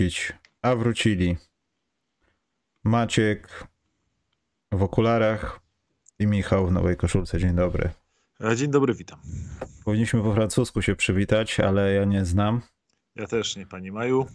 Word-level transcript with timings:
Wrócić, 0.00 0.32
a 0.62 0.76
wrócili. 0.76 1.36
Maciek 2.84 3.66
w 4.72 4.82
okularach 4.82 5.60
i 6.18 6.26
Michał 6.26 6.66
w 6.66 6.72
nowej 6.72 6.96
koszulce. 6.96 7.38
Dzień 7.38 7.54
dobry. 7.54 7.90
E, 8.40 8.56
dzień 8.56 8.70
dobry, 8.70 8.94
witam. 8.94 9.20
Powinniśmy 9.84 10.22
po 10.22 10.34
francusku 10.34 10.82
się 10.82 10.96
przywitać, 10.96 11.60
ale 11.60 11.94
ja 11.94 12.04
nie 12.04 12.24
znam. 12.24 12.60
Ja 13.16 13.26
też 13.26 13.56
nie, 13.56 13.66
pani 13.66 13.92
Maju. 13.92 14.26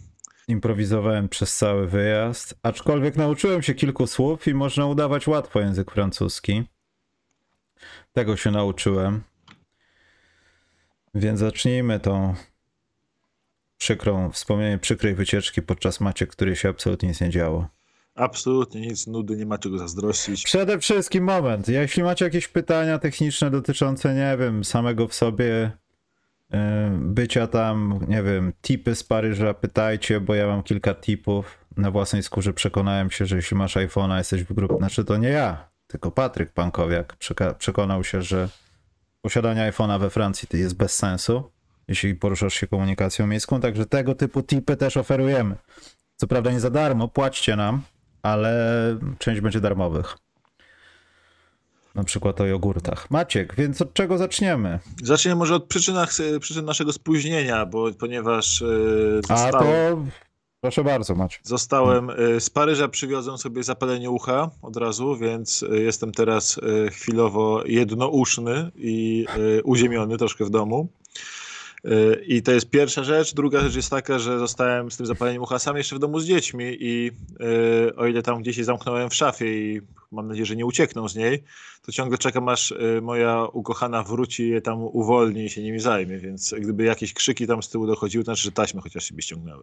Improwizowałem 0.48 1.28
przez 1.28 1.56
cały 1.56 1.88
wyjazd, 1.88 2.58
aczkolwiek 2.62 3.16
nauczyłem 3.16 3.62
się 3.62 3.74
kilku 3.74 4.06
słów 4.06 4.48
i 4.48 4.54
można 4.54 4.86
udawać 4.86 5.26
łatwo 5.26 5.60
język 5.60 5.90
francuski. 5.90 6.64
Tego 8.12 8.36
się 8.36 8.50
nauczyłem. 8.50 9.22
Więc 11.14 11.40
zacznijmy 11.40 12.00
tą 12.00 12.34
przykrą, 13.78 14.30
wspomnienie 14.30 14.78
przykrej 14.78 15.14
wycieczki 15.14 15.62
podczas 15.62 16.00
macie, 16.00 16.26
której 16.26 16.56
się 16.56 16.68
absolutnie 16.68 17.08
nic 17.08 17.20
nie 17.20 17.30
działo. 17.30 17.68
Absolutnie 18.14 18.80
nic, 18.80 19.06
nudy, 19.06 19.36
nie 19.36 19.46
ma 19.46 19.58
czego 19.58 19.78
zazdrościć. 19.78 20.44
Przede 20.44 20.78
wszystkim 20.78 21.24
moment, 21.24 21.68
jeśli 21.68 22.02
macie 22.02 22.24
jakieś 22.24 22.48
pytania 22.48 22.98
techniczne 22.98 23.50
dotyczące, 23.50 24.14
nie 24.14 24.36
wiem, 24.40 24.64
samego 24.64 25.08
w 25.08 25.14
sobie 25.14 25.70
yy, 26.50 26.58
bycia 27.00 27.46
tam, 27.46 28.00
nie 28.08 28.22
wiem, 28.22 28.52
tipy 28.62 28.94
z 28.94 29.04
Paryża, 29.04 29.54
pytajcie, 29.54 30.20
bo 30.20 30.34
ja 30.34 30.46
mam 30.46 30.62
kilka 30.62 30.94
tipów. 30.94 31.66
Na 31.76 31.90
własnej 31.90 32.22
skórze 32.22 32.52
przekonałem 32.52 33.10
się, 33.10 33.26
że 33.26 33.36
jeśli 33.36 33.56
masz 33.56 33.76
iPhone'a, 33.76 34.18
jesteś 34.18 34.44
w 34.44 34.52
grupie, 34.52 34.76
znaczy 34.76 35.04
to 35.04 35.16
nie 35.16 35.28
ja, 35.28 35.68
tylko 35.86 36.10
Patryk 36.10 36.52
Pankowiak 36.52 37.16
przekonał 37.58 38.04
się, 38.04 38.22
że 38.22 38.48
posiadanie 39.20 39.72
iPhone'a 39.72 40.00
we 40.00 40.10
Francji 40.10 40.48
to 40.48 40.56
jest 40.56 40.76
bez 40.76 40.96
sensu 40.96 41.50
jeśli 41.88 42.14
poruszasz 42.14 42.54
się 42.54 42.66
komunikacją 42.66 43.26
miejską. 43.26 43.60
Także 43.60 43.86
tego 43.86 44.14
typu 44.14 44.42
tipy 44.42 44.76
też 44.76 44.96
oferujemy. 44.96 45.56
Co 46.16 46.26
prawda 46.26 46.50
nie 46.52 46.60
za 46.60 46.70
darmo, 46.70 47.08
płaćcie 47.08 47.56
nam, 47.56 47.82
ale 48.22 48.98
część 49.18 49.40
będzie 49.40 49.60
darmowych. 49.60 50.16
Na 51.94 52.04
przykład 52.04 52.40
o 52.40 52.46
jogurtach. 52.46 53.10
Maciek, 53.10 53.54
więc 53.54 53.82
od 53.82 53.94
czego 53.94 54.18
zaczniemy? 54.18 54.78
Zaczniemy 55.02 55.36
może 55.36 55.54
od 55.54 55.64
przyczynach, 55.64 56.10
przyczyn 56.40 56.64
naszego 56.64 56.92
spóźnienia, 56.92 57.66
bo 57.66 57.92
ponieważ 57.92 58.60
yy, 58.60 59.20
zostałem, 59.28 59.54
A 59.54 59.60
to 59.60 59.96
proszę 60.60 60.84
bardzo, 60.84 61.14
Maciek. 61.14 61.40
Zostałem 61.44 62.08
yy, 62.18 62.40
z 62.40 62.50
Paryża, 62.50 62.88
przywiozłem 62.88 63.38
sobie 63.38 63.62
zapalenie 63.62 64.10
ucha 64.10 64.50
od 64.62 64.76
razu, 64.76 65.16
więc 65.16 65.62
yy, 65.62 65.82
jestem 65.82 66.12
teraz 66.12 66.60
chwilowo 66.90 67.62
jednouszny 67.66 68.70
i 68.76 69.26
uziemiony 69.64 70.16
troszkę 70.16 70.44
w 70.44 70.50
domu. 70.50 70.88
I 72.26 72.42
to 72.42 72.52
jest 72.52 72.70
pierwsza 72.70 73.04
rzecz. 73.04 73.34
Druga 73.34 73.60
rzecz 73.60 73.76
jest 73.76 73.90
taka, 73.90 74.18
że 74.18 74.38
zostałem 74.38 74.90
z 74.90 74.96
tym 74.96 75.06
zapaleniem 75.06 75.42
ucha 75.42 75.58
sam 75.58 75.76
jeszcze 75.76 75.96
w 75.96 75.98
domu 75.98 76.20
z 76.20 76.26
dziećmi 76.26 76.76
i 76.80 77.10
yy, 77.40 77.96
o 77.96 78.06
ile 78.06 78.22
tam 78.22 78.42
gdzieś 78.42 78.58
je 78.58 78.64
zamknąłem 78.64 79.10
w 79.10 79.14
szafie 79.14 79.46
i 79.46 79.80
mam 80.12 80.28
nadzieję, 80.28 80.46
że 80.46 80.56
nie 80.56 80.66
uciekną 80.66 81.08
z 81.08 81.16
niej, 81.16 81.42
to 81.82 81.92
ciągle 81.92 82.18
czekam 82.18 82.48
aż 82.48 82.70
yy, 82.70 83.00
moja 83.00 83.44
ukochana 83.52 84.02
wróci 84.02 84.42
i 84.42 84.48
je 84.48 84.60
tam 84.60 84.82
uwolni 84.82 85.44
i 85.44 85.50
się 85.50 85.62
nimi 85.62 85.80
zajmie, 85.80 86.18
więc 86.18 86.54
gdyby 86.58 86.84
jakieś 86.84 87.14
krzyki 87.14 87.46
tam 87.46 87.62
z 87.62 87.68
tyłu 87.68 87.86
dochodziły, 87.86 88.24
to 88.24 88.28
znaczy, 88.28 88.42
że 88.42 88.52
taśmy 88.52 88.80
chociaż 88.80 89.04
się 89.04 89.14
by 89.14 89.22
ściągnęły. 89.22 89.62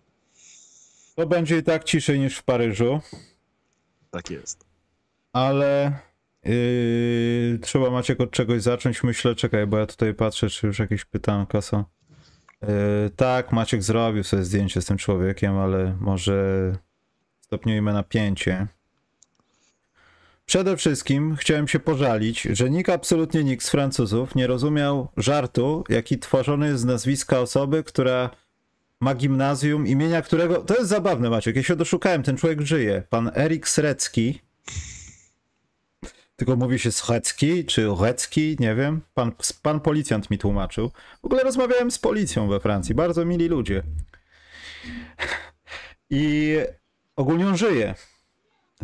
To 1.16 1.28
będzie 1.28 1.58
i 1.58 1.64
tak 1.64 1.84
ciszej 1.84 2.20
niż 2.20 2.38
w 2.38 2.44
Paryżu. 2.44 3.00
Tak 4.12 4.30
jest. 4.30 4.66
Ale 5.34 6.00
Yy, 6.46 7.60
trzeba 7.62 7.92
Maciek 7.92 8.22
od 8.22 8.32
czegoś 8.32 8.62
zacząć. 8.62 9.04
Myślę, 9.04 9.36
czekaj, 9.36 9.68
bo 9.68 9.78
ja 9.78 9.86
tutaj 9.86 10.14
patrzę, 10.14 10.50
czy 10.50 10.68
już 10.68 10.80
jakieś 10.80 11.06
pytanka 11.06 11.62
są. 11.62 11.84
Yy, 12.68 13.10
tak, 13.10 13.52
Maciek 13.52 13.84
zrobił 13.84 14.24
sobie 14.24 14.44
zdjęcie 14.44 14.82
z 14.82 14.86
tym 14.86 14.98
człowiekiem, 14.98 15.58
ale 15.58 15.98
może 16.00 16.72
stopniujmy 17.42 17.94
napięcie. 17.94 18.68
Przede 20.46 20.78
wszystkim 20.78 21.36
chciałem 21.36 21.68
się 21.68 21.80
pożalić, 21.80 22.42
że 22.42 22.70
nikt, 22.70 22.90
absolutnie 22.90 23.44
nikt 23.44 23.66
z 23.66 23.70
Francuzów 23.70 24.36
nie 24.36 24.48
rozumiał 24.48 25.08
żartu, 25.18 25.84
jaki 25.90 26.20
tworzony 26.20 26.68
jest 26.68 26.82
z 26.82 26.86
nazwiska 26.86 27.40
osoby, 27.40 27.84
która 27.84 28.30
ma 29.00 29.16
gimnazjum, 29.16 29.88
imienia 29.88 30.22
którego... 30.22 30.56
To 30.56 30.76
jest 30.76 30.90
zabawne, 30.90 31.30
Maciek, 31.30 31.56
ja 31.56 31.64
się 31.64 31.76
doszukałem, 31.76 32.24
ten 32.24 32.38
człowiek 32.38 32.62
żyje. 32.62 33.04
Pan 33.10 33.32
Erik 33.36 33.68
Srecki, 33.68 34.42
tylko 36.36 36.56
mówi 36.56 36.80
się 36.80 36.92
Schecki 36.92 37.66
czy 37.66 37.88
Recki, 38.02 38.58
nie 38.60 38.76
wiem. 38.76 39.02
Pan, 39.14 39.32
pan 39.62 39.80
policjant 39.80 40.30
mi 40.30 40.38
tłumaczył. 40.38 40.92
W 41.22 41.26
ogóle 41.26 41.44
rozmawiałem 41.44 41.92
z 41.92 42.00
policją 42.00 42.48
we 42.48 42.60
Francji, 42.60 42.96
bardzo 42.96 43.26
mili 43.26 43.48
ludzie. 43.48 43.84
I 46.10 46.58
ogólnie 47.16 47.48
on 47.48 47.58
żyje. 47.58 47.96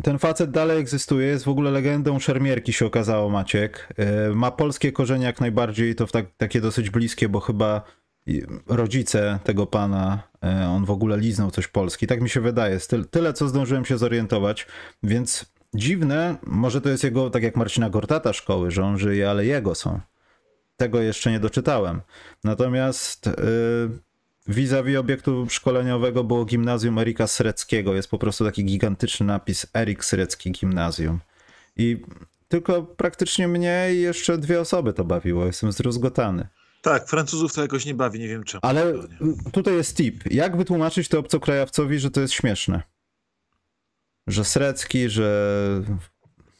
Ten 0.02 0.18
facet 0.18 0.50
dalej 0.50 0.78
egzystuje, 0.78 1.26
jest 1.26 1.44
w 1.44 1.48
ogóle 1.48 1.70
legendą 1.70 2.18
szermierki 2.18 2.72
się 2.72 2.86
okazało 2.86 3.30
Maciek. 3.30 3.88
E, 3.96 4.28
ma 4.28 4.50
polskie 4.50 4.92
korzenie 4.92 5.26
jak 5.26 5.40
najbardziej, 5.40 5.94
to 5.94 6.06
tak, 6.06 6.26
takie 6.36 6.60
dosyć 6.60 6.90
bliskie, 6.90 7.28
bo 7.28 7.40
chyba 7.40 7.82
rodzice 8.66 9.38
tego 9.44 9.66
pana, 9.66 10.22
e, 10.44 10.68
on 10.68 10.84
w 10.84 10.90
ogóle 10.90 11.18
liznął 11.18 11.50
coś 11.50 11.68
polski. 11.68 12.06
Tak 12.06 12.20
mi 12.20 12.28
się 12.28 12.40
wydaje. 12.40 12.78
Tyle, 13.10 13.32
co 13.32 13.48
zdążyłem 13.48 13.84
się 13.84 13.98
zorientować, 13.98 14.66
więc 15.02 15.52
dziwne, 15.74 16.36
może 16.42 16.80
to 16.80 16.88
jest 16.88 17.04
jego, 17.04 17.30
tak 17.30 17.42
jak 17.42 17.56
Marcina 17.56 17.90
Gortata 17.90 18.32
szkoły, 18.32 18.70
że 18.70 18.84
on 18.84 18.98
żyje, 18.98 19.30
ale 19.30 19.46
jego 19.46 19.74
są. 19.74 20.00
Tego 20.76 21.00
jeszcze 21.00 21.30
nie 21.30 21.40
doczytałem. 21.40 22.00
Natomiast 22.44 23.26
yy, 23.26 23.32
vis-a-vis 24.48 24.96
obiektu 24.96 25.46
szkoleniowego 25.48 26.24
było 26.24 26.44
gimnazjum 26.44 26.98
Erika 26.98 27.26
Sreckiego. 27.26 27.94
Jest 27.94 28.10
po 28.10 28.18
prostu 28.18 28.44
taki 28.44 28.64
gigantyczny 28.64 29.26
napis 29.26 29.66
Erik 29.74 30.04
Srecki 30.04 30.50
Gimnazjum. 30.52 31.20
I 31.76 32.02
tylko 32.48 32.82
praktycznie 32.82 33.48
mnie 33.48 33.88
i 33.92 34.00
jeszcze 34.00 34.38
dwie 34.38 34.60
osoby 34.60 34.92
to 34.92 35.04
bawiło. 35.04 35.46
Jestem 35.46 35.72
zdruzgotany. 35.72 36.48
Tak, 36.82 37.08
Francuzów 37.08 37.54
to 37.54 37.62
jakoś 37.62 37.86
nie 37.86 37.94
bawi, 37.94 38.20
nie 38.20 38.28
wiem 38.28 38.44
czemu. 38.44 38.60
Ale 38.62 38.94
tutaj 39.52 39.74
jest 39.74 39.96
tip. 39.96 40.32
Jak 40.32 40.56
wytłumaczyć 40.56 41.08
to 41.08 41.18
obcokrajowcowi, 41.18 41.98
że 41.98 42.10
to 42.10 42.20
jest 42.20 42.34
śmieszne? 42.34 42.82
Że 44.30 44.44
Srecki, 44.44 45.08
że... 45.08 45.82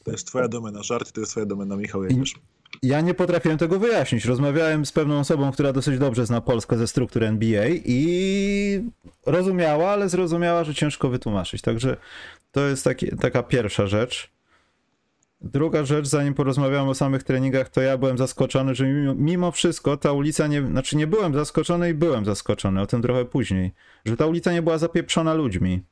To 0.04 0.10
jest 0.10 0.26
twoja 0.26 0.48
domena, 0.48 0.82
żart 0.82 1.12
to 1.12 1.20
jest 1.20 1.32
twoja 1.32 1.46
domena, 1.46 1.76
Michał 1.76 2.04
Jedziesz. 2.04 2.34
Ja 2.82 3.00
nie 3.00 3.14
potrafiłem 3.14 3.58
tego 3.58 3.78
wyjaśnić. 3.78 4.24
Rozmawiałem 4.24 4.86
z 4.86 4.92
pewną 4.92 5.18
osobą, 5.18 5.52
która 5.52 5.72
dosyć 5.72 5.98
dobrze 5.98 6.26
zna 6.26 6.40
Polskę 6.40 6.78
ze 6.78 6.88
struktur 6.88 7.24
NBA 7.24 7.68
i 7.68 8.90
rozumiała, 9.26 9.90
ale 9.90 10.08
zrozumiała, 10.08 10.64
że 10.64 10.74
ciężko 10.74 11.08
wytłumaczyć. 11.08 11.62
Także 11.62 11.96
to 12.52 12.60
jest 12.60 12.84
taki, 12.84 13.16
taka 13.16 13.42
pierwsza 13.42 13.86
rzecz. 13.86 14.30
Druga 15.40 15.84
rzecz, 15.84 16.06
zanim 16.06 16.34
porozmawiałem 16.34 16.88
o 16.88 16.94
samych 16.94 17.22
treningach, 17.22 17.68
to 17.68 17.80
ja 17.80 17.98
byłem 17.98 18.18
zaskoczony, 18.18 18.74
że 18.74 18.86
mimo, 18.86 19.14
mimo, 19.14 19.52
wszystko 19.52 19.96
ta 19.96 20.12
ulica 20.12 20.46
nie. 20.46 20.62
Znaczy, 20.62 20.96
nie 20.96 21.06
byłem 21.06 21.34
zaskoczony 21.34 21.90
i 21.90 21.94
byłem 21.94 22.24
zaskoczony, 22.24 22.80
o 22.80 22.86
tym 22.86 23.02
trochę 23.02 23.24
później. 23.24 23.72
Że 24.04 24.16
ta 24.16 24.26
ulica 24.26 24.52
nie 24.52 24.62
była 24.62 24.78
zapieprzona 24.78 25.34
ludźmi 25.34 25.82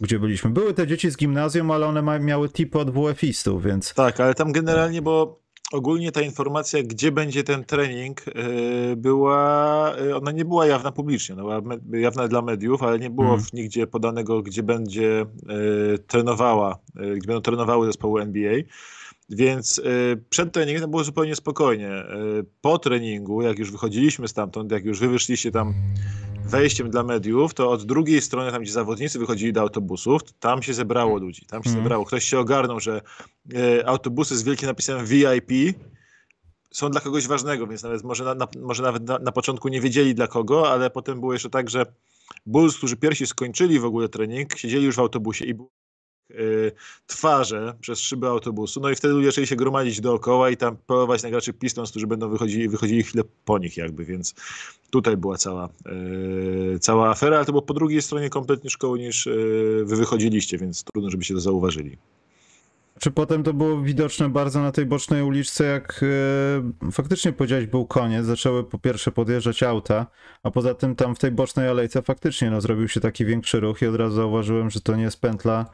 gdzie 0.00 0.18
byliśmy. 0.18 0.50
Były 0.50 0.74
te 0.74 0.86
dzieci 0.86 1.10
z 1.10 1.16
gimnazjum, 1.16 1.70
ale 1.70 1.86
one 1.86 2.20
miały 2.20 2.48
tipy 2.48 2.78
od 2.78 2.90
WF-istów, 2.90 3.64
więc... 3.64 3.94
Tak, 3.94 4.20
ale 4.20 4.34
tam 4.34 4.52
generalnie, 4.52 5.02
bo 5.02 5.40
ogólnie 5.72 6.12
ta 6.12 6.22
informacja, 6.22 6.82
gdzie 6.82 7.12
będzie 7.12 7.44
ten 7.44 7.64
trening, 7.64 8.26
yy, 8.26 8.96
była, 8.96 9.92
yy, 10.00 10.16
ona 10.16 10.32
nie 10.32 10.44
była 10.44 10.66
jawna 10.66 10.92
publicznie, 10.92 11.34
była 11.34 11.62
jawna 11.92 12.28
dla 12.28 12.42
mediów, 12.42 12.82
ale 12.82 12.98
nie 12.98 13.10
było 13.10 13.28
hmm. 13.28 13.46
nigdzie 13.52 13.86
podanego, 13.86 14.42
gdzie 14.42 14.62
będzie 14.62 15.26
yy, 15.48 15.98
trenowała, 16.06 16.78
gdzie 16.94 17.26
będą 17.26 17.40
trenowały 17.40 17.86
zespoły 17.86 18.22
NBA. 18.22 18.54
Więc 19.30 19.82
przed 20.30 20.52
treningiem 20.52 20.90
było 20.90 21.04
zupełnie 21.04 21.36
spokojnie. 21.36 21.90
Po 22.60 22.78
treningu, 22.78 23.42
jak 23.42 23.58
już 23.58 23.72
wychodziliśmy 23.72 24.28
stamtąd, 24.28 24.72
jak 24.72 24.84
już 24.84 25.00
wy 25.00 25.08
wyszliście 25.08 25.50
tam 25.50 25.74
wejściem 26.48 26.90
dla 26.90 27.02
mediów, 27.02 27.54
to 27.54 27.70
od 27.70 27.84
drugiej 27.84 28.20
strony, 28.20 28.52
tam 28.52 28.62
gdzie 28.62 28.72
zawodnicy 28.72 29.18
wychodzili 29.18 29.52
do 29.52 29.60
autobusów, 29.60 30.22
tam 30.40 30.62
się 30.62 30.74
zebrało 30.74 31.18
ludzi. 31.18 31.46
Tam 31.46 31.62
się 31.62 31.70
mm. 31.70 31.82
zebrało. 31.82 32.04
Ktoś 32.04 32.24
się 32.24 32.38
ogarnął, 32.38 32.80
że 32.80 33.02
e, 33.54 33.88
autobusy 33.88 34.36
z 34.38 34.42
wielkim 34.42 34.68
napisem 34.68 35.06
VIP 35.06 35.78
są 36.70 36.90
dla 36.90 37.00
kogoś 37.00 37.26
ważnego, 37.26 37.66
więc 37.66 37.82
nawet 37.82 38.04
może, 38.04 38.24
na, 38.24 38.34
na 38.34 38.48
może 38.60 38.82
nawet 38.82 39.02
na, 39.02 39.18
na, 39.18 39.32
początku 39.32 39.68
nie 39.68 39.80
wiedzieli 39.80 40.14
dla 40.14 40.26
kogo, 40.26 40.70
ale 40.70 40.90
potem 40.90 41.20
było 41.20 41.32
jeszcze 41.32 41.50
tak, 41.50 41.70
że 41.70 41.86
Bulls, 42.46 42.76
którzy 42.76 42.96
pierwsi 42.96 43.26
skończyli 43.26 43.80
w 43.80 43.84
ogóle 43.84 44.08
trening, 44.08 44.58
siedzieli 44.58 44.84
już 44.84 44.96
w 44.96 45.00
autobusie 45.00 45.44
i 45.44 45.54
było 45.54 45.70
twarze 47.06 47.74
przez 47.80 48.00
szyby 48.00 48.26
autobusu, 48.26 48.80
no 48.80 48.90
i 48.90 48.94
wtedy 48.94 49.14
ludzie 49.14 49.26
zaczęli 49.26 49.46
się 49.46 49.56
gromadzić 49.56 50.00
dookoła 50.00 50.50
i 50.50 50.56
tam 50.56 50.76
próbować 50.76 51.22
na 51.22 51.30
graczy 51.30 51.52
Pistons, 51.52 51.90
którzy 51.90 52.06
będą 52.06 52.28
wychodzili, 52.28 52.68
wychodzili 52.68 53.02
chwilę 53.02 53.24
po 53.44 53.58
nich 53.58 53.76
jakby, 53.76 54.04
więc 54.04 54.34
tutaj 54.90 55.16
była 55.16 55.36
cała, 55.36 55.68
yy, 55.86 56.78
cała 56.78 57.10
afera, 57.10 57.36
ale 57.36 57.46
to 57.46 57.52
było 57.52 57.62
po 57.62 57.74
drugiej 57.74 58.02
stronie 58.02 58.30
kompletnie 58.30 58.70
szkoły 58.70 58.98
niż 58.98 59.26
yy, 59.26 59.84
wy 59.84 59.96
wychodziliście, 59.96 60.58
więc 60.58 60.84
trudno, 60.84 61.10
żebyście 61.10 61.34
to 61.34 61.40
zauważyli. 61.40 61.98
Czy 63.00 63.10
potem 63.10 63.42
to 63.42 63.52
było 63.52 63.82
widoczne 63.82 64.28
bardzo 64.28 64.62
na 64.62 64.72
tej 64.72 64.86
bocznej 64.86 65.22
uliczce, 65.22 65.64
jak 65.64 66.00
e, 66.86 66.90
faktycznie 66.90 67.32
powiedziałeś 67.32 67.66
był 67.66 67.86
koniec, 67.86 68.26
zaczęły 68.26 68.64
po 68.64 68.78
pierwsze 68.78 69.12
podjeżdżać 69.12 69.62
auta, 69.62 70.06
a 70.42 70.50
poza 70.50 70.74
tym 70.74 70.96
tam 70.96 71.14
w 71.14 71.18
tej 71.18 71.30
bocznej 71.30 71.68
alejce 71.68 72.02
faktycznie 72.02 72.50
no, 72.50 72.60
zrobił 72.60 72.88
się 72.88 73.00
taki 73.00 73.24
większy 73.24 73.60
ruch 73.60 73.82
i 73.82 73.86
od 73.86 73.94
razu 73.94 74.16
zauważyłem, 74.16 74.70
że 74.70 74.80
to 74.80 74.96
nie 74.96 75.02
jest 75.02 75.20
pętla 75.20 75.66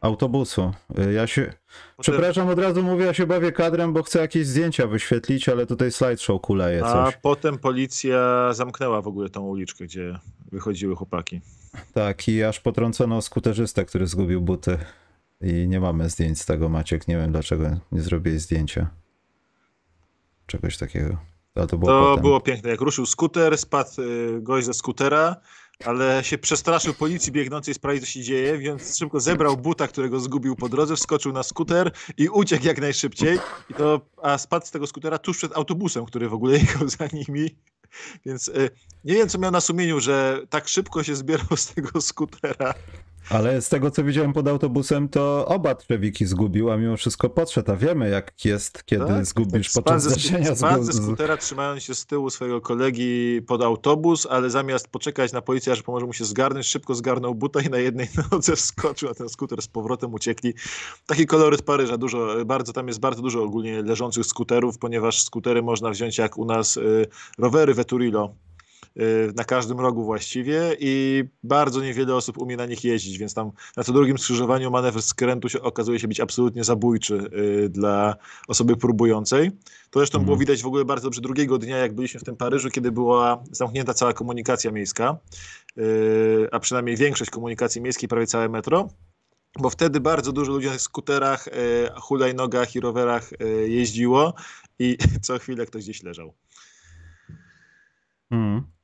autobusu. 0.00 0.72
E, 0.98 1.12
ja 1.12 1.26
się, 1.26 1.52
przepraszam, 2.00 2.48
od 2.48 2.58
razu 2.58 2.82
mówię, 2.82 3.04
ja 3.04 3.14
się 3.14 3.26
bawię 3.26 3.52
kadrem, 3.52 3.92
bo 3.92 4.02
chcę 4.02 4.18
jakieś 4.18 4.46
zdjęcia 4.46 4.86
wyświetlić, 4.86 5.48
ale 5.48 5.66
tutaj 5.66 5.92
slideshow 5.92 6.40
kuleje 6.40 6.80
coś. 6.80 7.14
A 7.14 7.18
potem 7.22 7.58
policja 7.58 8.52
zamknęła 8.52 9.02
w 9.02 9.06
ogóle 9.06 9.28
tą 9.28 9.40
uliczkę, 9.40 9.84
gdzie 9.84 10.18
wychodziły 10.52 10.96
chłopaki. 10.96 11.40
Tak, 11.94 12.28
i 12.28 12.44
aż 12.44 12.60
potrącono 12.60 13.22
skuterzystę, 13.22 13.84
który 13.84 14.06
zgubił 14.06 14.40
buty. 14.40 14.78
I 15.40 15.68
nie 15.68 15.80
mamy 15.80 16.10
zdjęć 16.10 16.40
z 16.40 16.46
tego, 16.46 16.68
Maciek. 16.68 17.08
Nie 17.08 17.16
wiem 17.16 17.32
dlaczego 17.32 17.70
nie 17.92 18.00
zrobiłeś 18.00 18.40
zdjęcia. 18.40 18.90
Czegoś 20.46 20.78
takiego. 20.78 21.16
Ale 21.54 21.66
to 21.66 21.78
było, 21.78 22.16
to 22.16 22.22
było 22.22 22.40
piękne. 22.40 22.70
Jak 22.70 22.80
ruszył 22.80 23.06
skuter, 23.06 23.58
spadł 23.58 24.02
y, 24.02 24.40
gość 24.42 24.66
ze 24.66 24.74
skutera, 24.74 25.36
ale 25.84 26.24
się 26.24 26.38
przestraszył 26.38 26.94
policji 26.94 27.32
biegnącej 27.32 27.74
sprawdzić, 27.74 28.04
co 28.04 28.10
się 28.10 28.22
dzieje, 28.22 28.58
więc 28.58 28.98
szybko 28.98 29.20
zebrał 29.20 29.56
buta, 29.56 29.88
którego 29.88 30.20
zgubił 30.20 30.56
po 30.56 30.68
drodze, 30.68 30.96
wskoczył 30.96 31.32
na 31.32 31.42
skuter 31.42 31.92
i 32.16 32.28
uciekł 32.28 32.66
jak 32.66 32.80
najszybciej. 32.80 33.38
I 33.70 33.74
to, 33.74 34.00
a 34.22 34.38
spadł 34.38 34.66
z 34.66 34.70
tego 34.70 34.86
skutera 34.86 35.18
tuż 35.18 35.36
przed 35.36 35.56
autobusem, 35.56 36.04
który 36.04 36.28
w 36.28 36.34
ogóle 36.34 36.58
jechał 36.58 36.88
za 36.88 37.08
nimi. 37.12 37.56
Więc 38.26 38.48
y, 38.48 38.70
nie 39.04 39.14
wiem, 39.14 39.28
co 39.28 39.38
miał 39.38 39.50
na 39.50 39.60
sumieniu, 39.60 40.00
że 40.00 40.42
tak 40.50 40.68
szybko 40.68 41.02
się 41.02 41.16
zbierał 41.16 41.56
z 41.56 41.66
tego 41.66 42.00
skutera. 42.00 42.74
Ale 43.30 43.62
z 43.62 43.68
tego, 43.68 43.90
co 43.90 44.04
widziałem 44.04 44.32
pod 44.32 44.48
autobusem, 44.48 45.08
to 45.08 45.46
oba 45.46 45.74
Trzewiki 45.74 46.26
zgubił, 46.26 46.70
a 46.70 46.76
mimo 46.76 46.96
wszystko 46.96 47.30
podszedł. 47.30 47.72
A 47.72 47.76
wiemy, 47.76 48.10
jak 48.10 48.44
jest, 48.44 48.84
kiedy 48.84 49.06
tak? 49.06 49.26
zgubisz 49.26 49.72
tak, 49.72 49.84
podczas 49.84 50.02
zdarzenia. 50.02 50.56
Spadł 50.56 50.82
ze 50.82 50.92
skutera, 50.92 51.36
trzymając 51.36 51.82
się 51.82 51.94
z 51.94 52.06
tyłu 52.06 52.30
swojego 52.30 52.60
kolegi 52.60 53.42
pod 53.46 53.62
autobus, 53.62 54.26
ale 54.30 54.50
zamiast 54.50 54.88
poczekać 54.88 55.32
na 55.32 55.40
policję, 55.40 55.72
aż 55.72 55.82
pomoże 55.82 56.06
mu 56.06 56.12
się 56.12 56.24
zgarnąć, 56.24 56.66
szybko 56.66 56.94
zgarnął 56.94 57.34
buta 57.34 57.60
i 57.60 57.70
na 57.70 57.78
jednej 57.78 58.08
nodze 58.32 58.56
wskoczył 58.56 59.08
na 59.08 59.14
ten 59.14 59.28
skuter, 59.28 59.62
z 59.62 59.68
powrotem 59.68 60.14
uciekli. 60.14 60.54
Taki 61.06 61.26
koloryt 61.26 61.62
Paryża, 61.62 61.98
dużo, 61.98 62.44
bardzo, 62.46 62.72
tam 62.72 62.88
jest 62.88 63.00
bardzo 63.00 63.22
dużo 63.22 63.42
ogólnie 63.42 63.82
leżących 63.82 64.26
skuterów, 64.26 64.78
ponieważ 64.78 65.22
skutery 65.22 65.62
można 65.62 65.90
wziąć 65.90 66.18
jak 66.18 66.38
u 66.38 66.44
nas 66.44 66.76
y, 66.76 67.06
rowery 67.38 67.74
Veturilo, 67.74 68.34
na 69.36 69.44
każdym 69.44 69.80
rogu 69.80 70.04
właściwie 70.04 70.76
i 70.80 71.24
bardzo 71.42 71.80
niewiele 71.80 72.14
osób 72.14 72.38
umie 72.38 72.56
na 72.56 72.66
nich 72.66 72.84
jeździć, 72.84 73.18
więc 73.18 73.34
tam 73.34 73.50
na 73.76 73.84
co 73.84 73.92
drugim 73.92 74.18
skrzyżowaniu 74.18 74.70
manewr 74.70 75.02
skrętu 75.02 75.48
się, 75.48 75.62
okazuje 75.62 76.00
się 76.00 76.08
być 76.08 76.20
absolutnie 76.20 76.64
zabójczy 76.64 77.30
y, 77.64 77.68
dla 77.68 78.16
osoby 78.48 78.76
próbującej. 78.76 79.50
To 79.90 80.00
zresztą 80.00 80.18
było 80.18 80.34
mhm. 80.34 80.38
widać 80.38 80.62
w 80.62 80.66
ogóle 80.66 80.84
bardzo 80.84 81.06
dobrze 81.06 81.20
drugiego 81.20 81.58
dnia, 81.58 81.76
jak 81.76 81.94
byliśmy 81.94 82.20
w 82.20 82.24
tym 82.24 82.36
Paryżu, 82.36 82.70
kiedy 82.70 82.92
była 82.92 83.42
zamknięta 83.50 83.94
cała 83.94 84.12
komunikacja 84.12 84.70
miejska, 84.70 85.16
y, 85.78 86.48
a 86.52 86.60
przynajmniej 86.60 86.96
większość 86.96 87.30
komunikacji 87.30 87.80
miejskiej, 87.80 88.08
prawie 88.08 88.26
całe 88.26 88.48
metro 88.48 88.88
bo 89.60 89.70
wtedy 89.70 90.00
bardzo 90.00 90.32
dużo 90.32 90.52
ludzi 90.52 90.66
na 90.66 90.78
skuterach, 90.78 91.48
hulajnogach 92.00 92.76
i 92.76 92.80
rowerach 92.80 93.30
jeździło 93.66 94.34
i 94.78 94.98
co 95.22 95.38
chwilę 95.38 95.66
ktoś 95.66 95.84
gdzieś 95.84 96.02
leżał. 96.02 96.34
Hmm. 98.30 98.77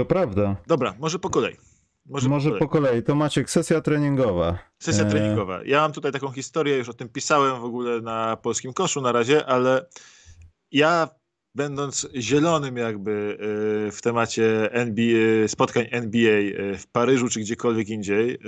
To 0.00 0.04
prawda. 0.04 0.56
Dobra, 0.66 0.94
może 0.98 1.18
po 1.18 1.30
kolei. 1.30 1.56
Może, 2.06 2.28
może 2.28 2.50
po, 2.50 2.56
kolei. 2.56 2.68
po, 2.68 2.68
kolei. 2.68 3.02
To 3.02 3.14
Maciek, 3.14 3.50
sesja 3.50 3.80
treningowa. 3.80 4.58
Sesja 4.78 5.04
e... 5.04 5.10
treningowa. 5.10 5.60
Ja 5.64 5.80
mam 5.80 5.92
tutaj 5.92 6.12
taką 6.12 6.32
historię, 6.32 6.76
już 6.76 6.88
o 6.88 6.94
tym 6.94 7.08
pisałem 7.08 7.60
w 7.60 7.64
ogóle 7.64 8.00
na 8.00 8.36
polskim 8.36 8.72
koszu 8.72 9.00
na 9.00 9.12
razie, 9.12 9.46
ale 9.46 9.86
ja 10.72 11.08
będąc 11.54 12.08
zielonym 12.14 12.76
jakby 12.76 13.38
e, 13.88 13.92
w 13.92 14.02
temacie 14.02 14.72
NBA, 14.72 15.48
spotkań 15.48 15.86
NBA 15.90 16.32
e, 16.32 16.78
w 16.78 16.86
Paryżu 16.86 17.28
czy 17.28 17.40
gdziekolwiek 17.40 17.88
indziej, 17.88 18.38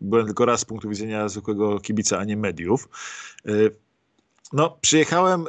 byłem 0.00 0.26
tylko 0.26 0.44
raz 0.44 0.60
z 0.60 0.64
punktu 0.64 0.88
widzenia 0.88 1.28
zwykłego 1.28 1.80
kibica, 1.80 2.18
a 2.18 2.24
nie 2.24 2.36
mediów, 2.36 2.88
no, 4.52 4.78
przyjechałem 4.80 5.44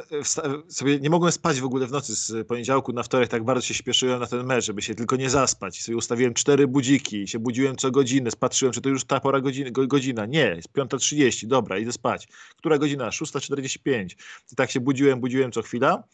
sobie, 0.68 1.00
nie 1.00 1.10
mogłem 1.10 1.32
spać 1.32 1.60
w 1.60 1.64
ogóle 1.64 1.86
w 1.86 1.92
nocy 1.92 2.16
z 2.16 2.48
poniedziałku 2.48 2.92
na 2.92 3.02
wtorek, 3.02 3.28
tak 3.28 3.44
bardzo 3.44 3.66
się 3.66 3.74
śpieszyłem 3.74 4.20
na 4.20 4.26
ten 4.26 4.46
mecz, 4.46 4.64
żeby 4.64 4.82
się 4.82 4.94
tylko 4.94 5.16
nie 5.16 5.30
zaspać. 5.30 5.82
Sobie 5.82 5.96
ustawiłem 5.96 6.34
cztery 6.34 6.68
budziki, 6.68 7.28
się 7.28 7.38
budziłem 7.38 7.76
co 7.76 7.90
godzinę, 7.90 8.30
spatrzyłem, 8.30 8.72
czy 8.72 8.80
to 8.80 8.88
już 8.88 9.04
ta 9.04 9.20
pora 9.20 9.40
godzina, 9.40 9.70
godzina. 9.70 10.26
Nie, 10.26 10.54
jest 10.56 10.72
5.30, 10.72 11.46
dobra, 11.46 11.78
idę 11.78 11.92
spać. 11.92 12.28
Która 12.56 12.78
godzina? 12.78 13.08
6.45. 13.08 14.16
I 14.52 14.56
tak 14.56 14.70
się 14.70 14.80
budziłem, 14.80 15.20
budziłem 15.20 15.52
co 15.52 15.62
chwila. 15.62 16.04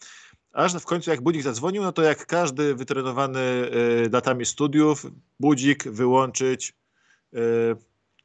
Aż 0.52 0.74
w 0.74 0.84
końcu 0.84 1.10
jak 1.10 1.20
budzik 1.20 1.42
zadzwonił, 1.42 1.82
no 1.82 1.92
to 1.92 2.02
jak 2.02 2.26
każdy 2.26 2.74
wytrenowany 2.74 3.40
y, 4.04 4.10
datami 4.10 4.46
studiów, 4.46 5.06
budzik 5.40 5.88
wyłączyć, 5.88 6.74
y, 7.34 7.38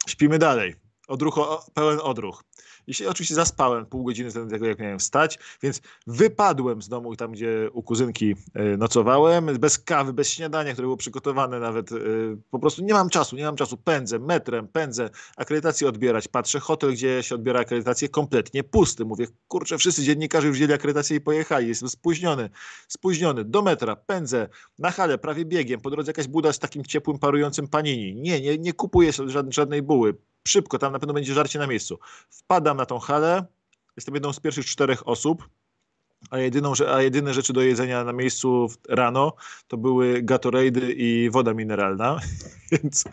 śpimy 0.08 0.40
dalej. 0.40 0.76
Odruch, 1.08 1.40
pełen 1.74 2.00
odruch. 2.02 2.44
I 2.88 2.94
się 2.94 3.10
oczywiście 3.10 3.36
zaspałem 3.36 3.86
pół 3.86 4.04
godziny 4.04 4.32
do 4.32 4.48
tego, 4.48 4.66
jak 4.66 4.80
miałem 4.80 5.00
wstać, 5.00 5.40
więc 5.64 5.82
wypadłem 6.08 6.82
z 6.82 6.90
domu 6.90 7.16
tam, 7.16 7.32
gdzie 7.32 7.70
u 7.74 7.84
kuzynki 7.84 8.36
e, 8.54 8.78
nocowałem, 8.78 9.46
bez 9.60 9.80
kawy, 9.80 10.14
bez 10.14 10.30
śniadania, 10.30 10.74
które 10.74 10.86
było 10.86 10.98
przygotowane 10.98 11.60
nawet. 11.60 11.92
E, 11.92 11.96
po 12.52 12.60
prostu 12.60 12.84
nie 12.84 12.94
mam 12.94 13.10
czasu, 13.10 13.36
nie 13.36 13.44
mam 13.44 13.56
czasu. 13.56 13.78
Pędzę 13.78 14.20
metrem, 14.20 14.68
pędzę, 14.68 15.10
akredytację 15.38 15.88
odbierać. 15.88 16.28
Patrzę, 16.28 16.60
hotel, 16.60 16.92
gdzie 16.92 17.24
się 17.24 17.36
odbiera 17.36 17.60
akredytację, 17.60 18.10
kompletnie 18.10 18.64
pusty. 18.64 19.06
Mówię, 19.06 19.28
kurczę, 19.48 19.78
wszyscy 19.78 20.04
dziennikarze 20.04 20.48
już 20.48 20.58
wzięli 20.58 20.74
akredytację 20.74 21.18
i 21.18 21.22
pojechali. 21.22 21.68
Jestem 21.68 21.90
spóźniony, 21.90 22.50
spóźniony. 22.88 23.46
Do 23.46 23.62
metra, 23.62 23.96
pędzę, 23.96 24.50
na 24.80 24.92
halę, 24.92 25.18
prawie 25.18 25.46
biegiem. 25.46 25.82
Po 25.82 25.90
drodze 25.90 26.10
jakaś 26.10 26.28
buda 26.28 26.54
z 26.54 26.60
takim 26.60 26.86
ciepłym, 26.86 27.20
parującym 27.20 27.68
panini. 27.68 28.16
Nie, 28.16 28.42
nie, 28.42 28.58
nie 28.58 28.74
kupuję 28.74 29.12
żadnej 29.50 29.82
buły 29.82 30.14
szybko, 30.48 30.80
tam 30.80 30.94
na 30.94 31.00
pewno 31.00 31.14
będzie 31.14 31.34
żarcie 31.34 31.60
na 31.60 31.68
miejscu. 31.68 32.00
Wpadam 32.30 32.78
na 32.78 32.86
tą 32.86 33.00
halę, 33.00 33.46
jestem 33.96 34.16
jedną 34.16 34.34
z 34.34 34.40
pierwszych 34.40 34.66
czterech 34.66 35.08
osób, 35.08 35.50
a, 36.30 36.38
jedyną, 36.38 36.74
a 36.94 37.02
jedyne 37.02 37.34
rzeczy 37.34 37.54
do 37.54 37.62
jedzenia 37.62 38.04
na 38.04 38.14
miejscu 38.14 38.68
rano 38.90 39.34
to 39.68 39.78
były 39.78 40.22
Gatorade 40.22 40.92
i 40.92 41.30
woda 41.30 41.54
mineralna, 41.54 42.20
więc 42.72 43.04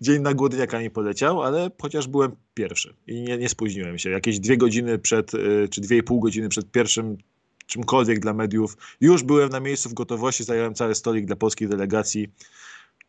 dzień 0.00 0.22
na 0.22 0.34
głodniaka 0.34 0.78
mi 0.78 0.90
poleciał, 0.90 1.42
ale 1.42 1.70
chociaż 1.82 2.08
byłem 2.08 2.36
pierwszy 2.54 2.94
i 3.06 3.22
nie, 3.22 3.38
nie 3.38 3.48
spóźniłem 3.48 3.98
się. 3.98 4.10
Jakieś 4.10 4.40
dwie 4.40 4.56
godziny 4.56 4.98
przed, 4.98 5.34
y, 5.34 5.68
czy 5.70 5.80
dwie 5.80 5.96
i 5.96 6.02
pół 6.02 6.20
godziny 6.20 6.48
przed 6.48 6.70
pierwszym 6.70 7.18
czymkolwiek 7.66 8.20
dla 8.20 8.32
mediów, 8.32 8.76
już 9.00 9.22
byłem 9.22 9.48
na 9.48 9.60
miejscu 9.60 9.88
w 9.88 9.94
gotowości, 9.94 10.44
zająłem 10.44 10.74
cały 10.74 10.94
stolik 10.94 11.26
dla 11.26 11.36
polskiej 11.36 11.68
delegacji 11.68 12.28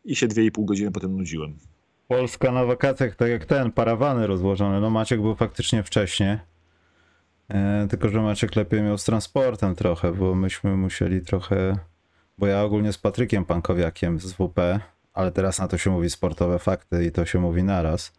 i 0.05 0.15
się 0.15 0.27
dwie 0.27 0.45
i 0.45 0.51
pół 0.51 0.65
godziny 0.65 0.91
potem 0.91 1.17
nudziłem. 1.17 1.57
Polska 2.07 2.51
na 2.51 2.65
wakacjach, 2.65 3.15
tak 3.15 3.29
jak 3.29 3.45
ten, 3.45 3.71
parawany 3.71 4.27
rozłożone. 4.27 4.79
No 4.79 4.89
Maciek 4.89 5.21
był 5.21 5.35
faktycznie 5.35 5.83
wcześniej. 5.83 6.37
E, 7.49 7.87
tylko, 7.89 8.09
że 8.09 8.21
Maciek 8.21 8.55
lepiej 8.55 8.81
miał 8.81 8.97
z 8.97 9.03
transportem 9.03 9.75
trochę, 9.75 10.13
bo 10.13 10.35
myśmy 10.35 10.77
musieli 10.77 11.21
trochę. 11.21 11.77
Bo 12.37 12.47
ja 12.47 12.63
ogólnie 12.63 12.93
z 12.93 12.97
Patrykiem 12.97 13.45
Pankowiakiem 13.45 14.19
z 14.19 14.33
WP, 14.33 14.59
ale 15.13 15.31
teraz 15.31 15.59
na 15.59 15.67
to 15.67 15.77
się 15.77 15.91
mówi 15.91 16.09
sportowe 16.09 16.59
fakty 16.59 17.05
i 17.05 17.11
to 17.11 17.25
się 17.25 17.39
mówi 17.39 17.63
naraz. 17.63 18.13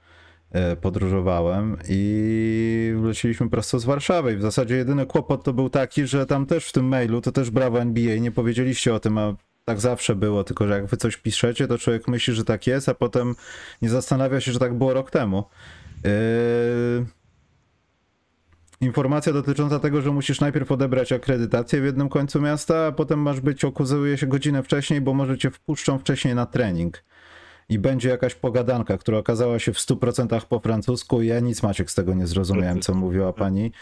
E, 0.50 0.76
podróżowałem 0.76 1.76
i 1.88 2.94
wleciliśmy 2.96 3.50
prosto 3.50 3.78
z 3.78 3.84
Warszawy. 3.84 4.32
I 4.32 4.36
w 4.36 4.42
zasadzie 4.42 4.76
jedyny 4.76 5.06
kłopot 5.06 5.44
to 5.44 5.52
był 5.52 5.70
taki, 5.70 6.06
że 6.06 6.26
tam 6.26 6.46
też 6.46 6.68
w 6.68 6.72
tym 6.72 6.84
mailu, 6.88 7.20
to 7.20 7.32
też 7.32 7.50
brawo 7.50 7.80
NBA, 7.80 8.16
nie 8.16 8.30
powiedzieliście 8.30 8.94
o 8.94 9.00
tym, 9.00 9.18
a 9.18 9.34
tak 9.64 9.80
zawsze 9.80 10.14
było, 10.14 10.44
tylko 10.44 10.66
że 10.66 10.72
jak 10.74 10.86
wy 10.86 10.96
coś 10.96 11.16
piszecie, 11.16 11.66
to 11.68 11.78
człowiek 11.78 12.08
myśli, 12.08 12.34
że 12.34 12.44
tak 12.44 12.66
jest, 12.66 12.88
a 12.88 12.94
potem 12.94 13.34
nie 13.82 13.88
zastanawia 13.88 14.40
się, 14.40 14.52
że 14.52 14.58
tak 14.58 14.74
było 14.74 14.94
rok 14.94 15.10
temu. 15.10 15.44
Yy... 16.04 17.06
Informacja 18.80 19.32
dotycząca 19.32 19.78
tego, 19.78 20.02
że 20.02 20.10
musisz 20.10 20.40
najpierw 20.40 20.72
odebrać 20.72 21.12
akredytację 21.12 21.80
w 21.80 21.84
jednym 21.84 22.08
końcu 22.08 22.40
miasta, 22.40 22.86
a 22.86 22.92
potem 22.92 23.18
masz 23.18 23.40
być, 23.40 23.64
okazuje 23.64 24.18
się 24.18 24.26
godzinę 24.26 24.62
wcześniej, 24.62 25.00
bo 25.00 25.14
może 25.14 25.38
cię 25.38 25.50
wpuszczą 25.50 25.98
wcześniej 25.98 26.34
na 26.34 26.46
trening. 26.46 27.04
I 27.68 27.78
będzie 27.78 28.08
jakaś 28.08 28.34
pogadanka, 28.34 28.98
która 28.98 29.18
okazała 29.18 29.58
się 29.58 29.72
w 29.72 29.78
100% 29.78 30.40
po 30.46 30.60
francusku. 30.60 31.22
Ja 31.22 31.40
nic 31.40 31.62
Maciek 31.62 31.90
z 31.90 31.94
tego 31.94 32.14
nie 32.14 32.26
zrozumiałem, 32.26 32.80
co 32.80 32.94
mówiła 32.94 33.32
pani. 33.32 33.72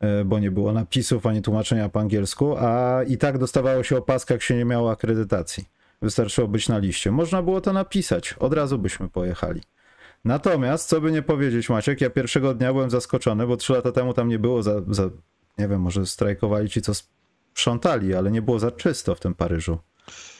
E, 0.00 0.24
bo 0.24 0.38
nie 0.38 0.50
było 0.50 0.72
napisów 0.72 1.26
ani 1.26 1.42
tłumaczenia 1.42 1.88
po 1.88 2.00
angielsku, 2.00 2.56
a 2.58 3.02
i 3.02 3.18
tak 3.18 3.38
dostawało 3.38 3.82
się 3.82 3.96
opaskę, 3.96 4.34
jak 4.34 4.42
się 4.42 4.56
nie 4.56 4.64
miało 4.64 4.90
akredytacji. 4.90 5.64
Wystarczyło 6.02 6.48
być 6.48 6.68
na 6.68 6.78
liście. 6.78 7.10
Można 7.10 7.42
było 7.42 7.60
to 7.60 7.72
napisać, 7.72 8.32
od 8.32 8.54
razu 8.54 8.78
byśmy 8.78 9.08
pojechali. 9.08 9.60
Natomiast, 10.24 10.88
co 10.88 11.00
by 11.00 11.12
nie 11.12 11.22
powiedzieć, 11.22 11.68
Maciek, 11.68 12.00
ja 12.00 12.10
pierwszego 12.10 12.54
dnia 12.54 12.72
byłem 12.72 12.90
zaskoczony, 12.90 13.46
bo 13.46 13.56
trzy 13.56 13.72
lata 13.72 13.92
temu 13.92 14.14
tam 14.14 14.28
nie 14.28 14.38
było 14.38 14.62
za, 14.62 14.82
za 14.88 15.10
nie 15.58 15.68
wiem, 15.68 15.80
może 15.80 16.06
strajkowali 16.06 16.68
ci, 16.70 16.82
co 16.82 16.92
sprzątali, 16.94 18.14
ale 18.14 18.30
nie 18.30 18.42
było 18.42 18.58
za 18.58 18.70
czysto 18.70 19.14
w 19.14 19.20
tym 19.20 19.34
Paryżu. 19.34 19.78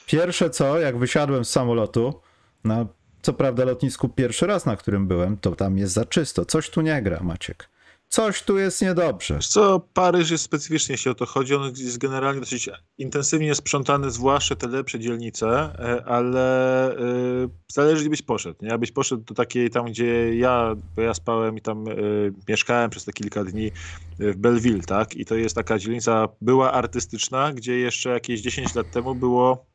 Pierwsze 0.07 0.51
co, 0.51 0.79
jak 0.79 0.99
wysiadłem 0.99 1.45
z 1.45 1.51
samolotu, 1.51 2.21
na 2.65 2.87
co 3.23 3.33
prawda 3.33 3.65
lotnisku 3.65 4.09
pierwszy 4.09 4.47
raz, 4.47 4.67
na 4.67 4.77
którym 4.77 5.09
byłem, 5.09 5.37
to 5.37 5.57
tam 5.57 5.79
jest 5.79 5.95
za 5.95 6.05
czysto. 6.05 6.45
Coś 6.45 6.71
tu 6.71 6.81
nie 6.81 7.03
gra, 7.03 7.21
Maciek 7.23 7.69
coś 8.17 8.43
tu 8.43 8.59
jest 8.59 8.83
niedobrze. 8.83 9.39
Co, 9.49 9.81
Paryż 9.95 10.31
jest 10.31 10.45
specyficznie, 10.45 10.93
jeśli 10.93 11.11
o 11.11 11.15
to 11.15 11.27
chodzi. 11.27 11.55
On 11.55 11.73
jest 11.77 11.99
generalnie 11.99 12.41
dosyć 12.41 12.71
intensywnie 12.99 13.55
sprzątany, 13.55 14.11
zwłaszcza 14.11 14.57
te 14.57 14.69
lepsze 14.69 15.01
dzielnice, 15.01 15.49
e, 15.49 16.05
ale 16.05 16.93
y, 16.93 17.49
zależy, 17.73 18.11
byś 18.11 18.23
poszedł. 18.23 18.65
Nie? 18.65 18.73
Abyś 18.73 18.93
poszedł 18.93 19.23
do 19.23 19.35
takiej 19.35 19.71
tam, 19.71 19.87
gdzie 19.87 20.37
ja, 20.37 20.77
bo 20.97 21.03
ja 21.03 21.15
spałem 21.15 21.57
i 21.57 21.61
tam 21.61 21.89
y, 21.89 22.33
mieszkałem 22.49 22.91
przez 22.91 23.05
te 23.05 23.13
kilka 23.13 23.45
dni 23.45 23.71
w 24.19 24.37
Belleville, 24.37 24.83
tak? 24.83 25.17
I 25.17 25.25
to 25.25 25.35
jest 25.35 25.55
taka 25.55 25.79
dzielnica, 25.79 26.29
była 26.41 26.73
artystyczna, 26.73 27.53
gdzie 27.53 27.79
jeszcze 27.79 28.11
jakieś 28.11 28.41
10 28.41 28.75
lat 28.75 28.91
temu 28.91 29.15
było 29.15 29.67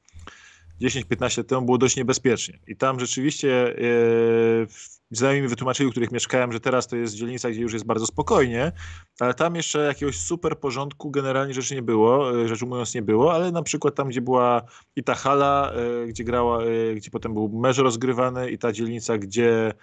10-15 0.81 1.37
lat 1.37 1.47
temu 1.47 1.61
było 1.65 1.77
dość 1.77 1.95
niebezpiecznie. 1.95 2.59
I 2.67 2.75
tam 2.75 2.99
rzeczywiście 2.99 3.75
e, 3.77 5.00
znajomi 5.11 5.41
mi 5.41 5.47
wytłumaczyli, 5.47 5.87
u 5.87 5.91
których 5.91 6.11
mieszkałem, 6.11 6.51
że 6.51 6.59
teraz 6.59 6.87
to 6.87 6.95
jest 6.95 7.15
dzielnica, 7.15 7.49
gdzie 7.49 7.61
już 7.61 7.73
jest 7.73 7.85
bardzo 7.85 8.05
spokojnie, 8.05 8.71
ale 9.19 9.33
tam 9.33 9.55
jeszcze 9.55 9.79
jakiegoś 9.79 10.17
super 10.17 10.59
porządku 10.59 11.11
generalnie 11.11 11.53
rzeczy 11.53 11.75
nie 11.75 11.81
było, 11.81 12.41
e, 12.41 12.47
rzecz 12.47 12.61
ujmując 12.61 12.95
nie 12.95 13.01
było, 13.01 13.33
ale 13.33 13.51
na 13.51 13.63
przykład 13.63 13.95
tam, 13.95 14.09
gdzie 14.09 14.21
była 14.21 14.61
i 14.95 15.03
ta 15.03 15.15
hala, 15.15 15.71
e, 15.73 16.07
gdzie 16.07 16.23
grała, 16.23 16.63
e, 16.63 16.95
gdzie 16.95 17.11
potem 17.11 17.33
był 17.33 17.49
mecz 17.49 17.77
rozgrywany 17.77 18.51
i 18.51 18.57
ta 18.57 18.71
dzielnica, 18.71 19.17
gdzie 19.17 19.73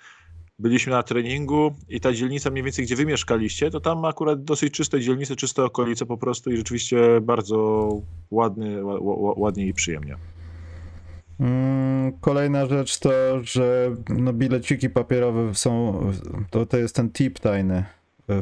byliśmy 0.59 0.93
na 0.93 1.03
treningu 1.03 1.75
i 1.89 2.01
ta 2.01 2.13
dzielnica 2.13 2.51
mniej 2.51 2.65
więcej, 2.65 2.85
gdzie 2.85 2.97
wy 2.97 3.07
mieszkaliście, 3.07 3.71
to 3.71 3.81
tam 3.81 4.05
akurat 4.05 4.45
dosyć 4.45 4.75
czyste 4.75 5.01
dzielnice, 5.01 5.37
czyste 5.37 5.65
okolice 5.65 6.07
po 6.07 6.17
prostu 6.17 6.51
i 6.51 6.57
rzeczywiście 6.57 7.21
bardzo 7.21 7.89
ładny, 8.31 8.85
ładnie 9.37 9.67
i 9.67 9.75
przyjemnie. 9.75 10.17
Mm, 11.41 12.13
kolejna 12.21 12.67
rzecz 12.67 12.99
to, 12.99 13.11
że 13.43 13.97
no 14.09 14.33
bileciki 14.33 14.91
papierowe 14.91 15.55
są, 15.55 16.01
to, 16.51 16.67
to 16.67 16.77
jest 16.77 16.97
ten 16.97 17.11
tip 17.11 17.39
tajny. 17.39 17.85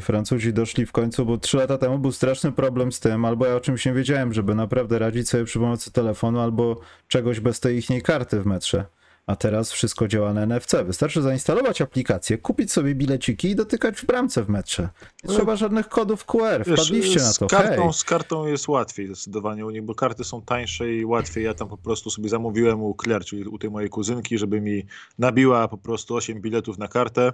Francuzi 0.01 0.53
doszli 0.53 0.85
w 0.85 0.91
końcu, 0.91 1.25
bo 1.25 1.37
trzy 1.37 1.57
lata 1.57 1.77
temu 1.77 1.99
był 1.99 2.11
straszny 2.11 2.51
problem 2.51 2.91
z 2.91 2.99
tym, 2.99 3.25
albo 3.25 3.45
ja 3.45 3.55
o 3.55 3.59
czymś 3.59 3.85
nie 3.85 3.93
wiedziałem, 3.93 4.33
żeby 4.33 4.55
naprawdę 4.55 4.99
radzić 4.99 5.29
sobie 5.29 5.43
przy 5.43 5.59
pomocy 5.59 5.91
telefonu, 5.91 6.39
albo 6.39 6.79
czegoś 7.07 7.39
bez 7.39 7.59
tej 7.59 7.77
ichniej 7.77 8.01
karty 8.01 8.41
w 8.41 8.45
metrze. 8.45 8.85
A 9.27 9.35
teraz 9.35 9.71
wszystko 9.71 10.07
działa 10.07 10.33
na 10.33 10.45
NFC. 10.45 10.83
Wystarczy 10.85 11.21
zainstalować 11.21 11.81
aplikację, 11.81 12.37
kupić 12.37 12.71
sobie 12.71 12.95
bileciki 12.95 13.49
i 13.49 13.55
dotykać 13.55 13.97
w 13.97 14.05
bramce 14.05 14.43
w 14.43 14.49
metrze. 14.49 14.89
Nie 15.23 15.35
trzeba 15.35 15.55
żadnych 15.55 15.89
kodów 15.89 16.25
QR. 16.25 16.65
Wpadliście 16.65 17.19
na 17.19 17.33
to. 17.33 17.47
Z 17.47 17.51
kartą, 17.51 17.83
Hej. 17.83 17.93
z 17.93 18.03
kartą 18.03 18.47
jest 18.47 18.67
łatwiej 18.67 19.07
zdecydowanie 19.07 19.65
u 19.65 19.69
nich, 19.69 19.83
bo 19.83 19.95
karty 19.95 20.23
są 20.23 20.41
tańsze 20.41 20.93
i 20.93 21.05
łatwiej. 21.05 21.43
Ja 21.43 21.53
tam 21.53 21.67
po 21.67 21.77
prostu 21.77 22.09
sobie 22.09 22.29
zamówiłem 22.29 22.83
u 22.83 22.95
Claire, 23.03 23.25
czyli 23.25 23.43
u 23.43 23.57
tej 23.57 23.69
mojej 23.69 23.89
kuzynki, 23.89 24.37
żeby 24.37 24.61
mi 24.61 24.85
nabiła 25.19 25.67
po 25.67 25.77
prostu 25.77 26.15
8 26.15 26.41
biletów 26.41 26.77
na 26.77 26.87
kartę. 26.87 27.33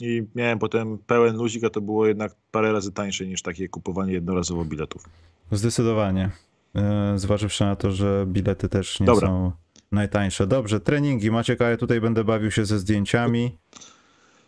I 0.00 0.26
miałem 0.34 0.58
potem 0.58 0.98
pełen 0.98 1.36
luzik, 1.36 1.64
a 1.64 1.70
to 1.70 1.80
było 1.80 2.06
jednak 2.06 2.34
parę 2.50 2.72
razy 2.72 2.92
tańsze 2.92 3.26
niż 3.26 3.42
takie 3.42 3.68
kupowanie 3.68 4.12
jednorazowo 4.12 4.64
biletów. 4.64 5.04
Zdecydowanie. 5.52 6.30
E, 6.74 7.12
zważywszy 7.18 7.64
na 7.64 7.76
to, 7.76 7.90
że 7.90 8.24
bilety 8.28 8.68
też 8.68 9.00
nie 9.00 9.06
Dobra. 9.06 9.28
są 9.28 9.52
najtańsze. 9.94 10.46
Dobrze, 10.46 10.80
treningi. 10.80 11.30
Maciek, 11.30 11.60
a 11.62 11.70
ja 11.70 11.76
tutaj 11.76 12.00
będę 12.00 12.24
bawił 12.24 12.50
się 12.50 12.64
ze 12.64 12.78
zdjęciami. 12.78 13.58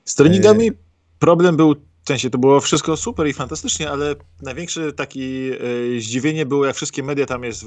Z 0.05 0.15
treningami 0.15 0.69
e, 0.69 0.73
problem 1.19 1.57
był, 1.57 1.75
w 2.05 2.09
sensie 2.09 2.31
to 2.31 2.39
było 2.39 2.61
wszystko 2.61 2.97
super 2.97 3.27
i 3.27 3.33
fantastycznie, 3.33 3.91
ale 3.91 4.15
największe 4.43 4.93
takie 4.93 5.21
zdziwienie 5.99 6.47
było, 6.47 6.67
jak 6.67 6.77
wszystkie 6.77 7.03
media 7.03 7.27
tam 7.27 7.45
jest, 7.45 7.65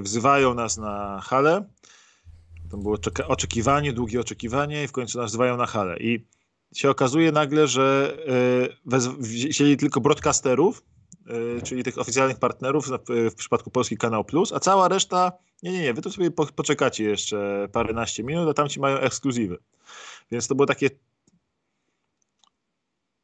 wzywają 0.00 0.54
nas 0.54 0.76
na 0.78 1.20
halę. 1.22 1.64
To 2.70 2.76
było 2.76 2.98
oczekiwanie, 3.28 3.92
długie 3.92 4.20
oczekiwanie 4.20 4.84
i 4.84 4.88
w 4.88 4.92
końcu 4.92 5.18
nas 5.18 5.30
wzywają 5.30 5.56
na 5.56 5.66
halę. 5.66 5.96
I 6.00 6.26
się 6.74 6.90
okazuje 6.90 7.32
nagle, 7.32 7.68
że 7.68 8.16
e, 8.86 9.08
wzięli 9.18 9.76
tylko 9.76 10.00
broadcasterów, 10.00 10.78
e, 10.78 10.89
czyli 11.64 11.82
tych 11.82 11.98
oficjalnych 11.98 12.38
partnerów 12.38 12.88
w 13.08 13.34
przypadku 13.34 13.70
Polski 13.70 13.96
Kanał 13.96 14.24
Plus, 14.24 14.52
a 14.52 14.60
cała 14.60 14.88
reszta 14.88 15.32
nie, 15.62 15.72
nie, 15.72 15.82
nie, 15.82 15.94
wy 15.94 16.02
to 16.02 16.10
sobie 16.10 16.30
poczekacie 16.30 17.04
jeszcze 17.04 17.68
paręnaście 17.72 18.24
minut, 18.24 18.48
a 18.48 18.54
tamci 18.54 18.80
mają 18.80 18.98
ekskluzywy. 18.98 19.58
Więc 20.30 20.48
to 20.48 20.54
było 20.54 20.66
takie 20.66 20.90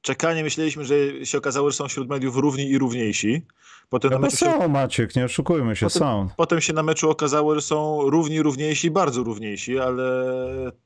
czekanie, 0.06 0.42
myśleliśmy, 0.42 0.84
że 0.84 1.26
się 1.26 1.38
okazało, 1.38 1.70
że 1.70 1.76
są 1.76 1.88
wśród 1.88 2.08
mediów 2.08 2.36
równi 2.36 2.68
i 2.70 2.78
równiejsi. 2.78 3.42
Potem 3.88 4.10
no 4.10 4.18
na 4.18 4.22
meczu 4.22 4.36
są, 4.36 4.60
się... 4.60 4.68
Maciek, 4.68 5.16
nie 5.16 5.24
oszukujmy 5.24 5.76
się, 5.76 5.86
potem, 5.86 6.00
są. 6.00 6.28
Potem 6.36 6.60
się 6.60 6.72
na 6.72 6.82
meczu 6.82 7.10
okazało, 7.10 7.54
że 7.54 7.60
są 7.60 8.00
równi, 8.10 8.42
równiejsi, 8.42 8.90
bardzo 8.90 9.22
równiejsi, 9.22 9.78
ale 9.78 10.32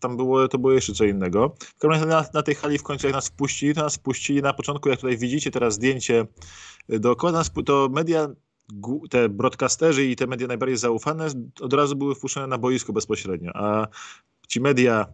tam 0.01 0.17
było, 0.17 0.49
to 0.49 0.59
było 0.59 0.73
jeszcze 0.73 0.93
co 0.93 1.05
innego. 1.05 1.55
Na, 2.07 2.25
na 2.35 2.43
tej 2.43 2.55
hali 2.55 2.79
w 2.79 2.83
końcu 2.83 3.07
jak 3.07 3.17
nas 3.17 3.29
wpuścili, 3.29 3.75
to 3.75 3.83
nas 3.83 3.97
wpuścili 3.97 4.43
na 4.43 4.53
początku, 4.53 4.89
jak 4.89 5.01
tutaj 5.01 5.17
widzicie 5.17 5.51
teraz 5.51 5.75
zdjęcie 5.75 6.27
dookoła 6.89 7.33
nas, 7.33 7.51
to 7.67 7.89
media 7.93 8.29
te 9.11 9.29
broadcasterzy 9.29 10.05
i 10.05 10.17
te 10.17 10.27
media 10.27 10.47
najbardziej 10.47 10.77
zaufane 10.77 11.29
od 11.61 11.73
razu 11.73 11.97
były 11.97 12.15
wpuszczone 12.15 12.47
na 12.47 12.59
boisko 12.59 12.93
bezpośrednio, 12.93 13.51
a 13.55 13.87
ci 14.49 14.61
media, 14.61 15.07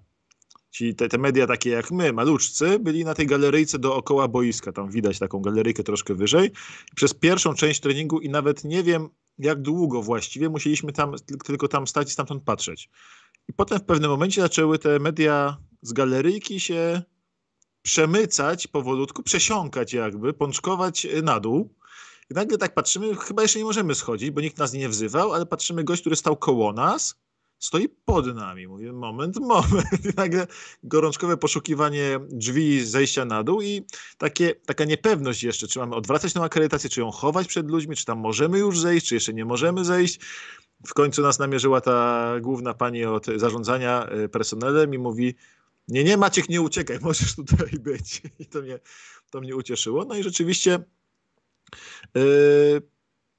ci 0.76 0.94
te, 0.94 1.08
te 1.08 1.18
media 1.18 1.46
takie 1.46 1.70
jak 1.70 1.90
my, 1.90 2.12
maluczcy, 2.12 2.78
byli 2.78 3.04
na 3.04 3.14
tej 3.14 3.26
galeryjce 3.26 3.78
dookoła 3.78 4.28
boiska, 4.28 4.72
tam 4.72 4.90
widać 4.90 5.18
taką 5.18 5.40
galeryjkę 5.40 5.82
troszkę 5.82 6.14
wyżej. 6.14 6.50
Przez 6.94 7.14
pierwszą 7.14 7.54
część 7.54 7.80
treningu 7.80 8.20
i 8.20 8.28
nawet 8.28 8.64
nie 8.64 8.82
wiem 8.82 9.08
jak 9.38 9.62
długo 9.62 10.02
właściwie 10.02 10.48
musieliśmy 10.48 10.92
tam 10.92 11.14
tylko 11.44 11.68
tam 11.68 11.86
stać 11.86 12.08
i 12.08 12.12
stamtąd 12.12 12.44
patrzeć. 12.44 12.90
I 13.48 13.52
potem 13.52 13.78
w 13.78 13.84
pewnym 13.84 14.10
momencie 14.10 14.40
zaczęły 14.40 14.78
te 14.78 14.98
media 14.98 15.56
z 15.82 15.92
galeryjki 15.92 16.60
się 16.60 17.02
przemycać 17.82 18.66
powolutku, 18.66 19.22
przesiąkać 19.22 19.92
jakby, 19.92 20.32
pączkować 20.32 21.06
na 21.22 21.40
dół. 21.40 21.74
I 22.30 22.34
nagle 22.34 22.58
tak 22.58 22.74
patrzymy, 22.74 23.16
chyba 23.16 23.42
jeszcze 23.42 23.58
nie 23.58 23.64
możemy 23.64 23.94
schodzić, 23.94 24.30
bo 24.30 24.40
nikt 24.40 24.58
nas 24.58 24.72
nie 24.72 24.88
wzywał, 24.88 25.32
ale 25.32 25.46
patrzymy, 25.46 25.84
gość, 25.84 26.00
który 26.00 26.16
stał 26.16 26.36
koło 26.36 26.72
nas, 26.72 27.14
stoi 27.58 27.88
pod 27.88 28.34
nami. 28.34 28.66
Mówię, 28.66 28.92
moment, 28.92 29.36
moment. 29.54 30.04
I 30.04 30.16
nagle 30.16 30.46
gorączkowe 30.82 31.36
poszukiwanie 31.36 32.20
drzwi 32.28 32.86
zejścia 32.86 33.24
na 33.24 33.42
dół 33.42 33.62
i 33.62 33.86
takie, 34.18 34.54
taka 34.54 34.84
niepewność 34.84 35.42
jeszcze, 35.42 35.68
czy 35.68 35.78
mamy 35.78 35.94
odwracać 35.94 36.32
tę 36.32 36.40
akredytację, 36.40 36.90
czy 36.90 37.00
ją 37.00 37.10
chować 37.10 37.46
przed 37.46 37.70
ludźmi, 37.70 37.96
czy 37.96 38.04
tam 38.04 38.18
możemy 38.18 38.58
już 38.58 38.80
zejść, 38.80 39.08
czy 39.08 39.14
jeszcze 39.14 39.34
nie 39.34 39.44
możemy 39.44 39.84
zejść. 39.84 40.20
W 40.86 40.94
końcu 40.94 41.22
nas 41.22 41.38
namierzyła 41.38 41.80
ta 41.80 42.26
główna 42.40 42.74
pani 42.74 43.04
od 43.04 43.26
zarządzania 43.36 44.06
e, 44.06 44.28
personelem 44.28 44.94
i 44.94 44.98
mówi, 44.98 45.34
nie, 45.88 46.04
nie 46.04 46.16
Maciek, 46.16 46.48
nie 46.48 46.60
uciekaj, 46.60 46.98
możesz 47.02 47.34
tutaj 47.34 47.70
być. 47.80 48.22
I 48.38 48.46
to 48.46 48.62
mnie, 48.62 48.78
to 49.30 49.40
mnie 49.40 49.56
ucieszyło. 49.56 50.04
No 50.04 50.16
i 50.16 50.22
rzeczywiście 50.22 50.84
Yy, 52.14 52.82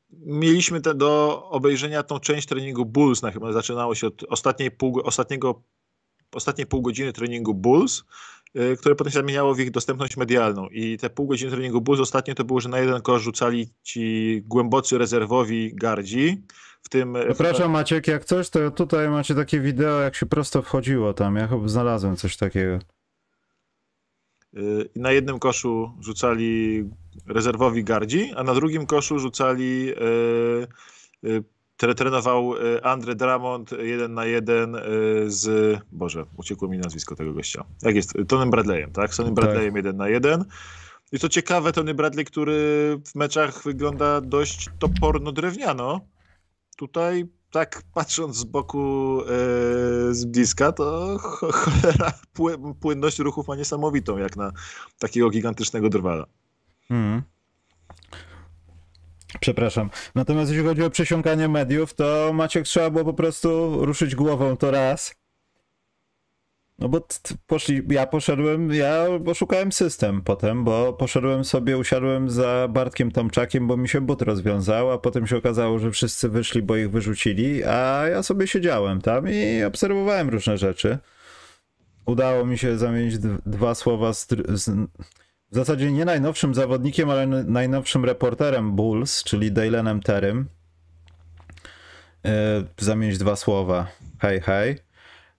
mieliśmy 0.10 0.82
te 0.82 0.96
do 0.96 1.44
obejrzenia 1.50 2.04
tą 2.04 2.20
część 2.20 2.48
treningu 2.48 2.86
Bulls, 2.86 3.22
na 3.22 3.32
chyba 3.32 3.54
zaczynało 3.54 3.96
się 3.96 4.08
od 4.08 4.24
ostatniej 4.24 4.72
pół, 4.72 5.02
ostatniego, 5.04 5.64
ostatniej 6.36 6.68
pół 6.68 6.82
godziny 6.82 7.14
treningu 7.14 7.54
Bulls, 7.54 8.04
yy, 8.54 8.78
które 8.78 8.96
potem 8.96 9.12
się 9.12 9.20
zamieniało 9.20 9.56
w 9.56 9.60
ich 9.60 9.72
dostępność 9.72 10.18
medialną. 10.18 10.68
I 10.68 10.98
te 10.98 11.10
pół 11.10 11.28
godziny 11.28 11.52
treningu 11.52 11.82
Bulls 11.82 12.02
ostatnie 12.02 12.36
to 12.36 12.44
było, 12.44 12.60
że 12.60 12.70
na 12.70 12.80
jeden 12.80 13.02
kosz 13.02 13.22
rzucali 13.22 13.70
ci 13.84 14.42
głębocy 14.46 14.98
rezerwowi 14.98 15.76
gardzi. 15.76 16.44
W 16.82 16.90
tym... 16.90 17.18
Przepraszam 17.26 17.72
Maciek, 17.72 18.08
jak 18.08 18.26
coś, 18.26 18.50
to 18.50 18.72
tutaj 18.72 19.10
macie 19.10 19.36
takie 19.36 19.60
wideo, 19.60 20.00
jak 20.00 20.16
się 20.16 20.26
prosto 20.26 20.62
wchodziło 20.62 21.14
tam. 21.14 21.36
Ja 21.36 21.48
chyba 21.48 21.68
znalazłem 21.68 22.16
coś 22.16 22.38
takiego. 22.38 22.80
Y, 24.54 24.90
na 24.96 25.12
jednym 25.12 25.40
koszu 25.40 25.92
rzucali 26.02 26.84
rezerwowi 27.28 27.84
gardzi, 27.84 28.32
a 28.36 28.44
na 28.44 28.54
drugim 28.54 28.86
koszu 28.86 29.20
rzucali 29.20 29.94
y, 31.24 31.28
y, 31.30 31.44
trenował 31.96 32.54
Andre 32.84 33.16
Drummond 33.16 33.72
jeden 33.72 34.14
na 34.14 34.26
jeden 34.26 34.78
z, 35.28 35.78
Boże, 35.92 36.26
uciekło 36.38 36.68
mi 36.68 36.78
nazwisko 36.78 37.16
tego 37.16 37.34
gościa. 37.34 37.66
Jak 37.82 37.96
jest? 37.96 38.14
Tonym 38.28 38.52
Bradleyem, 38.52 38.92
tak? 38.92 39.14
Z 39.14 39.18
Tonym 39.18 39.36
tak. 39.36 39.46
Bradleyem 39.46 39.74
tak. 39.74 39.76
jeden 39.76 39.98
na 39.98 40.10
jeden. 40.10 40.46
I 41.12 41.20
to 41.20 41.30
ciekawe, 41.30 41.72
Tony 41.72 41.94
Bradley, 41.94 42.26
który 42.26 42.54
w 43.06 43.16
meczach 43.16 43.64
wygląda 43.64 44.22
dość 44.22 44.70
toporno 44.80 45.32
drewniano. 45.32 46.02
Tutaj 46.78 47.26
tak 47.52 47.82
patrząc 47.94 48.36
z 48.36 48.44
boku, 48.44 49.18
yy, 49.22 50.16
z 50.16 50.26
bliska, 50.26 50.72
to 50.72 51.18
cholera, 51.20 52.14
płynność 52.82 53.20
ruchów 53.20 53.48
ma 53.48 53.56
niesamowitą, 53.56 54.18
jak 54.18 54.38
na 54.38 54.52
takiego 55.00 55.30
gigantycznego 55.30 55.90
drwala. 55.90 56.26
Hmm. 56.88 57.22
Przepraszam. 59.40 59.90
Natomiast 60.16 60.52
jeśli 60.52 60.66
chodzi 60.66 60.84
o 60.84 60.90
przesiąkanie 60.90 61.48
mediów, 61.48 61.94
to 61.94 62.32
Maciek 62.34 62.66
trzeba 62.66 62.90
było 62.90 63.06
po 63.06 63.14
prostu 63.14 63.78
ruszyć 63.86 64.16
głową 64.16 64.58
to 64.58 64.72
raz 64.72 65.16
no 66.80 66.90
bo 66.90 67.08
poszli, 67.48 67.82
ja 67.90 68.08
poszedłem, 68.08 68.74
ja 68.74 69.06
poszukałem 69.26 69.72
system 69.72 70.22
potem, 70.22 70.64
bo 70.64 70.94
poszedłem 70.94 71.46
sobie, 71.46 71.78
usiadłem 71.78 72.30
za 72.30 72.68
Bartkiem 72.68 73.12
Tomczakiem, 73.12 73.68
bo 73.68 73.78
mi 73.78 73.90
się 73.90 74.02
but 74.02 74.22
rozwiązał, 74.22 74.92
a 74.92 74.98
potem 74.98 75.28
się 75.28 75.38
okazało, 75.38 75.80
że 75.80 75.92
wszyscy 75.92 76.30
wyszli, 76.30 76.62
bo 76.62 76.76
ich 76.76 76.92
wyrzucili, 76.92 77.64
a 77.64 78.08
ja 78.08 78.24
sobie 78.24 78.48
siedziałem 78.48 79.02
tam 79.02 79.30
i 79.30 79.64
obserwowałem 79.64 80.30
różne 80.30 80.58
rzeczy. 80.58 80.98
Udało 82.06 82.46
mi 82.46 82.58
się 82.58 82.78
zamienić 82.78 83.18
dwa 83.46 83.76
słowa 83.76 84.14
z, 84.14 84.28
z 84.50 84.70
w 85.52 85.56
zasadzie 85.56 85.92
nie 85.92 86.06
najnowszym 86.06 86.56
zawodnikiem, 86.56 87.10
ale 87.10 87.28
najnowszym 87.28 88.06
reporterem 88.06 88.76
Bulls, 88.76 89.24
czyli 89.24 89.52
Dalenem 89.52 90.02
Terrym. 90.02 90.50
E, 92.26 92.64
zamienić 92.78 93.18
dwa 93.18 93.36
słowa. 93.36 93.88
Hej, 94.20 94.42
hej. 94.42 94.87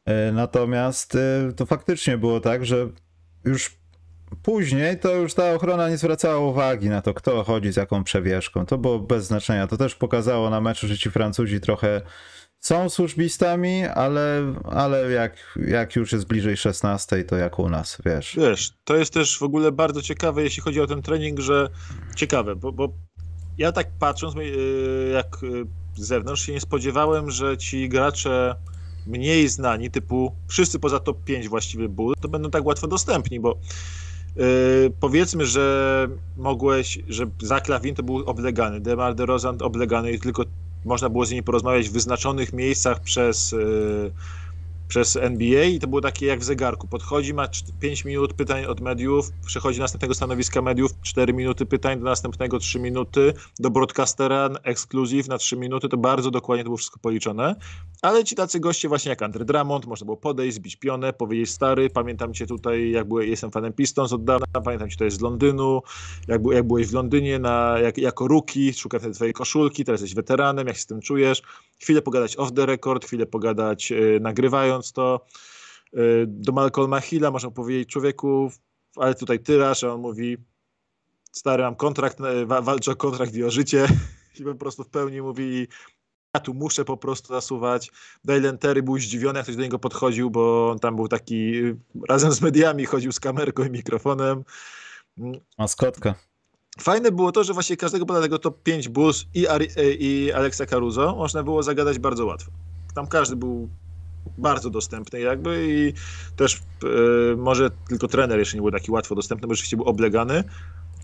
E, 0.09 0.33
natomiast 0.33 1.15
e, 1.15 1.53
to 1.57 1.67
faktycznie 1.67 2.19
było 2.19 2.41
tak, 2.41 2.67
że 2.67 2.88
już 3.45 3.79
później 4.43 4.99
to 4.99 5.15
już 5.15 5.35
ta 5.35 5.55
ochrona 5.55 5.88
nie 5.88 5.97
zwracała 5.97 6.38
uwagi 6.38 6.88
na 6.88 7.03
to, 7.03 7.15
kto 7.15 7.45
chodzi 7.45 7.73
z 7.73 7.77
jaką 7.77 8.05
przewieszką. 8.05 8.67
To 8.67 8.79
było 8.79 8.99
bez 8.99 9.27
znaczenia. 9.27 9.67
To 9.67 9.77
też 9.77 9.95
pokazało 9.95 10.50
na 10.50 10.61
meczu, 10.61 10.88
że 10.88 10.99
ci 10.99 11.11
Francuzi 11.11 11.61
trochę 11.61 12.00
są 12.61 12.88
służbistami, 12.88 13.85
ale, 13.85 14.55
ale 14.65 15.11
jak, 15.11 15.59
jak 15.67 15.97
już 15.97 16.12
jest 16.12 16.27
bliżej 16.27 16.57
16, 16.57 17.25
to 17.25 17.37
jak 17.37 17.59
u 17.59 17.69
nas, 17.69 17.99
wiesz. 18.05 18.37
Wiesz, 18.37 18.73
to 18.85 18.97
jest 18.97 19.15
też 19.15 19.38
w 19.38 19.43
ogóle 19.43 19.73
bardzo 19.73 20.03
ciekawe, 20.03 20.43
jeśli 20.43 20.62
chodzi 20.62 20.81
o 20.81 20.87
ten 20.87 21.03
trening, 21.03 21.41
że 21.41 21.69
ciekawe, 22.17 22.57
bo, 22.57 22.73
bo 22.73 22.88
ja 23.59 23.73
tak 23.73 23.87
patrząc, 23.99 24.35
jak 25.12 25.37
z 25.97 26.07
zewnątrz 26.07 26.47
się 26.47 26.53
nie 26.53 26.61
spodziewałem, 26.61 27.31
że 27.31 27.59
ci 27.59 27.88
gracze 27.88 28.55
mniej 29.09 29.49
znani, 29.49 29.91
typu 29.91 30.33
wszyscy 30.49 30.79
poza 30.79 31.00
top 31.00 31.25
5 31.25 31.49
właściwie 31.49 31.88
ból, 31.88 32.15
to 32.21 32.29
będą 32.29 32.50
tak 32.50 32.67
łatwo 32.67 32.87
dostępni, 32.87 33.41
bo 33.41 33.59
yy, 34.37 34.45
powiedzmy, 35.00 35.47
że 35.47 36.09
mogłeś, 36.37 36.99
że 37.09 37.27
Zaklawin 37.43 37.95
to 37.95 38.03
był 38.03 38.17
oblegany, 38.17 38.81
Demar 38.81 39.15
DeRozan 39.15 39.62
oblegany 39.62 40.12
i 40.12 40.21
tylko 40.21 40.45
można 40.85 41.09
było 41.09 41.27
z 41.27 41.31
nimi 41.31 41.43
porozmawiać 41.43 41.88
w 41.88 41.93
wyznaczonych 41.93 42.53
miejscach 42.53 43.00
przez 43.00 43.53
yy, 43.53 44.11
przez 44.88 45.17
NBA 45.17 45.65
i 45.65 45.79
to 45.79 45.87
było 45.87 46.00
takie 46.00 46.27
jak 46.27 46.41
w 46.41 46.45
zegarku. 46.45 46.87
Podchodzi, 46.87 47.35
ma 47.35 47.49
5 47.81 48.05
minut 48.05 48.35
pytań 48.35 48.65
od 48.65 48.81
mediów, 48.81 49.31
przechodzi 49.47 49.79
do 49.79 49.85
następnego 49.85 50.15
stanowiska 50.15 50.62
mediów, 50.62 50.91
4 51.03 51.33
minuty 51.33 51.67
pytań, 51.67 51.99
do 51.99 52.05
następnego 52.05 52.59
3 52.59 52.81
minuty, 52.81 53.33
do 53.59 53.71
broadcastera 53.71 54.50
ekskluzyw 54.62 55.29
na 55.29 55.38
3 55.38 55.57
minuty, 55.57 55.88
to 55.88 55.97
bardzo 55.97 56.31
dokładnie 56.31 56.65
to 56.65 56.69
było 56.69 56.77
wszystko 56.77 56.99
policzone. 56.99 57.55
Ale 58.02 58.25
ci 58.25 58.35
tacy 58.35 58.61
goście 58.61 58.88
właśnie 58.88 59.11
jak 59.11 59.23
Andre 59.23 59.45
Drummond, 59.45 59.87
można 59.87 60.05
było 60.05 60.17
podejść, 60.17 60.57
zbić 60.57 60.76
pionę, 60.76 61.12
powiedzieć 61.12 61.50
stary, 61.50 61.90
pamiętam 61.90 62.35
cię 62.35 62.47
tutaj, 62.47 62.90
jak 62.90 63.09
byłem, 63.09 63.28
jestem 63.28 63.50
fanem 63.50 63.73
Pistons 63.73 64.12
od 64.12 64.25
dawna, 64.25 64.61
pamiętam 64.64 64.90
cię 64.90 64.97
tutaj 64.97 65.11
z 65.11 65.21
Londynu, 65.21 65.83
jak, 66.28 66.43
jak 66.52 66.67
byłeś 66.67 66.87
w 66.87 66.93
Londynie 66.93 67.38
na, 67.38 67.78
jak, 67.83 67.99
jako 67.99 68.28
rookie, 68.28 68.73
szukam 68.73 69.00
wtedy 69.00 69.14
twojej 69.14 69.35
koszulki, 69.35 69.85
teraz 69.85 70.00
jesteś 70.00 70.14
weteranem, 70.14 70.67
jak 70.67 70.76
się 70.76 70.83
z 70.83 70.87
tym 70.87 71.00
czujesz, 71.00 71.43
chwilę 71.81 72.02
pogadać 72.02 72.37
off 72.37 72.52
the 72.52 72.67
record, 72.67 73.05
chwilę 73.05 73.26
pogadać 73.26 73.90
yy, 73.90 74.19
nagrywając 74.21 74.93
to. 74.93 75.26
Yy, 75.93 76.25
do 76.26 76.52
Malcolma 76.52 77.00
Hilla 77.00 77.31
można 77.31 77.50
powiedzieć, 77.50 77.88
człowieku, 77.88 78.50
ale 78.97 79.14
tutaj 79.14 79.40
tyraż, 79.40 79.85
a 79.85 79.95
on 79.95 80.00
mówi, 80.00 80.37
stary, 81.33 81.62
mam 81.62 81.76
kontrakt, 81.76 82.21
e, 82.21 82.47
walczę 82.47 82.90
o 82.93 82.97
kontrakt 82.97 83.35
i 83.35 83.45
o 83.45 83.50
życie 83.50 83.87
i 84.40 84.45
po 84.45 84.55
prostu 84.55 84.85
w 84.85 84.88
pełni 84.88 85.23
mówi 85.23 85.69
ja 86.38 86.42
tu 86.42 86.54
muszę 86.54 86.85
po 86.85 86.97
prostu 86.97 87.28
zasuwać. 87.28 87.90
Dalen 88.25 88.59
Terry 88.59 88.83
był 88.83 88.99
zdziwiony, 88.99 89.38
jak 89.38 89.45
ktoś 89.45 89.57
do 89.57 89.62
niego 89.62 89.78
podchodził, 89.78 90.30
bo 90.30 90.71
on 90.71 90.78
tam 90.78 90.97
był 90.97 91.09
taki, 91.09 91.52
razem 92.09 92.33
z 92.33 92.40
mediami 92.40 92.87
chodził 92.87 93.12
z 93.12 93.21
kamerką 93.21 93.64
i 93.64 93.71
mikrofonem. 93.71 94.45
Maskotka. 95.59 96.14
Fajne 96.80 97.12
było 97.12 97.33
to, 97.33 97.45
że 97.45 97.52
właśnie 97.52 97.76
każdego 97.76 98.07
poza 98.07 98.21
tego 98.21 98.38
top 98.38 98.62
5 98.62 98.88
Bulls 98.88 99.25
i, 99.35 99.49
Ari, 99.49 99.68
e, 99.76 99.92
i 99.92 100.33
Alexa 100.33 100.66
Caruso 100.66 101.16
można 101.16 101.42
było 101.42 101.62
zagadać 101.62 101.99
bardzo 101.99 102.26
łatwo. 102.26 102.50
Tam 102.95 103.07
każdy 103.07 103.37
był 103.37 103.68
bardzo 104.38 104.71
dostępny 104.71 105.21
jakby 105.21 105.67
i 105.69 105.93
też 106.36 106.63
yy, 106.82 107.36
może 107.39 107.71
tylko 107.89 108.08
trener 108.08 108.39
jeszcze 108.39 108.56
nie 108.56 108.63
był 108.63 108.71
taki 108.71 108.91
łatwo 108.91 109.15
dostępny, 109.15 109.49
bo 109.49 109.54
rzeczywiście 109.54 109.76
był 109.76 109.86
oblegany, 109.86 110.45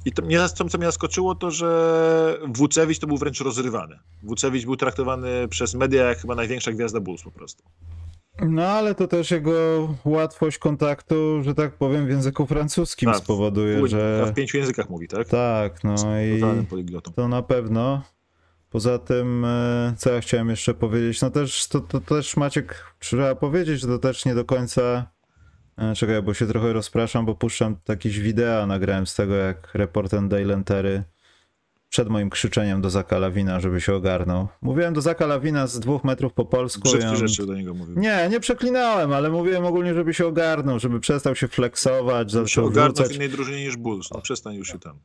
i 0.04 0.12
to 0.12 0.22
mnie, 0.22 0.48
co, 0.48 0.68
co 0.68 0.78
mnie 0.78 0.86
zaskoczyło, 0.86 1.34
to 1.34 1.50
że 1.50 2.38
Wucewicz 2.48 2.98
to 2.98 3.06
był 3.06 3.16
wręcz 3.16 3.40
rozrywany. 3.40 3.98
Wucewicz 4.22 4.64
był 4.64 4.76
traktowany 4.76 5.48
przez 5.48 5.74
media 5.74 6.04
jak 6.04 6.18
chyba 6.18 6.34
największa 6.34 6.72
gwiazda 6.72 7.00
Bulls 7.00 7.22
po 7.22 7.30
prostu. 7.30 7.62
No 8.42 8.66
ale 8.66 8.94
to 8.94 9.08
też 9.08 9.30
jego 9.30 9.88
łatwość 10.04 10.58
kontaktu, 10.58 11.42
że 11.42 11.54
tak 11.54 11.72
powiem, 11.74 12.06
w 12.06 12.08
języku 12.08 12.46
francuskim 12.46 13.12
tak, 13.12 13.18
spowoduje, 13.18 13.82
w, 13.82 13.86
że... 13.86 14.26
W 14.32 14.34
pięciu 14.34 14.56
językach 14.56 14.90
mówi, 14.90 15.08
tak? 15.08 15.28
Tak, 15.28 15.84
no 15.84 15.94
i 16.20 16.40
to 17.14 17.28
na 17.28 17.42
pewno. 17.42 18.02
Poza 18.70 18.98
tym, 18.98 19.44
e, 19.44 19.94
co 19.98 20.12
ja 20.12 20.20
chciałem 20.20 20.50
jeszcze 20.50 20.74
powiedzieć, 20.74 21.22
no 21.22 21.30
też, 21.30 21.68
to, 21.68 21.80
to 21.80 22.00
też 22.00 22.36
Maciek, 22.36 22.94
trzeba 22.98 23.34
powiedzieć, 23.34 23.80
że 23.80 23.86
to 23.86 23.98
też 23.98 24.24
nie 24.24 24.34
do 24.34 24.44
końca 24.44 25.13
czekaj, 25.96 26.22
bo 26.22 26.34
się 26.34 26.46
trochę 26.46 26.72
rozpraszam, 26.72 27.26
bo 27.26 27.34
puszczam 27.34 27.76
jakieś 27.88 28.20
wideo, 28.20 28.66
nagrałem 28.66 29.06
z 29.06 29.14
tego, 29.14 29.34
jak 29.34 29.74
reporter 29.74 30.28
Dale 30.28 30.64
Terry 30.64 31.04
przed 31.88 32.08
moim 32.08 32.30
krzyczeniem 32.30 32.80
do 32.80 32.90
Zaka 32.90 33.18
Lawina, 33.18 33.60
żeby 33.60 33.80
się 33.80 33.94
ogarnął. 33.94 34.48
Mówiłem 34.62 34.94
do 34.94 35.00
Zaka 35.00 35.26
Lawina 35.26 35.66
z 35.66 35.80
dwóch 35.80 36.04
metrów 36.04 36.32
po 36.32 36.44
polsku. 36.44 36.82
Brzydkie 36.82 37.08
on... 37.08 37.16
rzeczy 37.16 37.46
do 37.46 37.54
niego 37.54 37.74
mówiłem. 37.74 38.02
Nie, 38.02 38.28
nie 38.30 38.40
przeklinałem, 38.40 39.12
ale 39.12 39.30
mówiłem 39.30 39.64
ogólnie, 39.64 39.94
żeby 39.94 40.14
się 40.14 40.26
ogarnął, 40.26 40.78
żeby 40.78 41.00
przestał 41.00 41.36
się 41.36 41.48
flexować, 41.48 42.30
żeby 42.30 42.48
się 42.48 42.62
ogarnął 42.62 43.06
w 43.06 43.12
innej 43.12 43.28
drużynie 43.28 43.64
niż 43.64 43.76
Bulls, 43.76 44.10
no 44.10 44.20
przestań 44.20 44.54
już 44.54 44.68
się 44.68 44.78
tam. 44.78 44.98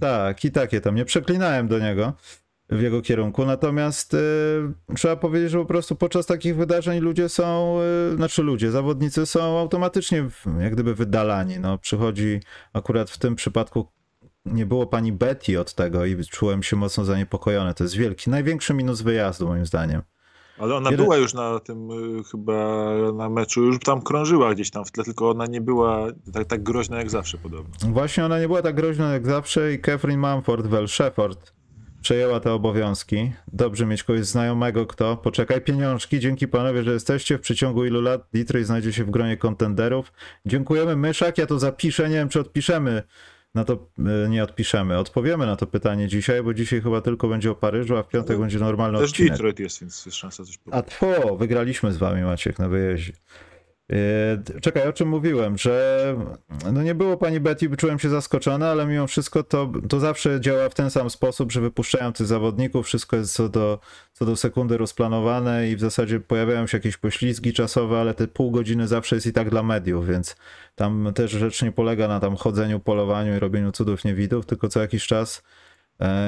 Tak, 0.00 0.44
i 0.44 0.50
takie 0.50 0.80
tam. 0.80 0.94
Nie 0.94 1.04
przeklinałem 1.04 1.68
do 1.68 1.78
niego 1.78 2.12
w 2.70 2.80
jego 2.80 3.02
kierunku. 3.02 3.46
Natomiast 3.46 4.14
y, 4.14 4.18
trzeba 4.96 5.16
powiedzieć, 5.16 5.50
że 5.50 5.58
po 5.58 5.64
prostu 5.64 5.96
podczas 5.96 6.26
takich 6.26 6.56
wydarzeń 6.56 7.00
ludzie 7.00 7.28
są, 7.28 7.78
y, 8.12 8.16
znaczy 8.16 8.42
ludzie, 8.42 8.70
zawodnicy 8.70 9.26
są 9.26 9.58
automatycznie 9.58 10.28
jak 10.60 10.72
gdyby 10.72 10.94
wydalani. 10.94 11.58
No, 11.60 11.78
przychodzi 11.78 12.40
akurat 12.72 13.10
w 13.10 13.18
tym 13.18 13.34
przypadku 13.34 13.88
nie 14.46 14.66
było 14.66 14.86
pani 14.86 15.12
Betty 15.12 15.60
od 15.60 15.74
tego 15.74 16.04
i 16.04 16.24
czułem 16.24 16.62
się 16.62 16.76
mocno 16.76 17.04
zaniepokojony. 17.04 17.74
To 17.74 17.84
jest 17.84 17.96
wielki, 17.96 18.30
największy 18.30 18.74
minus 18.74 19.02
wyjazdu 19.02 19.46
moim 19.46 19.66
zdaniem. 19.66 20.02
Ale 20.58 20.74
ona 20.74 20.90
Jeden... 20.90 21.04
była 21.04 21.16
już 21.16 21.34
na 21.34 21.60
tym 21.60 21.90
y, 21.90 22.24
chyba 22.24 22.88
na 23.14 23.28
meczu, 23.28 23.62
już 23.62 23.78
tam 23.78 24.02
krążyła 24.02 24.54
gdzieś 24.54 24.70
tam 24.70 24.84
w 24.84 24.92
tle, 24.92 25.04
tylko 25.04 25.30
ona 25.30 25.46
nie 25.46 25.60
była 25.60 26.06
tak, 26.32 26.46
tak 26.46 26.62
groźna 26.62 26.98
jak 26.98 27.10
zawsze 27.10 27.38
podobno. 27.38 27.74
Właśnie 27.92 28.24
ona 28.24 28.40
nie 28.40 28.46
była 28.46 28.62
tak 28.62 28.74
groźna 28.74 29.12
jak 29.12 29.26
zawsze 29.26 29.72
i 29.72 29.78
Catherine 29.78 30.20
Mumford, 30.20 30.66
Well 30.66 30.88
Shepard 30.88 31.55
przejęła 32.06 32.40
te 32.40 32.52
obowiązki. 32.52 33.32
Dobrze 33.52 33.86
mieć 33.86 34.02
kogoś 34.02 34.26
znajomego, 34.26 34.86
kto. 34.86 35.16
Poczekaj, 35.16 35.60
pieniążki. 35.60 36.20
Dzięki 36.20 36.48
panowie, 36.48 36.82
że 36.82 36.92
jesteście. 36.92 37.38
W 37.38 37.40
przeciągu 37.40 37.84
ilu 37.84 38.00
lat 38.00 38.28
Detroit 38.34 38.66
znajdzie 38.66 38.92
się 38.92 39.04
w 39.04 39.10
gronie 39.10 39.36
kontenderów. 39.36 40.12
Dziękujemy, 40.46 40.96
Myszak. 40.96 41.38
Ja 41.38 41.46
to 41.46 41.58
zapiszę. 41.58 42.08
Nie 42.08 42.14
wiem, 42.14 42.28
czy 42.28 42.40
odpiszemy. 42.40 43.02
Na 43.54 43.64
to 43.64 43.88
e, 43.98 44.28
nie 44.28 44.44
odpiszemy. 44.44 44.98
Odpowiemy 44.98 45.46
na 45.46 45.56
to 45.56 45.66
pytanie 45.66 46.08
dzisiaj, 46.08 46.42
bo 46.42 46.54
dzisiaj 46.54 46.80
chyba 46.80 47.00
tylko 47.00 47.28
będzie 47.28 47.50
o 47.50 47.54
Paryżu, 47.54 47.96
a 47.96 48.02
w 48.02 48.08
piątek 48.08 48.30
Ale 48.30 48.40
będzie 48.40 48.58
normalny 48.58 48.98
też 48.98 49.10
odcinek. 49.10 49.30
Też 49.30 49.38
Detroit 49.38 49.58
jest, 49.58 49.80
więc 49.80 50.06
jest 50.06 50.18
szansa 50.18 50.44
coś 50.44 50.58
powiedzieć. 50.58 50.84
A 50.88 50.98
tło, 50.98 51.36
wygraliśmy 51.36 51.92
z 51.92 51.96
wami, 51.96 52.22
Maciek, 52.22 52.58
na 52.58 52.68
wyjeździe. 52.68 53.12
Yy, 53.88 54.60
czekaj, 54.60 54.88
o 54.88 54.92
czym 54.92 55.08
mówiłem, 55.08 55.58
że 55.58 56.16
no 56.72 56.82
nie 56.82 56.94
było 56.94 57.16
pani 57.16 57.40
Betty, 57.40 57.76
czułem 57.76 57.98
się 57.98 58.08
zaskoczony, 58.08 58.66
ale 58.66 58.86
mimo 58.86 59.06
wszystko 59.06 59.42
to, 59.42 59.72
to 59.88 60.00
zawsze 60.00 60.40
działa 60.40 60.68
w 60.68 60.74
ten 60.74 60.90
sam 60.90 61.10
sposób, 61.10 61.52
że 61.52 61.60
wypuszczają 61.60 62.12
tych 62.12 62.26
zawodników, 62.26 62.86
wszystko 62.86 63.16
jest 63.16 63.34
co 63.34 63.48
do, 63.48 63.78
co 64.12 64.26
do 64.26 64.36
sekundy 64.36 64.76
rozplanowane 64.76 65.70
i 65.70 65.76
w 65.76 65.80
zasadzie 65.80 66.20
pojawiają 66.20 66.66
się 66.66 66.76
jakieś 66.76 66.96
poślizgi 66.96 67.52
czasowe, 67.52 68.00
ale 68.00 68.14
te 68.14 68.28
pół 68.28 68.50
godziny 68.50 68.88
zawsze 68.88 69.16
jest 69.16 69.26
i 69.26 69.32
tak 69.32 69.50
dla 69.50 69.62
mediów, 69.62 70.06
więc 70.06 70.36
tam 70.74 71.12
też 71.14 71.30
rzecz 71.30 71.62
nie 71.62 71.72
polega 71.72 72.08
na 72.08 72.20
tam 72.20 72.36
chodzeniu, 72.36 72.80
polowaniu 72.80 73.36
i 73.36 73.38
robieniu 73.38 73.72
cudów 73.72 74.04
niewidów, 74.04 74.46
tylko 74.46 74.68
co 74.68 74.80
jakiś 74.80 75.06
czas 75.06 75.38
e, 75.38 75.42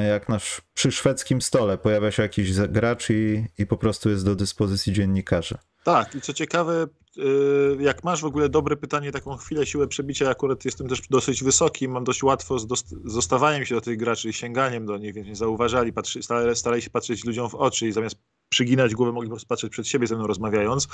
jak 0.08 0.28
nasz 0.28 0.60
przy 0.74 0.92
szwedzkim 0.92 1.42
stole 1.42 1.78
pojawia 1.78 2.10
się 2.10 2.22
jakiś 2.22 2.60
gracz 2.60 3.10
i, 3.10 3.46
i 3.58 3.66
po 3.66 3.76
prostu 3.76 4.10
jest 4.10 4.24
do 4.24 4.34
dyspozycji 4.34 4.92
dziennikarzy. 4.92 5.58
Tak, 5.84 6.14
i 6.14 6.20
co 6.20 6.32
ciekawe, 6.32 6.86
y, 7.18 7.76
jak 7.80 8.04
masz 8.04 8.22
w 8.22 8.24
ogóle 8.24 8.48
dobre 8.48 8.76
pytanie, 8.76 9.12
taką 9.12 9.36
chwilę, 9.36 9.66
siłę 9.66 9.88
przebicia, 9.88 10.30
akurat 10.30 10.64
jestem 10.64 10.88
też 10.88 11.00
dosyć 11.10 11.44
wysoki, 11.44 11.88
mam 11.88 12.04
dość 12.04 12.22
łatwo 12.22 12.58
z 12.58 12.66
dostawaniem 13.04 13.66
się 13.66 13.74
do 13.74 13.80
tych 13.80 13.96
graczy 13.96 14.28
i 14.28 14.32
sięganiem 14.32 14.86
do 14.86 14.98
nich, 14.98 15.14
więc 15.14 15.28
nie 15.28 15.36
zauważali, 15.36 15.92
patrzy, 15.92 16.20
starali 16.54 16.82
się 16.82 16.90
patrzeć 16.90 17.24
ludziom 17.24 17.50
w 17.50 17.54
oczy 17.54 17.88
i 17.88 17.92
zamiast 17.92 18.16
przyginać 18.48 18.94
głowę, 18.94 19.12
mogli 19.12 19.28
po 19.28 19.34
prostu 19.34 19.48
patrzeć 19.48 19.72
przed 19.72 19.88
siebie 19.88 20.06
ze 20.06 20.16
mną 20.16 20.26
rozmawiając, 20.26 20.88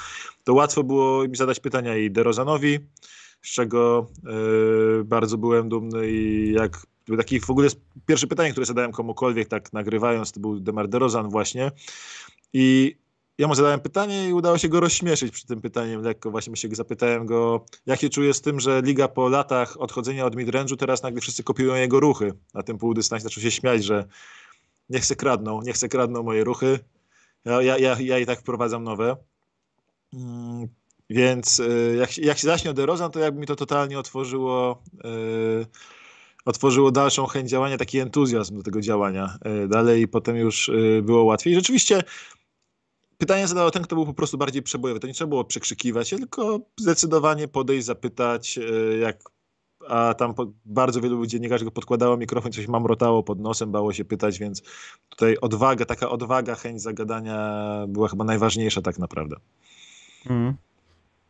to 0.45 0.55
łatwo 0.55 0.85
było 0.85 1.29
mi 1.29 1.37
zadać 1.37 1.61
pytania 1.61 1.97
i 1.97 2.11
DeRozanowi, 2.11 2.79
z 3.43 3.53
czego 3.53 4.07
y, 5.01 5.05
bardzo 5.05 5.39
byłem 5.39 5.69
dumny 5.69 6.11
i 6.11 6.53
jak 6.53 6.87
taki 7.17 7.40
w 7.40 7.51
ogóle 7.51 7.69
pierwsze 8.07 8.27
pytanie, 8.27 8.51
które 8.51 8.67
zadałem 8.67 8.93
komukolwiek, 8.93 9.49
tak 9.49 9.73
nagrywając, 9.73 10.33
to 10.33 10.40
był 10.40 10.61
Demar 10.61 10.88
DeRozan 10.88 11.29
właśnie 11.29 11.71
i 12.53 12.97
ja 13.38 13.49
mu 13.49 13.55
zadałem 13.55 13.81
pytanie 13.81 14.29
i 14.29 14.33
udało 14.33 14.59
się 14.59 14.69
go 14.69 14.81
rozśmieszyć 14.81 15.33
przy 15.33 15.47
tym 15.47 15.61
pytaniem 15.61 16.03
lekko. 16.03 16.31
Właśnie 16.31 16.57
się 16.57 16.69
zapytałem 16.73 17.27
go, 17.27 17.64
jak 17.87 18.01
się 18.01 18.09
czuje 18.09 18.35
z 18.35 18.40
tym, 18.40 18.61
że 18.61 18.83
liga 18.83 19.09
po 19.09 19.29
latach 19.29 19.81
odchodzenia 19.81 20.27
od 20.27 20.37
midrange'u 20.37 20.77
teraz 20.77 21.03
nagle 21.03 21.21
wszyscy 21.21 21.43
kopiują 21.43 21.75
jego 21.75 22.01
ruchy 22.01 22.33
na 22.55 22.62
tym 22.62 22.79
półdystansie. 22.79 23.25
Zaczął 23.25 23.43
się 23.43 23.51
śmiać, 23.51 23.85
że 23.85 24.09
niech 24.88 25.07
se 25.07 25.17
kradną, 25.17 25.62
niech 25.62 25.79
se 25.79 25.88
kradną 25.88 26.23
moje 26.23 26.45
ruchy. 26.45 26.79
Ja, 27.45 27.62
ja, 27.62 27.79
ja, 27.79 27.97
ja 28.01 28.19
i 28.19 28.27
tak 28.27 28.40
wprowadzam 28.40 28.85
nowe. 28.85 29.17
Mm, 30.12 30.69
więc 31.11 31.61
y, 31.61 31.97
jak, 31.99 32.19
jak 32.19 32.38
się 32.38 32.47
zaśnie 32.47 32.71
o 32.71 32.75
DeRozan, 32.75 33.11
to 33.11 33.21
jakby 33.21 33.40
mi 33.40 33.47
to 33.47 33.57
totalnie 33.57 33.99
otworzyło 33.99 34.83
yy, 35.05 35.67
otworzyło 36.45 36.91
dalszą 36.91 37.27
chęć 37.27 37.51
działania, 37.51 37.77
taki 37.79 37.99
entuzjazm 37.99 38.57
do 38.57 38.63
tego 38.63 38.81
działania 38.81 39.39
dalej 39.69 40.03
i 40.03 40.09
potem 40.09 40.37
już 40.37 40.71
było 41.03 41.25
łatwiej. 41.25 41.55
Rzeczywiście 41.55 42.03
pytanie 43.19 43.49
zadał 43.49 43.71
ten, 43.71 43.83
kto 43.83 43.97
był 43.97 44.07
po 44.07 44.15
prostu 44.15 44.39
bardziej 44.39 44.63
przebojowy. 44.63 45.01
To 45.01 45.07
nie 45.07 45.15
trzeba 45.15 45.29
było 45.29 45.45
przekrzykiwać 45.45 46.11
tylko 46.11 46.61
zdecydowanie 46.81 47.49
podejść, 47.49 47.87
zapytać, 47.87 48.59
jak 49.01 49.35
a 49.89 50.15
tam 50.15 50.35
bardzo 50.65 51.01
wielu 51.01 51.27
dziennikarzy 51.27 51.65
go 51.65 51.71
podkładało 51.71 52.17
mikrofon, 52.17 52.53
coś 52.53 52.69
mamrotało 52.69 53.23
pod 53.23 53.41
nosem, 53.41 53.73
bało 53.73 53.93
się 53.93 54.05
pytać, 54.05 54.39
więc 54.39 54.63
tutaj 55.09 55.37
odwaga, 55.39 55.85
taka 55.85 56.11
odwaga, 56.11 56.55
chęć 56.55 56.83
zagadania 56.83 57.65
była 57.89 58.09
chyba 58.09 58.25
najważniejsza 58.25 58.83
tak 58.83 58.99
naprawdę. 58.99 59.37
Mm. 60.27 60.55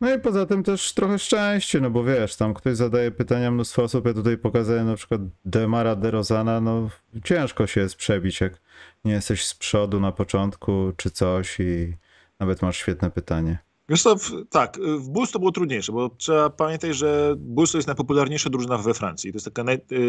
No 0.05 0.15
i 0.15 0.21
poza 0.21 0.47
tym 0.47 0.63
też 0.63 0.93
trochę 0.93 1.19
szczęście, 1.19 1.81
no 1.81 1.91
bo 1.91 2.05
wiesz, 2.05 2.37
tam 2.37 2.55
ktoś 2.55 2.77
zadaje 2.77 3.11
pytania 3.11 3.51
mnóstwo 3.51 3.83
osób, 3.83 4.07
ja 4.07 4.15
tutaj 4.15 4.39
pokazałem 4.39 4.87
na 4.87 4.97
przykład 4.97 5.21
Demara 5.45 5.97
DeRozana, 5.97 6.61
no 6.61 6.91
ciężko 7.25 7.67
się 7.67 7.81
jest 7.81 7.97
przebić, 7.97 8.41
jak 8.41 8.61
nie 9.05 9.13
jesteś 9.13 9.47
z 9.47 9.55
przodu 9.55 10.01
na 10.01 10.13
początku 10.13 10.93
czy 10.97 11.11
coś 11.11 11.61
i 11.61 11.97
nawet 12.41 12.63
masz 12.63 12.77
świetne 12.77 13.11
pytanie. 13.11 13.59
Co, 13.97 14.17
w, 14.17 14.31
tak, 14.51 14.79
w 14.81 15.09
Bulls 15.09 15.31
to 15.31 15.39
było 15.39 15.53
trudniejsze, 15.53 15.93
bo 15.93 16.09
trzeba 16.09 16.51
pamiętać, 16.51 16.97
że 16.97 17.35
Bulls 17.39 17.73
to 17.73 17.79
jest 17.79 17.87
najpopularniejsza 17.89 18.51
drużyna 18.51 18.79
we 18.79 18.95
Francji. 18.95 19.33
To 19.33 19.37
jest 19.37 19.47
taka, 19.47 19.65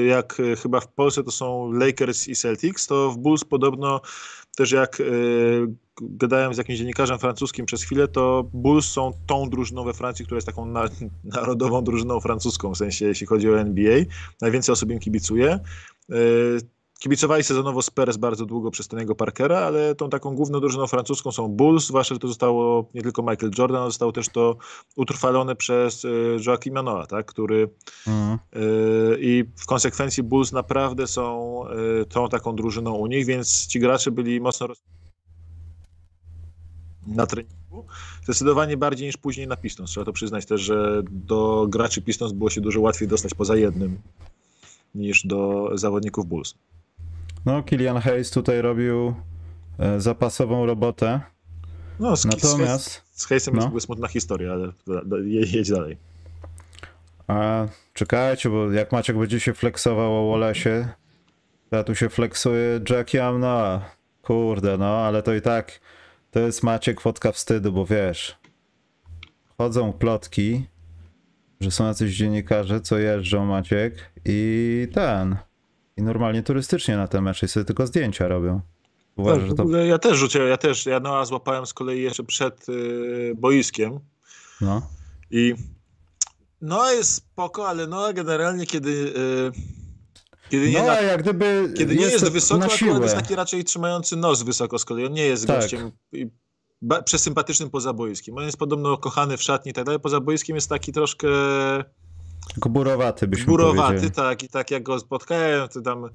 jak 0.08 0.42
chyba 0.62 0.80
w 0.80 0.88
Polsce 0.88 1.24
to 1.24 1.32
są 1.32 1.72
Lakers 1.72 2.28
i 2.28 2.36
Celtics, 2.36 2.88
to 2.88 3.12
w 3.12 3.18
Bulls 3.18 3.44
podobno 3.44 4.02
też 4.56 4.72
jak 4.72 5.00
y, 5.00 5.68
gadałem 6.02 6.54
z 6.54 6.58
jakimś 6.58 6.80
dziennikarzem 6.80 7.20
francuskim 7.20 7.66
przez 7.66 7.84
chwilę, 7.84 8.08
to 8.08 8.50
Bulls 8.54 8.86
są 8.86 9.12
tą 9.28 9.50
drużyną 9.50 9.84
we 9.84 9.94
Francji, 9.94 10.26
która 10.26 10.38
jest 10.38 10.48
taką 10.48 10.66
na, 10.66 10.86
narodową 11.40 11.84
drużyną 11.84 12.20
francuską, 12.20 12.74
w 12.74 12.78
sensie 12.78 13.06
jeśli 13.06 13.28
chodzi 13.28 13.50
o 13.50 13.60
NBA. 13.60 14.00
Najwięcej 14.42 14.74
osób 14.74 14.92
im 14.92 15.00
kibicuje. 15.00 15.60
Y, 16.12 16.75
Kibicowali 17.00 17.44
sezonowo 17.44 17.82
Spurs 17.82 18.18
bardzo 18.18 18.46
długo 18.46 18.72
przez 18.72 18.90
Tony'ego 18.90 19.16
Parkera, 19.16 19.60
ale 19.60 19.96
tą 19.96 20.10
taką 20.10 20.36
główną 20.36 20.60
drużyną 20.60 20.88
francuską 20.88 21.32
są 21.32 21.48
Bulls, 21.48 21.86
zwłaszcza, 21.88 22.16
że 22.16 22.20
to 22.20 22.28
zostało 22.28 22.90
nie 22.94 23.02
tylko 23.02 23.22
Michael 23.22 23.52
Jordan, 23.58 23.86
zostało 23.86 24.12
też 24.12 24.30
to 24.30 24.58
utrwalone 24.96 25.56
przez 25.56 26.06
y, 26.06 26.38
Joaquima 26.48 26.84
Noah, 26.84 27.08
tak, 27.08 27.26
który 27.26 27.70
mhm. 28.08 28.40
y, 28.56 29.18
i 29.20 29.44
w 29.56 29.66
konsekwencji 29.66 30.24
Bulls 30.24 30.52
naprawdę 30.52 31.08
są 31.08 31.62
y, 32.02 32.06
tą 32.06 32.30
taką 32.30 32.56
drużyną 32.56 32.94
u 32.94 33.08
nich, 33.08 33.26
więc 33.26 33.68
ci 33.68 33.80
gracze 33.80 34.12
byli 34.12 34.42
mocno 34.42 34.68
roz... 34.68 34.84
na 37.08 37.28
treningu. 37.28 37.86
Zdecydowanie 38.24 38.78
bardziej 38.78 39.08
niż 39.08 39.18
później 39.18 39.48
na 39.48 39.56
Pistons. 39.56 39.90
Trzeba 39.90 40.06
to 40.06 40.14
przyznać 40.14 40.46
też, 40.46 40.62
że 40.62 41.04
do 41.12 41.66
graczy 41.70 42.02
Pistons 42.02 42.32
było 42.32 42.50
się 42.50 42.62
dużo 42.62 42.82
łatwiej 42.82 43.08
dostać 43.08 43.34
poza 43.34 43.56
jednym 43.56 44.02
niż 44.96 45.26
do 45.26 45.70
zawodników 45.74 46.26
Bulls. 46.26 46.56
No, 47.46 47.64
Kilian 47.64 47.98
Hayes 47.98 48.32
tutaj 48.32 48.62
robił 48.62 49.16
e, 49.80 50.02
zapasową 50.02 50.66
robotę. 50.66 51.22
No, 52.00 52.18
z, 52.18 52.26
Natomiast... 52.26 53.04
Z, 53.12 53.22
z 53.22 53.26
Hayesem 53.26 53.56
no. 53.56 53.72
jest 53.74 53.86
smutna 53.86 54.08
historia, 54.08 54.52
ale 54.54 54.72
jedź 55.26 55.72
dalej. 55.72 55.98
A 57.28 57.68
czekajcie, 57.94 58.50
bo 58.50 58.72
jak 58.72 58.92
Maciek 58.92 59.18
będzie 59.18 59.40
się 59.40 59.54
flexował 59.54 60.14
o 60.14 60.38
Wallace'ie, 60.38 60.86
ja 61.72 61.84
tu 61.84 61.96
się 61.96 62.10
flexuje 62.10 62.80
Jackiem, 62.90 63.40
no 63.40 63.82
kurde, 64.22 64.78
no, 64.78 64.98
ale 64.98 65.24
to 65.24 65.34
i 65.34 65.42
tak 65.42 65.80
to 66.32 66.40
jest 66.40 66.64
Maciek 66.64 67.02
fotka 67.02 67.32
wstydu, 67.32 67.72
bo 67.72 67.86
wiesz, 67.86 68.38
chodzą 69.58 69.94
plotki, 69.94 70.66
że 71.62 71.72
są 71.72 71.88
jacyś 71.88 72.18
dziennikarze, 72.18 72.82
co 72.82 72.98
jeżdżą 72.98 73.46
Maciek 73.46 74.12
i 74.26 74.88
ten, 74.94 75.36
i 75.98 76.02
normalnie 76.02 76.44
turystycznie 76.44 76.98
na 76.98 77.08
te 77.08 77.22
mecze 77.22 77.46
i 77.46 77.50
sobie 77.50 77.66
tylko 77.66 77.88
zdjęcia 77.88 78.28
robią. 78.28 78.62
Uważam, 79.16 79.40
tak, 79.40 79.50
że 79.50 79.56
to... 79.56 79.78
Ja 79.78 80.00
też 80.00 80.18
rzuciłem, 80.18 80.48
ja 80.48 80.58
też, 80.58 80.86
ja 80.86 81.00
Noa 81.00 81.26
złapałem 81.26 81.66
z 81.66 81.74
kolei 81.74 82.02
jeszcze 82.02 82.24
przed 82.24 82.70
y, 82.70 83.34
boiskiem. 83.38 84.00
No. 84.62 84.82
I 85.32 85.56
Noa 86.62 86.92
jest 86.92 87.14
spoko, 87.14 87.68
ale 87.68 87.88
Noa 87.88 88.14
generalnie 88.14 88.66
kiedy... 88.66 88.90
Y, 88.90 89.52
kiedy 90.50 90.70
nie, 90.70 90.80
no, 90.80 90.86
na, 90.86 91.02
jak 91.02 91.22
gdyby 91.22 91.74
kiedy 91.78 91.96
nie 91.96 92.02
jest, 92.02 92.22
jest 92.22 92.32
wysoko, 92.34 92.68
to 92.68 93.04
jest 93.04 93.16
taki 93.16 93.36
raczej 93.36 93.64
trzymający 93.64 94.16
nos 94.16 94.44
wysoko 94.44 94.80
z 94.80 94.86
kolei. 94.86 95.06
On 95.06 95.14
nie 95.14 95.26
jest 95.26 95.48
tak. 95.48 95.62
gościem 95.62 95.92
przesympatycznym 97.06 97.70
poza 97.70 97.94
boiskiem. 97.94 98.38
On 98.38 98.44
jest 98.44 98.58
podobno 98.58 98.98
kochany 98.98 99.38
w 99.38 99.44
szatni 99.44 99.72
i 99.72 99.74
tak 99.74 99.86
dalej. 99.86 100.00
Poza 100.00 100.20
boiskiem 100.20 100.56
jest 100.56 100.70
taki 100.70 100.92
troszkę 100.92 101.28
Burowaty 102.70 103.28
byśmy 103.28 103.46
Burowaty, 103.46 103.88
powiedzieli. 103.88 104.12
tak. 104.12 104.44
I 104.44 104.50
tak 104.50 104.72
jak 104.72 104.84
go 104.84 105.00
spotkałem, 105.00 105.70
to 105.70 105.82
tam 105.82 106.10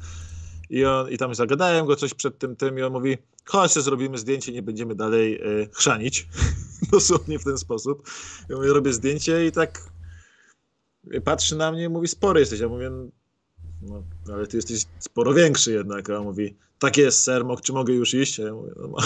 i, 0.71 0.85
on, 0.85 1.11
i 1.11 1.19
tam 1.19 1.35
zagadałem 1.35 1.87
go 1.87 1.97
coś 1.97 2.15
przed 2.15 2.39
tym 2.39 2.57
tym 2.57 2.79
i 2.79 2.83
on 2.83 2.93
mówi, 2.93 3.19
chodź, 3.45 3.73
zrobimy 3.73 4.19
zdjęcie, 4.19 4.53
nie 4.53 4.63
będziemy 4.63 4.95
dalej 4.95 5.43
y, 5.63 5.69
chrzanić. 5.73 6.29
Dosłownie 6.93 7.39
w 7.39 7.45
ten 7.45 7.59
sposób. 7.59 8.11
Ja 8.49 8.57
mówię, 8.57 8.69
robię 8.69 8.93
zdjęcie 8.93 9.47
i 9.47 9.53
tak 9.53 9.91
patrzy 11.25 11.57
na 11.57 11.73
mnie 11.73 11.85
i 11.85 11.89
mówi, 11.89 12.09
spory 12.09 12.41
jesteś. 12.41 12.61
Ja 12.61 12.69
mówię, 12.69 12.91
no, 13.83 14.03
ale 14.33 14.47
ty 14.47 14.57
jesteś 14.57 14.85
sporo 14.99 15.35
większy 15.35 15.73
jednak. 15.73 16.11
A 16.11 16.19
on 16.19 16.25
mówi, 16.25 16.57
tak 16.81 16.97
jest, 16.97 17.25
ser, 17.25 17.45
czy 17.63 17.73
mogę 17.73 17.95
już 17.95 18.15
iść? 18.15 18.39
Ja 18.39 18.53
mówię, 18.53 18.73
no, 18.77 18.89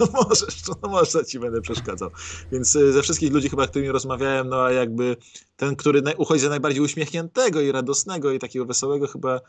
no 0.00 0.06
możesz, 0.12 0.66
no 0.82 0.88
możesz, 0.88 1.14
ja 1.14 1.24
ci 1.24 1.38
będę 1.38 1.60
przeszkadzał. 1.60 2.10
Więc 2.52 2.76
y, 2.76 2.92
ze 2.92 3.02
wszystkich 3.02 3.32
ludzi 3.32 3.48
chyba, 3.48 3.66
którymi 3.66 3.90
rozmawiałem, 3.90 4.48
no 4.48 4.64
a 4.64 4.72
jakby 4.72 5.16
ten, 5.56 5.76
który 5.76 6.02
uchodzi 6.16 6.40
za 6.40 6.48
najbardziej 6.48 6.82
uśmiechniętego 6.82 7.60
i 7.60 7.72
radosnego 7.72 8.32
i 8.32 8.38
takiego 8.38 8.66
wesołego, 8.66 9.06
chyba 9.06 9.40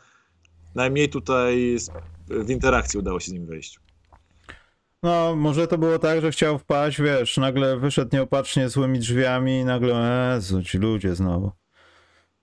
najmniej 0.74 1.08
tutaj 1.08 1.76
w 2.28 2.50
interakcji 2.50 2.98
udało 2.98 3.20
się 3.20 3.30
z 3.30 3.34
nim 3.34 3.46
wejść. 3.46 3.80
No, 5.02 5.36
może 5.36 5.66
to 5.68 5.78
było 5.78 5.98
tak, 5.98 6.20
że 6.20 6.30
chciał 6.30 6.58
wpaść, 6.58 7.00
wiesz, 7.00 7.36
nagle 7.36 7.78
wyszedł 7.78 8.16
nieopatrznie 8.16 8.68
złymi 8.68 8.98
drzwiami 8.98 9.58
i 9.58 9.64
nagle, 9.64 10.30
Jezu, 10.34 10.62
ci 10.62 10.78
ludzie 10.78 11.14
znowu. 11.14 11.52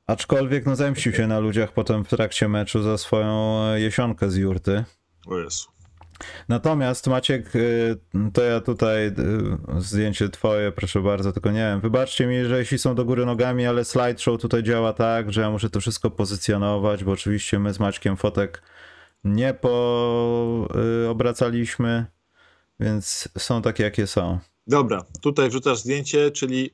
Aczkolwiek 0.07 0.65
no 0.65 0.75
zemścił 0.75 1.13
się 1.13 1.27
na 1.27 1.39
ludziach 1.39 1.71
potem 1.71 2.05
w 2.05 2.09
trakcie 2.09 2.47
meczu 2.47 2.81
za 2.81 2.97
swoją 2.97 3.63
e, 3.63 3.81
jesionkę 3.81 4.31
z 4.31 4.35
jurty. 4.35 4.83
O 5.29 5.39
Jezu. 5.39 5.65
Natomiast 6.49 7.07
Maciek, 7.07 7.55
y, 7.55 7.97
to 8.33 8.43
ja 8.43 8.61
tutaj 8.61 9.07
y, 9.07 9.13
zdjęcie 9.77 10.29
twoje, 10.29 10.71
proszę 10.71 11.01
bardzo, 11.01 11.31
tylko 11.31 11.51
nie 11.51 11.59
wiem, 11.59 11.81
wybaczcie 11.81 12.27
mi, 12.27 12.45
że 12.45 12.59
jeśli 12.59 12.79
są 12.79 12.95
do 12.95 13.05
góry 13.05 13.25
nogami, 13.25 13.65
ale 13.65 13.85
slideshow 13.85 14.41
tutaj 14.41 14.63
działa 14.63 14.93
tak, 14.93 15.33
że 15.33 15.41
ja 15.41 15.51
muszę 15.51 15.69
to 15.69 15.79
wszystko 15.79 16.11
pozycjonować, 16.11 17.03
bo 17.03 17.11
oczywiście 17.11 17.59
my 17.59 17.73
z 17.73 17.79
Maćkiem 17.79 18.17
fotek 18.17 18.61
nie 19.23 19.53
poobracaliśmy, 19.53 22.05
więc 22.79 23.29
są 23.37 23.61
takie, 23.61 23.83
jakie 23.83 24.07
są. 24.07 24.39
Dobra, 24.67 25.05
tutaj 25.21 25.49
wrzucasz 25.49 25.79
zdjęcie, 25.79 26.31
czyli 26.31 26.73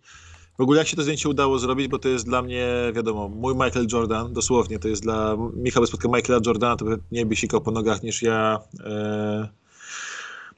w 0.57 0.61
ogóle 0.61 0.79
jak 0.79 0.87
się 0.87 0.95
to 0.95 1.03
zdjęcie 1.03 1.29
udało 1.29 1.59
zrobić, 1.59 1.87
bo 1.87 1.99
to 1.99 2.09
jest 2.09 2.25
dla 2.25 2.41
mnie, 2.41 2.67
wiadomo, 2.93 3.29
mój 3.29 3.53
Michael 3.53 3.87
Jordan, 3.91 4.33
dosłownie, 4.33 4.79
to 4.79 4.87
jest 4.87 5.01
dla 5.01 5.37
Michał 5.53 5.81
by 5.81 5.87
spotkał 5.87 6.11
Michaela 6.11 6.41
Jordana, 6.45 6.75
to 6.75 6.85
nie 7.11 7.25
by 7.25 7.35
sikał 7.35 7.61
po 7.61 7.71
nogach 7.71 8.03
niż 8.03 8.21
ja, 8.21 8.59
e, 8.83 9.49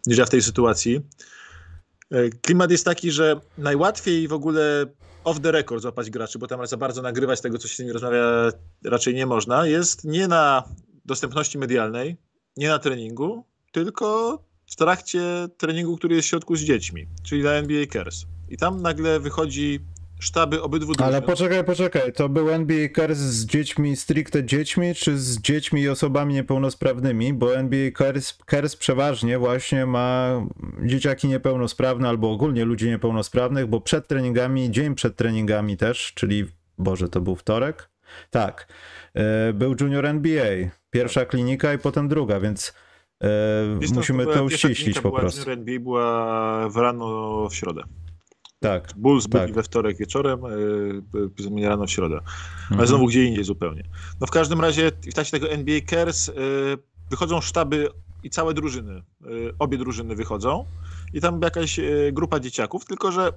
niż 0.05 0.17
ja 0.17 0.25
w 0.25 0.29
tej 0.29 0.41
sytuacji. 0.41 1.01
E, 2.11 2.29
klimat 2.29 2.71
jest 2.71 2.85
taki, 2.85 3.11
że 3.11 3.41
najłatwiej 3.57 4.27
w 4.27 4.33
ogóle 4.33 4.85
off 5.23 5.39
the 5.39 5.51
record 5.51 5.81
złapać 5.81 6.09
graczy, 6.09 6.39
bo 6.39 6.47
tam 6.47 6.67
za 6.67 6.77
bardzo 6.77 7.01
nagrywać 7.01 7.41
tego, 7.41 7.57
co 7.57 7.67
się 7.67 7.75
z 7.75 7.79
nimi 7.79 7.91
rozmawia, 7.91 8.51
raczej 8.83 9.15
nie 9.15 9.25
można, 9.25 9.67
jest 9.67 10.03
nie 10.03 10.27
na 10.27 10.63
dostępności 11.05 11.57
medialnej, 11.57 12.17
nie 12.57 12.67
na 12.67 12.79
treningu, 12.79 13.43
tylko 13.71 14.37
w 14.67 14.75
trakcie 14.75 15.21
treningu, 15.57 15.97
który 15.97 16.15
jest 16.15 16.27
w 16.27 16.29
środku 16.29 16.55
z 16.55 16.61
dziećmi, 16.61 17.07
czyli 17.23 17.43
na 17.43 17.51
NBA 17.51 17.85
Cares. 17.85 18.25
I 18.49 18.57
tam 18.57 18.81
nagle 18.81 19.19
wychodzi 19.19 19.79
sztaby 20.19 20.61
obydwu 20.61 20.93
drużyn. 20.93 21.13
Ale 21.13 21.21
poczekaj, 21.21 21.63
poczekaj, 21.63 22.13
to 22.13 22.29
był 22.29 22.49
NBA 22.49 22.89
Cares 22.95 23.17
z 23.17 23.45
dziećmi, 23.45 23.95
stricte 23.95 24.45
dziećmi, 24.45 24.95
czy 24.95 25.17
z 25.17 25.41
dziećmi 25.41 25.81
i 25.81 25.89
osobami 25.89 26.33
niepełnosprawnymi? 26.33 27.33
Bo 27.33 27.55
NBA 27.55 27.91
Cares, 27.97 28.37
Cares 28.45 28.75
przeważnie 28.75 29.39
właśnie 29.39 29.85
ma 29.85 30.41
dzieciaki 30.85 31.27
niepełnosprawne 31.27 32.09
albo 32.09 32.31
ogólnie 32.31 32.65
ludzi 32.65 32.87
niepełnosprawnych, 32.89 33.67
bo 33.67 33.81
przed 33.81 34.07
treningami, 34.07 34.71
dzień 34.71 34.95
przed 34.95 35.15
treningami 35.15 35.77
też, 35.77 36.13
czyli, 36.15 36.45
Boże, 36.77 37.09
to 37.09 37.21
był 37.21 37.35
wtorek? 37.35 37.89
Tak, 38.29 38.67
e, 39.13 39.53
był 39.53 39.75
Junior 39.81 40.05
NBA, 40.05 40.69
pierwsza 40.89 41.25
klinika 41.25 41.73
i 41.73 41.77
potem 41.77 42.07
druga, 42.07 42.39
więc 42.39 42.73
e, 43.23 43.27
musimy 43.95 44.25
to, 44.25 44.33
to 44.33 44.43
uściślić 44.43 44.99
po 44.99 45.11
prostu. 45.11 45.39
Junior 45.39 45.59
NBA 45.59 45.79
była 45.79 46.69
w 46.69 46.77
rano 46.77 47.47
w 47.49 47.55
środę. 47.55 47.83
Tak. 48.59 48.93
Bulls 48.95 49.23
tak. 49.29 49.41
byli 49.41 49.53
we 49.53 49.63
wtorek 49.63 49.97
wieczorem, 49.97 50.41
yy, 51.55 51.69
rano 51.69 51.85
w 51.85 51.91
środę. 51.91 52.15
Ale 52.15 52.71
mhm. 52.71 52.87
znowu 52.87 53.05
gdzie 53.05 53.23
indziej 53.23 53.43
zupełnie. 53.43 53.83
No 54.21 54.27
w 54.27 54.31
każdym 54.31 54.61
razie 54.61 54.91
w 55.09 55.13
trakcie 55.13 55.31
tego 55.31 55.49
NBA 55.49 55.79
Cares 55.89 56.27
yy, 56.27 56.33
wychodzą 57.09 57.41
sztaby 57.41 57.89
i 58.23 58.29
całe 58.29 58.53
drużyny. 58.53 59.03
Yy, 59.21 59.53
obie 59.59 59.77
drużyny 59.77 60.15
wychodzą 60.15 60.65
i 61.13 61.21
tam 61.21 61.41
jakaś 61.41 61.77
yy, 61.77 62.11
grupa 62.13 62.39
dzieciaków, 62.39 62.85
tylko 62.85 63.11
że 63.11 63.33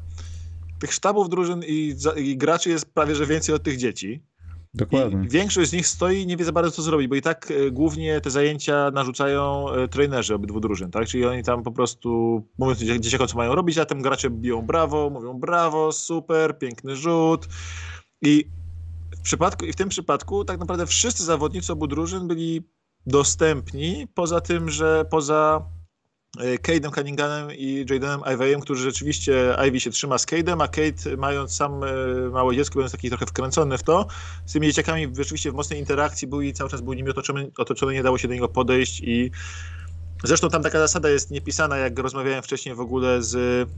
tych 0.78 0.92
sztabów 0.92 1.28
drużyn 1.28 1.62
i, 1.66 1.94
i, 2.16 2.36
graczy 2.36 2.70
jest 2.70 2.94
prawie 2.94 3.14
że 3.14 3.26
więcej 3.26 3.54
od 3.54 3.62
tych 3.62 3.76
dzieci. 3.76 4.22
Dokładnie. 4.74 5.26
I 5.26 5.28
większość 5.28 5.70
z 5.70 5.72
nich 5.72 5.86
stoi 5.86 6.20
i 6.20 6.26
nie 6.26 6.36
wie 6.36 6.44
za 6.44 6.52
bardzo 6.52 6.70
co 6.70 6.82
zrobić, 6.82 7.08
bo 7.08 7.14
i 7.14 7.22
tak 7.22 7.50
e, 7.50 7.70
głównie 7.70 8.20
te 8.20 8.30
zajęcia 8.30 8.90
narzucają 8.90 9.70
e, 9.70 9.88
trenerzy 9.88 10.34
obydwu 10.34 10.60
drużyn, 10.60 10.90
tak? 10.90 11.06
Czyli 11.06 11.26
oni 11.26 11.42
tam 11.42 11.62
po 11.62 11.72
prostu 11.72 12.42
mówią 12.58 12.74
dzieciakom, 12.74 13.28
co 13.28 13.36
mają 13.36 13.54
robić, 13.54 13.78
a 13.78 13.84
tym 13.84 14.02
gracze 14.02 14.30
biją 14.30 14.62
brawo, 14.62 15.10
mówią 15.10 15.34
brawo, 15.34 15.92
super, 15.92 16.58
piękny 16.58 16.96
rzut. 16.96 17.48
I 18.22 18.44
w 19.16 19.20
przypadku, 19.20 19.64
i 19.64 19.72
w 19.72 19.76
tym 19.76 19.88
przypadku 19.88 20.44
tak 20.44 20.60
naprawdę 20.60 20.86
wszyscy 20.86 21.24
zawodnicy 21.24 21.72
obu 21.72 21.86
drużyn 21.86 22.28
byli 22.28 22.62
dostępni, 23.06 24.06
poza 24.14 24.40
tym, 24.40 24.70
że 24.70 25.04
poza 25.10 25.62
Cade'em 26.38 26.90
Cunninghamem 26.94 27.52
i 27.52 27.86
Jadenem 27.90 28.20
Ivey'em, 28.20 28.60
którzy 28.60 28.82
rzeczywiście, 28.82 29.56
Ivy 29.68 29.80
się 29.80 29.90
trzyma 29.90 30.18
z 30.18 30.26
Cade'em, 30.26 30.62
a 30.62 30.68
Cade 30.68 31.16
mając 31.16 31.54
sam 31.56 31.84
e, 31.84 31.86
małe 32.30 32.56
dziecko, 32.56 32.74
będąc 32.74 32.92
taki 32.92 33.08
trochę 33.08 33.26
wkręcony 33.26 33.78
w 33.78 33.82
to, 33.82 34.06
z 34.46 34.52
tymi 34.52 34.66
dzieciakami 34.66 35.08
rzeczywiście 35.16 35.50
w 35.50 35.54
mocnej 35.54 35.78
interakcji 35.78 36.28
był 36.28 36.40
i 36.40 36.52
cały 36.52 36.70
czas 36.70 36.80
był 36.80 36.92
nimi 36.92 37.10
otoczony, 37.10 37.50
otoczony 37.58 37.92
nie 37.92 38.02
dało 38.02 38.18
się 38.18 38.28
do 38.28 38.34
niego 38.34 38.48
podejść 38.48 39.00
i 39.00 39.30
zresztą 40.24 40.48
tam 40.48 40.62
taka 40.62 40.78
zasada 40.78 41.08
jest 41.08 41.30
niepisana, 41.30 41.76
jak 41.76 41.98
rozmawiałem 41.98 42.42
wcześniej 42.42 42.74
w 42.74 42.80
ogóle 42.80 43.22
z 43.22 43.68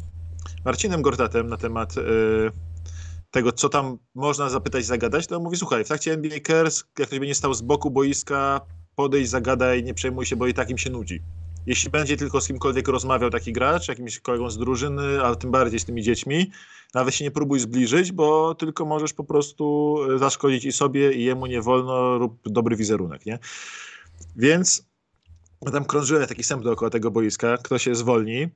Marcinem 0.64 1.02
Gortatem 1.02 1.46
na 1.46 1.56
temat 1.56 1.98
e, 1.98 2.02
tego, 3.30 3.52
co 3.52 3.68
tam 3.68 3.98
można 4.14 4.50
zapytać, 4.50 4.84
zagadać, 4.84 5.26
to 5.26 5.40
mówi, 5.40 5.56
słuchaj, 5.56 5.84
w 5.84 5.88
trakcie 5.88 6.12
NBA 6.12 6.40
Cares, 6.46 6.84
jak 6.98 7.08
ktoś 7.08 7.18
będzie 7.18 7.34
stał 7.34 7.54
z 7.54 7.62
boku 7.62 7.90
boiska, 7.90 8.60
podejść, 8.94 9.30
zagadaj, 9.30 9.82
nie 9.82 9.94
przejmuj 9.94 10.26
się, 10.26 10.36
bo 10.36 10.46
i 10.46 10.54
tak 10.54 10.70
im 10.70 10.78
się 10.78 10.90
nudzi 10.90 11.22
jeśli 11.66 11.90
będzie 11.90 12.16
tylko 12.16 12.40
z 12.40 12.46
kimkolwiek 12.46 12.88
rozmawiał 12.88 13.30
taki 13.30 13.52
gracz, 13.52 13.88
jakimś 13.88 14.20
kolegą 14.20 14.50
z 14.50 14.58
drużyny, 14.58 15.24
a 15.24 15.34
tym 15.34 15.50
bardziej 15.50 15.80
z 15.80 15.84
tymi 15.84 16.02
dziećmi, 16.02 16.50
nawet 16.94 17.14
się 17.14 17.24
nie 17.24 17.30
próbuj 17.30 17.60
zbliżyć, 17.60 18.12
bo 18.12 18.54
tylko 18.54 18.84
możesz 18.84 19.12
po 19.12 19.24
prostu 19.24 19.96
zaszkodzić 20.16 20.64
i 20.64 20.72
sobie, 20.72 21.12
i 21.12 21.24
jemu 21.24 21.46
nie 21.46 21.62
wolno, 21.62 22.18
rób 22.18 22.38
dobry 22.44 22.76
wizerunek, 22.76 23.26
nie? 23.26 23.38
Więc 24.36 24.86
tam 25.72 25.84
krążyłem 25.84 26.26
taki 26.26 26.42
sęp 26.42 26.62
dookoła 26.62 26.90
tego 26.90 27.10
boiska, 27.10 27.56
kto 27.56 27.78
się 27.78 27.94
zwolni. 27.94 28.48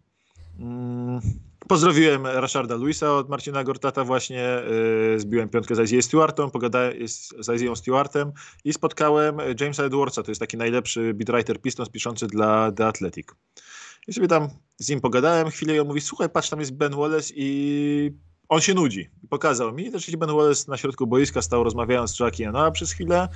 Mm, 0.59 1.21
Pozdrowiłem 1.69 2.27
Rasharda 2.27 2.75
Luisa 2.75 3.15
od 3.15 3.29
Marcina 3.29 3.65
Gortata 3.65 4.05
właśnie, 4.05 4.63
yy, 5.11 5.21
zbiłem 5.21 5.49
piątkę 5.49 5.75
z 5.75 5.81
Isaiah 5.81 6.05
Stewartem, 6.05 6.51
pogadałem 6.51 7.09
z 7.09 7.49
Isaiah 7.55 7.79
Stewartem 7.79 8.33
i 8.65 8.73
spotkałem 8.73 9.37
Jamesa 9.61 9.85
Edwardsa, 9.85 10.23
to 10.23 10.31
jest 10.31 10.41
taki 10.41 10.57
najlepszy 10.57 11.15
beatwriter 11.15 11.61
Pistons 11.61 11.89
piszący 11.89 12.27
dla 12.27 12.73
The 12.73 12.87
Athletic. 12.87 13.27
I 14.09 14.13
sobie 14.13 14.29
tam 14.29 14.49
z 14.79 14.89
nim 14.89 15.01
pogadałem 15.01 15.51
chwilę 15.51 15.77
i 15.77 15.81
on 15.81 15.87
mówi, 15.87 16.01
słuchaj, 16.01 16.29
patrz, 16.29 16.51
tam 16.51 16.61
jest 16.61 16.73
Ben 16.73 16.97
Wallace 16.97 17.35
i 17.37 18.11
on 18.49 18.61
się 18.61 18.75
nudzi. 18.75 19.11
Pokazał 19.29 19.73
mi, 19.73 19.91
że 19.95 20.17
Ben 20.17 20.31
Wallace 20.31 20.65
na 20.69 20.77
środku 20.77 21.07
boiska 21.07 21.43
stał 21.43 21.65
rozmawiając 21.65 22.17
z 22.17 22.21
Jackiem 22.21 22.53
Noah 22.53 22.73
przez 22.73 22.93
chwilę, 22.93 23.29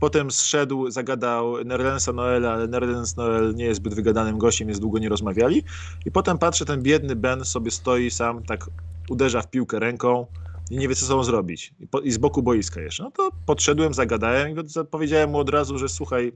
Potem 0.00 0.30
zszedł, 0.30 0.90
zagadał 0.90 1.64
Nerlensa 1.64 2.12
Noela, 2.12 2.52
ale 2.52 2.68
Nerlens 2.68 3.16
Noel 3.16 3.54
nie 3.54 3.64
jest 3.64 3.80
zbyt 3.80 3.94
wygadanym 3.94 4.38
gościem, 4.38 4.68
jest 4.68 4.80
długo 4.80 4.98
nie 4.98 5.08
rozmawiali. 5.08 5.62
I 6.06 6.10
potem 6.10 6.38
patrzę, 6.38 6.64
ten 6.64 6.82
biedny 6.82 7.16
Ben 7.16 7.44
sobie 7.44 7.70
stoi 7.70 8.10
sam, 8.10 8.42
tak 8.42 8.70
uderza 9.08 9.42
w 9.42 9.50
piłkę 9.50 9.78
ręką 9.78 10.26
i 10.70 10.76
nie 10.76 10.88
wie, 10.88 10.94
co 10.94 11.06
sobą 11.06 11.24
zrobić. 11.24 11.74
I, 11.80 11.86
po, 11.86 12.00
i 12.00 12.10
z 12.10 12.18
boku 12.18 12.42
boiska 12.42 12.80
jeszcze. 12.80 13.02
No 13.02 13.10
to 13.10 13.30
podszedłem, 13.46 13.94
zagadałem 13.94 14.50
i 14.50 14.54
powiedziałem 14.90 15.30
mu 15.30 15.38
od 15.38 15.50
razu, 15.50 15.78
że 15.78 15.88
słuchaj, 15.88 16.32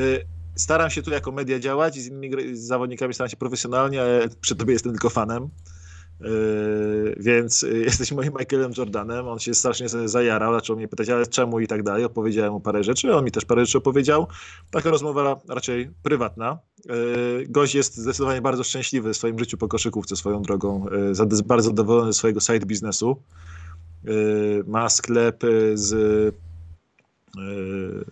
y, 0.00 0.26
staram 0.56 0.90
się 0.90 1.02
tu 1.02 1.10
jako 1.10 1.32
media 1.32 1.58
działać 1.58 1.96
i 1.96 2.00
z 2.00 2.06
innymi 2.06 2.56
zawodnikami 2.56 3.14
staram 3.14 3.30
się 3.30 3.36
profesjonalnie, 3.36 4.02
ale 4.02 4.28
przy 4.40 4.56
tobie 4.56 4.72
jestem 4.72 4.92
tylko 4.92 5.10
fanem. 5.10 5.48
Yy, 6.20 7.16
więc 7.20 7.62
yy, 7.62 7.78
jesteś 7.88 8.12
moim 8.12 8.32
Michaelem 8.38 8.72
Jordanem. 8.78 9.28
On 9.28 9.38
się 9.38 9.54
strasznie 9.54 9.88
zajarał, 9.88 10.54
zaczął 10.54 10.76
mnie 10.76 10.88
pytać, 10.88 11.08
ale 11.08 11.26
czemu 11.26 11.60
i 11.60 11.66
tak 11.66 11.82
dalej. 11.82 12.04
Opowiedziałem 12.04 12.52
mu 12.52 12.60
parę 12.60 12.84
rzeczy, 12.84 13.14
on 13.14 13.24
mi 13.24 13.30
też 13.30 13.44
parę 13.44 13.66
rzeczy 13.66 13.78
opowiedział. 13.78 14.26
Taka 14.70 14.90
rozmowa 14.90 15.40
raczej 15.48 15.90
prywatna. 16.02 16.58
Yy, 16.84 17.46
gość 17.48 17.74
jest 17.74 17.96
zdecydowanie 17.96 18.40
bardzo 18.42 18.64
szczęśliwy 18.64 19.12
w 19.12 19.16
swoim 19.16 19.38
życiu 19.38 19.58
po 19.58 19.68
koszykówce 19.68 20.16
swoją 20.16 20.42
drogą. 20.42 20.86
Bardzo 21.46 21.68
zadowolony 21.68 22.12
ze 22.12 22.18
swojego 22.18 22.40
side 22.40 22.66
biznesu. 22.66 23.16
Ma 24.66 24.88
sklep 24.88 25.42
z 25.74 26.34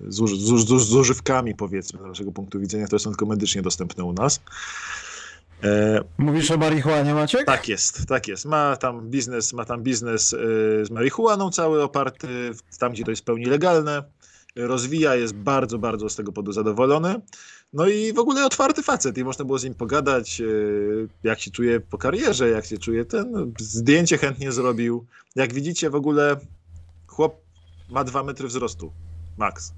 z, 0.09 0.17
z, 0.17 0.69
z, 0.69 0.89
z 0.89 0.95
używkami, 0.95 1.55
powiedzmy, 1.55 1.99
z 1.99 2.03
naszego 2.03 2.33
punktu 2.33 2.61
widzenia, 2.61 2.87
które 2.87 2.99
są 2.99 3.11
tylko 3.11 3.27
medycznie 3.27 3.63
dostępne 3.63 4.05
u 4.05 4.13
nas. 4.13 4.41
E, 5.63 6.01
Mówisz 6.19 6.51
o 6.51 6.57
marihuanie, 6.57 7.15
Maciek? 7.15 7.47
Tak 7.47 7.69
jest, 7.69 8.07
tak 8.07 8.29
jest. 8.29 8.45
Ma 8.45 8.77
tam 8.77 9.11
biznes, 9.11 9.53
ma 9.53 9.65
tam 9.65 9.83
biznes 9.83 10.33
e, 10.35 10.37
z 10.85 10.91
marihuaną 10.91 11.51
cały 11.51 11.83
oparty, 11.83 12.29
tam 12.79 12.93
gdzie 12.93 13.05
to 13.05 13.11
jest 13.11 13.23
w 13.23 13.25
pełni 13.25 13.45
legalne. 13.45 14.03
Rozwija, 14.57 15.15
jest 15.15 15.35
bardzo, 15.35 15.79
bardzo 15.79 16.09
z 16.09 16.17
tego 16.17 16.33
powodu 16.33 16.53
zadowolony. 16.53 17.15
No 17.73 17.87
i 17.87 18.13
w 18.13 18.19
ogóle 18.19 18.47
otwarty 18.47 18.83
facet 18.83 19.19
i 19.19 19.25
można 19.25 19.45
było 19.45 19.59
z 19.59 19.65
nim 19.65 19.75
pogadać, 19.75 20.41
e, 20.41 20.45
jak 21.23 21.41
się 21.41 21.51
czuje 21.51 21.81
po 21.81 21.99
karierze, 21.99 22.49
jak 22.49 22.65
się 22.67 22.79
czuje 22.79 23.05
ten. 23.05 23.53
Zdjęcie 23.61 24.19
chętnie 24.19 24.53
zrobił. 24.53 25.07
Jak 25.37 25.53
widzicie 25.53 25.91
w 25.91 25.95
ogóle 25.95 26.37
chłop 27.07 27.41
ma 27.91 28.05
dwa 28.05 28.23
metry 28.23 28.49
wzrostu, 28.49 28.93
max. 29.39 29.73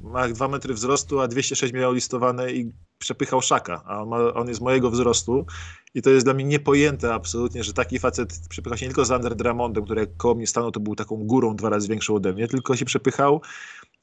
Ma 0.00 0.28
dwa 0.28 0.48
metry 0.48 0.74
wzrostu, 0.74 1.20
a 1.20 1.28
206 1.28 1.72
miał 1.72 1.92
listowane 1.92 2.52
i 2.52 2.72
przepychał 2.98 3.42
szaka, 3.42 3.82
a 3.86 4.02
on, 4.02 4.08
ma, 4.08 4.34
on 4.34 4.48
jest 4.48 4.60
mojego 4.60 4.90
wzrostu 4.90 5.46
i 5.94 6.02
to 6.02 6.10
jest 6.10 6.26
dla 6.26 6.34
mnie 6.34 6.44
niepojęte 6.44 7.14
absolutnie, 7.14 7.64
że 7.64 7.72
taki 7.72 7.98
facet 7.98 8.40
przepycha 8.48 8.76
się 8.76 8.86
nie 8.86 8.88
tylko 8.88 9.04
z 9.04 9.10
Ander 9.10 9.36
Dramondem, 9.36 9.84
który 9.84 10.00
jak 10.00 10.16
koło 10.16 10.34
mnie 10.34 10.46
stanął, 10.46 10.70
to 10.70 10.80
był 10.80 10.94
taką 10.94 11.16
górą 11.16 11.56
dwa 11.56 11.68
razy 11.68 11.88
większą 11.88 12.14
ode 12.14 12.32
mnie, 12.32 12.48
tylko 12.48 12.76
się 12.76 12.84
przepychał 12.84 13.40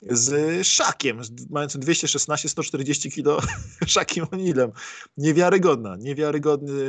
z 0.01 0.67
Szakiem, 0.67 1.21
mającym 1.49 1.81
216-140 1.81 3.11
kilo 3.11 3.39
Szakiem 3.87 4.25
Onilem. 4.31 4.71
Niewiarygodna, 5.17 5.95
niewiarygodny 5.95 6.83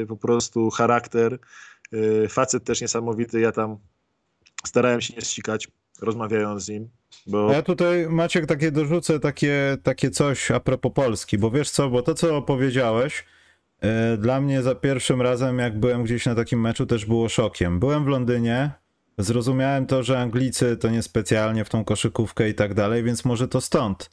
yy, 0.00 0.06
po 0.08 0.16
prostu 0.16 0.70
charakter. 0.70 1.38
Yy, 1.92 2.28
facet 2.28 2.64
też 2.64 2.80
niesamowity, 2.80 3.40
ja 3.40 3.52
tam 3.52 3.76
starałem 4.66 5.00
się 5.00 5.14
nie 5.14 5.20
ścikać, 5.20 5.68
rozmawiając 6.00 6.64
z 6.64 6.68
nim. 6.68 6.88
Bo... 7.26 7.52
Ja 7.52 7.62
tutaj, 7.62 8.06
Maciek, 8.08 8.46
takie 8.46 8.70
dorzucę 8.70 9.20
takie, 9.20 9.76
takie 9.82 10.10
coś 10.10 10.50
a 10.50 10.60
propos 10.60 10.92
Polski, 10.92 11.38
bo 11.38 11.50
wiesz 11.50 11.70
co, 11.70 11.88
bo 11.88 12.02
to, 12.02 12.14
co 12.14 12.36
opowiedziałeś, 12.36 13.24
yy, 13.82 13.88
dla 14.18 14.40
mnie 14.40 14.62
za 14.62 14.74
pierwszym 14.74 15.22
razem, 15.22 15.58
jak 15.58 15.80
byłem 15.80 16.04
gdzieś 16.04 16.26
na 16.26 16.34
takim 16.34 16.60
meczu, 16.60 16.86
też 16.86 17.06
było 17.06 17.28
szokiem. 17.28 17.80
Byłem 17.80 18.04
w 18.04 18.08
Londynie, 18.08 18.70
zrozumiałem 19.18 19.86
to, 19.86 20.02
że 20.02 20.20
Anglicy 20.20 20.76
to 20.76 20.90
niespecjalnie 20.90 21.64
w 21.64 21.68
tą 21.68 21.84
koszykówkę 21.84 22.48
i 22.48 22.54
tak 22.54 22.74
dalej, 22.74 23.02
więc 23.02 23.24
może 23.24 23.48
to 23.48 23.60
stąd 23.60 24.10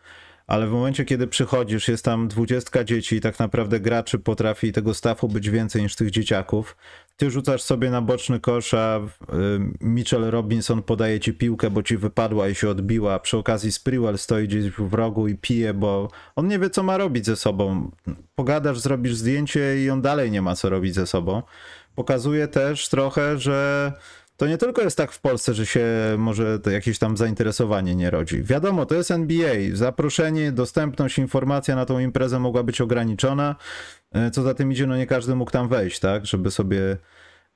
ale 0.49 0.67
w 0.67 0.71
momencie, 0.71 1.05
kiedy 1.05 1.27
przychodzisz, 1.27 1.87
jest 1.87 2.05
tam 2.05 2.27
dwudziestka 2.27 2.83
dzieci 2.83 3.15
i 3.15 3.21
tak 3.21 3.39
naprawdę 3.39 3.79
graczy 3.79 4.19
potrafi 4.19 4.71
tego 4.71 4.93
stafu 4.93 5.27
być 5.27 5.49
więcej 5.49 5.81
niż 5.81 5.95
tych 5.95 6.11
dzieciaków. 6.11 6.77
Ty 7.19 7.31
rzucasz 7.31 7.61
sobie 7.61 7.89
na 7.89 8.01
boczny 8.01 8.39
kosz, 8.39 8.73
a 8.73 8.99
y, 8.99 9.03
Mitchell 9.81 10.31
Robinson 10.31 10.83
podaje 10.83 11.19
ci 11.19 11.33
piłkę, 11.33 11.69
bo 11.69 11.83
ci 11.83 11.97
wypadła 11.97 12.49
i 12.49 12.55
się 12.55 12.69
odbiła. 12.69 13.19
Przy 13.19 13.37
okazji 13.37 13.71
Sprewell 13.71 14.17
stoi 14.17 14.47
gdzieś 14.47 14.71
w 14.71 14.93
rogu 14.93 15.27
i 15.27 15.35
pije, 15.35 15.73
bo 15.73 16.09
on 16.35 16.47
nie 16.47 16.59
wie, 16.59 16.69
co 16.69 16.83
ma 16.83 16.97
robić 16.97 17.25
ze 17.25 17.35
sobą. 17.35 17.91
Pogadasz, 18.35 18.79
zrobisz 18.79 19.15
zdjęcie 19.15 19.83
i 19.83 19.89
on 19.89 20.01
dalej 20.01 20.31
nie 20.31 20.41
ma 20.41 20.55
co 20.55 20.69
robić 20.69 20.95
ze 20.95 21.07
sobą. 21.07 21.41
Pokazuje 21.95 22.47
też 22.47 22.89
trochę, 22.89 23.37
że 23.37 23.93
to 24.39 24.47
nie 24.47 24.57
tylko 24.57 24.81
jest 24.81 24.97
tak 24.97 25.11
w 25.11 25.21
Polsce, 25.21 25.53
że 25.53 25.65
się 25.65 25.85
może 26.17 26.59
jakieś 26.71 26.99
tam 26.99 27.17
zainteresowanie 27.17 27.95
nie 27.95 28.09
rodzi. 28.09 28.43
Wiadomo, 28.43 28.85
to 28.85 28.95
jest 28.95 29.11
NBA. 29.11 29.55
Zaproszenie, 29.73 30.51
dostępność, 30.51 31.17
informacja 31.17 31.75
na 31.75 31.85
tą 31.85 31.99
imprezę 31.99 32.39
mogła 32.39 32.63
być 32.63 32.81
ograniczona. 32.81 33.55
E, 34.11 34.31
co 34.31 34.43
za 34.43 34.53
tym 34.53 34.71
idzie, 34.71 34.87
no 34.87 34.97
nie 34.97 35.07
każdy 35.07 35.35
mógł 35.35 35.51
tam 35.51 35.69
wejść, 35.69 35.99
tak, 35.99 36.25
żeby 36.25 36.51
sobie 36.51 36.97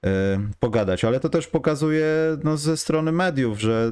e, 0.06 0.40
pogadać. 0.60 1.06
Ale 1.06 1.20
to 1.20 1.30
też 1.30 1.48
pokazuje 1.48 2.08
no, 2.44 2.58
ze 2.58 2.78
strony 2.78 3.12
mediów, 3.12 3.60
że 3.60 3.92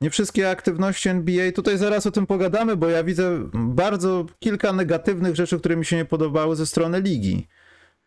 nie 0.00 0.10
wszystkie 0.10 0.50
aktywności 0.50 1.08
NBA, 1.08 1.52
tutaj 1.52 1.78
zaraz 1.78 2.06
o 2.06 2.10
tym 2.10 2.26
pogadamy, 2.26 2.76
bo 2.76 2.88
ja 2.88 3.04
widzę 3.04 3.48
bardzo 3.54 4.26
kilka 4.38 4.72
negatywnych 4.72 5.36
rzeczy, 5.36 5.58
które 5.58 5.76
mi 5.76 5.84
się 5.84 5.96
nie 5.96 6.04
podobały 6.04 6.56
ze 6.56 6.66
strony 6.66 7.00
ligi. 7.00 7.48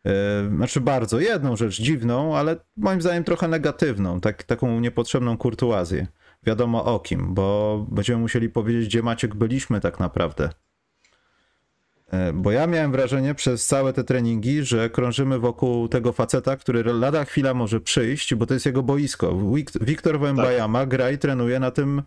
E, 0.06 0.50
znaczy 0.56 0.82
bardzo, 0.82 1.20
jedną 1.20 1.56
rzecz 1.56 1.82
dziwną, 1.82 2.38
ale 2.38 2.56
moim 2.78 3.02
zdaniem 3.02 3.24
trochę 3.24 3.48
negatywną, 3.48 4.22
tak, 4.22 4.44
taką 4.44 4.80
niepotrzebną 4.80 5.38
kurtuazję. 5.38 6.08
Wiadomo 6.44 6.86
o 6.86 7.00
kim, 7.00 7.34
bo 7.34 7.86
będziemy 7.92 8.22
musieli 8.22 8.50
powiedzieć, 8.50 8.86
gdzie 8.86 9.04
Maciek 9.04 9.36
byliśmy 9.36 9.82
tak 9.82 10.00
naprawdę. 10.00 10.50
E, 12.12 12.34
bo 12.34 12.52
ja 12.52 12.68
miałem 12.68 12.92
wrażenie 12.92 13.36
przez 13.36 13.66
całe 13.66 13.94
te 13.94 14.04
treningi, 14.04 14.64
że 14.64 14.90
krążymy 14.90 15.40
wokół 15.40 15.88
tego 15.88 16.14
faceta, 16.14 16.58
który 16.58 16.84
lada 16.84 17.26
chwila 17.26 17.54
może 17.54 17.80
przyjść, 17.82 18.36
bo 18.36 18.46
to 18.46 18.54
jest 18.54 18.66
jego 18.66 18.84
boisko. 18.84 19.38
Wiktor 19.82 20.20
Wembajama 20.20 20.80
tak. 20.80 20.90
gra 20.90 21.12
i 21.12 21.18
trenuje 21.18 21.60
na 21.60 21.72
tym 21.72 22.02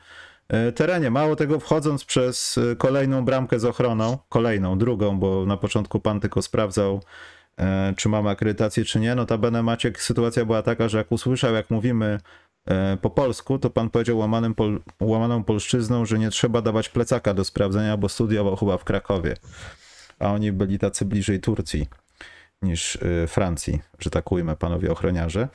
e, 0.48 0.72
terenie. 0.72 1.11
Mało 1.11 1.37
tego, 1.37 1.61
wchodząc 1.61 2.05
przez 2.05 2.59
kolejną 2.79 3.24
bramkę 3.24 3.61
z 3.61 3.64
ochroną, 3.64 4.18
kolejną, 4.29 4.79
drugą, 4.79 5.18
bo 5.18 5.46
na 5.46 5.57
początku 5.57 6.00
pan 6.00 6.20
tylko 6.20 6.42
sprawdzał 6.42 7.00
czy 7.96 8.08
mamy 8.08 8.30
akredytację, 8.30 8.84
czy 8.84 9.00
nie. 9.00 9.14
Notabene 9.14 9.62
Maciek, 9.62 10.02
sytuacja 10.02 10.44
była 10.44 10.62
taka, 10.62 10.88
że 10.88 10.98
jak 10.98 11.12
usłyszał, 11.12 11.54
jak 11.54 11.70
mówimy 11.70 12.18
e, 12.66 12.96
po 12.96 13.10
polsku, 13.10 13.58
to 13.58 13.70
pan 13.70 13.90
powiedział 13.90 14.18
łamanym 14.18 14.54
pol, 14.54 14.80
łamaną 15.00 15.44
polszczyzną, 15.44 16.06
że 16.06 16.18
nie 16.18 16.30
trzeba 16.30 16.62
dawać 16.62 16.88
plecaka 16.88 17.34
do 17.34 17.44
sprawdzenia, 17.44 17.96
bo 17.96 18.08
studiował 18.08 18.56
chyba 18.56 18.78
w 18.78 18.84
Krakowie. 18.84 19.36
A 20.18 20.32
oni 20.32 20.52
byli 20.52 20.78
tacy 20.78 21.04
bliżej 21.04 21.40
Turcji 21.40 21.86
niż 22.62 22.96
e, 22.96 23.26
Francji, 23.26 23.80
że 23.98 24.10
tak 24.10 24.32
ujmę, 24.32 24.56
panowie 24.56 24.92
ochroniarze. 24.92 25.48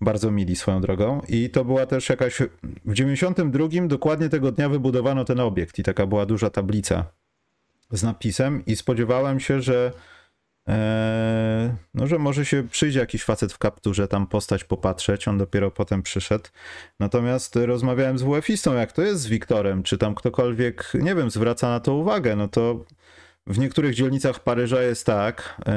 Bardzo 0.00 0.30
mili 0.30 0.56
swoją 0.56 0.80
drogą. 0.80 1.22
I 1.28 1.50
to 1.50 1.64
była 1.64 1.86
też 1.86 2.08
jakaś. 2.08 2.42
W 2.84 2.92
92 2.92 3.68
dokładnie 3.86 4.28
tego 4.28 4.52
dnia 4.52 4.68
wybudowano 4.68 5.24
ten 5.24 5.40
obiekt 5.40 5.78
i 5.78 5.82
taka 5.82 6.06
była 6.06 6.26
duża 6.26 6.50
tablica 6.50 7.04
z 7.90 8.02
napisem, 8.02 8.64
i 8.66 8.76
spodziewałem 8.76 9.40
się, 9.40 9.62
że 9.62 9.92
no, 11.94 12.06
że 12.06 12.18
może 12.18 12.44
się 12.44 12.68
przyjdzie 12.68 13.00
jakiś 13.00 13.24
facet 13.24 13.52
w 13.52 13.58
kapturze 13.58 14.08
tam 14.08 14.26
postać 14.26 14.64
popatrzeć, 14.64 15.28
on 15.28 15.38
dopiero 15.38 15.70
potem 15.70 16.02
przyszedł. 16.02 16.44
Natomiast 17.00 17.56
rozmawiałem 17.56 18.18
z 18.18 18.22
WF-istą, 18.22 18.74
jak 18.74 18.92
to 18.92 19.02
jest 19.02 19.20
z 19.20 19.26
Wiktorem, 19.26 19.82
czy 19.82 19.98
tam 19.98 20.14
ktokolwiek, 20.14 20.92
nie 20.94 21.14
wiem, 21.14 21.30
zwraca 21.30 21.68
na 21.68 21.80
to 21.80 21.94
uwagę, 21.94 22.36
no 22.36 22.48
to 22.48 22.84
w 23.46 23.58
niektórych 23.58 23.94
dzielnicach 23.94 24.40
Paryża 24.40 24.82
jest 24.82 25.06
tak, 25.06 25.60
eee, 25.66 25.74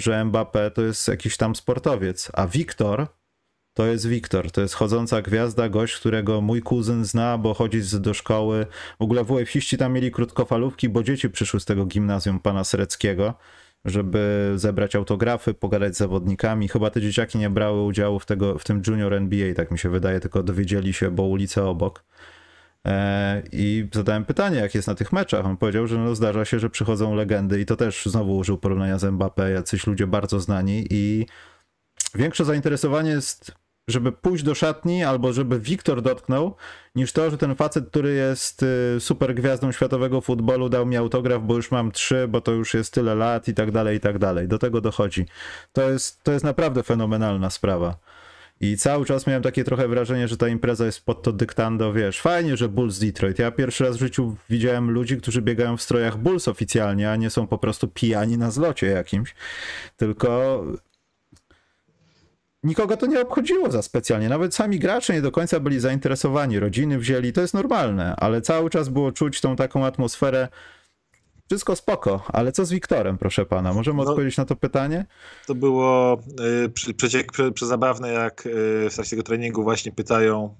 że 0.00 0.24
Mbappé 0.24 0.70
to 0.70 0.82
jest 0.82 1.08
jakiś 1.08 1.36
tam 1.36 1.56
sportowiec, 1.56 2.30
a 2.34 2.46
Wiktor 2.46 3.06
to 3.76 3.86
jest 3.86 4.06
Wiktor, 4.06 4.50
to 4.50 4.60
jest 4.60 4.74
chodząca 4.74 5.22
gwiazda, 5.22 5.68
gość, 5.68 5.96
którego 5.96 6.40
mój 6.40 6.62
kuzyn 6.62 7.04
zna, 7.04 7.38
bo 7.38 7.54
chodzi 7.54 7.80
do 8.00 8.14
szkoły. 8.14 8.66
W 8.98 9.02
ogóle 9.02 9.24
WF-iści 9.24 9.78
tam 9.78 9.92
mieli 9.92 10.10
krótkofalówki, 10.10 10.88
bo 10.88 11.02
dzieci 11.02 11.30
przyszły 11.30 11.60
z 11.60 11.64
tego 11.64 11.86
gimnazjum 11.86 12.40
pana 12.40 12.64
Sreckiego 12.64 13.34
żeby 13.86 14.52
zebrać 14.56 14.96
autografy, 14.96 15.54
pogadać 15.54 15.94
z 15.94 15.98
zawodnikami. 15.98 16.68
Chyba 16.68 16.90
te 16.90 17.00
dzieciaki 17.00 17.38
nie 17.38 17.50
brały 17.50 17.82
udziału 17.82 18.18
w, 18.18 18.26
tego, 18.26 18.58
w 18.58 18.64
tym 18.64 18.82
Junior 18.86 19.14
NBA, 19.14 19.54
tak 19.54 19.70
mi 19.70 19.78
się 19.78 19.88
wydaje, 19.88 20.20
tylko 20.20 20.42
dowiedzieli 20.42 20.92
się, 20.92 21.10
bo 21.10 21.22
ulice 21.22 21.64
obok. 21.64 22.04
E, 22.86 23.42
I 23.52 23.88
zadałem 23.94 24.24
pytanie, 24.24 24.56
jak 24.56 24.74
jest 24.74 24.88
na 24.88 24.94
tych 24.94 25.12
meczach. 25.12 25.46
On 25.46 25.56
powiedział, 25.56 25.86
że 25.86 25.98
no 25.98 26.14
zdarza 26.14 26.44
się, 26.44 26.58
że 26.58 26.70
przychodzą 26.70 27.14
legendy 27.14 27.60
i 27.60 27.66
to 27.66 27.76
też 27.76 28.06
znowu 28.06 28.36
użył 28.36 28.58
porównania 28.58 28.98
z 28.98 29.04
Mbappé, 29.04 29.52
jacyś 29.52 29.86
ludzie 29.86 30.06
bardzo 30.06 30.40
znani 30.40 30.86
i 30.90 31.26
większe 32.14 32.44
zainteresowanie 32.44 33.10
jest 33.10 33.52
żeby 33.88 34.12
pójść 34.12 34.44
do 34.44 34.54
szatni 34.54 35.04
albo 35.04 35.32
żeby 35.32 35.60
Wiktor 35.60 36.02
dotknął, 36.02 36.54
niż 36.94 37.12
to, 37.12 37.30
że 37.30 37.38
ten 37.38 37.54
facet, 37.54 37.88
który 37.88 38.14
jest 38.14 38.62
y, 38.62 38.96
super 39.00 39.34
gwiazdą 39.34 39.72
światowego 39.72 40.20
futbolu, 40.20 40.68
dał 40.68 40.86
mi 40.86 40.96
autograf, 40.96 41.42
bo 41.42 41.56
już 41.56 41.70
mam 41.70 41.92
trzy, 41.92 42.28
bo 42.28 42.40
to 42.40 42.52
już 42.52 42.74
jest 42.74 42.94
tyle 42.94 43.14
lat 43.14 43.48
i 43.48 43.54
tak 43.54 43.70
dalej, 43.70 43.96
i 43.96 44.00
tak 44.00 44.18
dalej. 44.18 44.48
Do 44.48 44.58
tego 44.58 44.80
dochodzi. 44.80 45.26
To 45.72 45.90
jest, 45.90 46.22
to 46.22 46.32
jest 46.32 46.44
naprawdę 46.44 46.82
fenomenalna 46.82 47.50
sprawa. 47.50 47.96
I 48.60 48.76
cały 48.76 49.04
czas 49.04 49.26
miałem 49.26 49.42
takie 49.42 49.64
trochę 49.64 49.88
wrażenie, 49.88 50.28
że 50.28 50.36
ta 50.36 50.48
impreza 50.48 50.86
jest 50.86 51.04
pod 51.04 51.22
to 51.22 51.32
dyktando, 51.32 51.92
wiesz, 51.92 52.20
fajnie, 52.20 52.56
że 52.56 52.68
Bulls 52.68 52.98
Detroit. 52.98 53.38
Ja 53.38 53.50
pierwszy 53.50 53.84
raz 53.84 53.96
w 53.96 54.00
życiu 54.00 54.36
widziałem 54.50 54.90
ludzi, 54.90 55.16
którzy 55.16 55.42
biegają 55.42 55.76
w 55.76 55.82
strojach 55.82 56.16
Bulls 56.18 56.48
oficjalnie, 56.48 57.10
a 57.10 57.16
nie 57.16 57.30
są 57.30 57.46
po 57.46 57.58
prostu 57.58 57.88
pijani 57.88 58.38
na 58.38 58.50
zlocie 58.50 58.86
jakimś. 58.86 59.34
Tylko 59.96 60.64
nikogo 62.66 62.96
to 62.96 63.06
nie 63.06 63.20
obchodziło 63.20 63.70
za 63.70 63.82
specjalnie. 63.82 64.28
Nawet 64.28 64.54
sami 64.54 64.78
gracze 64.78 65.14
nie 65.14 65.22
do 65.22 65.32
końca 65.32 65.60
byli 65.60 65.80
zainteresowani. 65.80 66.60
Rodziny 66.60 66.98
wzięli, 66.98 67.32
to 67.32 67.40
jest 67.40 67.54
normalne, 67.54 68.16
ale 68.16 68.40
cały 68.40 68.70
czas 68.70 68.88
było 68.88 69.12
czuć 69.12 69.40
tą 69.40 69.56
taką 69.56 69.86
atmosferę 69.86 70.48
wszystko 71.48 71.76
spoko, 71.76 72.24
ale 72.32 72.52
co 72.52 72.64
z 72.64 72.70
Wiktorem, 72.70 73.18
proszę 73.18 73.46
pana? 73.46 73.72
Możemy 73.72 74.04
no, 74.04 74.10
odpowiedzieć 74.10 74.36
na 74.36 74.44
to 74.44 74.56
pytanie? 74.56 75.06
To 75.46 75.54
było 75.54 76.18
y, 76.86 76.94
przeciek 76.94 77.32
przezabawne, 77.54 78.12
jak 78.12 78.46
y, 78.46 78.50
w 78.90 78.94
trakcie 78.94 79.10
tego 79.10 79.22
treningu 79.22 79.62
właśnie 79.62 79.92
pytają 79.92 80.56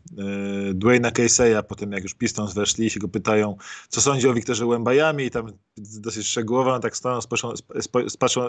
y, 0.70 0.75
Dwayna 0.75 1.11
Casey'a, 1.11 1.62
potem 1.62 1.92
jak 1.92 2.03
już 2.03 2.14
Pistons 2.14 2.55
weszli, 2.55 2.90
się 2.90 3.01
go 3.01 3.09
pytają, 3.09 3.57
co 3.88 4.01
sądzi 4.01 4.29
o 4.29 4.35
Wiktorze 4.35 4.66
Łębajami 4.66 5.25
i 5.25 5.31
tam 5.31 5.53
dosyć 5.77 6.27
szczegółowo, 6.27 6.75
on 6.75 6.81
tak 6.81 6.96
stoją, 6.96 7.20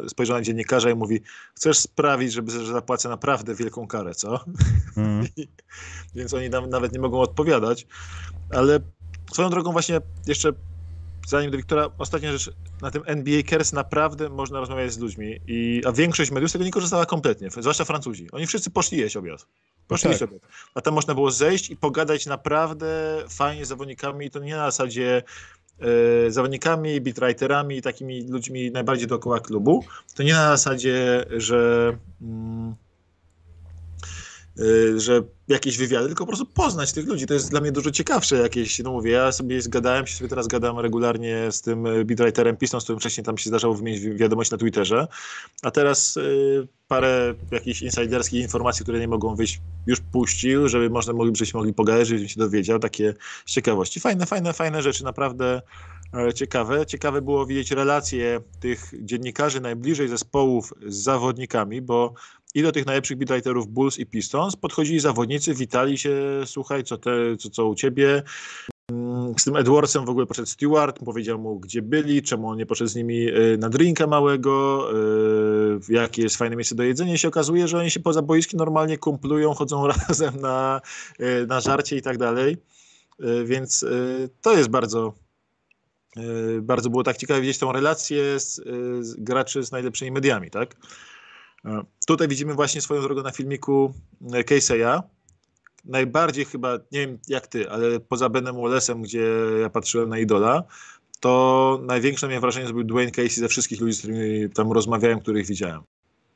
spojrzą, 0.10 0.34
na 0.34 0.41
dziennikarza 0.41 0.89
i 0.89 0.95
mówi, 0.95 1.21
chcesz 1.56 1.78
sprawić, 1.78 2.34
żeby 2.34 2.52
że 2.52 2.65
zapłacę 2.65 3.10
naprawdę 3.10 3.56
wielką 3.56 3.88
karę, 3.88 4.15
co? 4.15 4.39
Mm. 4.97 5.28
Więc 6.15 6.34
oni 6.34 6.50
nawet 6.50 6.93
nie 6.93 7.00
mogą 7.00 7.19
odpowiadać, 7.19 7.88
ale 8.50 8.80
swoją 9.32 9.50
drogą 9.50 9.71
właśnie 9.71 10.02
jeszcze 10.28 10.54
zanim 11.27 11.51
do 11.51 11.57
Wiktora, 11.57 11.89
ostatnia 11.97 12.31
rzecz, 12.31 12.51
na 12.81 12.91
tym 12.91 13.03
NBA 13.05 13.43
Cares 13.49 13.73
naprawdę 13.73 14.29
można 14.29 14.59
rozmawiać 14.59 14.93
z 14.93 14.97
ludźmi, 14.97 15.39
i, 15.47 15.81
a 15.85 15.91
większość 15.91 16.31
mediów 16.31 16.49
z 16.49 16.53
tego 16.53 16.65
nie 16.65 16.71
korzystała 16.71 17.05
kompletnie, 17.05 17.49
zwłaszcza 17.49 17.85
Francuzi. 17.85 18.27
Oni 18.31 18.47
wszyscy 18.47 18.71
poszli 18.71 18.97
jeść 18.97 19.17
obiad. 19.17 19.45
Poszli 19.87 20.11
tak. 20.11 20.21
obiad. 20.21 20.41
A 20.75 20.81
tam 20.81 20.93
można 20.93 21.13
było 21.13 21.31
zejść 21.31 21.69
i 21.69 21.77
pogadać 21.77 22.25
naprawdę 22.25 23.17
fajnie 23.29 23.65
z 23.65 23.67
zawodnikami 23.67 24.25
i 24.25 24.29
to 24.29 24.39
nie 24.39 24.55
na 24.55 24.71
zasadzie 24.71 25.23
e, 25.79 26.31
zawodnikami, 26.31 27.01
beatwriterami, 27.01 27.81
takimi 27.81 28.27
ludźmi 28.27 28.71
najbardziej 28.71 29.07
dookoła 29.07 29.39
klubu. 29.39 29.83
To 30.15 30.23
nie 30.23 30.33
na 30.33 30.57
zasadzie, 30.57 31.25
że... 31.37 31.97
Mm, 32.21 32.75
Y, 32.77 32.87
że 34.97 35.23
jakieś 35.47 35.77
wywiady, 35.77 36.07
tylko 36.07 36.25
po 36.25 36.27
prostu 36.27 36.45
poznać 36.45 36.93
tych 36.93 37.07
ludzi. 37.07 37.25
To 37.25 37.33
jest 37.33 37.49
dla 37.49 37.61
mnie 37.61 37.71
dużo 37.71 37.91
ciekawsze 37.91 38.35
jakieś, 38.35 38.79
no 38.79 38.91
mówię, 38.91 39.11
ja 39.11 39.31
sobie 39.31 39.61
zgadałem 39.61 40.07
się, 40.07 40.15
sobie 40.15 40.29
teraz 40.29 40.47
gadam 40.47 40.79
regularnie 40.79 41.51
z 41.51 41.61
tym 41.61 41.85
y, 41.85 42.05
beatwriterem 42.05 42.57
Piston, 42.57 42.81
z 42.81 42.83
którym 42.83 42.99
wcześniej 42.99 43.25
tam 43.25 43.37
się 43.37 43.49
zdarzało 43.49 43.73
wymienić 43.73 44.01
wiadomość 44.01 44.51
na 44.51 44.57
Twitterze, 44.57 45.07
a 45.61 45.71
teraz 45.71 46.17
y, 46.17 46.67
parę 46.87 47.33
jakichś 47.51 47.81
insiderskich 47.81 48.41
informacji, 48.41 48.83
które 48.83 48.99
nie 48.99 49.07
mogą 49.07 49.35
wyjść, 49.35 49.61
już 49.87 49.99
puścił, 49.99 50.67
żeby 50.67 50.89
można 50.89 51.13
mogli, 51.13 51.35
żebyśmy 51.35 51.57
mogli 51.57 51.73
pogadać, 51.73 52.07
żebym 52.07 52.27
się 52.27 52.39
dowiedział, 52.39 52.79
takie 52.79 53.13
z 53.45 53.51
ciekawości. 53.51 53.99
Fajne, 53.99 54.25
fajne, 54.25 54.53
fajne 54.53 54.81
rzeczy, 54.81 55.03
naprawdę 55.03 55.61
e, 56.13 56.33
ciekawe. 56.33 56.85
Ciekawe 56.85 57.21
było 57.21 57.45
widzieć 57.45 57.71
relacje 57.71 58.41
tych 58.59 58.91
dziennikarzy 59.01 59.61
najbliżej 59.61 60.07
zespołów 60.07 60.73
z 60.87 60.95
zawodnikami, 60.95 61.81
bo 61.81 62.13
i 62.55 62.62
do 62.62 62.71
tych 62.71 62.86
najlepszych 62.86 63.17
beatwriterów 63.17 63.67
Bulls 63.67 63.99
i 63.99 64.05
Pistons 64.05 64.55
podchodzili 64.55 64.99
zawodnicy, 64.99 65.53
witali 65.53 65.97
się, 65.97 66.41
słuchaj, 66.45 66.83
co, 66.83 66.97
te, 66.97 67.38
co, 67.38 67.49
co 67.49 67.67
u 67.67 67.75
ciebie. 67.75 68.23
Mm, 68.91 69.33
z 69.39 69.43
tym 69.43 69.55
Edwardsem 69.55 70.05
w 70.05 70.10
ogóle 70.10 70.25
poszedł 70.25 70.47
Stewart, 70.47 70.99
powiedział 71.05 71.39
mu, 71.39 71.60
gdzie 71.60 71.81
byli, 71.81 72.21
czemu 72.21 72.49
on 72.49 72.57
nie 72.57 72.65
poszedł 72.65 72.89
z 72.89 72.95
nimi 72.95 73.27
e, 73.27 73.57
na 73.57 73.69
drinka 73.69 74.07
małego, 74.07 74.88
e, 74.91 75.93
jakie 75.93 76.21
jest 76.21 76.38
fajne 76.38 76.55
miejsce 76.55 76.75
do 76.75 76.83
jedzenia. 76.83 77.17
Się 77.17 77.27
okazuje, 77.27 77.67
że 77.67 77.77
oni 77.77 77.91
się 77.91 77.99
poza 77.99 78.21
boiskiem 78.21 78.57
normalnie 78.57 78.97
kumplują, 78.97 79.53
chodzą 79.53 79.88
razem 80.07 80.41
na, 80.41 80.81
e, 81.19 81.45
na 81.45 81.62
żarcie 81.62 81.97
i 81.97 82.01
tak 82.01 82.17
dalej. 82.17 82.57
Więc 83.45 83.86
to 84.41 84.57
jest 84.57 84.69
bardzo, 84.69 85.13
bardzo 86.62 86.89
było 86.89 87.03
tak 87.03 87.17
ciekawe 87.17 87.41
widzieć 87.41 87.57
tą 87.57 87.71
relację 87.71 88.39
z, 88.39 88.55
z 89.01 89.15
graczy 89.15 89.63
z 89.63 89.71
najlepszymi 89.71 90.12
mediami, 90.12 90.49
tak? 90.49 90.75
E, 91.65 91.83
tutaj 92.07 92.27
widzimy 92.27 92.53
właśnie 92.53 92.81
swoją 92.81 93.01
drogą 93.01 93.23
na 93.23 93.31
filmiku 93.31 93.93
e, 94.33 94.43
Casey'a. 94.43 95.01
Najbardziej 95.85 96.45
chyba, 96.45 96.73
nie 96.91 96.99
wiem 96.99 97.17
jak 97.27 97.47
ty, 97.47 97.69
ale 97.69 97.99
poza 97.99 98.29
Benem 98.29 98.55
Wallace'em, 98.55 99.01
gdzie 99.01 99.27
ja 99.61 99.69
patrzyłem 99.69 100.09
na 100.09 100.19
Idola, 100.19 100.63
to 101.19 101.79
największe 101.83 102.27
miałem 102.27 102.41
wrażenie 102.41 102.65
zrobił 102.65 102.83
Dwayne 102.83 103.11
Casey 103.11 103.39
ze 103.39 103.47
wszystkich 103.47 103.81
ludzi, 103.81 103.93
z 103.93 103.99
którymi 103.99 104.49
tam 104.49 104.71
rozmawiałem, 104.71 105.19
których 105.19 105.47
widziałem. 105.47 105.81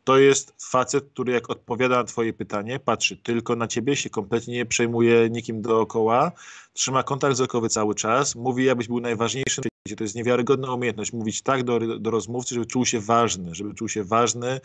To 0.04 0.18
jest 0.18 0.54
facet, 0.72 1.10
który 1.14 1.34
jak 1.34 1.50
odpowiada 1.50 1.96
na 1.96 2.04
twoje 2.04 2.34
pytanie, 2.34 2.80
patrzy 2.80 3.18
tylko 3.18 3.56
na 3.56 3.68
ciebie, 3.68 3.96
się 3.96 4.10
kompletnie 4.10 4.54
nie 4.54 4.66
przejmuje 4.66 5.30
nikim 5.30 5.62
dookoła, 5.62 6.32
trzyma 6.74 7.04
kontakt 7.04 7.34
wzrokowy 7.34 7.70
cały 7.70 7.96
czas, 7.96 8.36
mówi 8.36 8.66
jakbyś 8.66 8.88
był 8.88 9.00
najważniejszym 9.00 9.64
to 9.98 10.04
jest 10.04 10.16
niewiarygodna 10.16 10.74
umiejętność 10.74 11.14
mówić 11.14 11.42
tak 11.42 11.64
do, 11.64 12.00
do 12.00 12.12
rozmówcy, 12.12 12.56
żeby 12.56 12.66
czuł 12.66 12.86
się 12.86 13.00
ważny, 13.00 13.56
żeby 13.56 13.74
czuł 13.74 13.90
się 13.90 14.04
ważny, 14.04 14.60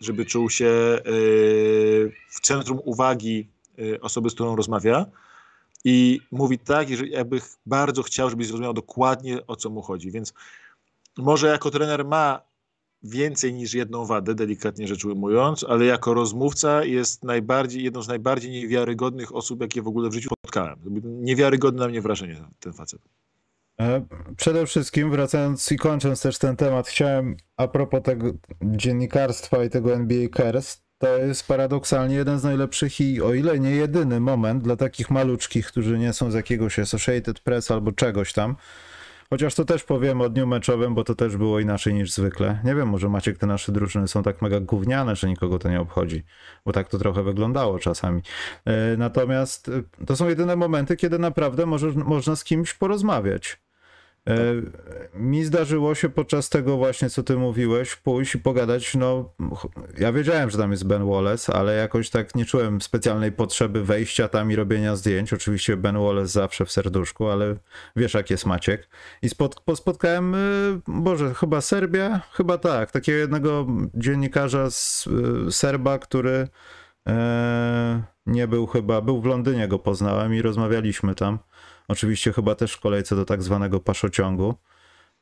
żeby 0.00 0.26
czuł 0.26 0.50
się 0.50 0.64
yy, 0.64 2.12
w 2.28 2.40
centrum 2.42 2.80
uwagi 2.84 3.48
yy, 3.76 4.00
osoby, 4.00 4.30
z 4.30 4.34
którą 4.34 4.56
rozmawia. 4.56 5.06
I 5.84 6.20
mówi 6.30 6.58
tak, 6.58 6.90
jeżeli 6.90 7.10
jakby 7.10 7.40
bardzo 7.66 8.02
chciał, 8.02 8.30
żebyś 8.30 8.46
zrozumiał 8.46 8.72
dokładnie 8.72 9.46
o 9.46 9.56
co 9.56 9.70
mu 9.70 9.82
chodzi. 9.82 10.10
Więc 10.10 10.34
może 11.16 11.48
jako 11.48 11.70
trener 11.70 12.04
ma 12.04 12.40
więcej 13.02 13.54
niż 13.54 13.74
jedną 13.74 14.06
wadę, 14.06 14.34
delikatnie 14.34 14.88
rzecz 14.88 15.04
ujmując, 15.04 15.64
ale 15.68 15.84
jako 15.84 16.14
rozmówca 16.14 16.84
jest 16.84 17.24
najbardziej, 17.24 17.84
jedną 17.84 18.02
z 18.02 18.08
najbardziej 18.08 18.50
niewiarygodnych 18.50 19.34
osób, 19.34 19.60
jakie 19.60 19.82
w 19.82 19.88
ogóle 19.88 20.10
w 20.10 20.14
życiu 20.14 20.28
spotkałem. 20.38 20.78
Niewiarygodne 21.04 21.80
na 21.80 21.88
mnie 21.88 22.00
wrażenie 22.00 22.36
ten 22.60 22.72
facet. 22.72 23.00
E, 23.80 24.06
przede 24.36 24.66
wszystkim, 24.66 25.10
wracając 25.10 25.72
i 25.72 25.76
kończąc 25.76 26.22
też 26.22 26.38
ten 26.38 26.56
temat, 26.56 26.88
chciałem 26.88 27.36
a 27.56 27.68
propos 27.68 28.02
tego 28.02 28.32
dziennikarstwa 28.62 29.64
i 29.64 29.70
tego 29.70 29.94
NBA 29.94 30.28
Cares, 30.28 30.82
to 30.98 31.18
jest 31.18 31.46
paradoksalnie 31.46 32.14
jeden 32.14 32.38
z 32.38 32.44
najlepszych 32.44 33.00
i 33.00 33.22
o 33.22 33.34
ile 33.34 33.58
nie 33.58 33.70
jedyny 33.70 34.20
moment 34.20 34.62
dla 34.62 34.76
takich 34.76 35.10
maluczkich, 35.10 35.66
którzy 35.66 35.98
nie 35.98 36.12
są 36.12 36.30
z 36.30 36.34
jakiegoś 36.34 36.78
Associated 36.78 37.40
Press 37.40 37.70
albo 37.70 37.92
czegoś 37.92 38.32
tam, 38.32 38.56
Chociaż 39.32 39.54
to 39.54 39.64
też 39.64 39.84
powiemy 39.84 40.24
o 40.24 40.28
dniu 40.28 40.46
meczowym, 40.46 40.94
bo 40.94 41.04
to 41.04 41.14
też 41.14 41.36
było 41.36 41.60
inaczej 41.60 41.94
niż 41.94 42.12
zwykle. 42.12 42.60
Nie 42.64 42.74
wiem, 42.74 42.88
może 42.88 43.08
Maciek, 43.08 43.38
te 43.38 43.46
nasze 43.46 43.72
drużyny 43.72 44.08
są 44.08 44.22
tak 44.22 44.42
mega 44.42 44.60
gówniane, 44.60 45.16
że 45.16 45.28
nikogo 45.28 45.58
to 45.58 45.70
nie 45.70 45.80
obchodzi, 45.80 46.22
bo 46.66 46.72
tak 46.72 46.88
to 46.88 46.98
trochę 46.98 47.22
wyglądało 47.22 47.78
czasami. 47.78 48.22
E, 48.64 48.96
natomiast 48.96 49.68
e, 49.68 50.04
to 50.06 50.16
są 50.16 50.28
jedyne 50.28 50.56
momenty, 50.56 50.96
kiedy 50.96 51.18
naprawdę 51.18 51.66
może, 51.66 51.90
można 51.92 52.36
z 52.36 52.44
kimś 52.44 52.74
porozmawiać. 52.74 53.60
E, 54.28 54.34
mi 55.14 55.44
zdarzyło 55.44 55.94
się 55.94 56.08
podczas 56.08 56.48
tego 56.48 56.76
właśnie, 56.76 57.10
co 57.10 57.22
ty 57.22 57.36
mówiłeś, 57.36 57.96
pójść 57.96 58.34
i 58.34 58.38
pogadać, 58.38 58.94
no 58.94 59.34
ja 59.98 60.12
wiedziałem, 60.12 60.50
że 60.50 60.58
tam 60.58 60.70
jest 60.70 60.86
Ben 60.86 61.06
Wallace, 61.06 61.52
ale 61.52 61.76
jakoś 61.76 62.10
tak 62.10 62.34
nie 62.34 62.44
czułem 62.44 62.80
specjalnej 62.80 63.32
potrzeby 63.32 63.84
wejścia 63.84 64.28
tam 64.28 64.52
i 64.52 64.56
robienia 64.56 64.96
zdjęć. 64.96 65.32
Oczywiście 65.32 65.76
Ben 65.76 65.98
Wallace 65.98 66.26
zawsze 66.26 66.64
w 66.64 66.72
serduszku, 66.72 67.28
ale 67.28 67.56
wiesz 67.96 68.14
jak 68.14 68.30
jest 68.30 68.46
Maciek. 68.46 68.88
I 69.22 69.28
spot, 69.28 69.62
spotkałem, 69.74 70.34
y, 70.34 70.80
Boże, 70.88 71.34
chyba 71.34 71.60
Serbia? 71.60 72.20
Chyba 72.32 72.58
tak, 72.58 72.90
takiego 72.90 73.18
jednego 73.18 73.66
dziennikarza 73.94 74.70
z 74.70 75.06
y, 75.48 75.52
Serba, 75.52 75.98
który 75.98 76.48
e, 77.08 78.02
nie 78.26 78.48
był 78.48 78.66
chyba, 78.66 79.00
był 79.00 79.20
w 79.20 79.24
Londynie, 79.24 79.68
go 79.68 79.78
poznałem 79.78 80.34
i 80.34 80.42
rozmawialiśmy 80.42 81.14
tam. 81.14 81.38
Oczywiście 81.88 82.32
chyba 82.32 82.54
też 82.54 82.72
w 82.72 82.80
kolejce 82.80 83.16
do 83.16 83.24
tak 83.24 83.42
zwanego 83.42 83.80
paszociągu 83.80 84.54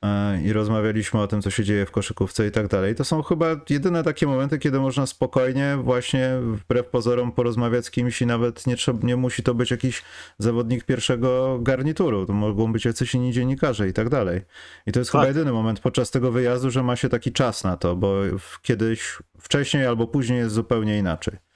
e, 0.02 0.42
i 0.42 0.52
rozmawialiśmy 0.52 1.20
o 1.20 1.26
tym, 1.26 1.42
co 1.42 1.50
się 1.50 1.64
dzieje 1.64 1.86
w 1.86 1.90
koszykówce 1.90 2.46
i 2.46 2.50
tak 2.50 2.68
dalej. 2.68 2.94
To 2.94 3.04
są 3.04 3.22
chyba 3.22 3.46
jedyne 3.70 4.02
takie 4.02 4.26
momenty, 4.26 4.58
kiedy 4.58 4.80
można 4.80 5.06
spokojnie 5.06 5.76
właśnie 5.82 6.30
wbrew 6.42 6.86
pozorom 6.86 7.32
porozmawiać 7.32 7.86
z 7.86 7.90
kimś 7.90 8.22
i 8.22 8.26
nawet 8.26 8.66
nie, 8.66 8.76
trzeba, 8.76 9.06
nie 9.06 9.16
musi 9.16 9.42
to 9.42 9.54
być 9.54 9.70
jakiś 9.70 10.02
zawodnik 10.38 10.84
pierwszego 10.84 11.58
garnituru. 11.62 12.26
To 12.26 12.32
mogą 12.32 12.72
być 12.72 12.84
jacyś 12.84 13.14
inni 13.14 13.32
dziennikarze 13.32 13.88
i 13.88 13.92
tak 13.92 14.08
dalej. 14.08 14.40
I 14.86 14.92
to 14.92 14.98
jest 14.98 15.12
tak. 15.12 15.20
chyba 15.20 15.28
jedyny 15.28 15.52
moment 15.52 15.80
podczas 15.80 16.10
tego 16.10 16.32
wyjazdu, 16.32 16.70
że 16.70 16.82
ma 16.82 16.96
się 16.96 17.08
taki 17.08 17.32
czas 17.32 17.64
na 17.64 17.76
to, 17.76 17.96
bo 17.96 18.14
kiedyś 18.62 19.18
wcześniej 19.40 19.86
albo 19.86 20.06
później 20.06 20.38
jest 20.38 20.54
zupełnie 20.54 20.98
inaczej. 20.98 21.49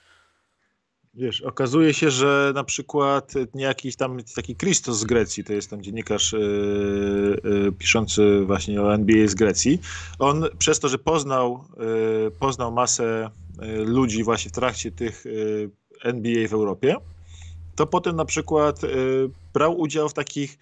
Wiesz, 1.17 1.41
okazuje 1.41 1.95
się, 1.95 2.11
że 2.11 2.53
na 2.55 2.65
przykład 2.65 3.33
jakiś 3.55 3.97
tam 3.97 4.19
taki 4.35 4.57
Christos 4.57 4.99
z 4.99 5.05
Grecji, 5.05 5.45
to 5.45 5.53
jest 5.53 5.71
tam 5.71 5.83
dziennikarz 5.83 6.33
yy, 6.33 7.41
yy, 7.45 7.73
piszący 7.73 8.41
właśnie 8.47 8.83
o 8.83 8.95
NBA 8.95 9.29
z 9.29 9.35
Grecji, 9.35 9.81
on 10.19 10.45
przez 10.59 10.81
to, 10.81 10.89
że 10.89 10.99
poznał, 10.99 11.65
yy, 12.25 12.31
poznał 12.31 12.73
masę 12.73 13.31
ludzi 13.85 14.25
właśnie 14.25 14.49
w 14.51 14.55
trakcie 14.55 14.93
tych 14.93 15.25
NBA 16.03 16.49
w 16.49 16.53
Europie, 16.53 16.97
to 17.75 17.87
potem 17.87 18.17
na 18.17 18.25
przykład 18.25 18.81
brał 19.53 19.81
udział 19.81 20.09
w 20.09 20.15
takich 20.15 20.59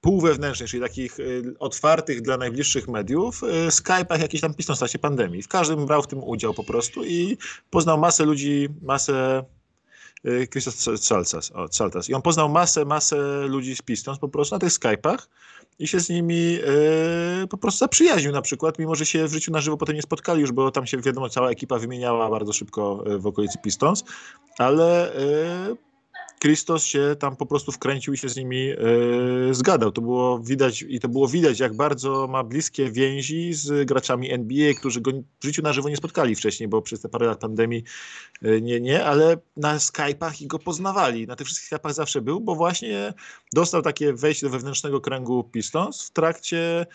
półwewnętrznych, 0.00 0.70
czyli 0.70 0.82
takich 0.82 1.20
y, 1.20 1.54
otwartych 1.58 2.22
dla 2.22 2.36
najbliższych 2.36 2.88
mediów, 2.88 3.42
y, 3.42 3.46
Skype'ach 3.68 4.20
jakiś 4.20 4.40
tam 4.40 4.54
pisząc 4.54 4.78
w 4.78 4.80
czasie 4.80 4.98
pandemii. 4.98 5.42
W 5.42 5.48
każdym 5.48 5.86
brał 5.86 6.02
w 6.02 6.06
tym 6.06 6.24
udział 6.24 6.54
po 6.54 6.64
prostu 6.64 7.04
i 7.04 7.36
poznał 7.70 7.98
masę 7.98 8.24
ludzi, 8.24 8.68
masę 8.82 9.44
Christos 10.50 10.88
y, 10.88 10.98
Saltas, 10.98 11.52
o, 11.54 11.68
Saltas. 11.72 12.08
I 12.08 12.14
on 12.14 12.22
poznał 12.22 12.48
masę, 12.48 12.84
masę 12.84 13.16
ludzi 13.48 13.76
z 13.76 13.82
Pistons 13.82 14.18
po 14.18 14.28
prostu 14.28 14.54
na 14.54 14.58
tych 14.58 14.72
Skype'ach 14.72 15.18
i 15.78 15.88
się 15.88 16.00
z 16.00 16.08
nimi 16.08 16.58
po 17.50 17.58
prostu 17.58 17.78
zaprzyjaźnił 17.78 18.32
na 18.32 18.42
przykład, 18.42 18.78
mimo 18.78 18.94
że 18.94 19.06
się 19.06 19.28
w 19.28 19.32
życiu 19.32 19.52
na 19.52 19.60
żywo 19.60 19.76
potem 19.76 19.96
nie 19.96 20.02
spotkali 20.02 20.40
już, 20.40 20.52
bo 20.52 20.70
tam 20.70 20.86
się 20.86 20.98
wiadomo 20.98 21.28
cała 21.28 21.50
ekipa 21.50 21.78
wymieniała 21.78 22.30
bardzo 22.30 22.52
szybko 22.52 23.04
w 23.18 23.26
okolicy 23.26 23.58
Pistons, 23.58 24.04
ale 24.58 25.12
Christos 26.42 26.84
się 26.84 27.16
tam 27.18 27.36
po 27.36 27.46
prostu 27.46 27.72
wkręcił 27.72 28.14
i 28.14 28.18
się 28.18 28.28
z 28.28 28.36
nimi 28.36 28.66
yy, 28.66 28.76
zgadał. 29.54 29.92
To 29.92 30.00
było 30.00 30.38
widać 30.38 30.84
i 30.88 31.00
to 31.00 31.08
było 31.08 31.28
widać, 31.28 31.60
jak 31.60 31.74
bardzo 31.74 32.26
ma 32.26 32.44
bliskie 32.44 32.90
więzi 32.90 33.52
z 33.52 33.86
graczami 33.86 34.32
NBA, 34.32 34.74
którzy 34.74 35.00
go 35.00 35.10
w 35.40 35.44
życiu 35.44 35.62
na 35.62 35.72
żywo 35.72 35.88
nie 35.88 35.96
spotkali 35.96 36.34
wcześniej, 36.34 36.68
bo 36.68 36.82
przez 36.82 37.00
te 37.00 37.08
parę 37.08 37.26
lat 37.26 37.38
pandemii 37.38 37.84
yy, 38.42 38.62
nie, 38.62 38.80
nie, 38.80 39.04
ale 39.04 39.36
na 39.56 39.76
Skype'ach 39.76 40.42
i 40.42 40.46
go 40.46 40.58
poznawali. 40.58 41.26
Na 41.26 41.36
tych 41.36 41.46
wszystkich 41.46 41.70
Skype'ach 41.70 41.92
zawsze 41.92 42.20
był, 42.20 42.40
bo 42.40 42.54
właśnie 42.54 43.14
dostał 43.52 43.82
takie 43.82 44.12
wejście 44.12 44.46
do 44.46 44.50
wewnętrznego 44.50 45.00
kręgu 45.00 45.44
Pistons 45.44 46.02
w 46.02 46.10
trakcie 46.10 46.86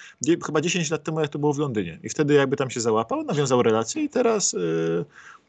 chyba 0.45 0.61
10 0.61 0.91
lat 0.91 1.03
temu, 1.03 1.19
jak 1.19 1.29
to 1.29 1.39
było 1.39 1.53
w 1.53 1.57
Londynie. 1.57 1.99
I 2.03 2.09
wtedy 2.09 2.33
jakby 2.33 2.55
tam 2.55 2.69
się 2.69 2.81
załapał, 2.81 3.23
nawiązał 3.23 3.63
relacje 3.63 4.03
i 4.03 4.09
teraz 4.09 4.53
yy, 4.53 5.05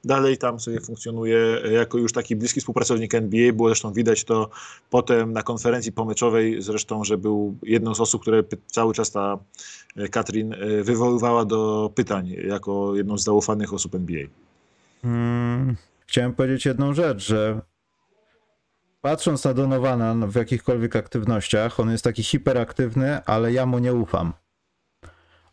dalej 0.06 0.38
tam 0.38 0.60
sobie 0.60 0.80
funkcjonuje 0.80 1.38
jako 1.72 1.98
już 1.98 2.12
taki 2.12 2.36
bliski 2.36 2.60
współpracownik 2.60 3.14
NBA. 3.14 3.52
Było 3.52 3.68
zresztą 3.68 3.85
widać 3.92 4.24
to 4.24 4.50
potem 4.90 5.32
na 5.32 5.42
konferencji 5.42 5.92
pomyczowej, 5.92 6.62
zresztą, 6.62 7.04
że 7.04 7.18
był 7.18 7.58
jedną 7.62 7.94
z 7.94 8.00
osób, 8.00 8.22
które 8.22 8.42
cały 8.66 8.94
czas 8.94 9.10
ta 9.10 9.38
e, 9.96 10.08
Katrin 10.08 10.52
e, 10.52 10.82
wywoływała 10.82 11.44
do 11.44 11.90
pytań 11.94 12.28
jako 12.28 12.96
jedną 12.96 13.18
z 13.18 13.24
zaufanych 13.24 13.72
osób 13.72 13.94
NBA. 13.94 14.26
Hmm, 15.02 15.76
chciałem 16.06 16.32
powiedzieć 16.32 16.66
jedną 16.66 16.94
rzecz, 16.94 17.26
że 17.26 17.60
patrząc 19.00 19.44
na 19.44 19.54
Donowana 19.54 20.26
w 20.26 20.34
jakichkolwiek 20.34 20.96
aktywnościach, 20.96 21.80
on 21.80 21.90
jest 21.90 22.04
taki 22.04 22.22
hiperaktywny, 22.22 23.24
ale 23.24 23.52
ja 23.52 23.66
mu 23.66 23.78
nie 23.78 23.94
ufam. 23.94 24.32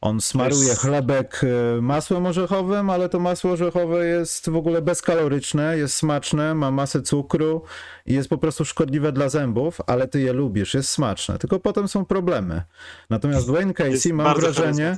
On 0.04 0.22
smaruje 0.22 0.68
jest... 0.68 0.82
chlebek 0.82 1.42
e, 1.44 1.82
masłem 1.82 2.26
orzechowym, 2.26 2.90
ale 2.90 3.10
to 3.10 3.20
masło 3.20 3.52
orzechowe 3.52 4.06
jest 4.08 4.50
w 4.50 4.56
ogóle 4.56 4.82
bezkaloryczne, 4.82 5.78
jest 5.78 5.96
smaczne, 5.96 6.56
ma 6.56 6.72
masę 6.72 7.02
cukru 7.02 7.62
i 8.06 8.14
jest 8.14 8.30
po 8.30 8.38
prostu 8.38 8.66
szkodliwe 8.66 9.12
dla 9.12 9.30
zębów, 9.30 9.82
ale 9.88 10.08
ty 10.08 10.22
je 10.22 10.34
lubisz, 10.34 10.74
jest 10.74 10.90
smaczne. 10.90 11.38
Tylko 11.38 11.60
potem 11.60 11.88
są 11.88 12.06
problemy. 12.06 12.62
Natomiast 13.10 13.48
Dwayne 13.48 13.74
Casey 13.74 14.14
mam 14.14 14.40
wrażenie, 14.40 14.96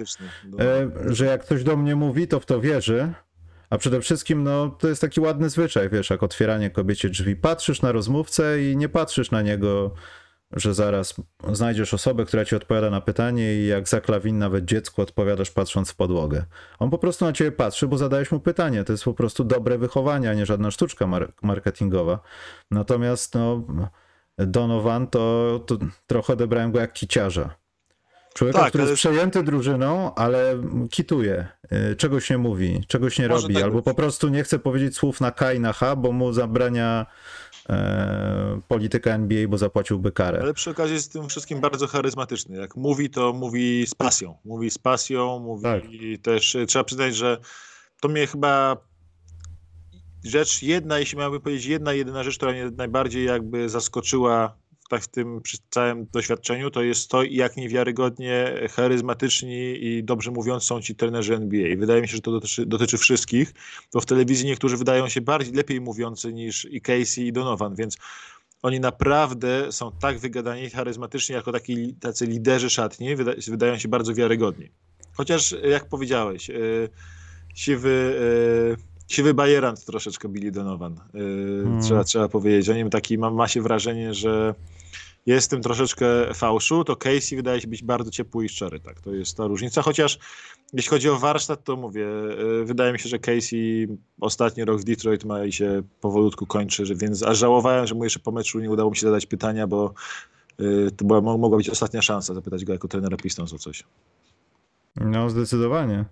e, 0.59 0.89
że 1.05 1.25
jak 1.25 1.41
ktoś 1.41 1.63
do 1.63 1.77
mnie 1.77 1.95
mówi, 1.95 2.27
to 2.27 2.39
w 2.39 2.45
to 2.45 2.61
wierzy. 2.61 3.13
A 3.69 3.77
przede 3.77 4.01
wszystkim, 4.01 4.43
no, 4.43 4.69
to 4.69 4.87
jest 4.87 5.01
taki 5.01 5.21
ładny 5.21 5.49
zwyczaj, 5.49 5.89
wiesz, 5.89 6.09
jak 6.09 6.23
otwieranie 6.23 6.69
kobiecie 6.69 7.09
drzwi. 7.09 7.35
Patrzysz 7.35 7.81
na 7.81 7.91
rozmówcę 7.91 8.63
i 8.63 8.77
nie 8.77 8.89
patrzysz 8.89 9.31
na 9.31 9.41
niego 9.41 9.91
że 10.51 10.73
zaraz 10.73 11.15
znajdziesz 11.51 11.93
osobę, 11.93 12.25
która 12.25 12.45
ci 12.45 12.55
odpowiada 12.55 12.89
na 12.89 13.01
pytanie 13.01 13.55
i 13.55 13.67
jak 13.67 13.87
za 13.87 14.01
klawin 14.01 14.37
nawet 14.37 14.65
dziecku 14.65 15.01
odpowiadasz 15.01 15.51
patrząc 15.51 15.91
w 15.91 15.95
podłogę. 15.95 16.45
On 16.79 16.89
po 16.89 16.97
prostu 16.97 17.25
na 17.25 17.33
ciebie 17.33 17.51
patrzy, 17.51 17.87
bo 17.87 17.97
zadajesz 17.97 18.31
mu 18.31 18.39
pytanie. 18.39 18.83
To 18.83 18.93
jest 18.93 19.03
po 19.03 19.13
prostu 19.13 19.43
dobre 19.43 19.77
wychowanie, 19.77 20.29
a 20.29 20.33
nie 20.33 20.45
żadna 20.45 20.71
sztuczka 20.71 21.07
mar 21.07 21.33
marketingowa. 21.41 22.19
Natomiast 22.71 23.33
no, 23.33 23.65
Donovan 24.37 25.07
to, 25.07 25.59
to 25.65 25.77
trochę 26.07 26.33
odebrałem 26.33 26.71
go 26.71 26.79
jak 26.79 26.93
kiciarza. 26.93 27.55
Człowieka, 28.35 28.59
tak, 28.59 28.69
który 28.69 28.83
jest 28.83 28.95
przejęty 28.95 29.43
drużyną, 29.43 30.15
ale 30.15 30.61
kituje, 30.91 31.47
y, 31.91 31.95
czegoś 31.95 32.29
nie 32.29 32.37
mówi, 32.37 32.83
czegoś 32.87 33.19
nie 33.19 33.27
Może 33.27 33.41
robi, 33.41 33.53
tak 33.53 33.63
albo 33.63 33.75
być. 33.75 33.85
po 33.85 33.93
prostu 33.93 34.29
nie 34.29 34.43
chce 34.43 34.59
powiedzieć 34.59 34.97
słów 34.97 35.21
na 35.21 35.31
K 35.31 35.53
i 35.53 35.59
na 35.59 35.73
H, 35.73 35.95
bo 35.95 36.11
mu 36.11 36.33
zabrania 36.33 37.05
e, 37.69 38.61
polityka 38.67 39.11
NBA, 39.11 39.47
bo 39.47 39.57
zapłaciłby 39.57 40.11
karę. 40.11 40.39
Ale 40.41 40.53
przy 40.53 40.69
okazji 40.69 40.93
jest 40.93 41.13
tym 41.13 41.29
wszystkim 41.29 41.61
bardzo 41.61 41.87
charyzmatyczny. 41.87 42.57
Jak 42.57 42.75
mówi, 42.75 43.09
to 43.09 43.33
mówi 43.33 43.87
z 43.87 43.95
pasją. 43.95 44.37
Mówi 44.45 44.71
z 44.71 44.77
pasją, 44.77 45.39
mówi 45.39 45.63
tak. 45.63 45.83
też, 46.21 46.57
trzeba 46.67 46.83
przyznać, 46.83 47.15
że 47.15 47.37
to 48.01 48.07
mnie 48.07 48.27
chyba 48.27 48.77
rzecz 50.23 50.63
jedna, 50.63 50.99
jeśli 50.99 51.17
miałbym 51.17 51.41
powiedzieć 51.41 51.65
jedna, 51.65 51.93
jedyna 51.93 52.23
rzecz, 52.23 52.37
która 52.37 52.51
mnie 52.51 52.71
najbardziej 52.77 53.25
jakby 53.25 53.69
zaskoczyła 53.69 54.57
tak 54.89 55.03
w 55.03 55.07
tym 55.07 55.41
przy 55.41 55.57
całym 55.69 56.05
doświadczeniu, 56.13 56.71
to 56.71 56.83
jest 56.83 57.09
to, 57.09 57.23
jak 57.23 57.57
niewiarygodnie 57.57 58.53
charyzmatyczni 58.71 59.85
i 59.85 60.03
dobrze 60.03 60.31
mówiąc 60.31 60.63
są 60.63 60.81
ci 60.81 60.95
trenerzy 60.95 61.35
NBA. 61.35 61.77
Wydaje 61.77 62.01
mi 62.01 62.07
się, 62.07 62.15
że 62.15 62.21
to 62.21 62.31
dotyczy, 62.31 62.65
dotyczy 62.65 62.97
wszystkich, 62.97 63.53
bo 63.93 64.01
w 64.01 64.05
telewizji 64.05 64.45
niektórzy 64.45 64.77
wydają 64.77 65.09
się 65.09 65.21
bardziej, 65.21 65.53
lepiej 65.53 65.81
mówiący 65.81 66.33
niż 66.33 66.65
i 66.65 66.81
Casey 66.81 67.27
i 67.27 67.33
Donovan, 67.33 67.75
więc 67.75 67.97
oni 68.61 68.79
naprawdę 68.79 69.71
są 69.71 69.91
tak 69.91 70.19
wygadani 70.19 70.63
i 70.63 70.69
charyzmatyczni 70.69 71.35
jako 71.35 71.51
taki, 71.51 71.93
tacy 71.93 72.25
liderzy 72.25 72.69
szatni, 72.69 73.15
wyda, 73.15 73.31
wydają 73.47 73.77
się 73.77 73.87
bardzo 73.87 74.13
wiarygodni. 74.13 74.69
Chociaż, 75.13 75.55
jak 75.69 75.89
powiedziałeś, 75.89 76.49
yy, 76.49 76.89
siwy... 77.55 78.17
Yy, 78.69 78.95
siwy 79.07 79.33
bajerant 79.33 79.85
troszeczkę 79.85 80.29
Billy 80.29 80.51
Donovan. 80.51 80.95
Yy, 81.13 81.63
hmm. 81.63 81.81
trzeba, 81.81 82.03
trzeba 82.03 82.29
powiedzieć. 82.29 82.69
O 82.69 82.73
nim 82.73 82.89
taki 82.89 83.17
ma, 83.17 83.31
ma 83.31 83.47
się 83.47 83.61
wrażenie, 83.61 84.13
że 84.13 84.55
jest 85.25 85.49
tym 85.49 85.61
troszeczkę 85.61 86.33
fałszu, 86.33 86.83
to 86.83 86.95
Casey 86.95 87.35
wydaje 87.35 87.61
się 87.61 87.67
być 87.67 87.83
bardzo 87.83 88.11
ciepły 88.11 88.45
i 88.45 88.49
szczery, 88.49 88.79
tak, 88.79 89.01
to 89.01 89.13
jest 89.13 89.37
ta 89.37 89.47
różnica, 89.47 89.81
chociaż 89.81 90.19
jeśli 90.73 90.89
chodzi 90.89 91.09
o 91.09 91.19
warsztat, 91.19 91.63
to 91.63 91.75
mówię, 91.75 92.07
yy, 92.37 92.65
wydaje 92.65 92.93
mi 92.93 92.99
się, 92.99 93.09
że 93.09 93.19
Casey 93.19 93.87
ostatni 94.21 94.65
rok 94.65 94.81
w 94.81 94.83
Detroit 94.83 95.25
ma 95.25 95.45
i 95.45 95.51
się 95.51 95.81
powolutku 96.01 96.45
kończy, 96.45 96.83
więc 96.95 97.23
aż 97.23 97.37
żałowałem, 97.37 97.87
że 97.87 97.95
mu 97.95 98.03
jeszcze 98.03 98.19
po 98.19 98.31
meczu 98.31 98.59
nie 98.59 98.69
udało 98.69 98.89
mi 98.89 98.97
się 98.97 99.07
zadać 99.07 99.25
pytania, 99.25 99.67
bo 99.67 99.93
yy, 100.59 100.91
to 100.91 101.05
była, 101.05 101.21
mogła 101.21 101.57
być 101.57 101.69
ostatnia 101.69 102.01
szansa 102.01 102.33
zapytać 102.33 102.65
go 102.65 102.73
jako 102.73 102.87
trenera 102.87 103.17
Pistons 103.17 103.53
o 103.53 103.57
coś. 103.57 103.83
No, 104.95 105.29
zdecydowanie. 105.29 106.05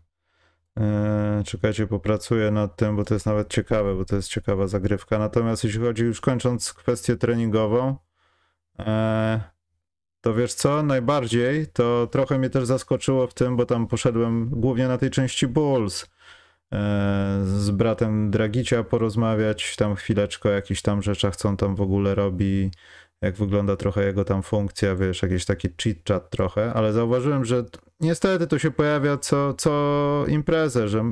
Eee, 0.76 1.43
czekajcie, 1.43 1.88
popracuję 1.88 2.51
nad 2.51 2.76
tym, 2.76 2.95
bo 2.95 3.05
to 3.05 3.14
jest 3.14 3.26
nawet 3.26 3.49
ciekawe, 3.49 3.95
bo 3.95 4.05
to 4.05 4.16
jest 4.16 4.30
ciekawa 4.30 4.68
zagrywka. 4.68 5.20
Natomiast 5.20 5.64
jeśli 5.64 5.82
chodzi 5.82 6.03
już 6.03 6.22
kończąc 6.22 6.74
kwestię 6.74 7.16
treningową, 7.16 7.95
To 10.21 10.34
wiesz 10.34 10.53
co, 10.53 10.84
najbardziej 10.84 11.67
to 11.67 12.07
trochę 12.11 12.39
mnie 12.39 12.49
też 12.49 12.65
zaskoczyło 12.65 13.28
w 13.28 13.34
tym, 13.34 13.57
bo 13.57 13.65
tam 13.65 13.88
poszedłem 13.88 14.49
głównie 14.49 14.88
na 14.88 14.97
tej 14.97 15.09
części 15.09 15.47
Bulls 15.47 16.03
e, 16.03 16.07
z 17.45 17.71
bratem 17.71 18.32
Dragicia 18.32 18.84
porozmawiać 18.84 19.76
tam 19.76 19.95
chwileczkę 19.95 20.49
o 20.49 20.51
jakichś 20.51 20.82
tam 20.82 21.01
rzeczach, 21.01 21.36
co 21.36 21.49
on 21.49 21.57
tam 21.57 21.76
w 21.76 21.82
ogóle 21.82 22.15
robi, 22.15 22.71
jak 23.21 23.36
wygląda 23.36 23.76
trochę 23.76 24.05
jego 24.05 24.26
tam 24.26 24.43
funkcja, 24.43 24.95
wiesz, 24.95 25.21
jakiś 25.21 25.45
taki 25.45 25.69
chit-chat 25.69 26.30
trochę, 26.30 26.74
ale 26.74 26.93
zauważyłem, 26.93 27.45
że 27.45 27.65
niestety 28.00 28.48
to 28.48 28.60
się 28.60 28.72
pojawia 28.72 29.18
co, 29.18 29.54
co 29.54 30.26
imprezę, 30.28 30.88
że 30.88 31.04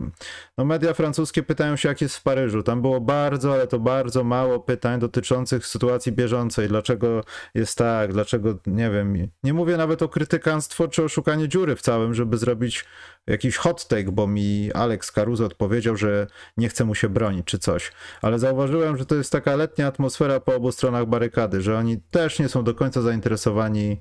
no 0.58 0.66
media 0.66 0.94
francuskie 0.94 1.44
pytają 1.44 1.76
się, 1.76 1.90
jak 1.90 2.02
jest 2.02 2.18
w 2.18 2.24
Paryżu. 2.24 2.64
Tam 2.64 2.82
było 2.82 3.02
bardzo, 3.02 3.54
ale 3.54 3.68
to 3.68 3.80
bardzo 3.80 4.24
mało 4.24 4.60
pytań 4.60 5.00
dotyczących 5.00 5.68
sytuacji 5.68 6.12
bieżącej. 6.12 6.68
Dlaczego 6.68 7.24
jest 7.56 7.78
tak, 7.78 8.14
dlaczego, 8.14 8.58
nie 8.68 8.90
wiem, 8.90 9.28
nie 9.44 9.54
mówię 9.54 9.78
nawet 9.78 10.02
o 10.02 10.10
krytykanstwo 10.10 10.88
czy 10.88 11.04
o 11.04 11.10
szukanie 11.10 11.48
dziury 11.48 11.76
w 11.76 11.82
całym, 11.82 12.14
żeby 12.14 12.38
zrobić 12.38 12.86
jakiś 13.28 13.58
hot 13.58 13.88
take, 13.88 14.12
bo 14.12 14.28
mi 14.28 14.72
Alex 14.74 15.12
Caruso 15.12 15.46
odpowiedział, 15.46 15.98
że 15.98 16.28
nie 16.58 16.70
chce 16.70 16.86
mu 16.86 16.96
się 16.96 17.10
bronić 17.10 17.46
czy 17.46 17.60
coś. 17.60 17.92
Ale 18.22 18.40
zauważyłem, 18.40 18.98
że 18.98 19.06
to 19.06 19.16
jest 19.16 19.32
taka 19.32 19.56
letnia 19.56 19.88
atmosfera 19.88 20.40
po 20.40 20.56
obu 20.56 20.72
stronach 20.72 21.06
barykady, 21.06 21.62
że 21.62 21.78
oni 21.78 22.02
też 22.12 22.40
nie 22.40 22.50
są 22.50 22.64
do 22.64 22.76
końca 22.76 23.02
zainteresowani 23.02 24.00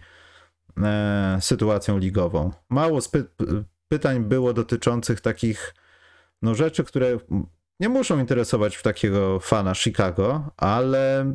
e, 0.85 1.39
sytuacją 1.41 1.99
ligową. 1.99 2.51
Mało 2.68 2.99
pytań 3.89 4.24
było 4.24 4.53
dotyczących 4.53 5.20
takich 5.20 5.74
no, 6.43 6.55
rzeczy, 6.55 6.85
które 6.85 7.18
nie 7.81 7.89
muszą 7.89 8.18
interesować 8.18 8.76
w 8.76 8.83
takiego 8.83 9.41
fana 9.41 9.74
Chicago, 9.74 10.51
ale 10.57 11.35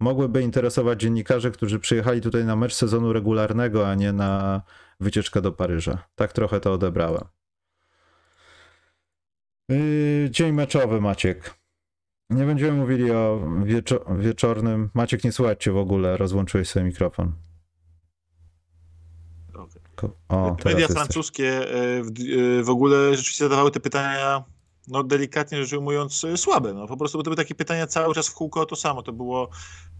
mogłyby 0.00 0.42
interesować 0.42 1.00
dziennikarzy, 1.00 1.50
którzy 1.50 1.78
przyjechali 1.78 2.20
tutaj 2.20 2.44
na 2.44 2.56
mecz 2.56 2.74
sezonu 2.74 3.12
regularnego, 3.12 3.88
a 3.88 3.94
nie 3.94 4.12
na 4.12 4.62
wycieczkę 5.00 5.40
do 5.42 5.52
Paryża. 5.52 6.08
Tak 6.14 6.32
trochę 6.32 6.60
to 6.60 6.72
odebrałem. 6.72 7.24
Yy, 9.68 10.28
dzień 10.30 10.52
meczowy, 10.52 11.00
Maciek. 11.00 11.54
Nie 12.30 12.44
będziemy 12.44 12.78
mówili 12.78 13.10
o 13.10 13.50
wieczo 13.64 14.04
wieczornym. 14.18 14.90
Maciek, 14.94 15.24
nie 15.24 15.32
słuchajcie 15.32 15.72
w 15.72 15.76
ogóle, 15.76 16.16
rozłączyłeś 16.16 16.68
sobie 16.68 16.86
mikrofon. 16.86 17.45
O, 20.28 20.56
Media 20.64 20.88
francuskie 20.88 21.70
e, 21.70 22.02
w, 22.02 22.08
e, 22.08 22.62
w, 22.62 22.70
ogóle 22.70 23.16
rzeczywiście 23.16 23.44
zadawały 23.44 23.70
te 23.70 23.80
pytania, 23.80 24.44
no 24.88 25.04
delikatnie 25.04 25.62
rzecz 25.62 25.72
ujmując, 25.72 26.24
e, 26.24 26.36
słabe. 26.36 26.74
No, 26.74 26.86
po 26.86 26.96
prostu 26.96 27.18
to 27.18 27.24
były 27.24 27.36
takie 27.36 27.54
pytania 27.54 27.86
cały 27.86 28.14
czas 28.14 28.28
w 28.28 28.34
kółko 28.34 28.66
to 28.66 28.76
samo. 28.76 29.02
To 29.02 29.12
było 29.12 29.50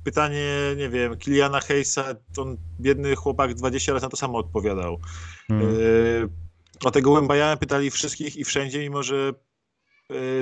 pytanie, 0.05 0.47
nie 0.77 0.89
wiem, 0.89 1.17
Kiliana 1.17 1.61
Heisa, 1.61 2.05
on 2.37 2.57
biedny 2.81 3.17
chłopak 3.17 3.55
20 3.55 3.93
lat 3.93 4.03
na 4.03 4.09
to 4.09 4.17
samo 4.17 4.39
odpowiadał. 4.39 5.01
Hmm. 5.49 5.77
O 6.85 6.91
tego 6.91 7.11
Łębaja 7.11 7.57
pytali 7.57 7.91
wszystkich 7.91 8.37
i 8.37 8.45
wszędzie, 8.45 8.79
mimo 8.79 9.03
że 9.03 9.33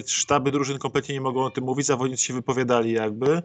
sztaby 0.07 0.51
drużyn 0.51 0.79
kompletnie 0.79 1.15
nie 1.15 1.21
mogą 1.21 1.45
o 1.45 1.51
tym 1.51 1.65
mówić, 1.65 1.87
zawodnicy 1.87 2.23
się 2.23 2.35
wypowiadali 2.35 2.93
jakby. 2.93 3.43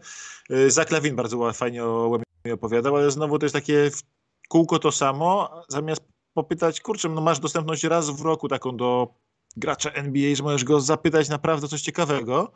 Zaklawin 0.68 1.16
bardzo 1.16 1.54
fajnie 1.54 1.84
o 1.84 2.08
Łębaju 2.08 2.54
opowiadał, 2.54 2.96
ale 2.96 3.12
znowu 3.12 3.40
to 3.40 3.46
jest 3.46 3.56
takie 3.56 3.92
kółko 4.50 4.80
to 4.80 4.92
samo, 4.92 5.50
zamiast 5.68 6.02
popytać, 6.34 6.82
kurczę, 6.82 7.10
no 7.10 7.22
masz 7.22 7.40
dostępność 7.40 7.84
raz 7.84 8.10
w 8.10 8.22
roku 8.22 8.48
taką 8.48 8.78
do 8.78 9.14
gracza 9.58 9.92
NBA, 9.92 10.36
że 10.36 10.44
możesz 10.44 10.64
go 10.64 10.82
zapytać 10.82 11.30
naprawdę 11.30 11.68
coś 11.68 11.82
ciekawego, 11.82 12.52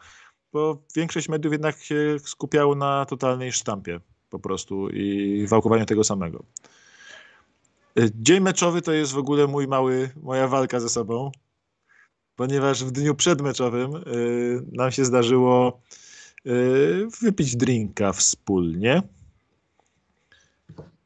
bo 0.53 0.77
większość 0.95 1.29
mediów 1.29 1.51
jednak 1.51 1.83
się 1.83 2.15
skupiało 2.23 2.75
na 2.75 3.05
totalnej 3.05 3.51
sztampie 3.51 3.99
po 4.29 4.39
prostu 4.39 4.89
i 4.89 5.47
wałkowaniu 5.47 5.85
tego 5.85 6.03
samego. 6.03 6.43
Dzień 8.15 8.39
meczowy 8.39 8.81
to 8.81 8.91
jest 8.91 9.11
w 9.11 9.17
ogóle 9.17 9.47
mój 9.47 9.67
mały, 9.67 10.09
moja 10.23 10.47
walka 10.47 10.79
ze 10.79 10.89
sobą, 10.89 11.31
ponieważ 12.35 12.83
w 12.83 12.91
dniu 12.91 13.15
przedmeczowym 13.15 13.91
yy, 13.91 14.65
nam 14.71 14.91
się 14.91 15.05
zdarzyło 15.05 15.81
yy, 16.45 17.07
wypić 17.21 17.55
drinka 17.55 18.13
wspólnie. 18.13 19.01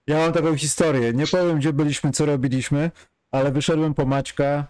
Ja 0.07 0.17
mam 0.17 0.33
taką 0.33 0.57
historię. 0.57 1.13
Nie 1.13 1.27
powiem, 1.27 1.59
gdzie 1.59 1.73
byliśmy, 1.73 2.11
co 2.11 2.25
robiliśmy, 2.25 2.91
ale 3.31 3.51
wyszedłem 3.51 3.93
po 3.93 4.05
Maćka 4.05 4.67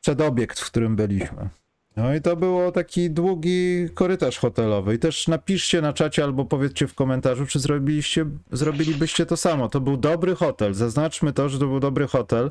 przed 0.00 0.20
obiekt, 0.20 0.60
w 0.60 0.66
którym 0.66 0.96
byliśmy. 0.96 1.48
No 1.96 2.14
i 2.14 2.20
to 2.20 2.36
było 2.36 2.72
taki 2.72 3.10
długi 3.10 3.88
korytarz 3.94 4.38
hotelowy. 4.38 4.94
I 4.94 4.98
też 4.98 5.28
napiszcie 5.28 5.80
na 5.80 5.92
czacie 5.92 6.24
albo 6.24 6.44
powiedzcie 6.44 6.86
w 6.86 6.94
komentarzu, 6.94 7.46
czy 7.46 7.58
zrobiliście, 7.58 8.26
zrobilibyście 8.52 9.26
to 9.26 9.36
samo. 9.36 9.68
To 9.68 9.80
był 9.80 9.96
dobry 9.96 10.34
hotel. 10.34 10.74
Zaznaczmy 10.74 11.32
to, 11.32 11.48
że 11.48 11.58
to 11.58 11.66
był 11.66 11.80
dobry 11.80 12.06
hotel. 12.06 12.50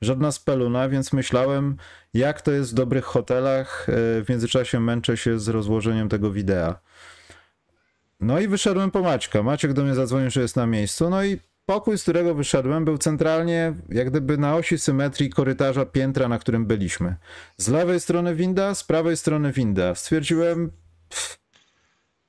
Żadna 0.00 0.32
speluna, 0.32 0.88
więc 0.88 1.12
myślałem, 1.12 1.76
jak 2.14 2.42
to 2.42 2.50
jest 2.50 2.70
w 2.70 2.74
dobrych 2.74 3.04
hotelach. 3.04 3.86
E, 3.88 3.92
w 4.22 4.26
międzyczasie 4.28 4.80
męczę 4.80 5.16
się 5.16 5.38
z 5.38 5.48
rozłożeniem 5.48 6.08
tego 6.08 6.30
wideo. 6.30 6.74
No 8.20 8.40
i 8.40 8.48
wyszedłem 8.48 8.90
po 8.90 9.02
Maćka. 9.02 9.42
Maciek 9.42 9.72
do 9.72 9.82
mnie 9.82 9.94
zadzwonił, 9.94 10.30
że 10.30 10.40
jest 10.40 10.56
na 10.56 10.66
miejscu. 10.66 11.10
No 11.10 11.24
i 11.24 11.38
pokój, 11.66 11.98
z 11.98 12.02
którego 12.02 12.34
wyszedłem, 12.34 12.84
był 12.84 12.98
centralnie 12.98 13.74
jak 13.88 14.10
gdyby 14.10 14.38
na 14.38 14.56
osi 14.56 14.78
symetrii 14.78 15.30
korytarza 15.30 15.86
piętra, 15.86 16.28
na 16.28 16.38
którym 16.38 16.66
byliśmy. 16.66 17.16
Z 17.56 17.68
lewej 17.68 18.00
strony 18.00 18.34
winda, 18.34 18.74
z 18.74 18.84
prawej 18.84 19.16
strony 19.16 19.52
winda. 19.52 19.94
Stwierdziłem... 19.94 20.70
Pff, 21.08 21.38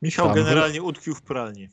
Michał 0.01 0.33
generalnie 0.33 0.81
utkwił 0.81 1.15
w 1.15 1.21
pralni. 1.21 1.69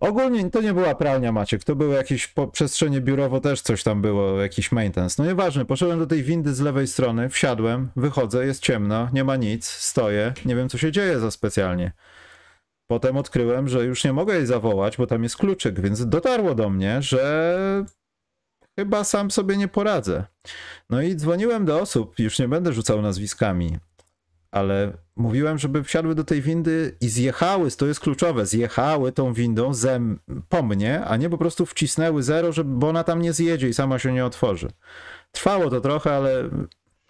Ogólnie 0.00 0.50
to 0.50 0.60
nie 0.60 0.74
była 0.74 0.94
pralnia 0.94 1.32
Maciek, 1.32 1.64
to 1.64 1.76
były 1.76 1.94
jakieś 1.94 2.34
przestrzenie 2.52 3.00
biurowo, 3.00 3.40
też 3.40 3.60
coś 3.60 3.82
tam 3.82 4.02
było, 4.02 4.40
jakiś 4.40 4.72
maintenance. 4.72 5.22
No 5.22 5.28
nieważne, 5.28 5.64
poszedłem 5.64 5.98
do 5.98 6.06
tej 6.06 6.22
windy 6.22 6.54
z 6.54 6.60
lewej 6.60 6.86
strony, 6.86 7.28
wsiadłem, 7.28 7.90
wychodzę, 7.96 8.46
jest 8.46 8.62
ciemno, 8.62 9.08
nie 9.12 9.24
ma 9.24 9.36
nic, 9.36 9.66
stoję, 9.66 10.34
nie 10.44 10.56
wiem 10.56 10.68
co 10.68 10.78
się 10.78 10.92
dzieje 10.92 11.20
za 11.20 11.30
specjalnie. 11.30 11.92
Potem 12.90 13.16
odkryłem, 13.16 13.68
że 13.68 13.84
już 13.84 14.04
nie 14.04 14.12
mogę 14.12 14.34
jej 14.34 14.46
zawołać, 14.46 14.96
bo 14.96 15.06
tam 15.06 15.22
jest 15.22 15.36
kluczyk, 15.36 15.80
więc 15.80 16.08
dotarło 16.08 16.54
do 16.54 16.70
mnie, 16.70 17.02
że 17.02 17.84
chyba 18.78 19.04
sam 19.04 19.30
sobie 19.30 19.56
nie 19.56 19.68
poradzę. 19.68 20.24
No 20.90 21.02
i 21.02 21.16
dzwoniłem 21.16 21.64
do 21.64 21.80
osób, 21.80 22.18
już 22.18 22.38
nie 22.38 22.48
będę 22.48 22.72
rzucał 22.72 23.02
nazwiskami, 23.02 23.76
ale 24.50 24.92
mówiłem, 25.16 25.58
żeby 25.58 25.84
wsiadły 25.84 26.14
do 26.14 26.24
tej 26.24 26.42
windy 26.42 26.96
i 27.00 27.08
zjechały, 27.08 27.70
to 27.70 27.86
jest 27.86 28.00
kluczowe, 28.00 28.46
zjechały 28.46 29.12
tą 29.12 29.32
windą 29.32 29.74
ze, 29.74 30.00
po 30.48 30.62
mnie, 30.62 31.04
a 31.04 31.16
nie 31.16 31.30
po 31.30 31.38
prostu 31.38 31.66
wcisnęły 31.66 32.22
zero, 32.22 32.52
żeby, 32.52 32.70
bo 32.70 32.88
ona 32.88 33.04
tam 33.04 33.22
nie 33.22 33.32
zjedzie 33.32 33.68
i 33.68 33.74
sama 33.74 33.98
się 33.98 34.12
nie 34.12 34.24
otworzy. 34.24 34.68
Trwało 35.32 35.70
to 35.70 35.80
trochę, 35.80 36.16
ale 36.16 36.48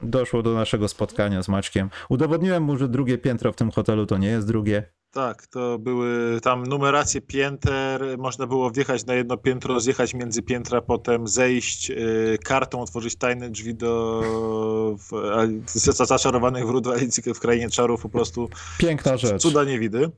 doszło 0.02 0.42
do 0.42 0.54
naszego 0.54 0.88
spotkania 0.88 1.42
z 1.42 1.48
Maćkiem. 1.48 1.90
Udowodniłem 2.08 2.62
mu, 2.62 2.76
że 2.76 2.88
drugie 2.88 3.18
piętro 3.18 3.52
w 3.52 3.56
tym 3.56 3.70
hotelu 3.70 4.06
to 4.06 4.18
nie 4.18 4.28
jest 4.28 4.46
drugie. 4.46 4.97
Tak, 5.10 5.46
to 5.46 5.78
były 5.78 6.40
tam 6.40 6.66
numeracje 6.66 7.20
pięter, 7.20 8.18
można 8.18 8.46
było 8.46 8.70
wjechać 8.70 9.06
na 9.06 9.14
jedno 9.14 9.36
piętro, 9.36 9.80
zjechać 9.80 10.14
między 10.14 10.42
piętra, 10.42 10.80
potem 10.80 11.28
zejść 11.28 11.90
y, 11.90 12.38
kartą, 12.44 12.80
otworzyć 12.80 13.16
tajne 13.16 13.50
drzwi 13.50 13.74
do 13.74 14.22
w, 14.98 16.06
zaczarowanych 16.06 16.66
wrót 16.66 16.86
Alicji 16.86 17.34
w 17.34 17.40
Krainie 17.40 17.70
Czarów, 17.70 18.02
po 18.02 18.08
prostu 18.08 18.48
piękna 18.78 19.16
rzecz. 19.16 19.42
Cuda 19.42 19.64
niewidy. 19.64 20.10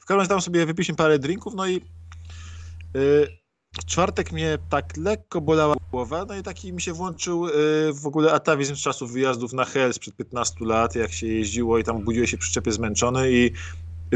W 0.00 0.04
każdym 0.04 0.18
razie 0.18 0.28
tam 0.28 0.40
sobie 0.40 0.66
wypiliśmy 0.66 0.94
parę 0.94 1.18
drinków, 1.18 1.54
no 1.54 1.66
i 1.66 1.76
y, 1.76 3.38
w 3.80 3.84
czwartek 3.84 4.32
mnie 4.32 4.58
tak 4.70 4.96
lekko 4.96 5.40
bolała 5.40 5.76
głowa, 5.90 6.24
no 6.24 6.36
i 6.36 6.42
taki 6.42 6.72
mi 6.72 6.80
się 6.80 6.92
włączył 6.92 7.46
y, 7.46 7.50
w 7.92 8.06
ogóle 8.06 8.32
atawizm 8.32 8.74
z 8.74 8.78
czasów 8.78 9.12
wyjazdów 9.12 9.52
na 9.52 9.64
Hell 9.64 9.94
sprzed 9.94 10.16
15 10.16 10.54
lat, 10.60 10.94
jak 10.94 11.12
się 11.12 11.26
jeździło 11.26 11.78
i 11.78 11.84
tam 11.84 12.04
budziło 12.04 12.26
się 12.26 12.38
przyczepie 12.38 12.72
zmęczony 12.72 13.32
i 13.32 13.52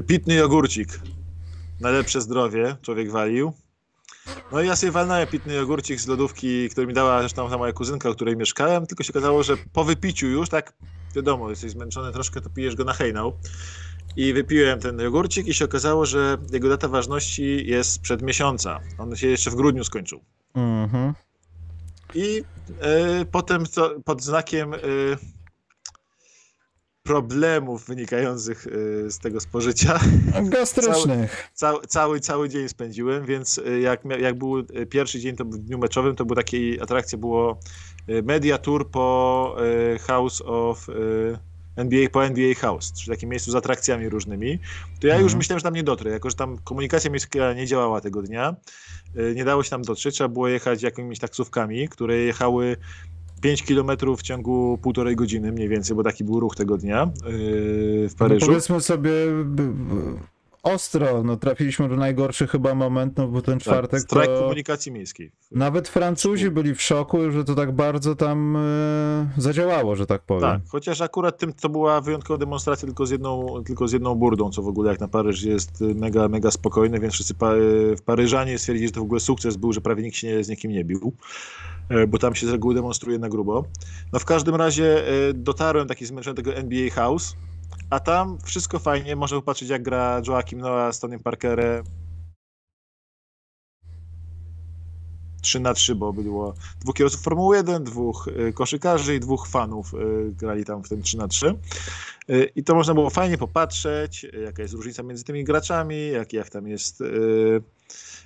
pitny 0.07 0.35
jogurcik. 0.35 1.01
Na 1.81 1.91
lepsze 1.91 2.21
zdrowie 2.21 2.77
człowiek 2.83 3.11
walił. 3.11 3.53
No 4.53 4.63
i 4.63 4.67
ja 4.67 4.77
sobie 4.77 4.93
walnąłem 4.93 5.27
pitny 5.27 5.55
jogurcik 5.55 6.01
z 6.01 6.07
lodówki, 6.07 6.69
który 6.69 6.87
mi 6.87 6.95
dała 6.95 7.21
zresztą 7.21 7.51
ta 7.51 7.59
moja 7.59 7.73
kuzynka, 7.73 8.11
u 8.11 8.15
której 8.15 8.37
mieszkałem, 8.37 8.87
tylko 8.87 9.05
się 9.05 9.13
okazało, 9.13 9.43
że 9.43 9.57
po 9.73 9.85
wypiciu 9.85 10.27
już, 10.27 10.49
tak, 10.49 10.73
wiadomo, 11.15 11.51
jesteś 11.51 11.71
zmęczony 11.71 12.13
troszkę, 12.13 12.41
to 12.41 12.51
pijesz 12.51 12.77
go 12.77 12.85
na 12.85 12.93
hejnał. 12.93 13.33
I 14.17 14.33
wypiłem 14.33 14.81
ten 14.81 15.01
jogurcik 15.01 15.47
i 15.47 15.55
się 15.55 15.65
okazało, 15.65 16.07
że 16.07 16.39
jego 16.53 16.69
data 16.69 16.89
ważności 16.89 17.67
jest 17.67 17.93
sprzed 17.93 18.23
miesiąca. 18.23 18.81
On 18.99 19.17
się 19.17 19.27
jeszcze 19.27 19.51
w 19.51 19.55
grudniu 19.55 19.85
skończył. 19.85 20.21
Mhm. 20.55 21.13
I 22.15 22.45
y, 23.21 23.25
potem 23.31 23.67
to, 23.67 24.01
pod 24.05 24.23
znakiem 24.23 24.75
y, 24.75 24.79
problemów 27.03 27.87
wynikających 27.87 28.67
y, 28.67 29.11
z 29.11 29.19
tego 29.19 29.41
spożycia. 29.41 30.01
Gastrycznych. 30.43 31.51
Cały, 31.55 31.87
cały, 31.87 32.21
cały 32.21 32.49
dzień 32.49 32.69
spędziłem, 32.69 33.27
więc 33.27 33.59
y, 33.59 33.81
jak, 33.81 34.05
jak 34.21 34.39
był 34.39 34.59
y, 34.59 34.87
pierwszy 34.91 35.21
dzień, 35.21 35.37
to 35.37 35.45
był 35.45 35.59
dniu 35.59 35.79
meczowym, 35.79 36.17
to 36.17 36.25
był 36.25 36.37
takiej 36.37 36.81
atrakcji, 36.81 37.19
było 37.19 37.61
media 38.23 38.59
tour 38.59 38.91
po 38.91 39.57
House 40.07 40.43
of 40.47 40.87
NBA 41.77 42.09
po 42.09 42.25
NBA 42.25 42.55
House, 42.55 42.93
czyli 42.93 43.17
takim 43.17 43.31
miejscu 43.31 43.51
z 43.51 43.55
atrakcjami 43.55 44.09
różnymi, 44.09 44.59
to 45.01 45.07
ja 45.07 45.15
już 45.15 45.23
mhm. 45.23 45.39
myślałem, 45.39 45.59
że 45.59 45.65
tam 45.65 45.75
nie 45.75 45.83
dotrę, 45.83 46.11
jako 46.11 46.31
że 46.31 46.37
tam 46.37 46.59
komunikacja 46.59 47.11
miejska 47.11 47.53
nie 47.53 47.67
działała 47.67 48.01
tego 48.01 48.23
dnia, 48.23 48.57
nie 49.35 49.45
dało 49.45 49.63
się 49.63 49.71
tam 49.71 49.83
dotrzeć, 49.83 50.15
trzeba 50.15 50.29
było 50.29 50.49
jechać 50.49 50.83
jakimiś 50.83 51.19
taksówkami, 51.19 51.89
które 51.89 52.17
jechały 52.17 52.77
5 53.43 53.63
km 53.63 53.91
w 54.17 54.23
ciągu 54.23 54.79
półtorej 54.83 55.17
godziny 55.17 55.53
mniej 55.53 55.69
więcej, 55.69 55.97
bo 55.97 56.03
taki 56.03 56.25
był 56.25 56.41
ruch 56.41 56.57
tego 56.57 56.79
dnia 56.79 57.11
yy, 57.25 58.09
w 58.09 58.15
Paryżu. 58.19 58.47
No 58.47 58.47
powiedzmy 58.47 58.81
sobie 58.81 59.11
ostro, 60.63 61.23
no 61.23 61.37
trafiliśmy 61.37 61.89
do 61.89 61.97
najgorszy 61.97 62.47
chyba 62.47 62.75
moment, 62.75 63.17
no 63.17 63.29
bo 63.29 63.43
ten 63.43 63.55
tak, 63.55 63.63
czwartek 63.63 63.91
tak, 63.91 64.01
strajk 64.01 64.31
to... 64.31 64.39
komunikacji 64.41 64.93
miejskiej. 64.93 65.33
Nawet 65.51 65.89
Francuzi 65.89 66.51
byli 66.51 66.75
w 66.75 66.83
szoku, 66.83 67.31
że 67.31 67.45
to 67.45 67.55
tak 67.55 67.73
bardzo 67.73 68.15
tam 68.15 68.57
e, 68.57 68.61
zadziałało, 69.37 69.97
że 69.97 70.07
tak 70.07 70.23
powiem. 70.23 70.43
Tak, 70.43 70.61
chociaż 70.69 71.01
akurat 71.01 71.39
tym 71.39 71.53
to 71.53 71.69
była 71.69 72.01
wyjątkowa 72.01 72.39
demonstracja 72.39 72.87
tylko 72.87 73.07
z 73.07 73.11
jedną, 73.11 73.63
tylko 73.65 73.89
z 73.89 73.93
jedną 73.93 74.15
burdą, 74.15 74.51
co 74.51 74.63
w 74.63 74.69
ogóle 74.69 74.91
jak 74.91 75.01
na 75.01 75.09
Paryż 75.09 75.43
jest 75.43 75.81
mega, 75.81 76.29
mega 76.29 76.51
spokojne, 76.51 77.01
więc 77.01 77.15
wszyscy 77.15 77.35
pa 77.35 77.53
w 77.97 78.03
Paryżanie 78.03 78.59
stwierdzili, 78.59 78.89
że 78.89 78.93
to 78.93 79.01
w 79.01 79.05
ogóle 79.05 79.21
sukces 79.21 79.57
był, 79.57 79.73
że 79.73 79.81
prawie 79.81 80.03
nikt 80.03 80.17
się 80.17 80.29
nie, 80.29 80.45
z 80.45 80.49
nikim 80.49 80.71
nie 80.71 80.85
bił. 80.85 81.13
E, 81.89 82.07
bo 82.07 82.19
tam 82.19 82.35
się 82.35 82.47
z 82.47 82.51
reguły 82.51 82.75
demonstruje 82.75 83.19
na 83.19 83.29
grubo. 83.29 83.65
No 84.13 84.19
w 84.19 84.25
każdym 84.25 84.55
razie 84.55 85.09
e, 85.09 85.33
dotarłem 85.35 85.89
taki 85.89 86.07
zmęczony 86.07 86.37
tego 86.37 86.55
NBA 86.55 86.91
House, 86.91 87.37
a 87.91 88.01
tam 88.01 88.39
wszystko 88.45 88.79
fajnie, 88.79 89.17
można 89.17 89.37
popatrzeć 89.37 89.69
jak 89.69 89.83
gra 89.83 90.23
Joakim 90.27 90.59
Noah 90.59 90.95
z 90.95 91.01
Tonym 91.01 91.21
Parkerem. 91.21 91.85
3 95.43 95.61
na 95.61 95.75
3, 95.75 95.95
bo 95.95 96.13
było 96.13 96.55
dwóch 96.81 96.95
kierowców 96.95 97.23
Formuły 97.23 97.57
1, 97.57 97.85
dwóch 97.85 98.29
e, 98.29 98.53
koszykarzy 98.53 99.15
i 99.15 99.21
dwóch 99.21 99.49
fanów 99.49 99.93
grali 100.39 100.65
tam 100.65 100.85
w 100.85 100.89
tym 100.89 101.03
3 101.03 101.19
na 101.19 101.29
3. 101.29 101.55
I 102.57 102.65
to 102.65 102.75
można 102.75 102.95
było 102.95 103.11
fajnie 103.11 103.39
popatrzeć, 103.39 104.27
jaka 104.45 104.63
jest 104.63 104.75
różnica 104.75 105.03
między 105.03 105.25
tymi 105.25 105.45
graczami, 105.45 106.09
jak, 106.09 106.33
jak 106.33 106.51
tam 106.51 106.69
jest 106.69 107.03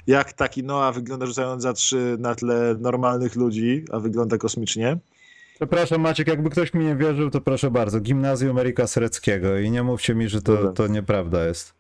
jak 0.07 0.33
taki 0.33 0.65
Noah 0.65 0.95
wygląda 0.95 1.27
rzucając 1.27 1.63
za 1.63 1.73
trzy 1.73 2.17
na 2.19 2.35
tle 2.35 2.77
normalnych 2.81 3.37
ludzi, 3.37 3.85
a 3.93 4.01
wygląda 4.01 4.39
kosmicznie. 4.39 4.99
Przepraszam 5.57 6.01
Maciek, 6.01 6.29
jakby 6.29 6.51
ktoś 6.51 6.75
mi 6.75 6.85
nie 6.85 6.97
wierzył, 6.97 7.31
to 7.31 7.41
proszę 7.41 7.71
bardzo, 7.71 8.01
Gimnazjum 8.01 8.59
Erika 8.59 8.87
Sereckiego 8.87 9.59
i 9.59 9.71
nie 9.71 9.83
mówcie 9.83 10.15
mi, 10.15 10.29
że 10.29 10.43
to, 10.43 10.73
to 10.73 10.87
nieprawda 10.87 11.45
jest. 11.45 11.75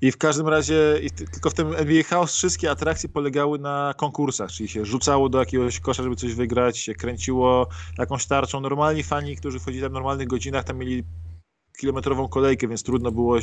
I 0.00 0.12
w 0.12 0.16
każdym 0.16 0.48
razie, 0.48 1.00
tylko 1.32 1.50
w 1.50 1.54
tym 1.54 1.74
NBA 1.74 2.02
House 2.02 2.34
wszystkie 2.34 2.70
atrakcje 2.70 3.08
polegały 3.08 3.58
na 3.58 3.94
konkursach, 3.96 4.50
czyli 4.50 4.68
się 4.68 4.84
rzucało 4.84 5.28
do 5.28 5.38
jakiegoś 5.38 5.80
kosza, 5.80 6.02
żeby 6.02 6.16
coś 6.16 6.34
wygrać, 6.34 6.78
się 6.78 6.94
kręciło 6.94 7.68
jakąś 7.98 8.26
tarczą. 8.26 8.60
Normalni 8.60 9.02
fani, 9.02 9.36
którzy 9.36 9.58
wchodzili 9.60 9.82
tam 9.82 9.90
w 9.90 9.94
normalnych 9.94 10.28
godzinach, 10.28 10.64
tam 10.64 10.78
mieli 10.78 11.04
kilometrową 11.78 12.28
kolejkę, 12.28 12.68
więc 12.68 12.82
trudno 12.82 13.12
było 13.12 13.36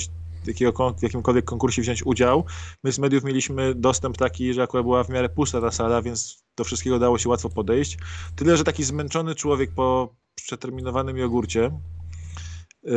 jakiego, 0.48 0.94
w 1.00 1.04
jakimkolwiek 1.04 1.46
konkursie 1.46 1.82
wziąć 1.82 2.06
udział. 2.06 2.46
My 2.84 2.92
z 2.92 3.00
mediów 3.00 3.24
mieliśmy 3.24 3.76
dostęp 3.76 4.18
taki, 4.18 4.54
że 4.54 4.64
akurat 4.64 4.86
była 4.86 5.04
w 5.04 5.10
miarę 5.10 5.30
pusta 5.30 5.62
ta 5.62 5.72
sala, 5.72 6.02
więc 6.02 6.44
do 6.58 6.64
wszystkiego 6.64 7.00
dało 7.00 7.18
się 7.18 7.30
łatwo 7.30 7.50
podejść. 7.50 7.98
Tyle, 8.36 8.58
że 8.58 8.64
taki 8.64 8.84
zmęczony 8.84 9.36
człowiek 9.36 9.72
po 9.72 10.16
przeterminowanym 10.36 11.18
jogurcie 11.18 11.72
yy, 12.84 12.94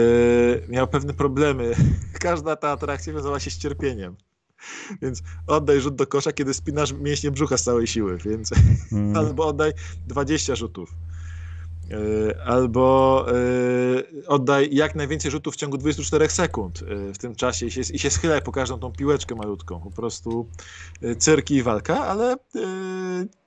miał 0.68 0.88
pewne 0.88 1.14
problemy. 1.14 1.74
Każda 2.20 2.56
ta 2.56 2.70
atrakcja 2.70 3.12
wiązała 3.12 3.40
się 3.40 3.50
z 3.50 3.58
cierpieniem. 3.58 4.16
Więc 5.02 5.22
oddaj 5.46 5.80
rzut 5.80 5.94
do 5.94 6.06
kosza, 6.06 6.32
kiedy 6.32 6.54
spinasz 6.54 6.92
mięśnie 6.92 7.30
brzucha 7.30 7.58
z 7.58 7.62
całej 7.62 7.86
siły, 7.86 8.18
więc 8.24 8.50
mm. 8.92 9.16
albo 9.26 9.46
oddaj 9.46 9.72
20 10.06 10.54
rzutów. 10.54 10.94
E, 11.90 12.44
albo 12.44 13.26
e, 13.28 14.26
oddaj 14.26 14.68
jak 14.72 14.94
najwięcej 14.94 15.30
rzutów 15.30 15.54
w 15.54 15.56
ciągu 15.56 15.78
24 15.78 16.28
sekund 16.28 16.82
e, 16.82 17.14
w 17.14 17.18
tym 17.18 17.34
czasie 17.34 17.66
i 17.66 17.70
się, 17.70 17.80
i 17.80 17.98
się 17.98 18.10
schylaj 18.10 18.42
po 18.42 18.52
każdą 18.52 18.78
tą 18.78 18.92
piłeczkę 18.92 19.34
malutką. 19.34 19.80
Po 19.80 19.90
prostu 19.90 20.46
cyrki 21.18 21.54
i 21.54 21.62
walka, 21.62 22.06
ale 22.06 22.36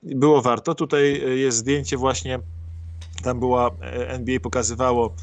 było 0.03 0.41
warto. 0.41 0.75
Tutaj 0.75 1.21
jest 1.39 1.57
zdjęcie 1.57 1.97
właśnie, 1.97 2.39
tam 3.23 3.39
była, 3.39 3.71
NBA 4.07 4.39
pokazywało 4.39 5.15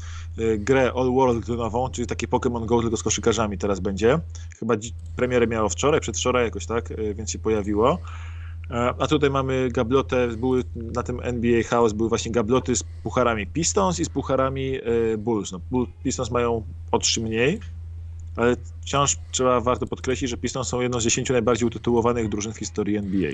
grę 0.57 0.91
All 0.95 1.11
World 1.11 1.47
nową, 1.47 1.89
czyli 1.89 2.07
takie 2.07 2.27
Pokémon 2.27 2.65
Go 2.65 2.81
tylko 2.81 2.97
z 2.97 3.03
koszykarzami 3.03 3.57
teraz 3.57 3.79
będzie. 3.79 4.19
Chyba 4.59 4.75
premierę 5.15 5.47
miało 5.47 5.69
wczoraj, 5.69 6.01
przedwczoraj 6.01 6.45
jakoś 6.45 6.65
tak, 6.65 6.89
więc 7.15 7.31
się 7.31 7.39
pojawiło. 7.39 7.97
A 8.69 9.07
tutaj 9.07 9.29
mamy 9.29 9.69
gablotę, 9.71 10.27
były 10.27 10.63
na 10.75 11.03
tym 11.03 11.19
NBA 11.23 11.63
House 11.63 11.93
były 11.93 12.09
właśnie 12.09 12.31
gabloty 12.31 12.75
z 12.75 12.83
pucharami 13.03 13.47
Pistons 13.47 13.99
i 13.99 14.05
z 14.05 14.09
pucharami 14.09 14.75
e, 14.75 15.17
Bulls. 15.17 15.51
No, 15.51 15.59
Pistons 16.03 16.31
mają 16.31 16.63
o 16.91 16.99
trzy 16.99 17.21
mniej, 17.21 17.59
ale 18.35 18.55
wciąż 18.81 19.17
trzeba 19.31 19.61
warto 19.61 19.87
podkreślić, 19.87 20.29
że 20.29 20.37
Pistons 20.37 20.67
są 20.67 20.81
jedną 20.81 20.99
z 20.99 21.03
dziesięciu 21.03 21.33
najbardziej 21.33 21.67
utytułowanych 21.67 22.29
drużyn 22.29 22.53
w 22.53 22.57
historii 22.57 22.97
NBA. 22.97 23.31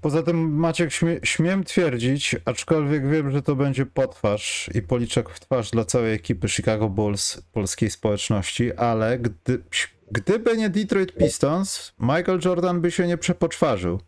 Poza 0.00 0.22
tym 0.22 0.54
Maciek 0.56 0.92
śmie 0.92 1.20
śmiem 1.22 1.64
twierdzić, 1.64 2.36
aczkolwiek 2.44 3.08
wiem, 3.10 3.30
że 3.30 3.42
to 3.42 3.56
będzie 3.56 3.86
potwarz 3.86 4.70
i 4.74 4.82
policzek 4.82 5.30
w 5.30 5.40
twarz 5.40 5.70
dla 5.70 5.84
całej 5.84 6.14
ekipy 6.14 6.48
Chicago 6.48 6.88
Bulls 6.88 7.42
polskiej 7.52 7.90
społeczności, 7.90 8.72
ale 8.72 9.18
gdy, 9.18 9.62
gdyby 10.10 10.56
nie 10.56 10.70
Detroit 10.70 11.12
Pistons, 11.12 11.92
Michael 12.00 12.40
Jordan 12.44 12.80
by 12.80 12.90
się 12.90 13.06
nie 13.06 13.18
przepoczwarzył. 13.18 14.00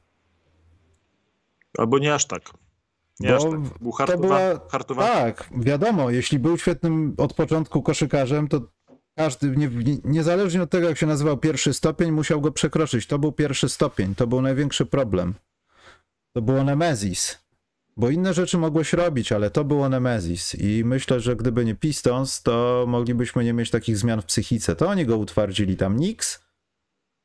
Albo 1.78 1.98
nie 1.98 2.14
aż 2.14 2.26
tak. 2.26 2.50
Nie 3.20 3.36
aż 3.36 3.42
tak. 3.42 3.60
Był 3.80 3.92
hartowa, 3.92 4.18
była, 4.18 5.06
Tak, 5.06 5.50
wiadomo, 5.56 6.10
jeśli 6.10 6.38
był 6.38 6.58
świetnym 6.58 7.14
od 7.18 7.34
początku 7.34 7.82
koszykarzem, 7.82 8.48
to 8.48 8.60
każdy, 9.16 9.56
nie, 9.56 9.70
niezależnie 10.04 10.62
od 10.62 10.70
tego, 10.70 10.88
jak 10.88 10.98
się 10.98 11.06
nazywał 11.06 11.38
pierwszy 11.38 11.74
stopień, 11.74 12.10
musiał 12.10 12.40
go 12.40 12.52
przekroczyć. 12.52 13.06
To 13.06 13.18
był 13.18 13.32
pierwszy 13.32 13.68
stopień, 13.68 14.14
to 14.14 14.26
był 14.26 14.42
największy 14.42 14.86
problem. 14.86 15.34
To 16.32 16.42
było 16.42 16.64
Nemezis. 16.64 17.38
Bo 17.96 18.10
inne 18.10 18.34
rzeczy 18.34 18.58
mogłeś 18.58 18.92
robić, 18.92 19.32
ale 19.32 19.50
to 19.50 19.64
było 19.64 19.88
Nemezis. 19.88 20.54
I 20.54 20.84
myślę, 20.84 21.20
że 21.20 21.36
gdyby 21.36 21.64
nie 21.64 21.74
Pistons, 21.74 22.42
to 22.42 22.84
moglibyśmy 22.88 23.44
nie 23.44 23.52
mieć 23.52 23.70
takich 23.70 23.98
zmian 23.98 24.22
w 24.22 24.24
psychice. 24.24 24.76
To 24.76 24.88
oni 24.88 25.06
go 25.06 25.16
utwardzili 25.16 25.76
tam. 25.76 25.96
Nix, 25.96 26.44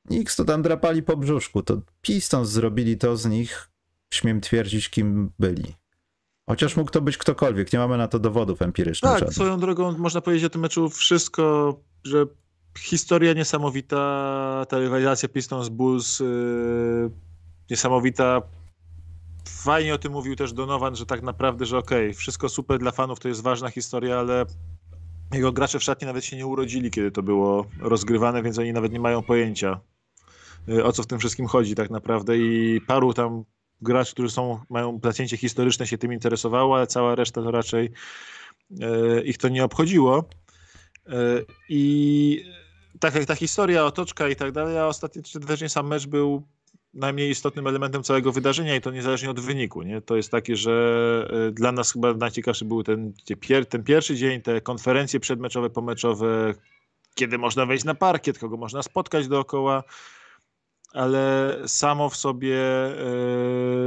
Nix 0.09 0.35
to 0.35 0.45
tam 0.45 0.61
drapali 0.61 1.03
po 1.03 1.17
brzuszku. 1.17 1.63
To 1.63 1.81
Pistons 2.01 2.49
zrobili 2.49 2.97
to 2.97 3.17
z 3.17 3.25
nich, 3.25 3.69
śmiem 4.15 4.41
twierdzić, 4.41 4.89
kim 4.89 5.31
byli. 5.39 5.75
Chociaż 6.49 6.77
mógł 6.77 6.91
to 6.91 7.01
być 7.01 7.17
ktokolwiek, 7.17 7.73
nie 7.73 7.79
mamy 7.79 7.97
na 7.97 8.07
to 8.07 8.19
dowodów 8.19 8.61
empirycznych. 8.61 9.11
Tak, 9.11 9.19
żadnych. 9.19 9.35
swoją 9.35 9.59
drogą 9.59 9.97
można 9.97 10.21
powiedzieć 10.21 10.45
o 10.45 10.49
tym 10.49 10.61
meczu 10.61 10.89
wszystko, 10.89 11.75
że 12.03 12.25
historia 12.79 13.33
niesamowita, 13.33 13.95
ta 14.69 14.79
rywalizacja 14.79 15.29
Pistons 15.29 15.69
Bulls 15.69 16.19
yy, 16.19 17.11
niesamowita. 17.69 18.41
Fajnie 19.47 19.93
o 19.93 19.97
tym 19.97 20.11
mówił 20.11 20.35
też 20.35 20.53
Donovan, 20.53 20.95
że 20.95 21.05
tak 21.05 21.21
naprawdę, 21.21 21.65
że 21.65 21.77
okej, 21.77 22.05
okay, 22.05 22.13
wszystko 22.13 22.49
super 22.49 22.79
dla 22.79 22.91
fanów, 22.91 23.19
to 23.19 23.27
jest 23.27 23.41
ważna 23.41 23.69
historia, 23.69 24.19
ale 24.19 24.45
jego 25.33 25.51
gracze 25.51 25.79
w 25.79 25.83
szatni 25.83 26.07
nawet 26.07 26.25
się 26.25 26.37
nie 26.37 26.45
urodzili, 26.45 26.91
kiedy 26.91 27.11
to 27.11 27.23
było 27.23 27.65
rozgrywane, 27.79 28.43
więc 28.43 28.59
oni 28.59 28.73
nawet 28.73 28.91
nie 28.91 28.99
mają 28.99 29.23
pojęcia, 29.23 29.79
y, 30.69 30.83
o 30.83 30.91
co 30.91 31.03
w 31.03 31.07
tym 31.07 31.19
wszystkim 31.19 31.47
chodzi 31.47 31.75
tak 31.75 31.89
naprawdę 31.89 32.37
i 32.37 32.81
paru 32.87 33.13
tam 33.13 33.43
graczy, 33.81 34.13
którzy 34.13 34.29
są, 34.29 34.59
mają 34.69 34.99
zacięcie 35.03 35.37
historyczne 35.37 35.87
się 35.87 35.97
tym 35.97 36.13
interesowało, 36.13 36.75
ale 36.75 36.87
cała 36.87 37.15
reszta 37.15 37.41
to 37.41 37.51
raczej 37.51 37.91
e, 38.81 39.21
ich 39.23 39.37
to 39.37 39.49
nie 39.49 39.63
obchodziło. 39.63 40.29
E, 41.07 41.11
I 41.69 42.43
tak 42.99 43.15
jak 43.15 43.25
ta 43.25 43.35
historia, 43.35 43.85
otoczka 43.85 44.29
i 44.29 44.35
tak 44.35 44.51
dalej, 44.51 44.77
a 44.77 44.87
ostatecznie 44.87 45.69
sam 45.69 45.87
mecz 45.87 46.07
był 46.07 46.43
najmniej 46.93 47.29
istotnym 47.29 47.67
elementem 47.67 48.03
całego 48.03 48.31
wydarzenia 48.31 48.75
i 48.75 48.81
to 48.81 48.91
niezależnie 48.91 49.29
od 49.29 49.39
wyniku. 49.39 49.81
Nie? 49.81 50.01
To 50.01 50.15
jest 50.15 50.31
takie, 50.31 50.55
że 50.55 51.27
e, 51.47 51.51
dla 51.51 51.71
nas 51.71 51.93
chyba 51.93 52.13
najciekawszy 52.13 52.65
był 52.65 52.83
ten, 52.83 53.13
ten 53.69 53.83
pierwszy 53.83 54.15
dzień, 54.15 54.41
te 54.41 54.61
konferencje 54.61 55.19
przedmeczowe, 55.19 55.69
pomeczowe, 55.69 56.53
kiedy 57.15 57.37
można 57.37 57.65
wejść 57.65 57.83
na 57.83 57.95
parkiet, 57.95 58.39
kogo 58.39 58.57
można 58.57 58.83
spotkać 58.83 59.27
dookoła 59.27 59.83
ale 60.95 61.57
samo 61.67 62.09
w 62.09 62.15
sobie, 62.15 62.57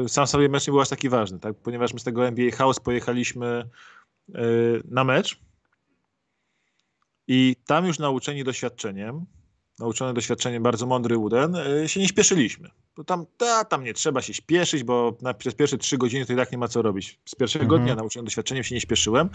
yy, 0.02 0.08
sam 0.08 0.26
sobie 0.26 0.48
mecz 0.48 0.66
nie 0.66 0.70
był 0.70 0.80
aż 0.80 0.88
taki 0.88 1.08
ważny, 1.08 1.38
tak? 1.38 1.56
ponieważ 1.56 1.92
my 1.92 2.00
z 2.00 2.04
tego 2.04 2.26
NBA 2.26 2.50
House 2.50 2.80
pojechaliśmy 2.80 3.68
yy, 4.28 4.82
na 4.84 5.04
mecz 5.04 5.40
i 7.26 7.56
tam 7.66 7.86
już 7.86 7.98
nauczeni 7.98 8.44
doświadczeniem, 8.44 9.26
nauczony 9.78 10.14
doświadczeniem 10.14 10.62
bardzo 10.62 10.86
mądry 10.86 11.18
Uden, 11.18 11.56
yy, 11.80 11.88
się 11.88 12.00
nie 12.00 12.08
śpieszyliśmy. 12.08 12.70
Bo 12.96 13.04
tam, 13.04 13.26
ta, 13.36 13.64
tam 13.64 13.84
nie 13.84 13.94
trzeba 13.94 14.22
się 14.22 14.34
śpieszyć, 14.34 14.84
bo 14.84 15.16
na, 15.22 15.34
przez 15.34 15.54
pierwsze 15.54 15.78
trzy 15.78 15.98
godziny 15.98 16.26
to 16.26 16.32
i 16.32 16.36
tak 16.36 16.52
nie 16.52 16.58
ma 16.58 16.68
co 16.68 16.82
robić. 16.82 17.20
Z 17.24 17.34
pierwszego 17.34 17.64
mhm. 17.64 17.82
dnia 17.82 17.94
nauczony 17.94 18.24
doświadczeniem 18.24 18.64
się 18.64 18.74
nie 18.74 18.80
śpieszyłem, 18.80 19.30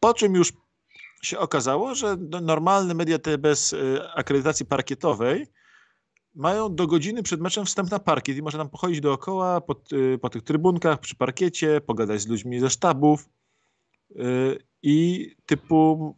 po 0.00 0.14
czym 0.14 0.34
już 0.34 0.52
się 1.22 1.38
okazało, 1.38 1.94
że 1.94 2.16
normalne 2.42 2.94
media 2.94 3.18
te 3.18 3.38
bez 3.38 3.74
akredytacji 4.14 4.66
parkietowej 4.66 5.46
mają 6.34 6.74
do 6.74 6.86
godziny 6.86 7.22
przed 7.22 7.40
meczem 7.40 7.64
wstęp 7.64 7.90
na 7.90 7.98
parkiet 7.98 8.36
i 8.36 8.42
można 8.42 8.58
tam 8.58 8.68
pochodzić 8.68 9.00
dookoła 9.00 9.60
po, 9.60 9.74
y, 9.92 10.18
po 10.18 10.30
tych 10.30 10.42
trybunkach, 10.42 11.00
przy 11.00 11.16
parkiecie, 11.16 11.80
pogadać 11.80 12.20
z 12.20 12.26
ludźmi 12.26 12.60
ze 12.60 12.70
sztabów. 12.70 13.28
Y, 14.10 14.72
i 14.82 15.30
typu, 15.46 16.14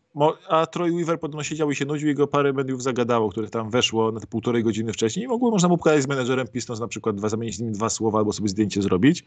a 0.48 0.66
Troy 0.66 0.92
Weaver 0.92 1.20
podobno 1.20 1.42
siedział 1.42 1.70
i 1.70 1.76
się 1.76 1.84
nudził 1.84 2.08
i 2.08 2.14
go 2.14 2.26
parę 2.26 2.52
mediów 2.52 2.82
zagadało, 2.82 3.30
które 3.30 3.48
tam 3.48 3.70
weszło 3.70 4.12
na 4.12 4.20
te 4.20 4.26
półtorej 4.26 4.64
godziny 4.64 4.92
wcześniej 4.92 5.24
i 5.24 5.28
mogło 5.28 5.50
można 5.50 5.68
mu 5.68 5.78
pokazać 5.78 6.02
z 6.02 6.06
menedżerem 6.06 6.48
Pistons 6.48 6.80
na 6.80 6.88
przykład 6.88 7.16
dwa, 7.16 7.28
zamienić 7.28 7.56
z 7.56 7.60
nim 7.60 7.72
dwa 7.72 7.90
słowa 7.90 8.18
albo 8.18 8.32
sobie 8.32 8.48
zdjęcie 8.48 8.82
zrobić. 8.82 9.24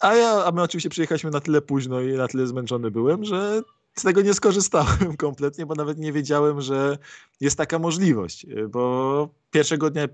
A 0.00 0.14
ja, 0.14 0.44
a 0.44 0.52
my 0.52 0.62
oczywiście 0.62 0.90
przyjechaliśmy 0.90 1.30
na 1.30 1.40
tyle 1.40 1.62
późno 1.62 2.00
i 2.00 2.12
na 2.12 2.28
tyle 2.28 2.46
zmęczony 2.46 2.90
byłem, 2.90 3.24
że 3.24 3.62
z 3.98 4.02
tego 4.02 4.22
nie 4.22 4.34
skorzystałem 4.34 5.16
kompletnie, 5.26 5.66
bo 5.66 5.74
nawet 5.74 5.98
nie 5.98 6.12
wiedziałem, 6.12 6.60
że 6.60 6.98
jest 7.40 7.58
taka 7.58 7.78
możliwość, 7.78 8.46
bo 8.68 9.28
pierwszego 9.50 9.90
dnia 9.90 10.08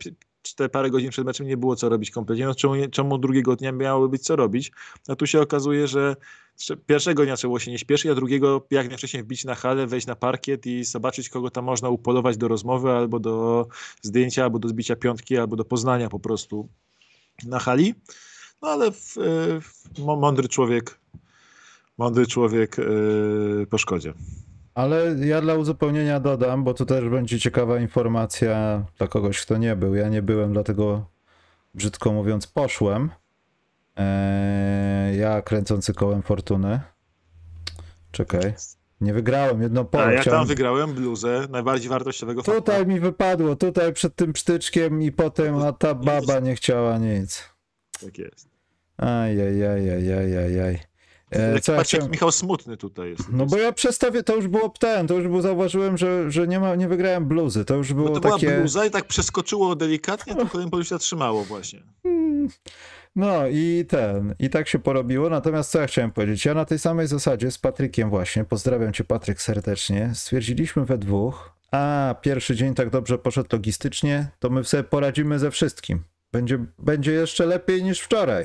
te 0.56 0.68
parę 0.68 0.90
godzin 0.90 1.10
przed 1.10 1.24
meczem 1.24 1.46
nie 1.46 1.56
było 1.56 1.76
co 1.76 1.88
robić 1.88 2.10
kompletnie. 2.10 2.46
No, 2.46 2.54
czemu, 2.54 2.74
czemu 2.90 3.18
drugiego 3.18 3.56
dnia 3.56 3.72
miało 3.72 4.08
być 4.08 4.22
co 4.22 4.36
robić? 4.36 4.72
A 5.08 5.16
tu 5.16 5.26
się 5.26 5.40
okazuje, 5.40 5.88
że 5.88 6.16
pierwszego 6.86 7.24
dnia 7.24 7.36
trzeba 7.36 7.48
było 7.48 7.58
się 7.58 7.70
nie 7.70 7.78
śpieszyć, 7.78 8.10
a 8.10 8.14
drugiego 8.14 8.66
jak 8.70 8.88
najwcześniej 8.88 9.22
wbić 9.22 9.44
na 9.44 9.54
halę, 9.54 9.86
wejść 9.86 10.06
na 10.06 10.16
parkiet 10.16 10.66
i 10.66 10.84
zobaczyć, 10.84 11.28
kogo 11.28 11.50
tam 11.50 11.64
można 11.64 11.88
upolować 11.88 12.36
do 12.36 12.48
rozmowy, 12.48 12.90
albo 12.90 13.20
do 13.20 13.66
zdjęcia, 14.02 14.44
albo 14.44 14.58
do 14.58 14.68
zbicia 14.68 14.96
piątki, 14.96 15.38
albo 15.38 15.56
do 15.56 15.64
poznania 15.64 16.08
po 16.08 16.18
prostu 16.18 16.68
na 17.44 17.58
hali. 17.58 17.94
No 18.62 18.68
ale 18.68 18.92
w, 18.92 19.14
w, 19.60 19.98
mądry 19.98 20.48
człowiek 20.48 20.98
mądry 21.98 22.26
człowiek 22.26 22.78
yy, 22.78 23.66
po 23.70 23.78
szkodzie. 23.78 24.14
Ale 24.74 25.14
ja 25.26 25.40
dla 25.40 25.54
uzupełnienia 25.54 26.20
dodam, 26.20 26.64
bo 26.64 26.74
to 26.74 26.84
też 26.84 27.08
będzie 27.08 27.40
ciekawa 27.40 27.78
informacja 27.80 28.84
dla 28.98 29.06
kogoś, 29.06 29.42
kto 29.42 29.56
nie 29.56 29.76
był. 29.76 29.94
Ja 29.94 30.08
nie 30.08 30.22
byłem, 30.22 30.52
dlatego 30.52 31.06
brzydko 31.74 32.12
mówiąc 32.12 32.46
poszłem. 32.46 33.10
Eee, 33.96 35.18
ja 35.18 35.42
kręcący 35.42 35.94
kołem 35.94 36.22
fortuny. 36.22 36.80
Czekaj. 38.10 38.54
Nie 39.00 39.14
wygrałem, 39.14 39.62
jedno 39.62 39.84
pole. 39.84 40.04
A 40.04 40.12
ja 40.12 40.24
tam 40.24 40.46
wygrałem 40.46 40.94
bluzę 40.94 41.46
najbardziej 41.50 41.88
wartościowego 41.90 42.42
Tutaj 42.42 42.60
fakta. 42.78 42.84
mi 42.84 43.00
wypadło, 43.00 43.56
tutaj 43.56 43.92
przed 43.92 44.14
tym 44.16 44.32
psztyczkiem 44.32 45.02
i 45.02 45.12
potem, 45.12 45.56
a 45.56 45.72
ta 45.72 45.94
baba 45.94 46.40
nie 46.40 46.54
chciała 46.54 46.98
nic. 46.98 47.48
Tak 48.00 48.18
jest. 48.18 48.48
Ajajajajajajaj. 48.96 50.78
E, 51.36 51.60
co 51.60 51.76
Patrz, 51.76 51.92
ja 51.92 52.08
Michał 52.08 52.32
smutny 52.32 52.76
tutaj 52.76 53.10
jest. 53.10 53.22
No 53.32 53.46
bo 53.46 53.56
ja 53.56 53.72
przestawię, 53.72 54.22
to 54.22 54.36
już 54.36 54.48
było 54.48 54.68
ten, 54.68 55.06
to 55.06 55.14
już 55.14 55.28
było, 55.28 55.42
zauważyłem, 55.42 55.98
że, 55.98 56.30
że 56.30 56.48
nie, 56.48 56.60
ma, 56.60 56.74
nie 56.74 56.88
wygrałem 56.88 57.28
bluzy, 57.28 57.64
to 57.64 57.74
już 57.74 57.92
było 57.92 58.08
no 58.08 58.14
to 58.14 58.20
takie... 58.20 58.46
była 58.46 58.58
bluza 58.58 58.86
i 58.86 58.90
tak 58.90 59.04
przeskoczyło 59.04 59.76
delikatnie, 59.76 60.34
kolejny 60.52 60.70
polu 60.70 60.84
się 60.84 60.88
zatrzymało 60.88 61.44
właśnie. 61.44 61.82
Hmm. 62.02 62.48
No 63.16 63.46
i 63.46 63.84
ten, 63.88 64.34
i 64.38 64.50
tak 64.50 64.68
się 64.68 64.78
porobiło, 64.78 65.30
natomiast 65.30 65.70
co 65.70 65.80
ja 65.80 65.86
chciałem 65.86 66.12
powiedzieć, 66.12 66.44
ja 66.44 66.54
na 66.54 66.64
tej 66.64 66.78
samej 66.78 67.06
zasadzie 67.06 67.50
z 67.50 67.58
Patrykiem 67.58 68.10
właśnie, 68.10 68.44
pozdrawiam 68.44 68.92
cię 68.92 69.04
Patryk 69.04 69.42
serdecznie, 69.42 70.10
stwierdziliśmy 70.14 70.84
we 70.84 70.98
dwóch, 70.98 71.54
a 71.72 72.14
pierwszy 72.22 72.56
dzień 72.56 72.74
tak 72.74 72.90
dobrze 72.90 73.18
poszedł 73.18 73.48
logistycznie, 73.52 74.28
to 74.38 74.50
my 74.50 74.64
sobie 74.64 74.84
poradzimy 74.84 75.38
ze 75.38 75.50
wszystkim. 75.50 76.04
Będzie, 76.32 76.58
będzie 76.78 77.12
jeszcze 77.12 77.46
lepiej 77.46 77.84
niż 77.84 78.00
wczoraj. 78.00 78.44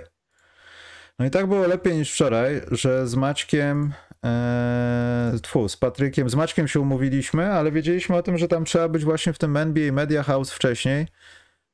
No 1.20 1.26
i 1.26 1.30
tak 1.30 1.48
było 1.48 1.68
lepiej 1.68 1.98
niż 1.98 2.14
wczoraj, 2.14 2.62
że 2.72 3.08
z 3.08 3.16
Maćkiem, 3.16 3.94
e, 4.26 5.34
tfu, 5.42 5.70
z 5.70 5.78
Patrykiem, 5.78 6.30
z 6.30 6.36
Maćkiem 6.36 6.68
się 6.68 6.80
umówiliśmy, 6.80 7.54
ale 7.54 7.72
wiedzieliśmy 7.72 8.16
o 8.16 8.24
tym, 8.24 8.38
że 8.38 8.48
tam 8.48 8.66
trzeba 8.66 8.90
być 8.90 9.06
właśnie 9.06 9.34
w 9.34 9.38
tym 9.38 9.58
NBA 9.58 9.92
Media 9.92 10.24
House 10.24 10.52
wcześniej 10.52 11.08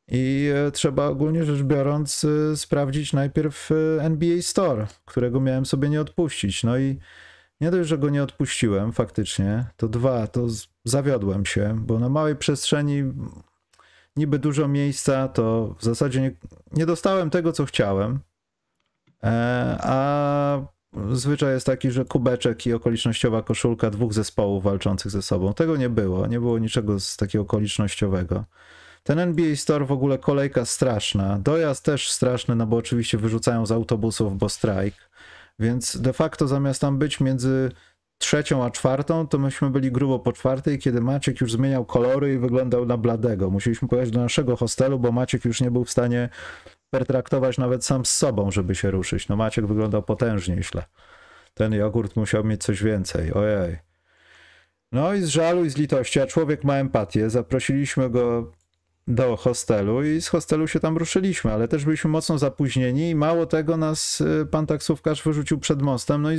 i 0.07 0.49
e, 0.67 0.71
trzeba 0.71 1.05
ogólnie 1.05 1.43
rzecz 1.43 1.61
biorąc 1.61 2.25
e, 2.25 2.57
sprawdzić 2.57 3.13
najpierw 3.13 3.69
e, 3.71 4.03
NBA 4.03 4.41
Store, 4.41 4.87
którego 5.05 5.39
miałem 5.39 5.65
sobie 5.65 5.89
nie 5.89 6.01
odpuścić. 6.01 6.63
No 6.63 6.77
i 6.77 6.99
nie 7.61 7.71
dość, 7.71 7.89
że 7.89 7.97
go 7.97 8.09
nie 8.09 8.23
odpuściłem 8.23 8.93
faktycznie, 8.93 9.65
to 9.77 9.87
dwa, 9.87 10.27
to 10.27 10.47
zawiodłem 10.83 11.45
się, 11.45 11.75
bo 11.79 11.99
na 11.99 12.09
małej 12.09 12.35
przestrzeni 12.35 13.03
niby 14.15 14.39
dużo 14.39 14.67
miejsca, 14.67 15.27
to 15.27 15.75
w 15.79 15.83
zasadzie 15.83 16.21
nie, 16.21 16.31
nie 16.71 16.85
dostałem 16.85 17.29
tego, 17.29 17.51
co 17.51 17.65
chciałem. 17.65 18.19
E, 19.25 19.77
a 19.81 20.61
zwyczaj 21.11 21.53
jest 21.53 21.65
taki, 21.65 21.91
że 21.91 22.05
kubeczek 22.05 22.67
i 22.67 22.73
okolicznościowa 22.73 23.41
koszulka 23.41 23.89
dwóch 23.89 24.13
zespołów 24.13 24.63
walczących 24.63 25.11
ze 25.11 25.21
sobą. 25.21 25.53
Tego 25.53 25.77
nie 25.77 25.89
było, 25.89 26.27
nie 26.27 26.39
było 26.39 26.59
niczego 26.59 26.99
z 26.99 27.17
takiego 27.17 27.41
okolicznościowego. 27.41 28.45
Ten 29.03 29.19
NBA 29.19 29.55
Store 29.55 29.85
w 29.85 29.91
ogóle 29.91 30.17
kolejka 30.17 30.65
straszna, 30.65 31.39
dojazd 31.39 31.85
też 31.85 32.11
straszny, 32.11 32.55
no 32.55 32.67
bo 32.67 32.77
oczywiście 32.77 33.17
wyrzucają 33.17 33.65
z 33.65 33.71
autobusów, 33.71 34.37
bo 34.37 34.49
strajk, 34.49 34.95
więc 35.59 35.97
de 36.01 36.13
facto 36.13 36.47
zamiast 36.47 36.81
tam 36.81 36.97
być 36.97 37.19
między 37.19 37.71
trzecią 38.17 38.63
a 38.63 38.71
czwartą, 38.71 39.27
to 39.27 39.37
myśmy 39.39 39.69
byli 39.69 39.91
grubo 39.91 40.19
po 40.19 40.33
czwartej, 40.33 40.79
kiedy 40.79 41.01
Maciek 41.01 41.41
już 41.41 41.51
zmieniał 41.51 41.85
kolory 41.85 42.33
i 42.33 42.37
wyglądał 42.37 42.85
na 42.85 42.97
bladego. 42.97 43.49
Musieliśmy 43.49 43.87
pojechać 43.87 44.11
do 44.11 44.19
naszego 44.19 44.55
hostelu, 44.55 44.99
bo 44.99 45.11
Maciek 45.11 45.45
już 45.45 45.61
nie 45.61 45.71
był 45.71 45.85
w 45.85 45.91
stanie 45.91 46.29
pertraktować 46.89 47.57
nawet 47.57 47.85
sam 47.85 48.05
z 48.05 48.11
sobą, 48.11 48.51
żeby 48.51 48.75
się 48.75 48.91
ruszyć. 48.91 49.27
No 49.27 49.35
Maciek 49.35 49.65
wyglądał 49.65 50.03
potężnie 50.03 50.63
źle. 50.63 50.83
Ten 51.53 51.73
jogurt 51.73 52.15
musiał 52.15 52.43
mieć 52.43 52.63
coś 52.63 52.83
więcej. 52.83 53.33
Ojej. 53.33 53.77
No 54.91 55.13
i 55.13 55.21
z 55.21 55.27
żalu 55.27 55.65
i 55.65 55.69
z 55.69 55.77
litości, 55.77 56.19
a 56.19 56.27
człowiek 56.27 56.63
ma 56.63 56.75
empatię. 56.75 57.29
Zaprosiliśmy 57.29 58.09
go 58.09 58.51
do 59.07 59.37
hostelu 59.37 60.03
i 60.03 60.21
z 60.21 60.27
hostelu 60.27 60.67
się 60.67 60.79
tam 60.79 60.97
ruszyliśmy, 60.97 61.53
ale 61.53 61.67
też 61.67 61.85
byliśmy 61.85 62.09
mocno 62.09 62.37
zapóźnieni 62.37 63.09
i 63.09 63.15
mało 63.15 63.45
tego 63.45 63.77
nas 63.77 64.21
y, 64.21 64.47
pan 64.51 64.65
taksówkarz 64.65 65.23
wyrzucił 65.23 65.59
przed 65.59 65.81
mostem, 65.81 66.21
no 66.21 66.31
i 66.31 66.37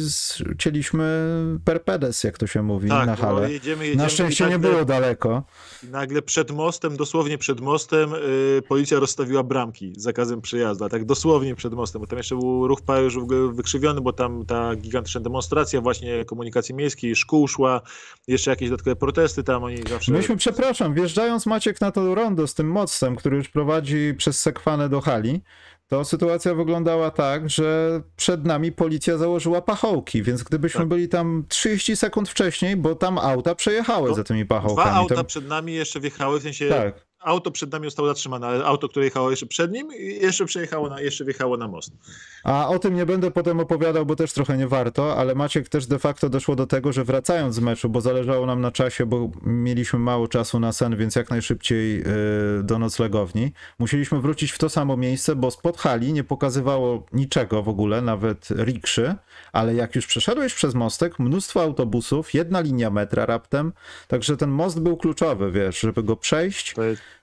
cieliśmy 0.59 1.35
perpedes, 1.65 2.25
jak 2.25 2.39
to 2.39 2.47
się 2.47 2.63
mówi, 2.63 2.89
tak, 2.89 3.07
na 3.07 3.17
halę. 3.17 3.53
Jedziemy, 3.53 3.87
jedziemy 3.87 4.03
na 4.03 4.09
szczęście 4.09 4.45
nagle, 4.45 4.59
nie 4.59 4.73
było 4.73 4.85
daleko. 4.85 5.43
Nagle 5.91 6.23
przed 6.23 6.51
mostem, 6.51 6.97
dosłownie 6.97 7.39
przed 7.39 7.61
mostem 7.61 8.11
yy, 8.11 8.63
policja 8.63 9.01
rozstawiła 9.01 9.43
bramki 9.43 9.93
z 9.97 10.03
zakazem 10.03 10.41
przejazdu, 10.41 10.89
tak 10.89 11.05
dosłownie 11.05 11.55
przed 11.55 11.75
mostem, 11.75 12.01
bo 12.01 12.07
tam 12.07 12.19
jeszcze 12.19 12.37
był 12.37 12.69
ruch 12.69 12.81
już 13.03 13.19
wykrzywiony, 13.53 14.01
bo 14.01 14.13
tam 14.13 14.47
ta 14.47 14.77
gigantyczna 14.77 15.21
demonstracja 15.21 15.81
właśnie 15.81 16.25
komunikacji 16.25 16.75
miejskiej, 16.75 17.17
szkół 17.17 17.49
szła, 17.49 17.81
jeszcze 18.27 18.51
jakieś 18.51 18.71
dodatkowe 18.71 18.97
protesty 18.97 19.45
tam, 19.45 19.65
oni 19.65 19.77
zawsze... 19.91 20.13
Myśmy, 20.13 20.37
przepraszam, 20.37 20.95
wjeżdżając 20.95 21.47
Maciek 21.47 21.81
na 21.81 21.91
to 21.91 22.15
rondo 22.15 22.47
tym 22.57 22.71
mostem, 22.71 23.17
który 23.17 23.37
już 23.37 23.49
prowadzi 23.49 24.15
przez 24.19 24.41
Sekwanę 24.41 24.89
do 24.89 25.01
hali, 25.01 25.43
to 25.89 26.05
sytuacja 26.05 26.55
wyglądała 26.55 27.11
tak, 27.11 27.51
że 27.51 28.01
przed 28.17 28.45
nami 28.45 28.73
policja 28.73 29.19
założyła 29.19 29.63
pachołki, 29.63 30.23
więc 30.23 30.43
gdybyśmy 30.43 30.81
tak. 30.81 30.89
byli 30.89 31.09
tam 31.09 31.45
30 31.49 31.97
sekund 31.97 32.29
wcześniej, 32.29 32.77
bo 32.77 32.95
tam 32.95 33.19
auta 33.19 33.55
przejechały 33.55 34.09
no, 34.09 34.15
za 34.15 34.25
tymi 34.25 34.47
pachołkami. 34.47 34.91
Dwa 34.91 34.99
auta 34.99 35.15
to... 35.15 35.25
przed 35.25 35.49
nami 35.49 35.75
jeszcze 35.75 36.01
wjechały, 36.01 36.41
w 36.41 36.43
sensie 36.43 36.69
tak 36.69 37.07
auto 37.27 37.51
przed 37.51 37.73
nami 37.73 37.85
zostało 37.85 38.09
zatrzymane, 38.09 38.47
ale 38.47 38.65
auto, 38.65 38.89
które 38.89 39.05
jechało 39.05 39.31
jeszcze 39.31 39.47
przed 39.47 39.73
nim, 39.73 39.89
jeszcze 40.21 40.45
przejechało 40.45 40.89
na, 40.89 41.01
jeszcze 41.01 41.25
wjechało 41.25 41.57
na 41.57 41.69
most. 41.69 41.93
A 42.45 42.69
o 42.69 42.79
tym 42.79 42.95
nie 42.95 43.07
będę 43.07 43.31
potem 43.31 43.61
opowiadał, 43.61 44.07
bo 44.07 44.17
też 44.17 44.33
trochę 44.33 44.57
nie 44.57 44.69
warto, 44.69 45.17
ale 45.17 45.35
Maciek 45.35 45.69
też 45.69 45.87
de 45.87 45.99
facto 45.99 46.29
doszło 46.29 46.57
do 46.57 46.67
tego, 46.67 46.93
że 46.93 47.05
wracając 47.05 47.55
z 47.55 47.61
meczu, 47.61 47.89
bo 47.89 48.01
zależało 48.01 48.47
nam 48.47 48.61
na 48.61 48.71
czasie, 48.71 49.07
bo 49.07 49.31
mieliśmy 49.43 49.99
mało 49.99 50.29
czasu 50.29 50.61
na 50.61 50.73
sen, 50.73 50.97
więc 50.97 51.17
jak 51.17 51.31
najszybciej 51.31 51.99
yy, 51.99 52.05
do 52.63 52.79
noclegowni, 52.79 53.53
musieliśmy 53.79 54.21
wrócić 54.21 54.53
w 54.53 54.59
to 54.59 54.69
samo 54.69 54.97
miejsce, 54.97 55.37
bo 55.37 55.51
spod 55.51 55.79
hali 55.79 56.13
nie 56.13 56.25
pokazywało 56.25 57.07
niczego 57.13 57.63
w 57.63 57.69
ogóle, 57.69 58.03
nawet 58.03 58.49
rikszy, 58.51 59.15
ale 59.53 59.75
jak 59.75 59.95
już 59.95 60.07
przeszedłeś 60.07 60.55
przez 60.55 60.75
mostek, 60.75 61.19
mnóstwo 61.19 61.63
autobusów, 61.63 62.35
jedna 62.35 62.61
linia 62.61 62.91
metra 62.91 63.27
raptem, 63.27 63.73
także 64.09 64.37
ten 64.37 64.51
most 64.51 64.81
był 64.81 64.97
kluczowy, 64.97 65.53
wiesz, 65.53 65.81
żeby 65.81 66.03
go 66.03 66.17
przejść. 66.17 66.75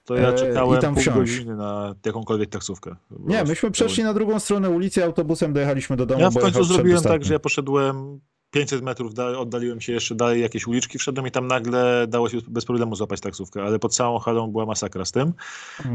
To 0.04 0.16
ja 0.16 0.28
e, 0.28 0.34
czekałem 0.34 0.78
i 0.78 0.82
tam 0.82 0.94
pół 0.94 1.14
godziny 1.14 1.56
na 1.56 1.94
jakąkolwiek 2.06 2.50
taksówkę. 2.50 2.96
Nie, 3.10 3.44
myśmy 3.44 3.70
przeszli 3.70 4.04
na 4.04 4.14
drugą 4.14 4.40
stronę 4.40 4.70
ulicy, 4.70 5.04
autobusem 5.04 5.52
dojechaliśmy 5.52 5.96
do 5.96 6.06
domu. 6.06 6.20
Ja 6.20 6.30
w 6.30 6.38
końcu 6.38 6.64
zrobiłem 6.64 7.02
tak, 7.02 7.24
że 7.24 7.32
ja 7.32 7.38
poszedłem 7.38 8.20
500 8.54 8.82
metrów 8.82 9.14
dalej, 9.14 9.36
oddaliłem 9.36 9.80
się 9.80 9.92
jeszcze 9.92 10.14
dalej, 10.14 10.42
jakieś 10.42 10.66
uliczki 10.66 10.98
wszedłem 10.98 11.26
i 11.26 11.30
tam 11.30 11.46
nagle 11.46 12.06
dało 12.08 12.28
się 12.28 12.38
bez 12.48 12.64
problemu 12.64 12.94
złapać 12.94 13.20
taksówkę, 13.20 13.62
ale 13.62 13.78
pod 13.78 13.94
całą 13.94 14.18
halą 14.18 14.50
była 14.50 14.66
masakra 14.66 15.04
z 15.04 15.12
tym. 15.12 15.32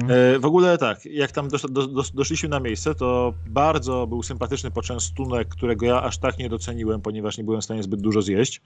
E, 0.09 0.39
w 0.39 0.45
ogóle 0.45 0.77
tak, 0.77 1.05
jak 1.05 1.31
tam 1.31 1.47
dosz, 1.47 1.61
do, 1.61 1.87
do, 1.87 2.03
doszliśmy 2.13 2.49
na 2.49 2.59
miejsce, 2.59 2.95
to 2.95 3.33
bardzo 3.49 4.07
był 4.07 4.23
sympatyczny 4.23 4.71
poczęstunek, 4.71 5.47
którego 5.47 5.85
ja 5.85 6.01
aż 6.01 6.17
tak 6.17 6.37
nie 6.37 6.49
doceniłem, 6.49 7.01
ponieważ 7.01 7.37
nie 7.37 7.43
byłem 7.43 7.61
w 7.61 7.63
stanie 7.63 7.83
zbyt 7.83 8.01
dużo 8.01 8.21
zjeść. 8.21 8.61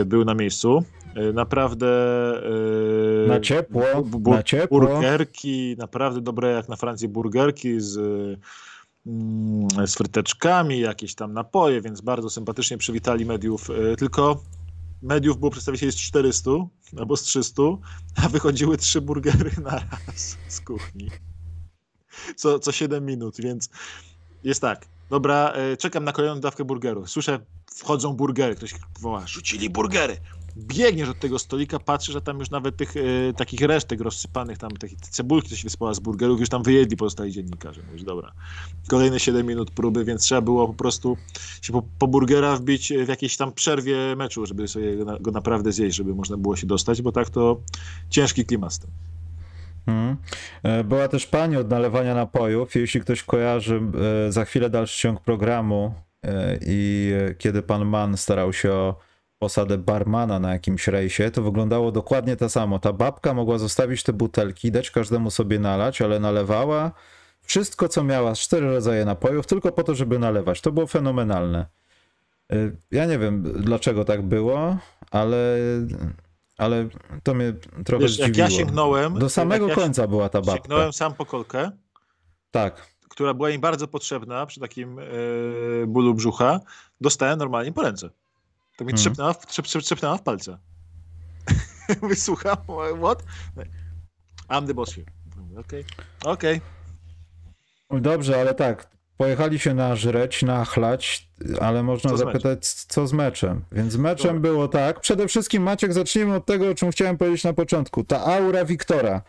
E, 0.00 0.04
był 0.04 0.24
na 0.24 0.34
miejscu. 0.34 0.84
E, 1.14 1.32
naprawdę 1.32 1.86
na 3.28 3.40
ciepło, 3.40 3.82
bu, 4.04 4.30
na 4.30 4.42
ciepło. 4.42 4.80
burgerki, 4.80 5.76
naprawdę 5.78 6.20
dobre 6.20 6.50
jak 6.50 6.68
na 6.68 6.76
Francji 6.76 7.08
burgerki 7.08 7.80
z 7.80 7.98
Mm, 7.98 8.40
z 9.86 9.94
fryteczkami, 9.94 10.80
jakieś 10.80 11.14
tam 11.14 11.32
napoje, 11.32 11.80
więc 11.80 12.00
bardzo 12.00 12.30
sympatycznie 12.30 12.78
przywitali 12.78 13.24
mediów. 13.24 13.70
E, 13.70 13.96
tylko 13.96 14.42
mediów 15.02 15.38
było 15.38 15.50
przedstawicieli 15.50 15.92
z 15.92 15.96
400 15.96 16.50
albo 16.98 17.16
z 17.16 17.22
300, 17.22 17.62
a 18.16 18.28
wychodziły 18.28 18.76
trzy 18.76 19.00
burgery 19.00 19.50
na 19.62 19.70
raz 19.70 20.36
z 20.48 20.60
kuchni. 20.60 21.10
Co, 22.36 22.58
co 22.58 22.72
7 22.72 23.04
minut, 23.04 23.36
więc 23.38 23.70
jest 24.44 24.60
tak. 24.60 24.95
Dobra, 25.10 25.52
e, 25.52 25.76
czekam 25.76 26.04
na 26.04 26.12
kolejną 26.12 26.40
dawkę 26.40 26.64
burgerów. 26.64 27.10
Słyszę, 27.10 27.38
wchodzą 27.70 28.12
burgery. 28.12 28.54
Ktoś 28.54 28.74
woła, 29.00 29.26
rzucili 29.26 29.70
burgery 29.70 30.16
biegniesz 30.56 31.08
od 31.08 31.18
tego 31.18 31.38
stolika, 31.38 31.78
patrzysz, 31.78 32.12
że 32.12 32.20
tam 32.20 32.38
już 32.38 32.50
nawet 32.50 32.76
tych 32.76 32.96
e, 32.96 33.32
takich 33.32 33.60
resztek 33.60 34.00
rozsypanych, 34.00 34.58
tam 34.58 34.70
takich 34.70 35.00
cebulki, 35.00 35.48
co 35.48 35.56
się 35.56 35.62
wyspała 35.62 35.94
z 35.94 36.00
burgerów, 36.00 36.40
już 36.40 36.48
tam 36.48 36.62
wyjedli 36.62 36.96
pozostali 36.96 37.32
dziennikarze. 37.32 37.82
Mówisz, 37.86 38.02
dobra, 38.02 38.32
kolejne 38.88 39.20
7 39.20 39.46
minut 39.46 39.70
próby, 39.70 40.04
więc 40.04 40.22
trzeba 40.22 40.40
było 40.40 40.66
po 40.66 40.74
prostu 40.74 41.16
się 41.62 41.72
po, 41.72 41.82
po 41.98 42.06
burgera 42.06 42.56
wbić 42.56 42.92
w 43.04 43.08
jakiejś 43.08 43.36
tam 43.36 43.52
przerwie 43.52 44.16
meczu, 44.16 44.46
żeby 44.46 44.68
sobie 44.68 44.96
go, 44.96 45.18
go 45.20 45.30
naprawdę 45.30 45.72
zjeść, 45.72 45.96
żeby 45.96 46.14
można 46.14 46.36
było 46.36 46.56
się 46.56 46.66
dostać, 46.66 47.02
bo 47.02 47.12
tak 47.12 47.30
to 47.30 47.60
ciężki 48.10 48.44
klimat 48.44 48.72
z 48.72 48.78
tym. 48.78 48.90
Hmm. 49.86 50.16
Była 50.84 51.08
też 51.08 51.26
pani 51.26 51.56
od 51.56 51.70
nalewania 51.70 52.14
napojów. 52.14 52.74
Jeśli 52.74 53.00
ktoś 53.00 53.22
kojarzy, 53.22 53.80
e, 54.28 54.32
za 54.32 54.44
chwilę 54.44 54.70
dalszy 54.70 55.00
ciąg 55.00 55.20
programu 55.20 55.94
e, 56.22 56.58
i 56.66 57.12
kiedy 57.38 57.62
pan 57.62 57.84
Mann 57.84 58.16
starał 58.16 58.52
się 58.52 58.72
o 58.72 58.98
posadę 59.38 59.78
barmana 59.78 60.38
na 60.40 60.52
jakimś 60.52 60.88
rejsie, 60.88 61.30
to 61.30 61.42
wyglądało 61.42 61.92
dokładnie 61.92 62.36
to 62.36 62.48
samo. 62.48 62.78
Ta 62.78 62.92
babka 62.92 63.34
mogła 63.34 63.58
zostawić 63.58 64.02
te 64.02 64.12
butelki, 64.12 64.70
dać 64.70 64.90
każdemu 64.90 65.30
sobie 65.30 65.58
nalać, 65.58 66.02
ale 66.02 66.20
nalewała 66.20 66.92
wszystko, 67.42 67.88
co 67.88 68.04
miała, 68.04 68.34
cztery 68.34 68.66
rodzaje 68.66 69.04
napojów, 69.04 69.46
tylko 69.46 69.72
po 69.72 69.82
to, 69.82 69.94
żeby 69.94 70.18
nalewać. 70.18 70.60
To 70.60 70.72
było 70.72 70.86
fenomenalne. 70.86 71.66
Ja 72.90 73.06
nie 73.06 73.18
wiem, 73.18 73.42
dlaczego 73.42 74.04
tak 74.04 74.22
było, 74.22 74.76
ale, 75.10 75.58
ale 76.56 76.88
to 77.22 77.34
mnie 77.34 77.52
trochę 77.84 78.02
Wiesz, 78.02 78.12
zdziwiło. 78.12 78.28
Jak 78.28 78.36
ja 78.36 78.50
sięgnąłem... 78.50 79.18
Do 79.18 79.28
samego 79.28 79.68
ja 79.68 79.74
końca 79.74 80.06
była 80.06 80.28
ta 80.28 80.40
babka. 80.40 80.62
Sięgnąłem 80.62 80.92
sam 80.92 81.14
po 81.14 81.26
kolkę. 81.26 81.70
Tak. 82.50 82.86
Która 83.08 83.34
była 83.34 83.50
im 83.50 83.60
bardzo 83.60 83.88
potrzebna 83.88 84.46
przy 84.46 84.60
takim 84.60 84.96
yy, 84.96 85.84
bólu 85.88 86.14
brzucha. 86.14 86.60
Dostałem 87.00 87.38
normalnie 87.38 87.72
po 87.72 87.82
ręce. 87.82 88.10
To 88.76 88.84
mi 88.84 88.90
hmm. 88.90 88.96
trzepnęła, 88.96 89.32
w, 89.32 89.46
trzep, 89.46 89.66
trzepnęła 89.66 90.16
w 90.16 90.22
palce. 90.22 90.58
Wysłucham, 92.08 92.56
what? 93.02 93.24
I'm 94.48 94.66
the 94.66 94.74
boss 94.74 94.94
here. 94.94 95.06
Okej, 95.58 95.84
okay. 96.20 96.32
okej. 96.32 96.60
Okay. 97.88 98.00
Dobrze, 98.00 98.40
ale 98.40 98.54
tak, 98.54 98.95
pojechali 99.16 99.58
się 99.58 99.74
na 99.74 99.96
żreć, 99.96 100.42
na 100.42 100.64
chlać, 100.64 101.28
ale 101.60 101.82
można 101.82 102.10
co 102.10 102.16
zapytać, 102.16 102.66
z 102.66 102.86
co 102.86 103.06
z 103.06 103.12
meczem. 103.12 103.64
Więc 103.72 103.96
meczem 103.96 104.34
Dobra. 104.36 104.50
było 104.50 104.68
tak. 104.68 105.00
Przede 105.00 105.28
wszystkim, 105.28 105.62
Maciek, 105.62 105.92
zacznijmy 105.92 106.34
od 106.34 106.46
tego, 106.46 106.70
o 106.70 106.74
czym 106.74 106.90
chciałem 106.90 107.16
powiedzieć 107.16 107.44
na 107.44 107.52
początku. 107.52 108.04
Ta 108.04 108.24
aura 108.24 108.64
Wiktora. 108.64 109.22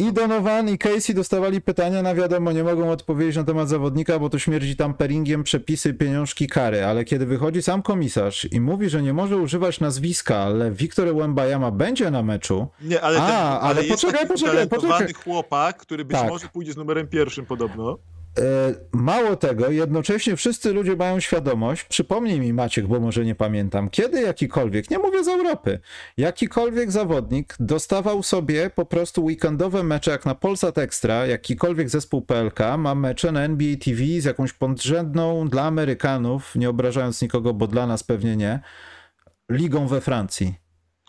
I 0.00 0.12
Donovan 0.12 0.68
i 0.68 0.78
Casey 0.78 1.14
dostawali 1.14 1.60
pytania 1.60 2.02
na 2.02 2.14
wiadomo, 2.14 2.52
nie 2.52 2.64
mogą 2.64 2.90
odpowiedzieć 2.90 3.36
na 3.36 3.44
temat 3.44 3.68
zawodnika, 3.68 4.18
bo 4.18 4.30
to 4.30 4.38
śmierdzi 4.38 4.76
tamperingiem, 4.76 5.42
przepisy, 5.42 5.94
pieniążki, 5.94 6.46
kary. 6.46 6.84
Ale 6.84 7.04
kiedy 7.04 7.26
wychodzi 7.26 7.62
sam 7.62 7.82
komisarz 7.82 8.48
i 8.52 8.60
mówi, 8.60 8.88
że 8.88 9.02
nie 9.02 9.12
może 9.12 9.36
używać 9.36 9.80
nazwiska, 9.80 10.36
ale 10.36 10.70
Wiktor 10.70 11.14
Łębajama 11.14 11.70
będzie 11.70 12.10
na 12.10 12.22
meczu. 12.22 12.68
Nie, 12.82 13.00
ale, 13.00 13.18
A, 13.22 13.26
ten, 13.26 13.36
ale, 13.36 13.60
ale 13.60 13.84
poczekaj, 13.84 14.26
poczekaj, 14.28 14.68
poczekaj. 14.68 15.12
chłopak, 15.12 15.76
który 15.76 16.04
być 16.04 16.16
tak. 16.16 16.28
może 16.28 16.48
pójdzie 16.48 16.72
z 16.72 16.76
numerem 16.76 17.08
pierwszym 17.08 17.46
podobno. 17.46 17.98
E, 18.38 18.74
mało 18.92 19.36
tego, 19.36 19.70
jednocześnie 19.70 20.36
wszyscy 20.36 20.72
ludzie 20.72 20.96
mają 20.96 21.20
świadomość, 21.20 21.84
przypomnij 21.84 22.40
mi 22.40 22.52
Maciek, 22.52 22.86
bo 22.86 23.00
może 23.00 23.24
nie 23.24 23.34
pamiętam, 23.34 23.90
kiedy 23.90 24.20
jakikolwiek, 24.20 24.90
nie 24.90 24.98
mówię 24.98 25.24
z 25.24 25.28
Europy, 25.28 25.80
jakikolwiek 26.16 26.90
zawodnik 26.90 27.54
dostawał 27.60 28.22
sobie 28.22 28.70
po 28.70 28.86
prostu 28.86 29.24
weekendowe 29.24 29.82
mecze 29.82 30.10
jak 30.10 30.26
na 30.26 30.34
Polsat 30.34 30.78
Extra, 30.78 31.26
jakikolwiek 31.26 31.88
zespół 31.88 32.22
PLK 32.22 32.58
ma 32.78 32.94
mecze 32.94 33.32
na 33.32 33.42
NBA 33.42 33.76
TV 33.76 34.02
z 34.18 34.24
jakąś 34.24 34.52
podrzędną 34.52 35.48
dla 35.48 35.62
Amerykanów, 35.62 36.56
nie 36.56 36.70
obrażając 36.70 37.22
nikogo, 37.22 37.54
bo 37.54 37.66
dla 37.66 37.86
nas 37.86 38.02
pewnie 38.02 38.36
nie, 38.36 38.60
ligą 39.50 39.86
we 39.86 40.00
Francji. 40.00 40.67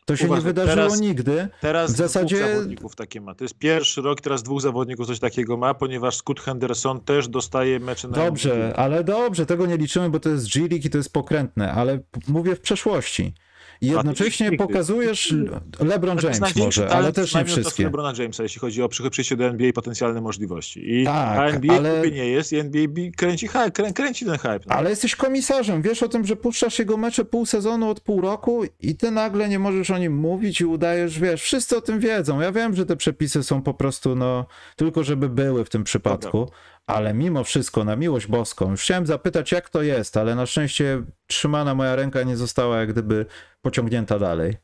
To 0.10 0.16
się 0.16 0.26
Uważaj, 0.26 0.44
nie 0.44 0.48
wydarzyło 0.48 0.76
teraz, 0.76 1.00
nigdy. 1.00 1.48
Teraz 1.62 1.94
w 1.94 1.96
zasadzie 1.96 2.36
dwóch 2.36 2.50
zawodników 2.50 2.96
takie 2.96 3.22
ma. 3.22 3.36
To 3.36 3.44
jest 3.44 3.58
pierwszy 3.58 4.02
rok, 4.02 4.22
teraz 4.22 4.44
dwóch 4.44 4.62
zawodników 4.62 5.08
coś 5.08 5.20
takiego 5.20 5.58
ma, 5.58 5.74
ponieważ 5.74 6.18
Scott 6.18 6.40
Henderson 6.40 7.02
też 7.02 7.28
dostaje 7.28 7.80
mecze 7.80 8.08
na 8.08 8.14
Dobrze, 8.14 8.74
ale 8.76 9.04
dobrze, 9.04 9.46
tego 9.46 9.66
nie 9.66 9.78
liczymy, 9.78 10.10
bo 10.10 10.20
to 10.20 10.30
jest 10.30 10.54
G-League 10.54 10.88
i 10.88 10.90
to 10.90 10.98
jest 10.98 11.14
pokrętne, 11.14 11.72
ale 11.72 12.00
mówię 12.28 12.56
w 12.56 12.62
przeszłości. 12.62 13.34
I 13.82 13.88
jednocześnie 13.88 14.52
pokazujesz 14.52 15.36
LeBron 15.80 16.18
James 16.24 16.56
może, 16.56 16.90
ale 16.90 17.14
też 17.14 17.36
nie 17.36 17.46
wszystkie. 17.46 17.84
LeBrona 17.84 18.14
Jamesa, 18.18 18.44
jeśli 18.44 18.62
chodzi 18.62 18.84
o 18.84 18.90
przyjście 18.90 19.38
do 19.38 19.46
NBA 19.46 19.68
i 19.68 19.74
potencjalne 19.74 20.22
możliwości. 20.22 21.02
I 21.02 21.06
tak, 21.06 21.54
NBA 21.54 21.78
ale... 21.78 22.12
nie 22.12 22.28
jest 22.28 22.54
i 22.54 22.58
NBA 22.58 23.12
kręci, 23.18 23.48
hype, 23.48 23.94
kręci 23.94 24.26
ten 24.26 24.38
hype. 24.38 24.60
No. 24.68 24.76
Ale 24.76 24.90
jesteś 24.90 25.16
komisarzem, 25.16 25.82
wiesz 25.82 26.04
o 26.04 26.10
tym, 26.10 26.26
że 26.26 26.36
puszczasz 26.36 26.80
jego 26.80 26.98
mecze 26.98 27.26
pół 27.26 27.46
sezonu 27.46 27.90
od 27.90 28.00
pół 28.00 28.22
roku 28.22 28.64
i 28.80 28.96
ty 28.96 29.12
nagle 29.12 29.50
nie 29.50 29.60
możesz 29.60 29.92
o 29.92 29.98
nim 29.98 30.16
mówić 30.16 30.62
i 30.62 30.66
udajesz, 30.66 31.20
wiesz, 31.20 31.42
wszyscy 31.42 31.78
o 31.78 31.82
tym 31.82 32.00
wiedzą. 32.00 32.40
Ja 32.40 32.52
wiem, 32.52 32.76
że 32.76 32.86
te 32.86 32.96
przepisy 32.96 33.44
są 33.44 33.62
po 33.62 33.74
prostu, 33.74 34.16
no, 34.16 34.46
tylko 34.76 35.04
żeby 35.04 35.30
były 35.30 35.66
w 35.66 35.70
tym 35.70 35.84
przypadku, 35.84 36.52
ale 36.88 37.14
mimo 37.14 37.44
wszystko, 37.44 37.84
na 37.84 37.96
miłość 37.96 38.28
boską, 38.28 38.72
już 38.72 38.82
chciałem 38.82 39.06
zapytać, 39.06 39.52
jak 39.52 39.70
to 39.70 39.82
jest, 39.82 40.18
ale 40.18 40.36
na 40.36 40.46
szczęście 40.46 41.04
trzymana 41.28 41.76
moja 41.76 41.96
ręka 41.96 42.24
nie 42.24 42.38
została 42.38 42.80
jak 42.80 42.92
gdyby 42.92 43.26
pociągnięta 43.62 44.20
dalej. 44.20 44.58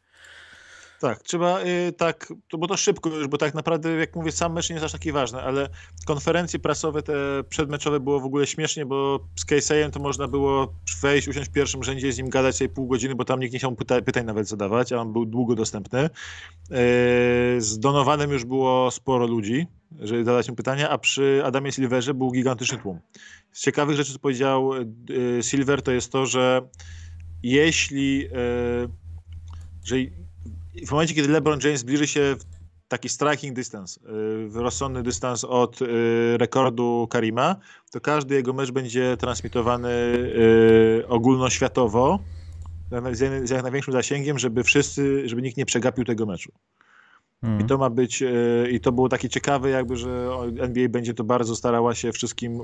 Tak, 0.99 1.23
trzeba 1.23 1.61
y, 1.61 1.91
tak, 1.97 2.33
to, 2.49 2.57
bo 2.57 2.67
to 2.67 2.77
szybko 2.77 3.09
już, 3.09 3.27
bo 3.27 3.37
tak 3.37 3.53
naprawdę, 3.53 3.91
jak 3.91 4.15
mówię, 4.15 4.31
sam 4.31 4.53
mecz 4.53 4.69
nie 4.69 4.73
jest 4.73 4.85
aż 4.85 4.91
taki 4.91 5.11
ważny, 5.11 5.41
ale 5.41 5.69
konferencje 6.05 6.59
prasowe 6.59 7.01
te 7.01 7.13
przedmeczowe 7.49 7.99
było 7.99 8.19
w 8.19 8.25
ogóle 8.25 8.47
śmiesznie, 8.47 8.85
bo 8.85 9.19
z 9.35 9.45
Casey'em 9.45 9.91
to 9.91 9.99
można 9.99 10.27
było 10.27 10.73
wejść, 11.01 11.27
usiąść 11.27 11.49
w 11.49 11.53
pierwszym 11.53 11.83
rzędzie, 11.83 12.11
z 12.11 12.17
nim 12.17 12.29
gadać 12.29 12.55
sobie 12.55 12.69
pół 12.69 12.87
godziny, 12.87 13.15
bo 13.15 13.25
tam 13.25 13.39
nikt 13.39 13.53
nie 13.53 13.59
chciał 13.59 13.75
pyta 13.75 14.01
pytań 14.01 14.25
nawet 14.25 14.47
zadawać, 14.47 14.91
a 14.91 14.97
on 14.97 15.13
był 15.13 15.25
długo 15.25 15.55
dostępny. 15.55 16.05
Y, 16.05 16.09
z 17.57 17.79
Donowanem 17.79 18.31
już 18.31 18.45
było 18.45 18.91
sporo 18.91 19.27
ludzi, 19.27 19.67
żeby 19.99 20.25
zadać 20.25 20.49
mu 20.49 20.55
pytania, 20.55 20.89
a 20.89 20.97
przy 20.97 21.41
Adamie 21.45 21.71
Silverze 21.71 22.13
był 22.13 22.31
gigantyczny 22.31 22.77
tłum. 22.77 22.99
Z 23.51 23.61
ciekawych 23.61 23.95
rzeczy, 23.95 24.13
co 24.13 24.19
powiedział 24.19 24.71
y, 25.09 25.43
Silver, 25.43 25.81
to 25.81 25.91
jest 25.91 26.11
to, 26.11 26.25
że 26.25 26.61
jeśli 27.43 28.29
że 29.83 29.95
w 30.87 30.91
momencie, 30.91 31.15
kiedy 31.15 31.27
LeBron 31.27 31.59
James 31.63 31.79
zbliży 31.79 32.07
się 32.07 32.35
w 32.39 32.45
taki 32.87 33.09
striking 33.09 33.55
distance, 33.55 33.99
w 34.47 34.55
rozsądny 34.55 35.03
dystans 35.03 35.43
od 35.43 35.79
rekordu 36.37 37.07
Karima, 37.09 37.55
to 37.91 38.01
każdy 38.01 38.35
jego 38.35 38.53
mecz 38.53 38.71
będzie 38.71 39.17
transmitowany 39.17 39.91
ogólnoświatowo 41.07 42.19
z 43.43 43.49
jak 43.49 43.63
największym 43.63 43.93
zasięgiem, 43.93 44.39
żeby 44.39 44.63
wszyscy, 44.63 45.29
żeby 45.29 45.41
nikt 45.41 45.57
nie 45.57 45.65
przegapił 45.65 46.05
tego 46.05 46.25
meczu. 46.25 46.51
I 47.59 47.65
to 47.65 47.77
ma 47.77 47.89
być, 47.89 48.21
e, 48.21 48.27
i 48.71 48.79
to 48.79 48.91
było 48.91 49.09
takie 49.09 49.29
ciekawe, 49.29 49.69
jakby, 49.69 49.97
że 49.97 50.29
NBA 50.59 50.89
będzie 50.89 51.13
to 51.13 51.23
bardzo 51.23 51.55
starała 51.55 51.95
się 51.95 52.11
wszystkim 52.11 52.61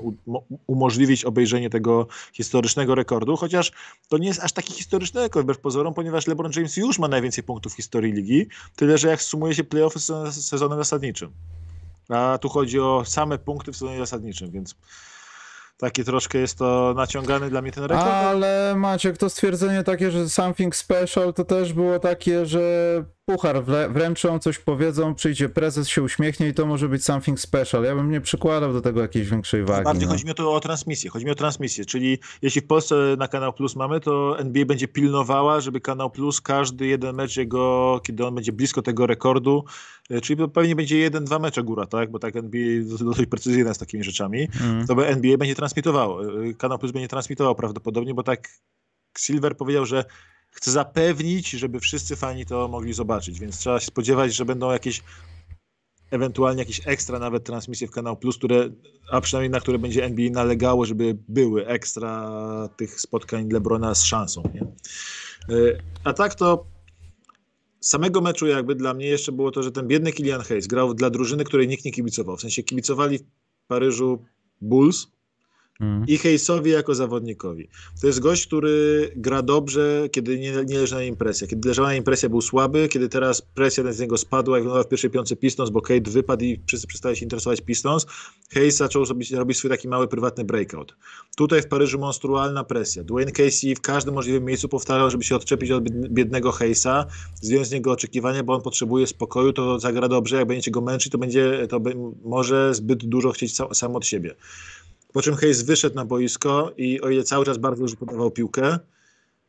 umożliwić 0.66 1.24
obejrzenie 1.24 1.70
tego 1.70 2.06
historycznego 2.32 2.94
rekordu, 2.94 3.36
chociaż 3.36 3.72
to 4.08 4.18
nie 4.18 4.28
jest 4.28 4.40
aż 4.40 4.52
taki 4.52 4.72
historyczny 4.72 5.20
rekord 5.20 5.44
wbrew 5.44 5.58
pozorom, 5.58 5.94
ponieważ 5.94 6.26
LeBron 6.26 6.52
James 6.56 6.76
już 6.76 6.98
ma 6.98 7.08
najwięcej 7.08 7.44
punktów 7.44 7.72
w 7.72 7.76
historii 7.76 8.12
ligi, 8.12 8.46
tyle 8.76 8.98
że 8.98 9.08
jak 9.08 9.22
sumuje 9.22 9.54
się 9.54 9.64
playoffy 9.64 9.98
z 9.98 10.34
sezonem 10.44 10.78
zasadniczym. 10.78 11.32
A 12.08 12.38
tu 12.40 12.48
chodzi 12.48 12.80
o 12.80 13.02
same 13.04 13.38
punkty 13.38 13.72
w 13.72 13.76
sezonie 13.76 13.98
zasadniczym, 13.98 14.50
więc 14.50 14.76
takie 15.76 16.04
troszkę 16.04 16.38
jest 16.38 16.58
to 16.58 16.94
naciągany 16.96 17.50
dla 17.50 17.62
mnie 17.62 17.72
ten 17.72 17.84
rekord. 17.84 18.06
Ale 18.06 18.74
Maciek, 18.76 19.18
to 19.18 19.30
stwierdzenie 19.30 19.82
takie, 19.82 20.10
że 20.10 20.28
something 20.28 20.76
special, 20.76 21.34
to 21.34 21.44
też 21.44 21.72
było 21.72 21.98
takie, 21.98 22.46
że 22.46 22.62
puchar 23.26 23.64
wręczą, 23.90 24.38
coś 24.38 24.58
powiedzą, 24.58 25.14
przyjdzie 25.14 25.48
prezes, 25.48 25.88
się 25.88 26.02
uśmiechnie 26.02 26.48
i 26.48 26.54
to 26.54 26.66
może 26.66 26.88
być 26.88 27.04
something 27.04 27.40
special. 27.40 27.84
Ja 27.84 27.94
bym 27.94 28.10
nie 28.10 28.20
przykładał 28.20 28.72
do 28.72 28.80
tego 28.80 29.02
jakiejś 29.02 29.28
większej 29.28 29.64
wagi. 29.64 29.84
Bardziej 29.84 30.06
no. 30.06 30.12
chodzi 30.12 30.24
mi 30.24 30.30
o 30.30 30.34
to 30.34 30.54
o 30.54 30.60
transmisję. 30.60 31.10
Chodzi 31.10 31.24
mi 31.24 31.30
o 31.30 31.34
transmisję, 31.34 31.84
czyli 31.84 32.18
jeśli 32.42 32.60
w 32.60 32.66
Polsce 32.66 32.94
na 33.18 33.28
Kanał 33.28 33.52
Plus 33.52 33.76
mamy, 33.76 34.00
to 34.00 34.38
NBA 34.38 34.64
będzie 34.64 34.88
pilnowała, 34.88 35.60
żeby 35.60 35.80
Kanał 35.80 36.10
Plus 36.10 36.40
każdy 36.40 36.86
jeden 36.86 37.16
mecz 37.16 37.36
jego, 37.36 38.00
kiedy 38.04 38.26
on 38.26 38.34
będzie 38.34 38.52
blisko 38.52 38.82
tego 38.82 39.06
rekordu, 39.06 39.64
e, 40.10 40.20
czyli 40.20 40.48
pewnie 40.48 40.76
będzie 40.76 40.98
jeden, 40.98 41.24
dwa 41.24 41.38
mecze 41.38 41.62
góra, 41.62 41.86
tak? 41.86 42.10
Bo 42.10 42.18
tak 42.18 42.36
NBA 42.36 42.62
dosyć 43.00 43.26
precyzyjne 43.26 43.74
z 43.74 43.78
takimi 43.78 44.04
rzeczami, 44.04 44.48
mm. 44.60 44.86
to 44.86 45.06
NBA 45.06 45.36
będzie 45.36 45.54
transmitowało. 45.62 46.44
E, 46.44 46.54
Kanał 46.54 46.78
Plus 46.78 46.92
będzie 46.92 47.08
transmitował 47.08 47.54
prawdopodobnie, 47.54 48.14
bo 48.14 48.22
tak 48.22 48.48
Silver 49.18 49.56
powiedział, 49.56 49.86
że 49.86 50.04
chcę 50.50 50.70
zapewnić, 50.70 51.50
żeby 51.50 51.80
wszyscy 51.80 52.16
fani 52.16 52.46
to 52.46 52.68
mogli 52.68 52.92
zobaczyć, 52.92 53.40
więc 53.40 53.58
trzeba 53.58 53.80
się 53.80 53.86
spodziewać, 53.86 54.34
że 54.34 54.44
będą 54.44 54.72
jakieś 54.72 55.02
ewentualnie 56.10 56.62
jakieś 56.62 56.80
ekstra 56.86 57.18
nawet 57.18 57.44
transmisje 57.44 57.88
w 57.88 57.90
Kanał 57.90 58.16
Plus, 58.16 58.38
które, 58.38 58.70
a 59.10 59.20
przynajmniej 59.20 59.50
na 59.50 59.60
które 59.60 59.78
będzie 59.78 60.04
NBA 60.04 60.30
nalegało, 60.30 60.86
żeby 60.86 61.16
były 61.28 61.66
ekstra 61.66 62.32
tych 62.76 63.00
spotkań 63.00 63.48
Lebrona 63.52 63.94
z 63.94 64.02
szansą. 64.04 64.42
Nie? 64.54 64.62
E, 64.62 65.78
a 66.04 66.12
tak 66.12 66.34
to 66.34 66.66
samego 67.80 68.20
meczu 68.20 68.46
jakby 68.46 68.74
dla 68.74 68.94
mnie 68.94 69.06
jeszcze 69.06 69.32
było 69.32 69.50
to, 69.50 69.62
że 69.62 69.72
ten 69.72 69.88
biedny 69.88 70.12
Kilian 70.12 70.42
Hayes 70.42 70.66
grał 70.66 70.94
dla 70.94 71.10
drużyny, 71.10 71.44
której 71.44 71.68
nikt 71.68 71.84
nie 71.84 71.92
kibicował. 71.92 72.36
W 72.36 72.40
sensie 72.40 72.62
kibicowali 72.62 73.18
w 73.18 73.22
Paryżu 73.66 74.24
Bulls, 74.60 75.06
Mm. 75.80 76.04
I 76.08 76.18
Hejsowi 76.18 76.70
jako 76.70 76.94
zawodnikowi. 76.94 77.68
To 78.00 78.06
jest 78.06 78.20
gość, 78.20 78.46
który 78.46 79.10
gra 79.16 79.42
dobrze, 79.42 80.08
kiedy 80.12 80.38
nie, 80.38 80.52
nie 80.66 80.78
leży 80.78 80.94
na 80.94 81.02
impresję. 81.02 81.48
Kiedy 81.48 81.68
leżała 81.68 81.88
na 81.88 81.94
impresję, 81.94 82.28
był 82.28 82.40
słaby, 82.40 82.88
kiedy 82.88 83.08
teraz 83.08 83.42
presja 83.42 83.92
z 83.92 84.00
niego 84.00 84.18
spadła, 84.18 84.56
jak 84.56 84.62
wyglądała 84.62 84.84
w 84.84 84.88
pierwszej 84.88 85.10
piątce 85.10 85.36
Pistons, 85.36 85.70
bo 85.70 85.80
Kate 85.80 86.10
wypadł 86.10 86.44
i 86.44 86.60
wszyscy 86.66 86.86
przestali 86.86 87.16
się 87.16 87.24
interesować 87.24 87.60
Pistons. 87.60 88.06
Hayes 88.54 88.76
zaczął 88.76 89.04
robić, 89.04 89.30
robić 89.30 89.58
swój 89.58 89.70
taki 89.70 89.88
mały, 89.88 90.08
prywatny 90.08 90.44
breakout. 90.44 90.96
Tutaj 91.36 91.62
w 91.62 91.68
Paryżu 91.68 91.98
monstrualna 91.98 92.64
presja. 92.64 93.04
Dwayne 93.04 93.32
Casey 93.32 93.74
w 93.74 93.80
każdym 93.80 94.14
możliwym 94.14 94.44
miejscu 94.44 94.68
powtarzał, 94.68 95.10
żeby 95.10 95.24
się 95.24 95.36
odczepić 95.36 95.70
od 95.70 95.90
biednego 95.90 96.52
Hayesa, 96.52 97.06
zdjąć 97.40 97.66
z 97.66 97.70
niego 97.70 97.92
oczekiwania, 97.92 98.42
bo 98.42 98.54
on 98.54 98.62
potrzebuje 98.62 99.06
spokoju, 99.06 99.52
to 99.52 99.78
zagra 99.78 100.08
dobrze, 100.08 100.36
jak 100.36 100.46
będziecie 100.46 100.70
go 100.70 100.80
męczyć, 100.80 101.12
to 101.12 101.18
będzie, 101.18 101.66
to 101.68 101.80
może 102.24 102.74
zbyt 102.74 103.04
dużo 103.04 103.32
chcieć 103.32 103.56
sam 103.72 103.96
od 103.96 104.06
siebie. 104.06 104.34
Po 105.12 105.22
czym 105.22 105.34
Hayes 105.34 105.62
wyszedł 105.62 105.96
na 105.96 106.04
boisko 106.04 106.72
i 106.76 107.00
o 107.00 107.10
ile 107.10 107.22
cały 107.22 107.44
czas 107.44 107.58
bardzo 107.58 107.80
dobrze 107.80 107.96
podawał 107.96 108.30
piłkę, 108.30 108.78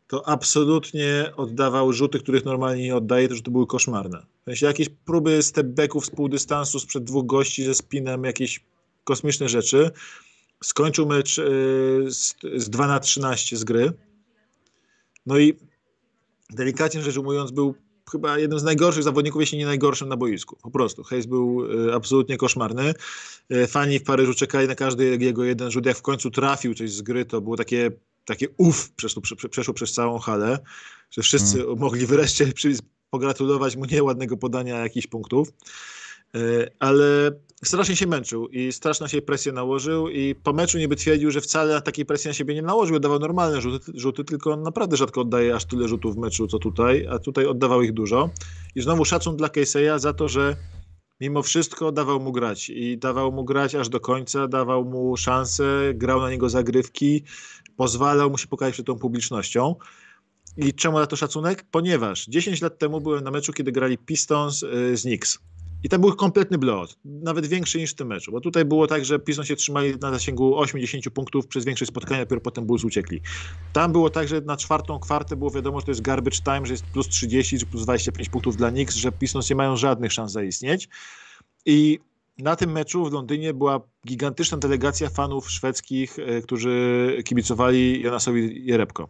to 0.07 0.28
absolutnie 0.28 1.32
oddawał 1.38 1.93
rzuty, 1.93 2.20
których 2.20 2.45
normalnie 2.45 2.84
nie 2.84 2.95
oddaje, 2.95 3.28
to 3.28 3.36
rzuty 3.36 3.51
były 3.51 3.68
koszmarne. 3.68 4.26
W 4.41 4.45
sensie 4.45 4.66
jakieś 4.66 4.89
próby 4.89 5.43
stepbacków 5.43 6.05
z 6.05 6.09
pół 6.09 6.30
dystansu 6.30 6.80
sprzed 6.80 7.03
dwóch 7.03 7.26
gości 7.26 7.64
ze 7.64 7.76
spinem, 7.76 8.24
jakieś 8.24 8.59
kosmiczne 9.03 9.49
rzeczy. 9.49 9.91
Skończył 10.64 11.07
mecz 11.07 11.38
y, 11.38 11.43
z, 12.09 12.36
z 12.55 12.70
2 12.70 12.88
na 12.88 12.99
13 12.99 13.57
z 13.57 13.64
gry. 13.64 13.93
No 15.26 15.39
i 15.39 15.53
delikatnie 16.49 17.01
rzecz 17.01 17.18
ujmując, 17.18 17.51
był 17.51 17.76
chyba 18.11 18.37
jednym 18.37 18.59
z 18.59 18.63
najgorszych 18.63 19.03
zawodników, 19.03 19.41
jeśli 19.41 19.57
nie 19.57 19.65
najgorszym 19.65 20.09
na 20.09 20.17
boisku. 20.17 20.57
Po 20.61 20.71
prostu. 20.71 21.03
Hayes 21.03 21.25
był 21.25 21.71
y, 21.89 21.93
absolutnie 21.93 22.37
koszmarny. 22.37 22.93
Y, 23.51 23.67
fani 23.67 23.99
w 23.99 24.03
Paryżu 24.03 24.33
czekali 24.33 24.67
na 24.67 24.75
każdy 24.75 25.17
jego 25.19 25.43
jeden 25.43 25.71
rzut. 25.71 25.85
Jak 25.85 25.97
w 25.97 26.01
końcu 26.01 26.31
trafił 26.31 26.73
coś 26.73 26.91
z 26.91 27.01
gry, 27.01 27.25
to 27.25 27.41
było 27.41 27.57
takie, 27.57 27.91
takie 28.25 28.47
uff, 28.57 28.91
przeszło, 28.91 29.21
przeszło 29.49 29.73
przez 29.73 29.93
całą 29.93 30.19
halę, 30.19 30.59
że 31.11 31.21
wszyscy 31.21 31.57
hmm. 31.57 31.79
mogli 31.79 32.05
wreszcie 32.05 32.51
pogratulować 33.09 33.75
mu 33.75 33.85
nieładnego 33.85 34.37
podania 34.37 34.79
jakichś 34.79 35.07
punktów. 35.07 35.53
Y, 36.35 36.69
ale 36.79 37.31
strasznie 37.64 37.95
się 37.95 38.07
męczył 38.07 38.47
i 38.47 38.72
strasznie 38.72 39.09
się 39.09 39.22
presję 39.22 39.51
nałożył 39.51 40.09
i 40.09 40.36
po 40.36 40.53
meczu 40.53 40.78
niby 40.78 40.95
twierdził, 40.95 41.32
że 41.32 41.41
wcale 41.41 41.82
takiej 41.82 42.05
presji 42.05 42.28
na 42.28 42.34
siebie 42.34 42.55
nie 42.55 42.61
nałożył, 42.61 42.99
dawał 42.99 43.20
normalne 43.20 43.61
rzuty, 43.61 43.91
rzuty, 43.95 44.24
tylko 44.24 44.51
on 44.51 44.64
naprawdę 44.64 44.97
rzadko 44.97 45.22
oddaje 45.22 45.55
aż 45.55 45.66
tyle 45.66 45.88
rzutów 45.88 46.16
w 46.16 46.18
meczu, 46.18 46.47
co 46.47 46.59
tutaj, 46.59 47.07
a 47.07 47.20
tutaj 47.20 47.45
oddawał 47.45 47.82
ich 47.82 47.93
dużo. 47.93 48.30
I 48.76 48.82
znowu 48.82 49.05
szacun 49.05 49.38
dla 49.38 49.47
Casey'a 49.47 49.99
za 49.99 50.14
to, 50.14 50.28
że 50.28 50.55
mimo 51.22 51.43
wszystko 51.43 51.91
dawał 51.91 52.20
mu 52.20 52.32
grać 52.32 52.70
i 52.70 52.97
dawał 52.97 53.32
mu 53.32 53.45
grać 53.45 53.76
aż 53.76 53.89
do 53.89 53.99
końca, 53.99 54.47
dawał 54.47 54.86
mu 54.86 55.18
szansę, 55.18 55.93
grał 55.93 56.22
na 56.22 56.30
niego 56.30 56.49
zagrywki, 56.49 57.24
pozwalał 57.78 58.30
mu 58.30 58.38
się 58.38 58.47
pokazać 58.47 58.74
przed 58.74 58.86
tą 58.86 58.95
publicznością. 58.95 59.76
I 60.57 60.74
czemu 60.74 60.99
na 60.99 61.07
to 61.07 61.16
szacunek? 61.16 61.66
Ponieważ 61.72 62.26
10 62.26 62.61
lat 62.61 62.78
temu 62.78 63.01
byłem 63.01 63.24
na 63.24 63.32
meczu, 63.32 63.53
kiedy 63.53 63.72
grali 63.72 63.97
Pistons 63.97 64.64
y, 64.64 64.97
z 64.97 65.01
Knicks. 65.01 65.39
I 65.84 65.89
tam 65.89 66.01
był 66.01 66.15
kompletny 66.15 66.57
blot, 66.57 66.97
nawet 67.05 67.47
większy 67.47 67.79
niż 67.79 67.91
w 67.91 67.95
tym 67.95 68.07
meczu, 68.07 68.31
bo 68.31 68.41
tutaj 68.41 68.65
było 68.65 68.88
tak, 68.88 69.05
że 69.05 69.19
Pistons 69.19 69.47
się 69.47 69.55
trzymali 69.55 69.95
na 70.01 70.11
zasięgu 70.11 70.57
80 70.57 71.09
punktów 71.09 71.47
przez 71.47 71.65
większość 71.65 71.91
spotkania, 71.91 72.21
dopiero 72.21 72.41
potem 72.41 72.65
Bulls 72.65 72.84
uciekli. 72.84 73.21
Tam 73.73 73.91
było 73.91 74.09
tak, 74.09 74.27
że 74.27 74.41
na 74.41 74.57
czwartą 74.57 74.99
kwartę 74.99 75.36
było 75.36 75.51
wiadomo, 75.51 75.79
że 75.79 75.86
to 75.86 75.91
jest 75.91 76.01
garbage 76.01 76.38
time, 76.43 76.65
że 76.65 76.73
jest 76.73 76.86
plus 76.86 77.07
30 77.07 77.59
czy 77.59 77.65
plus 77.65 77.84
25 77.84 78.29
punktów 78.29 78.57
dla 78.57 78.71
Knicks, 78.71 78.95
że 78.95 79.11
Pistons 79.11 79.49
nie 79.49 79.55
mają 79.55 79.77
żadnych 79.77 80.13
szans 80.13 80.31
zaistnieć. 80.31 80.89
I 81.65 81.99
na 82.38 82.55
tym 82.55 82.71
meczu 82.71 83.05
w 83.05 83.13
Londynie 83.13 83.53
była 83.53 83.81
gigantyczna 84.07 84.57
delegacja 84.57 85.09
fanów 85.09 85.51
szwedzkich, 85.51 86.19
e, 86.19 86.41
którzy 86.41 87.17
kibicowali 87.25 88.01
Jonasowi 88.01 88.65
Jerebko. 88.65 89.09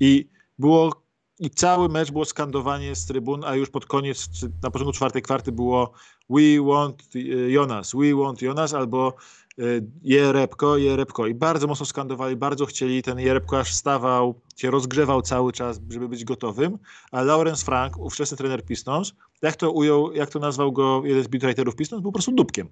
I 0.00 0.28
było 0.58 1.03
i 1.38 1.50
cały 1.50 1.88
mecz 1.88 2.10
było 2.10 2.24
skandowanie 2.24 2.96
z 2.96 3.06
trybun, 3.06 3.44
a 3.44 3.54
już 3.54 3.70
pod 3.70 3.86
koniec, 3.86 4.28
na 4.62 4.70
początku 4.70 4.92
czwartej 4.92 5.22
kwarty 5.22 5.52
było 5.52 5.92
We 6.30 6.62
want 6.66 7.02
Jonas, 7.48 7.92
we 7.94 8.14
want 8.14 8.42
Jonas, 8.42 8.74
albo 8.74 9.14
e, 9.58 9.62
Jerebko, 10.02 10.76
Jerebko. 10.76 11.26
I 11.26 11.34
bardzo 11.34 11.66
mocno 11.66 11.86
skandowali, 11.86 12.36
bardzo 12.36 12.66
chcieli. 12.66 13.02
Ten 13.02 13.18
Jerebko 13.18 13.58
aż 13.58 13.70
wstawał, 13.70 14.40
się 14.56 14.70
rozgrzewał 14.70 15.22
cały 15.22 15.52
czas, 15.52 15.80
żeby 15.90 16.08
być 16.08 16.24
gotowym. 16.24 16.78
A 17.12 17.22
Lawrence 17.22 17.64
Frank, 17.64 17.98
ówczesny 17.98 18.36
trener 18.36 18.64
Pistons, 18.64 19.12
jak 19.42 19.56
to 19.56 19.70
ujął, 19.70 20.12
jak 20.12 20.30
to 20.30 20.38
nazwał 20.38 20.72
go 20.72 21.02
jeden 21.04 21.24
z 21.24 21.26
beatwriterów 21.26 21.76
Pistons, 21.76 22.02
był 22.02 22.12
po 22.12 22.18
prostu 22.18 22.32
dupkiem. 22.32 22.68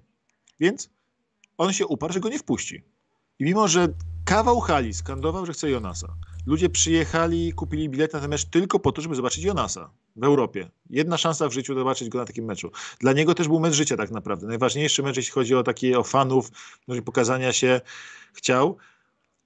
Więc 0.59 0.89
on 1.57 1.73
się 1.73 1.87
uparł, 1.87 2.13
że 2.13 2.19
go 2.19 2.29
nie 2.29 2.39
wpuści. 2.39 2.83
I 3.39 3.43
mimo, 3.43 3.67
że 3.67 3.87
kawał 4.25 4.59
hali 4.59 4.93
skandował, 4.93 5.45
że 5.45 5.53
chce 5.53 5.69
Jonasa, 5.69 6.15
ludzie 6.45 6.69
przyjechali, 6.69 7.53
kupili 7.53 7.89
bilet 7.89 8.13
na 8.13 8.19
ten 8.19 8.29
mecz 8.29 8.45
tylko 8.45 8.79
po 8.79 8.91
to, 8.91 9.01
żeby 9.01 9.15
zobaczyć 9.15 9.43
Jonasa 9.43 9.89
w 10.15 10.23
Europie. 10.23 10.71
Jedna 10.89 11.17
szansa 11.17 11.49
w 11.49 11.53
życiu 11.53 11.75
zobaczyć 11.75 12.09
go 12.09 12.17
na 12.17 12.25
takim 12.25 12.45
meczu. 12.45 12.71
Dla 12.99 13.13
niego 13.13 13.35
też 13.35 13.47
był 13.47 13.59
mecz 13.59 13.73
życia 13.73 13.97
tak 13.97 14.11
naprawdę. 14.11 14.47
Najważniejszy 14.47 15.03
mecz, 15.03 15.17
jeśli 15.17 15.31
chodzi 15.31 15.55
o 15.55 15.63
takie 15.63 15.99
o 15.99 16.03
fanów, 16.03 16.51
pokazania 17.05 17.53
się 17.53 17.81
chciał. 18.33 18.77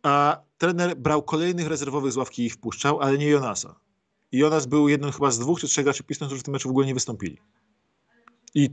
A 0.03 0.41
trener 0.57 0.97
brał 0.97 1.23
kolejnych 1.23 1.67
rezerwowych 1.67 2.11
z 2.11 2.17
ławki 2.17 2.41
i 2.41 2.45
ich 2.45 2.53
wpuszczał, 2.53 3.01
ale 3.01 3.17
nie 3.17 3.27
Jonasa. 3.27 3.75
I 4.31 4.37
Jonas 4.37 4.65
był 4.65 4.89
jednym 4.89 5.11
chyba 5.11 5.31
z 5.31 5.39
dwóch 5.39 5.59
czy 5.59 5.67
trzech 5.67 5.83
graczy 5.83 6.03
Pistons, 6.03 6.29
którzy 6.29 6.41
w 6.41 6.43
tym 6.43 6.51
meczu 6.51 6.69
w 6.69 6.71
ogóle 6.71 6.87
nie 6.87 6.93
wystąpili. 6.93 7.37
I 8.55 8.69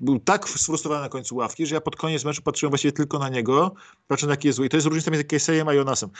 był 0.00 0.18
tak 0.18 0.48
sfrustrowany 0.48 1.02
na 1.02 1.08
końcu 1.08 1.36
ławki, 1.36 1.66
że 1.66 1.74
ja 1.74 1.80
pod 1.80 1.96
koniec 1.96 2.24
meczu 2.24 2.42
patrzyłem 2.42 2.70
właściwie 2.70 2.92
tylko 2.92 3.18
na 3.18 3.28
niego, 3.28 3.74
patrzę 4.08 4.26
jaki 4.26 4.48
jest 4.48 4.56
zły. 4.56 4.66
I 4.66 4.68
to 4.68 4.76
jest 4.76 4.86
różnica 4.86 5.10
między 5.10 5.24
Casey'em 5.24 5.68
a 5.68 5.74
Jonasem. 5.74 6.10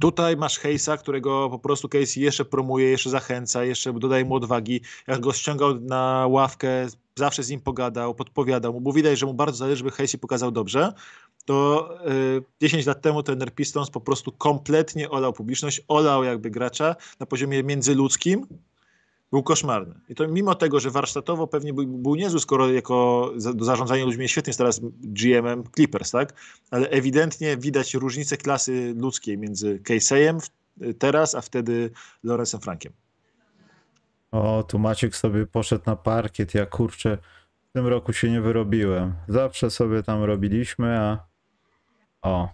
Tutaj 0.00 0.36
masz 0.36 0.58
Hejsa, 0.58 0.96
którego 0.96 1.50
po 1.50 1.58
prostu 1.58 1.88
Casey 1.88 2.20
jeszcze 2.20 2.44
promuje, 2.44 2.90
jeszcze 2.90 3.10
zachęca, 3.10 3.64
jeszcze 3.64 3.92
dodaje 3.92 4.24
mu 4.24 4.34
odwagi. 4.34 4.80
Jak 5.06 5.20
go 5.20 5.32
ściągał 5.32 5.80
na 5.80 6.26
ławkę, 6.30 6.68
zawsze 7.16 7.42
z 7.42 7.50
nim 7.50 7.60
pogadał, 7.60 8.14
podpowiadał 8.14 8.72
mu, 8.72 8.80
bo 8.80 8.92
widać, 8.92 9.18
że 9.18 9.26
mu 9.26 9.34
bardzo 9.34 9.58
zależy, 9.58 9.76
żeby 9.76 9.90
Casey 9.90 10.18
pokazał 10.18 10.50
dobrze. 10.50 10.92
To 11.44 11.88
y, 12.38 12.42
10 12.60 12.86
lat 12.86 13.02
temu 13.02 13.22
trener 13.22 13.54
Pistons 13.54 13.90
po 13.90 14.00
prostu 14.00 14.32
kompletnie 14.32 15.10
olał 15.10 15.32
publiczność, 15.32 15.80
olał 15.88 16.24
jakby 16.24 16.50
gracza 16.50 16.96
na 17.20 17.26
poziomie 17.26 17.62
międzyludzkim, 17.62 18.46
był 19.32 19.42
koszmarny. 19.42 19.94
I 20.08 20.14
to 20.14 20.28
mimo 20.28 20.54
tego, 20.54 20.80
że 20.80 20.90
warsztatowo 20.90 21.46
pewnie 21.46 21.74
był, 21.74 21.86
był 21.86 22.14
niezły, 22.14 22.40
skoro 22.40 22.72
jako 22.72 23.30
do 23.54 23.64
zarządzania 23.64 24.04
ludźmi 24.04 24.28
świetnie 24.28 24.50
jest 24.50 24.58
teraz 24.58 24.80
GM-em 25.00 25.64
Clippers, 25.74 26.10
tak? 26.10 26.32
Ale 26.70 26.88
ewidentnie 26.88 27.56
widać 27.56 27.94
różnicę 27.94 28.36
klasy 28.36 28.94
ludzkiej 28.96 29.38
między 29.38 29.78
Casey'em 29.78 30.50
teraz, 30.98 31.34
a 31.34 31.40
wtedy 31.40 31.90
Lorenzem 32.22 32.60
Frankiem. 32.60 32.92
O, 34.30 34.62
tu 34.62 34.78
Maciek 34.78 35.16
sobie 35.16 35.46
poszedł 35.46 35.84
na 35.86 35.96
parkiet, 35.96 36.54
ja 36.54 36.66
kurczę, 36.66 37.18
w 37.70 37.72
tym 37.72 37.86
roku 37.86 38.12
się 38.12 38.30
nie 38.30 38.40
wyrobiłem. 38.40 39.14
Zawsze 39.28 39.70
sobie 39.70 40.02
tam 40.02 40.22
robiliśmy, 40.22 40.98
a 41.00 41.18
o, 42.22 42.48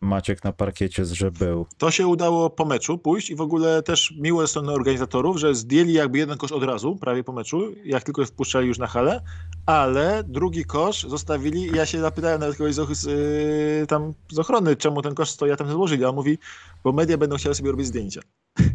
Maciek 0.00 0.44
na 0.44 0.52
parkiecie 0.52 1.02
był. 1.38 1.66
To 1.78 1.90
się 1.90 2.06
udało 2.06 2.50
po 2.50 2.64
meczu 2.64 2.98
pójść 2.98 3.30
i 3.30 3.36
w 3.36 3.40
ogóle 3.40 3.82
też 3.82 4.14
miło 4.20 4.40
ze 4.40 4.48
strony 4.48 4.72
organizatorów, 4.72 5.36
że 5.36 5.54
zdjęli 5.54 5.92
jakby 5.92 6.18
jeden 6.18 6.38
kosz 6.38 6.52
od 6.52 6.62
razu, 6.62 6.96
prawie 6.96 7.24
po 7.24 7.32
meczu, 7.32 7.72
jak 7.84 8.02
tylko 8.02 8.24
wpuszczali 8.24 8.68
już 8.68 8.78
na 8.78 8.86
halę, 8.86 9.20
ale 9.66 10.24
drugi 10.24 10.64
kosz 10.64 11.02
zostawili 11.02 11.62
i 11.62 11.76
ja 11.76 11.86
się 11.86 12.00
zapytałem 12.00 12.40
nawet 12.40 12.56
kogoś 12.56 12.74
z, 12.74 13.04
yy, 13.04 13.86
tam 13.86 14.14
z 14.32 14.38
ochrony, 14.38 14.76
czemu 14.76 15.02
ten 15.02 15.14
kosz 15.14 15.30
stoi, 15.30 15.50
a 15.50 15.56
tam 15.56 15.70
złożyli, 15.70 16.04
a 16.04 16.08
on 16.08 16.14
mówi, 16.14 16.38
bo 16.84 16.92
media 16.92 17.18
będą 17.18 17.36
chciały 17.36 17.54
sobie 17.54 17.70
robić 17.70 17.86
zdjęcia. 17.86 18.20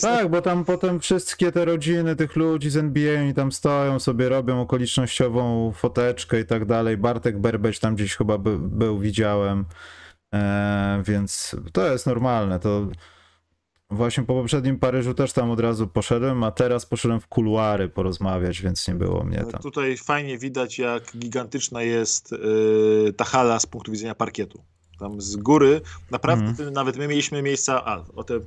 Tak, 0.00 0.28
bo 0.28 0.42
tam 0.42 0.64
potem 0.64 1.00
wszystkie 1.00 1.52
te 1.52 1.64
rodziny 1.64 2.16
tych 2.16 2.36
ludzi 2.36 2.70
z 2.70 2.76
NBA 2.76 3.20
oni 3.20 3.34
tam 3.34 3.52
stoją 3.52 3.98
sobie, 3.98 4.28
robią 4.28 4.60
okolicznościową 4.60 5.72
foteczkę 5.72 6.40
i 6.40 6.44
tak 6.44 6.64
dalej. 6.64 6.96
Bartek 6.96 7.38
Berbeć 7.38 7.78
tam 7.78 7.94
gdzieś 7.94 8.16
chyba 8.16 8.38
by, 8.38 8.58
był, 8.58 8.98
widziałem. 8.98 9.64
E, 10.34 11.02
więc 11.06 11.56
to 11.72 11.92
jest 11.92 12.06
normalne. 12.06 12.60
To 12.60 12.86
właśnie 13.90 14.24
po 14.24 14.34
poprzednim 14.34 14.78
Paryżu 14.78 15.14
też 15.14 15.32
tam 15.32 15.50
od 15.50 15.60
razu 15.60 15.86
poszedłem, 15.86 16.44
a 16.44 16.50
teraz 16.50 16.86
poszedłem 16.86 17.20
w 17.20 17.26
kuluary 17.26 17.88
porozmawiać, 17.88 18.62
więc 18.62 18.88
nie 18.88 18.94
było 18.94 19.24
mnie 19.24 19.44
tam. 19.52 19.62
Tutaj 19.62 19.96
fajnie 19.96 20.38
widać, 20.38 20.78
jak 20.78 21.16
gigantyczna 21.16 21.82
jest 21.82 22.32
yy, 22.32 23.12
ta 23.16 23.24
hala 23.24 23.60
z 23.60 23.66
punktu 23.66 23.92
widzenia 23.92 24.14
parkietu. 24.14 24.62
Tam 24.98 25.20
z 25.20 25.36
góry, 25.36 25.80
naprawdę 26.10 26.62
mm. 26.62 26.74
nawet 26.74 26.96
my 26.96 27.08
mieliśmy 27.08 27.42
miejsca, 27.42 27.84
a 27.84 28.04
o 28.14 28.24
te 28.24 28.40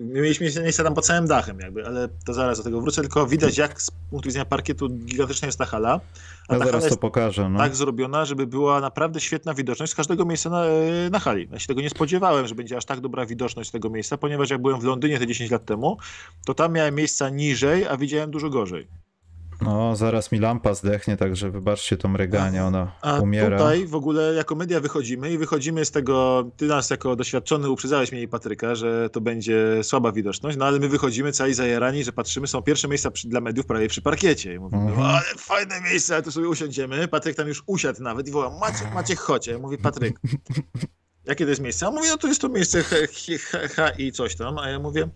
mieliśmy 0.00 0.46
miejsce 0.62 0.84
tam 0.84 0.94
pod 0.94 1.06
całym 1.06 1.26
dachem 1.26 1.60
jakby, 1.60 1.86
ale 1.86 2.08
to 2.26 2.34
zaraz 2.34 2.58
do 2.58 2.64
tego 2.64 2.80
wrócę, 2.80 3.00
tylko 3.00 3.26
widać 3.26 3.58
jak 3.58 3.82
z 3.82 3.90
punktu 3.90 4.28
widzenia 4.28 4.44
parkietu 4.44 4.88
gigantyczna 4.88 5.46
jest 5.46 5.58
ta 5.58 5.64
hala. 5.64 6.00
A 6.48 6.54
ja 6.54 6.58
ta 6.60 6.66
zaraz 6.66 6.82
hala 6.82 6.94
to 6.94 7.00
pokażę. 7.00 7.48
No. 7.48 7.58
Tak 7.58 7.76
zrobiona, 7.76 8.24
żeby 8.24 8.46
była 8.46 8.80
naprawdę 8.80 9.20
świetna 9.20 9.54
widoczność 9.54 9.92
z 9.92 9.94
każdego 9.94 10.24
miejsca 10.24 10.50
na, 10.50 10.64
na 11.10 11.18
hali. 11.18 11.48
Ja 11.52 11.58
się 11.58 11.66
tego 11.66 11.80
nie 11.80 11.90
spodziewałem, 11.90 12.46
że 12.46 12.54
będzie 12.54 12.76
aż 12.76 12.84
tak 12.84 13.00
dobra 13.00 13.26
widoczność 13.26 13.68
z 13.68 13.72
tego 13.72 13.90
miejsca, 13.90 14.16
ponieważ 14.16 14.50
jak 14.50 14.62
byłem 14.62 14.80
w 14.80 14.84
Londynie 14.84 15.18
te 15.18 15.26
10 15.26 15.50
lat 15.50 15.64
temu, 15.64 15.96
to 16.46 16.54
tam 16.54 16.72
miałem 16.72 16.94
miejsca 16.94 17.28
niżej, 17.28 17.86
a 17.86 17.96
widziałem 17.96 18.30
dużo 18.30 18.50
gorzej. 18.50 19.01
No, 19.64 19.96
zaraz 19.96 20.32
mi 20.32 20.38
lampa 20.38 20.74
zdechnie, 20.74 21.16
także 21.16 21.50
wybaczcie 21.50 21.96
to 21.96 22.08
mryganie, 22.08 22.64
ona 22.64 22.92
A 23.02 23.20
umiera. 23.20 23.58
tutaj 23.58 23.86
w 23.86 23.94
ogóle 23.94 24.34
jako 24.34 24.54
media 24.54 24.80
wychodzimy 24.80 25.32
i 25.32 25.38
wychodzimy 25.38 25.84
z 25.84 25.90
tego, 25.90 26.44
ty 26.56 26.66
nas 26.66 26.90
jako 26.90 27.16
doświadczony 27.16 27.70
uprzedzałeś 27.70 28.12
mnie 28.12 28.22
i 28.22 28.28
Patryka, 28.28 28.74
że 28.74 29.10
to 29.10 29.20
będzie 29.20 29.84
słaba 29.84 30.12
widoczność, 30.12 30.56
no 30.58 30.64
ale 30.64 30.78
my 30.78 30.88
wychodzimy 30.88 31.32
cali 31.32 31.54
zajarani, 31.54 32.04
że 32.04 32.12
patrzymy, 32.12 32.46
są 32.46 32.62
pierwsze 32.62 32.88
miejsca 32.88 33.10
przy, 33.10 33.28
dla 33.28 33.40
mediów 33.40 33.66
prawie 33.66 33.88
przy 33.88 34.02
parkiecie 34.02 34.54
i 34.54 34.58
mówimy, 34.58 34.82
Mhm. 34.82 35.06
ale 35.06 35.20
fajne 35.38 35.80
miejsce, 35.80 36.14
ale 36.14 36.22
tu 36.22 36.32
sobie 36.32 36.48
usiądziemy, 36.48 37.08
Patryk 37.08 37.36
tam 37.36 37.48
już 37.48 37.62
usiadł 37.66 38.02
nawet 38.02 38.28
i 38.28 38.30
woła, 38.30 38.58
Maciek, 38.60 38.94
Maciek, 38.94 39.18
chodź, 39.18 39.46
ja 39.46 39.58
mówię, 39.58 39.78
Patryk, 39.78 40.20
jakie 41.24 41.44
to 41.44 41.50
jest 41.50 41.62
miejsce? 41.62 41.86
A 41.86 41.88
on 41.88 41.94
mówi, 41.94 42.08
no 42.08 42.16
to 42.16 42.28
jest 42.28 42.40
to 42.40 42.48
miejsce 42.48 42.82
HI 43.12 44.12
coś 44.12 44.36
tam, 44.36 44.58
a 44.58 44.68
ja 44.68 44.78
mówię, 44.78 45.08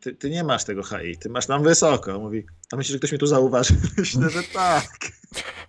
ty, 0.00 0.14
ty 0.14 0.30
nie 0.30 0.44
masz 0.44 0.64
tego 0.64 0.82
HI, 0.82 1.18
ty 1.18 1.28
masz 1.28 1.46
tam 1.46 1.62
wysoko. 1.62 2.18
Mówi, 2.18 2.46
a 2.72 2.76
myślisz, 2.76 2.92
że 2.92 2.98
ktoś 2.98 3.12
mnie 3.12 3.18
tu 3.18 3.26
zauważy? 3.26 3.74
Myślę, 3.98 4.30
że 4.30 4.42
tak. 4.42 4.88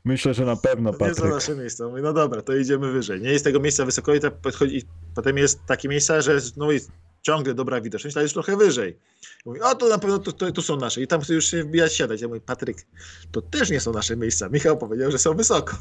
Myślę, 0.06 0.34
że 0.34 0.46
na 0.46 0.56
pewno, 0.56 0.94
To 0.94 1.08
nie 1.08 1.14
są 1.14 1.16
Patryk. 1.16 1.34
nasze 1.34 1.56
miejsca. 1.56 1.88
Mówi, 1.88 2.02
no 2.02 2.14
dobra, 2.14 2.42
to 2.42 2.56
idziemy 2.56 2.92
wyżej. 2.92 3.22
Nie 3.22 3.32
jest 3.32 3.44
tego 3.46 3.60
miejsca 3.60 3.86
wysoko 3.86 4.16
i, 4.16 4.20
podchodzi, 4.42 4.78
i 4.78 4.84
potem 5.16 5.38
jest 5.38 5.60
takie 5.66 5.90
miejsca, 5.90 6.22
że 6.22 6.40
no 6.58 6.72
i 6.72 6.80
ciągle 7.22 7.54
dobra 7.54 7.82
widoczność, 7.82 8.18
ale 8.18 8.24
już 8.24 8.34
trochę 8.34 8.58
wyżej. 8.58 8.98
Mówi, 9.46 9.62
o 9.62 9.76
to 9.76 9.90
na 9.90 9.98
pewno 9.98 10.20
to, 10.20 10.32
to, 10.32 10.52
to 10.52 10.62
są 10.62 10.78
nasze. 10.78 11.02
I 11.02 11.08
tam 11.08 11.22
chcę 11.22 11.34
już 11.34 11.46
się 11.46 11.64
wbijać, 11.64 11.94
siadać. 11.94 12.22
Ja 12.22 12.28
mówię, 12.28 12.42
Patryk, 12.42 12.86
to 13.32 13.42
też 13.42 13.70
nie 13.70 13.80
są 13.80 13.94
nasze 13.94 14.18
miejsca. 14.18 14.50
Michał 14.50 14.78
powiedział, 14.78 15.12
że 15.12 15.18
są 15.18 15.34
wysoko. 15.34 15.78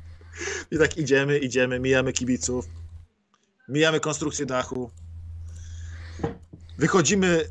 I 0.70 0.78
tak 0.78 0.98
idziemy, 0.98 1.38
idziemy, 1.38 1.80
mijamy 1.80 2.12
kibiców, 2.12 2.66
mijamy 3.68 4.00
konstrukcję 4.00 4.46
dachu. 4.46 4.90
Wychodzimy 6.78 7.44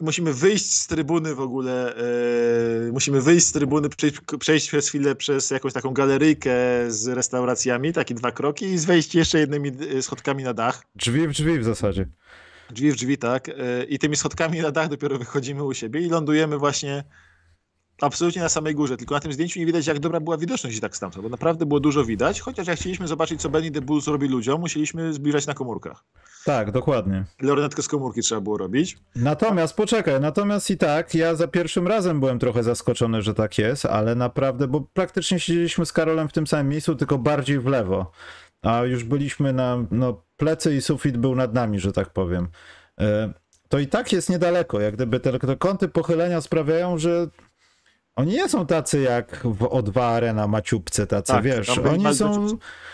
musimy 0.00 0.34
wyjść 0.34 0.72
z 0.72 0.86
trybuny 0.86 1.34
w 1.34 1.40
ogóle, 1.40 1.96
e, 1.96 2.92
musimy 2.92 3.20
wyjść 3.20 3.46
z 3.46 3.52
trybuny, 3.52 3.88
przejść, 3.88 4.16
przejść 4.38 4.68
przez 4.68 4.88
chwilę 4.88 5.14
przez 5.14 5.50
jakąś 5.50 5.72
taką 5.72 5.90
galeryjkę 5.90 6.50
z 6.88 7.08
restauracjami, 7.08 7.92
takie 7.92 8.14
dwa 8.14 8.32
kroki 8.32 8.64
i 8.66 8.78
wejść 8.78 9.14
jeszcze 9.14 9.38
jednymi 9.38 9.72
e, 9.96 10.02
schodkami 10.02 10.44
na 10.44 10.54
dach. 10.54 10.82
Drzwi 10.94 11.28
w 11.28 11.32
drzwi 11.32 11.58
w 11.58 11.64
zasadzie. 11.64 12.08
Drzwi 12.70 12.92
w 12.92 12.96
drzwi, 12.96 13.18
tak. 13.18 13.48
E, 13.48 13.84
I 13.84 13.98
tymi 13.98 14.16
schodkami 14.16 14.60
na 14.60 14.70
dach 14.70 14.88
dopiero 14.88 15.18
wychodzimy 15.18 15.64
u 15.64 15.74
siebie 15.74 16.00
i 16.00 16.08
lądujemy 16.08 16.58
właśnie 16.58 17.04
absolutnie 18.00 18.42
na 18.42 18.48
samej 18.48 18.74
górze. 18.74 18.96
Tylko 18.96 19.14
na 19.14 19.20
tym 19.20 19.32
zdjęciu 19.32 19.60
nie 19.60 19.66
widać, 19.66 19.86
jak 19.86 19.98
dobra 19.98 20.20
była 20.20 20.38
widoczność 20.38 20.76
i 20.76 20.80
tak 20.80 20.96
stamtąd, 20.96 21.22
bo 21.22 21.28
naprawdę 21.28 21.66
było 21.66 21.80
dużo 21.80 22.04
widać, 22.04 22.40
chociaż 22.40 22.66
jak 22.66 22.78
chcieliśmy 22.78 23.08
zobaczyć, 23.08 23.40
co 23.40 23.48
Benny 23.48 23.70
the 23.70 23.80
Bull 23.80 24.00
zrobi 24.00 24.28
ludziom, 24.28 24.60
musieliśmy 24.60 25.12
zbliżać 25.12 25.46
na 25.46 25.54
komórkach. 25.54 26.04
Tak, 26.44 26.70
dokładnie. 26.72 27.24
Lornetkę 27.42 27.82
z 27.82 27.88
komórki 27.88 28.20
trzeba 28.22 28.40
było 28.40 28.58
robić. 28.58 28.98
Natomiast, 29.16 29.76
poczekaj, 29.76 30.20
natomiast 30.20 30.70
i 30.70 30.76
tak, 30.76 31.14
ja 31.14 31.34
za 31.34 31.48
pierwszym 31.48 31.86
razem 31.88 32.20
byłem 32.20 32.38
trochę 32.38 32.62
zaskoczony, 32.62 33.22
że 33.22 33.34
tak 33.34 33.58
jest, 33.58 33.86
ale 33.86 34.14
naprawdę, 34.14 34.68
bo 34.68 34.80
praktycznie 34.80 35.40
siedzieliśmy 35.40 35.86
z 35.86 35.92
Karolem 35.92 36.28
w 36.28 36.32
tym 36.32 36.46
samym 36.46 36.68
miejscu, 36.68 36.94
tylko 36.94 37.18
bardziej 37.18 37.60
w 37.60 37.66
lewo. 37.66 38.10
A 38.62 38.82
już 38.82 39.04
byliśmy 39.04 39.52
na, 39.52 39.86
no, 39.90 40.22
plecy 40.36 40.76
i 40.76 40.82
sufit 40.82 41.16
był 41.16 41.34
nad 41.34 41.54
nami, 41.54 41.80
że 41.80 41.92
tak 41.92 42.10
powiem. 42.10 42.48
E, 43.00 43.32
To 43.68 43.78
i 43.78 43.86
tak 43.86 44.12
jest 44.12 44.30
niedaleko, 44.30 44.80
jak 44.80 44.94
gdyby 44.94 45.20
te, 45.20 45.38
te 45.38 45.56
kąty 45.56 45.88
pochylenia 45.88 46.40
sprawiają, 46.40 46.98
że 46.98 47.28
oni 48.18 48.32
nie 48.32 48.48
są 48.48 48.66
tacy 48.66 49.00
jak 49.00 49.40
w 49.44 49.58
O2 49.58 50.00
Arena 50.00 50.46
Maciupce, 50.46 51.06
tacy, 51.06 51.32
Tak, 51.32 51.44
wiesz, 51.44 51.68
oni 51.78 52.14
są 52.14 52.46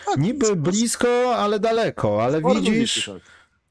Tak, 0.06 0.16
niby 0.18 0.56
blisko, 0.56 1.36
ale 1.36 1.60
daleko, 1.60 2.24
ale 2.24 2.42
widzisz, 2.54 3.10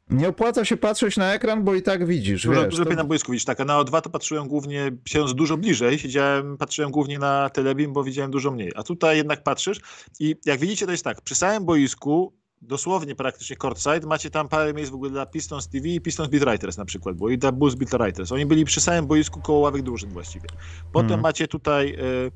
nie 0.10 0.30
opłaca 0.30 0.66
się 0.66 0.78
patrzeć 0.78 1.18
na 1.18 1.34
ekran, 1.34 1.64
bo 1.64 1.76
i 1.76 1.82
tak 1.82 2.06
widzisz, 2.08 2.44
Dużo, 2.46 2.62
wiesz. 2.62 2.70
dużo 2.70 2.86
to- 2.86 2.94
na 2.96 3.04
boisku 3.04 3.32
widzisz, 3.32 3.46
tak, 3.46 3.60
a 3.60 3.66
na 3.66 3.80
O2 3.80 4.02
to 4.02 4.10
patrzyłem 4.10 4.48
głównie, 4.48 4.92
siedząc 5.06 5.34
dużo 5.34 5.58
bliżej, 5.58 6.00
siedziałem, 6.00 6.58
patrzyłem 6.58 6.92
głównie 6.92 7.20
na 7.20 7.50
telebim, 7.50 7.94
bo 7.94 8.04
widziałem 8.04 8.32
dużo 8.32 8.52
mniej. 8.52 8.72
A 8.76 8.84
tutaj 8.84 9.18
jednak 9.18 9.44
patrzysz 9.44 9.80
i 10.20 10.36
jak 10.46 10.60
widzicie, 10.60 10.86
to 10.86 10.92
jest 10.92 11.04
tak, 11.04 11.22
przy 11.22 11.36
samym 11.36 11.66
boisku, 11.66 12.34
dosłownie 12.68 13.16
praktycznie 13.16 13.56
courtside, 13.56 14.08
macie 14.08 14.30
tam 14.30 14.48
parę 14.48 14.74
miejsc 14.74 14.92
w 14.92 14.96
ogóle 14.96 15.12
dla 15.12 15.26
Pistons 15.26 15.68
TV 15.68 15.88
i 15.88 16.02
Pistons 16.02 16.30
Beat 16.30 16.44
Writers 16.44 16.78
na 16.78 16.86
przykład, 16.86 17.16
bo 17.16 17.30
i 17.30 17.38
dla 17.38 17.52
Bulls 17.52 17.76
Beat 17.76 17.92
Writers. 17.92 18.32
Oni 18.32 18.46
byli 18.46 18.66
przy 18.66 18.82
samym 18.82 19.08
boisku 19.08 19.42
koło 19.42 19.60
ławek 19.60 19.82
drużyn 19.82 20.10
właściwie. 20.10 20.48
Potem 20.92 21.06
Mhm. 21.06 21.22
macie 21.22 21.48
tutaj 21.48 21.94
y, 21.94 22.32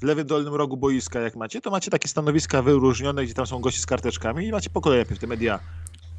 w 0.00 0.02
lewym 0.04 0.26
dolnym 0.26 0.54
rogu 0.54 0.76
boiska, 0.76 1.20
jak 1.20 1.36
macie, 1.36 1.60
to 1.60 1.70
macie 1.70 1.90
takie 1.90 2.08
stanowiska 2.08 2.62
wyróżnione, 2.62 3.24
gdzie 3.24 3.34
tam 3.34 3.46
są 3.46 3.60
goście 3.60 3.80
z 3.80 3.86
karteczkami 3.86 4.46
i 4.46 4.52
macie 4.52 4.70
po 4.70 4.80
kolei 4.80 4.98
najpierw 4.98 5.20
te 5.20 5.26
media 5.26 5.60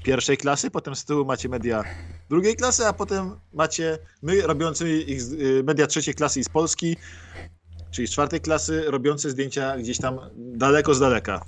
pierwszej 0.04 0.38
klasy, 0.38 0.72
potem 0.72 0.96
z 0.96 1.06
tyłu 1.06 1.26
macie 1.26 1.50
media 1.50 1.84
drugiej 2.30 2.56
klasy, 2.56 2.86
a 2.88 2.94
potem 2.94 3.32
macie 3.54 3.98
my 4.22 4.42
robiący 4.42 5.00
ich 5.00 5.22
y, 5.22 5.64
media 5.64 5.88
trzeciej 5.88 6.14
klasy 6.14 6.40
i 6.40 6.44
z 6.44 6.50
Polski, 6.50 6.98
czyli 7.94 8.08
z 8.08 8.12
czwartej 8.12 8.42
klasy, 8.42 8.84
robiące 8.88 9.30
zdjęcia 9.30 9.78
gdzieś 9.78 9.98
tam 9.98 10.20
daleko 10.36 10.94
z 10.94 11.00
daleka. 11.00 11.42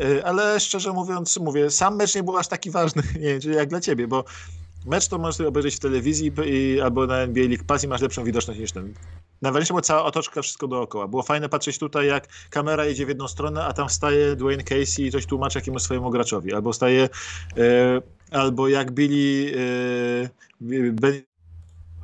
Y, 0.00 0.24
Ale 0.24 0.60
szczerze 0.60 0.92
mówiąc, 0.92 1.36
mówię, 1.36 1.70
sam 1.70 1.96
mecz 1.96 2.14
nie 2.14 2.22
był 2.22 2.36
aż 2.36 2.48
taki 2.48 2.70
ważny, 2.70 3.02
nie 3.20 3.38
wiem, 3.38 3.52
jak 3.52 3.68
dla 3.68 3.80
ciebie, 3.80 4.08
bo 4.08 4.24
mecz 4.86 5.08
to 5.08 5.18
możesz 5.18 5.36
sobie 5.36 5.48
obejrzeć 5.48 5.76
w 5.76 5.78
telewizji 5.78 6.32
i, 6.46 6.80
albo 6.80 7.06
na 7.06 7.16
NBA 7.16 7.44
League 7.48 7.64
Pass 7.66 7.84
i 7.84 7.88
masz 7.88 8.00
lepszą 8.00 8.24
widoczność 8.24 8.60
niż 8.60 8.72
ten. 8.72 8.94
Najważniejsza 9.42 9.74
była 9.74 9.82
cała 9.82 10.04
otoczka, 10.04 10.42
wszystko 10.42 10.68
dookoła. 10.68 11.08
Było 11.08 11.22
fajne 11.22 11.48
patrzeć 11.48 11.78
tutaj, 11.78 12.06
jak 12.06 12.28
kamera 12.50 12.84
jedzie 12.84 13.06
w 13.06 13.08
jedną 13.08 13.28
stronę, 13.28 13.64
a 13.64 13.72
tam 13.72 13.88
staje 13.88 14.36
Dwayne 14.36 14.64
Casey 14.64 15.06
i 15.06 15.10
coś 15.10 15.26
tłumaczy 15.26 15.58
jakiemuś 15.58 15.82
swojemu 15.82 16.10
graczowi. 16.10 16.54
Albo 16.54 16.72
staje, 16.72 17.08
e, 17.56 18.02
albo 18.30 18.68
jak 18.68 18.90
Billy 18.90 19.52
e, 20.60 20.92
Ben 20.92 21.29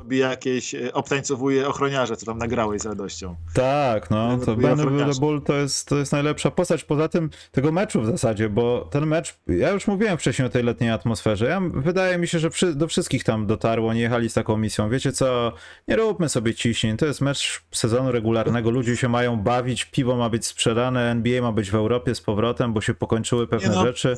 robi 0.06 0.18
jakieś, 0.18 0.74
e, 0.74 0.92
obtańcowuje 0.92 1.68
ochroniarze, 1.68 2.16
co 2.16 2.26
tam 2.26 2.38
nagrałeś 2.38 2.82
z 2.82 2.86
radością. 2.86 3.36
Tak, 3.54 4.10
no, 4.10 4.38
to 4.38 4.56
Benny 4.56 5.14
Bull 5.20 5.42
to 5.42 5.54
jest, 5.54 5.88
to 5.88 5.96
jest 5.96 6.12
najlepsza 6.12 6.50
postać. 6.50 6.84
Poza 6.84 7.08
tym 7.08 7.30
tego 7.52 7.72
meczu 7.72 8.02
w 8.02 8.06
zasadzie, 8.06 8.48
bo 8.48 8.88
ten 8.90 9.06
mecz, 9.06 9.38
ja 9.46 9.70
już 9.70 9.86
mówiłem 9.86 10.18
wcześniej 10.18 10.46
o 10.46 10.50
tej 10.50 10.62
letniej 10.62 10.90
atmosferze. 10.90 11.46
Ja, 11.46 11.60
wydaje 11.74 12.18
mi 12.18 12.28
się, 12.28 12.38
że 12.38 12.50
przy, 12.50 12.74
do 12.74 12.88
wszystkich 12.88 13.24
tam 13.24 13.46
dotarło, 13.46 13.94
nie 13.94 14.00
jechali 14.00 14.30
z 14.30 14.34
taką 14.34 14.56
misją. 14.56 14.90
Wiecie 14.90 15.12
co, 15.12 15.52
nie 15.88 15.96
róbmy 15.96 16.28
sobie 16.28 16.54
ciśnień. 16.54 16.96
To 16.96 17.06
jest 17.06 17.20
mecz 17.20 17.62
sezonu 17.72 18.12
regularnego. 18.12 18.70
Ludzie 18.70 18.96
się 18.96 19.08
mają 19.08 19.36
bawić, 19.36 19.84
piwo 19.84 20.16
ma 20.16 20.30
być 20.30 20.46
sprzedane, 20.46 21.10
NBA 21.10 21.42
ma 21.42 21.52
być 21.52 21.70
w 21.70 21.74
Europie 21.74 22.14
z 22.14 22.20
powrotem, 22.20 22.72
bo 22.72 22.80
się 22.80 22.94
pokończyły 22.94 23.46
pewne 23.46 23.74
no, 23.74 23.82
rzeczy. 23.82 24.16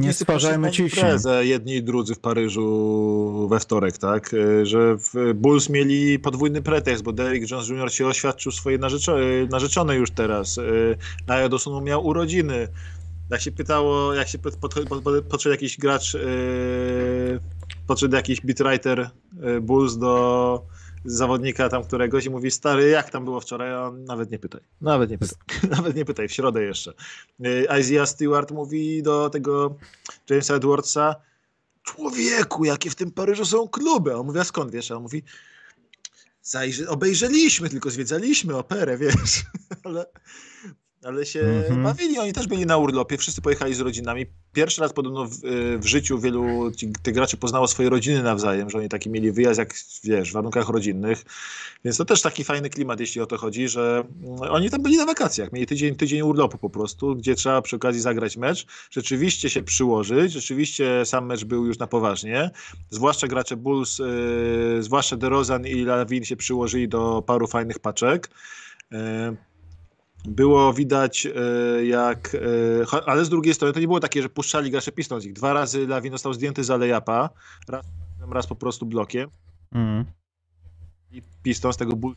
Nie 0.00 0.12
stwarzajmy 0.12 0.70
ciśnień. 0.70 1.16
jedni 1.40 1.74
i 1.74 1.82
drudzy 1.82 2.14
w 2.14 2.20
Paryżu 2.20 3.48
we 3.50 3.60
wtorek, 3.60 3.98
tak? 3.98 4.34
E, 4.34 4.66
Że 4.66 4.91
Bulls 5.34 5.68
mieli 5.68 6.18
podwójny 6.18 6.62
pretekst, 6.62 7.02
bo 7.02 7.12
Derrick 7.12 7.50
Jones 7.50 7.68
Jr. 7.68 7.92
się 7.92 8.06
oświadczył 8.06 8.52
swojej 8.52 8.78
narzeczo 8.78 9.16
narzeczonej 9.50 9.98
już 9.98 10.10
teraz. 10.10 10.58
E, 10.58 11.34
Aya 11.34 11.48
Dawsonu 11.48 11.80
miał 11.80 12.06
urodziny. 12.06 12.68
Jak 13.30 13.40
się 13.40 13.52
pytało, 13.52 14.14
jak 14.14 14.28
się 14.28 14.38
pod, 14.38 14.56
pod, 14.56 14.74
pod, 14.74 15.24
podszedł 15.24 15.52
jakiś 15.52 15.78
gracz, 15.78 16.14
e, 16.14 16.18
podszedł 17.86 18.14
jakiś 18.14 18.40
beatwriter 18.40 19.10
e, 19.42 19.60
Bulls 19.60 19.96
do 19.96 20.62
zawodnika 21.04 21.68
tam 21.68 21.84
któregoś 21.84 22.26
i 22.26 22.30
mówi, 22.30 22.50
stary, 22.50 22.88
jak 22.88 23.10
tam 23.10 23.24
było 23.24 23.40
wczoraj? 23.40 23.72
A 23.72 23.86
on 23.86 24.04
nawet 24.04 24.30
nie 24.30 24.38
pytaj. 24.38 24.60
Nawet 24.80 25.10
nie 25.10 25.18
pytaj. 25.18 25.38
Nawet 25.76 25.96
nie 25.96 26.04
pytaj, 26.04 26.28
w 26.28 26.32
środę 26.32 26.62
jeszcze. 26.62 26.92
Y, 27.46 27.66
Isaiah 27.80 28.08
Stewart 28.08 28.50
mówi 28.50 29.02
do 29.02 29.30
tego 29.30 29.76
Jamesa 30.30 30.54
Edwardsa, 30.54 31.16
człowieku, 31.82 32.64
jakie 32.64 32.90
w 32.90 32.94
tym 32.94 33.10
Paryżu 33.10 33.44
są 33.44 33.68
kluby. 33.68 34.16
On 34.16 34.26
mówi, 34.26 34.38
a 34.38 34.44
skąd 34.44 34.70
wiesz? 34.70 34.90
A 34.90 34.96
on 34.96 35.02
mówi, 35.02 35.22
zajrzy, 36.42 36.88
obejrzeliśmy, 36.88 37.68
tylko 37.68 37.90
zwiedzaliśmy 37.90 38.56
operę, 38.56 38.98
wiesz. 39.02 39.44
ale, 39.84 40.06
ale 41.04 41.26
się 41.26 41.40
Mhm. 41.40 41.82
bawili, 41.82 42.18
oni 42.18 42.32
też 42.32 42.46
byli 42.46 42.66
na 42.66 42.76
urlopie, 42.76 43.18
wszyscy 43.18 43.42
pojechali 43.42 43.74
z 43.74 43.80
rodzinami. 43.80 44.26
Pierwszy 44.52 44.80
raz 44.80 44.92
podobno 44.92 45.26
w, 45.26 45.44
y, 45.44 45.78
w 45.78 45.86
życiu 45.86 46.18
wielu 46.18 46.70
tych 47.02 47.14
graczy 47.14 47.36
poznało 47.36 47.68
swoje 47.68 47.90
rodziny 47.90 48.22
nawzajem, 48.22 48.70
że 48.70 48.78
oni 48.78 48.88
taki 48.88 49.10
mieli 49.10 49.32
wyjazd, 49.32 49.58
jak 49.58 49.74
wiesz, 50.04 50.30
w 50.30 50.32
warunkach 50.32 50.68
rodzinnych. 50.68 51.24
Więc 51.84 51.96
to 51.96 52.04
też 52.04 52.22
taki 52.22 52.44
fajny 52.44 52.70
klimat, 52.70 53.00
jeśli 53.00 53.20
o 53.20 53.26
to 53.26 53.38
chodzi, 53.38 53.68
że 53.68 54.04
mm, 54.24 54.40
oni 54.40 54.70
tam 54.70 54.82
byli 54.82 54.96
na 54.96 55.06
wakacjach, 55.06 55.52
mieli 55.52 55.66
tydzień, 55.66 55.94
tydzień 55.94 56.22
urlopu 56.22 56.58
po 56.58 56.70
prostu, 56.70 57.16
gdzie 57.16 57.34
trzeba 57.34 57.62
przy 57.62 57.76
okazji 57.76 58.00
zagrać 58.00 58.36
mecz, 58.36 58.66
rzeczywiście 58.90 59.50
się 59.50 59.62
przyłożyć, 59.62 60.32
rzeczywiście 60.32 61.06
sam 61.06 61.26
mecz 61.26 61.44
był 61.44 61.66
już 61.66 61.78
na 61.78 61.86
poważnie, 61.86 62.50
zwłaszcza 62.90 63.26
gracze 63.28 63.56
Bulls, 63.56 63.98
yy, 63.98 64.82
zwłaszcza 64.82 65.16
DeRozan 65.16 65.66
i 65.66 65.84
Lavin 65.84 66.24
się 66.24 66.36
przyłożyli 66.36 66.88
do 66.88 67.22
paru 67.26 67.46
fajnych 67.46 67.78
paczek. 67.78 68.30
Yy, 68.90 68.98
było 70.24 70.72
widać, 70.72 71.24
yy, 71.24 71.86
jak. 71.86 72.36
Cho- 72.86 73.02
ale 73.06 73.24
z 73.24 73.28
drugiej 73.28 73.54
strony 73.54 73.74
to 73.74 73.80
nie 73.80 73.86
było 73.86 74.00
takie, 74.00 74.22
że 74.22 74.28
puszczali 74.28 74.70
gracze 74.70 74.92
Pistons. 74.92 75.24
Ich 75.24 75.32
dwa 75.32 75.52
razy 75.52 75.86
Lawin 75.86 76.12
został 76.12 76.34
zdjęty 76.34 76.64
z 76.64 76.70
alejapa, 76.70 77.30
raz, 77.68 77.86
raz 78.30 78.46
po 78.46 78.54
prostu 78.56 78.86
blokiem 78.86 79.30
Mm. 79.74 80.04
i 81.12 81.22
Pistons 81.42 81.76
tego 81.76 81.96
ból. 81.96 82.14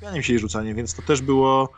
Pianiem 0.00 0.22
się 0.22 0.34
i 0.34 0.38
rzucaniem, 0.38 0.76
więc 0.76 0.94
to 0.94 1.02
też 1.02 1.20
było. 1.22 1.68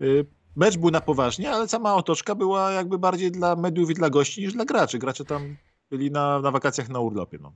y, 0.00 0.26
Mecz 0.56 0.76
był 0.76 0.90
na 0.90 1.00
poważnie, 1.00 1.50
ale 1.50 1.68
sama 1.68 1.94
otoczka 1.94 2.34
była 2.34 2.70
jakby 2.70 2.98
bardziej 2.98 3.30
dla 3.32 3.56
mediów 3.56 3.90
i 3.90 3.94
dla 3.94 4.10
gości 4.10 4.40
niż 4.40 4.52
dla 4.52 4.64
graczy. 4.64 4.98
Gracze 4.98 5.24
tam 5.24 5.56
byli 5.90 6.10
na, 6.10 6.40
na 6.40 6.50
wakacjach 6.50 6.88
na 6.88 6.98
urlopie. 7.00 7.38
No. 7.40 7.52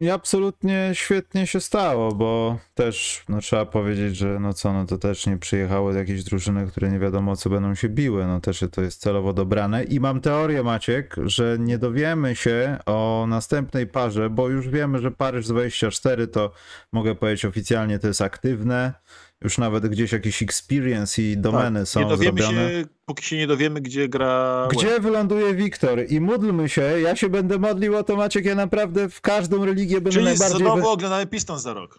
I 0.00 0.10
absolutnie 0.10 0.90
świetnie 0.92 1.46
się 1.46 1.60
stało, 1.60 2.12
bo 2.12 2.58
też 2.74 3.24
no, 3.28 3.40
trzeba 3.40 3.66
powiedzieć, 3.66 4.16
że 4.16 4.40
no 4.40 4.52
co, 4.52 4.72
no 4.72 4.86
to 4.86 4.98
też 4.98 5.26
nie 5.26 5.36
przyjechały 5.36 5.94
jakieś 5.94 6.24
drużyny, 6.24 6.66
które 6.66 6.90
nie 6.90 6.98
wiadomo 6.98 7.36
co 7.36 7.50
będą 7.50 7.74
się 7.74 7.88
biły, 7.88 8.26
no 8.26 8.40
też 8.40 8.64
to 8.72 8.82
jest 8.82 9.00
celowo 9.00 9.32
dobrane. 9.32 9.84
I 9.84 10.00
mam 10.00 10.20
teorię 10.20 10.62
Maciek, 10.62 11.16
że 11.24 11.56
nie 11.60 11.78
dowiemy 11.78 12.36
się 12.36 12.78
o 12.86 13.26
następnej 13.28 13.86
parze, 13.86 14.30
bo 14.30 14.48
już 14.48 14.68
wiemy, 14.68 14.98
że 14.98 15.10
Paryż 15.10 15.46
24 15.46 16.26
to 16.26 16.52
mogę 16.92 17.14
powiedzieć 17.14 17.44
oficjalnie 17.44 17.98
to 17.98 18.06
jest 18.06 18.22
aktywne, 18.22 18.92
już 19.40 19.58
nawet 19.58 19.86
gdzieś 19.86 20.12
jakiś 20.12 20.42
experience 20.42 21.22
i 21.22 21.36
domeny 21.36 21.80
tak, 21.80 21.88
są 21.88 22.00
nie 22.00 22.06
dowiemy 22.06 22.42
zrobione. 22.42 22.70
Się, 22.70 22.84
póki 23.06 23.24
się 23.24 23.36
nie 23.36 23.46
dowiemy, 23.46 23.80
gdzie 23.80 24.08
gra... 24.08 24.68
Gdzie 24.70 25.00
wyląduje 25.00 25.54
Wiktor 25.54 25.98
i 26.08 26.20
módlmy 26.20 26.68
się, 26.68 26.82
ja 26.82 27.16
się 27.16 27.28
będę 27.28 27.58
modlił 27.58 27.96
o 27.96 28.02
to 28.02 28.16
Maciek, 28.16 28.44
ja 28.44 28.54
naprawdę 28.54 29.08
w 29.08 29.20
każdą 29.20 29.64
religię 29.64 29.94
będę 29.94 30.10
Czyli 30.10 30.24
najbardziej... 30.24 30.58
Czyli 30.58 30.64
znowu 30.64 30.88
oglądamy 30.88 31.26
Pistons 31.26 31.62
za 31.62 31.72
rok. 31.72 31.98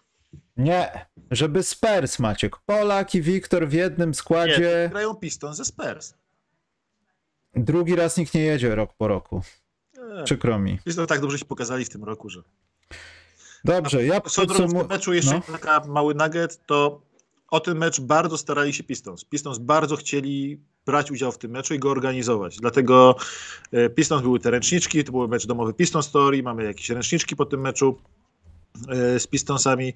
Nie, 0.57 1.05
żeby 1.31 1.63
Spurs 1.63 2.19
Maciek, 2.19 2.57
Polak 2.65 3.15
i 3.15 3.21
Wiktor 3.21 3.67
w 3.67 3.73
jednym 3.73 4.13
składzie... 4.13 4.81
Nie, 4.83 4.89
grają 4.89 5.15
Pistons 5.15 5.57
ze 5.57 5.65
Spurs. 5.65 6.13
Drugi 7.55 7.95
raz 7.95 8.17
nikt 8.17 8.33
nie 8.33 8.41
jedzie 8.41 8.75
rok 8.75 8.93
po 8.97 9.07
roku. 9.07 9.41
Nie. 9.97 10.23
Przykro 10.23 10.59
mi. 10.59 10.79
Jest 10.85 10.97
to 10.97 11.05
tak 11.05 11.21
dobrze 11.21 11.39
się 11.39 11.45
pokazali 11.45 11.85
w 11.85 11.89
tym 11.89 12.03
roku, 12.03 12.29
że... 12.29 12.41
Dobrze, 13.65 14.05
ja 14.05 14.21
podsumuję... 14.21 14.83
W 14.83 14.89
meczu 14.89 15.13
jeszcze 15.13 15.33
no. 15.33 15.57
taka 15.57 15.87
mały 15.87 16.15
nugget, 16.15 16.65
to 16.65 17.01
o 17.51 17.59
ten 17.59 17.77
mecz 17.77 18.01
bardzo 18.01 18.37
starali 18.37 18.73
się 18.73 18.83
Pistons. 18.83 19.25
Pistons 19.25 19.57
bardzo 19.57 19.95
chcieli 19.95 20.59
brać 20.85 21.11
udział 21.11 21.31
w 21.31 21.37
tym 21.37 21.51
meczu 21.51 21.73
i 21.73 21.79
go 21.79 21.91
organizować. 21.91 22.57
Dlatego 22.57 23.15
e, 23.71 23.89
Pistons 23.89 24.21
były 24.21 24.39
te 24.39 24.51
ręczniczki, 24.51 25.03
to 25.03 25.11
był 25.11 25.27
mecz 25.27 25.47
domowy 25.47 25.73
Piston 25.73 26.03
Story, 26.03 26.43
mamy 26.43 26.63
jakieś 26.63 26.89
ręczniczki 26.89 27.35
po 27.35 27.45
tym 27.45 27.61
meczu 27.61 27.97
e, 28.89 29.19
z 29.19 29.27
Pistonsami 29.27 29.93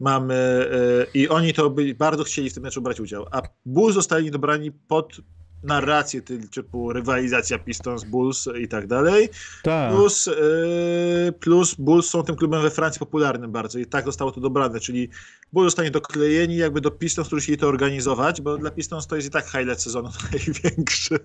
mamy 0.00 0.34
e, 0.34 1.06
i 1.14 1.28
oni 1.28 1.54
to 1.54 1.74
bardzo 1.98 2.24
chcieli 2.24 2.50
w 2.50 2.54
tym 2.54 2.62
meczu 2.62 2.82
brać 2.82 3.00
udział, 3.00 3.26
a 3.30 3.42
Bulls 3.66 3.94
zostali 3.94 4.30
dobrani 4.30 4.72
pod 4.72 5.20
narrację 5.64 6.22
typu 6.54 6.92
rywalizacja 6.92 7.58
Pistons, 7.58 8.04
Bulls 8.04 8.48
i 8.60 8.68
tak 8.68 8.86
dalej. 8.86 9.28
Tak. 9.62 9.92
Plus, 9.92 10.26
yy, 10.26 11.32
plus 11.40 11.74
Bulls 11.74 12.10
są 12.10 12.22
tym 12.22 12.36
klubem 12.36 12.62
we 12.62 12.70
Francji 12.70 12.98
popularnym 12.98 13.52
bardzo 13.52 13.78
i 13.78 13.86
tak 13.86 14.04
zostało 14.04 14.32
to 14.32 14.40
dobrane, 14.40 14.80
czyli 14.80 15.08
Bulls 15.52 15.66
zostanie 15.66 15.90
doklejeni 15.90 16.56
jakby 16.56 16.80
do 16.80 16.90
Pistons, 16.90 17.26
którzy 17.26 17.42
chcieli 17.42 17.58
to 17.58 17.68
organizować, 17.68 18.40
bo 18.40 18.58
dla 18.58 18.70
Pistons 18.70 19.06
to 19.06 19.16
jest 19.16 19.28
i 19.28 19.30
tak 19.30 19.44
highlight 19.46 19.82
sezonu 19.82 20.10
największy, 20.32 21.18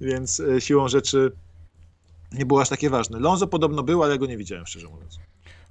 więc 0.00 0.38
yy, 0.38 0.60
siłą 0.60 0.88
rzeczy 0.88 1.32
nie 2.32 2.46
było 2.46 2.60
aż 2.60 2.68
takie 2.68 2.90
ważne. 2.90 3.20
Lonzo 3.20 3.46
podobno 3.46 3.82
był, 3.82 4.02
ale 4.02 4.18
go 4.18 4.26
nie 4.26 4.36
widziałem, 4.36 4.66
szczerze 4.66 4.88
mówiąc. 4.88 5.18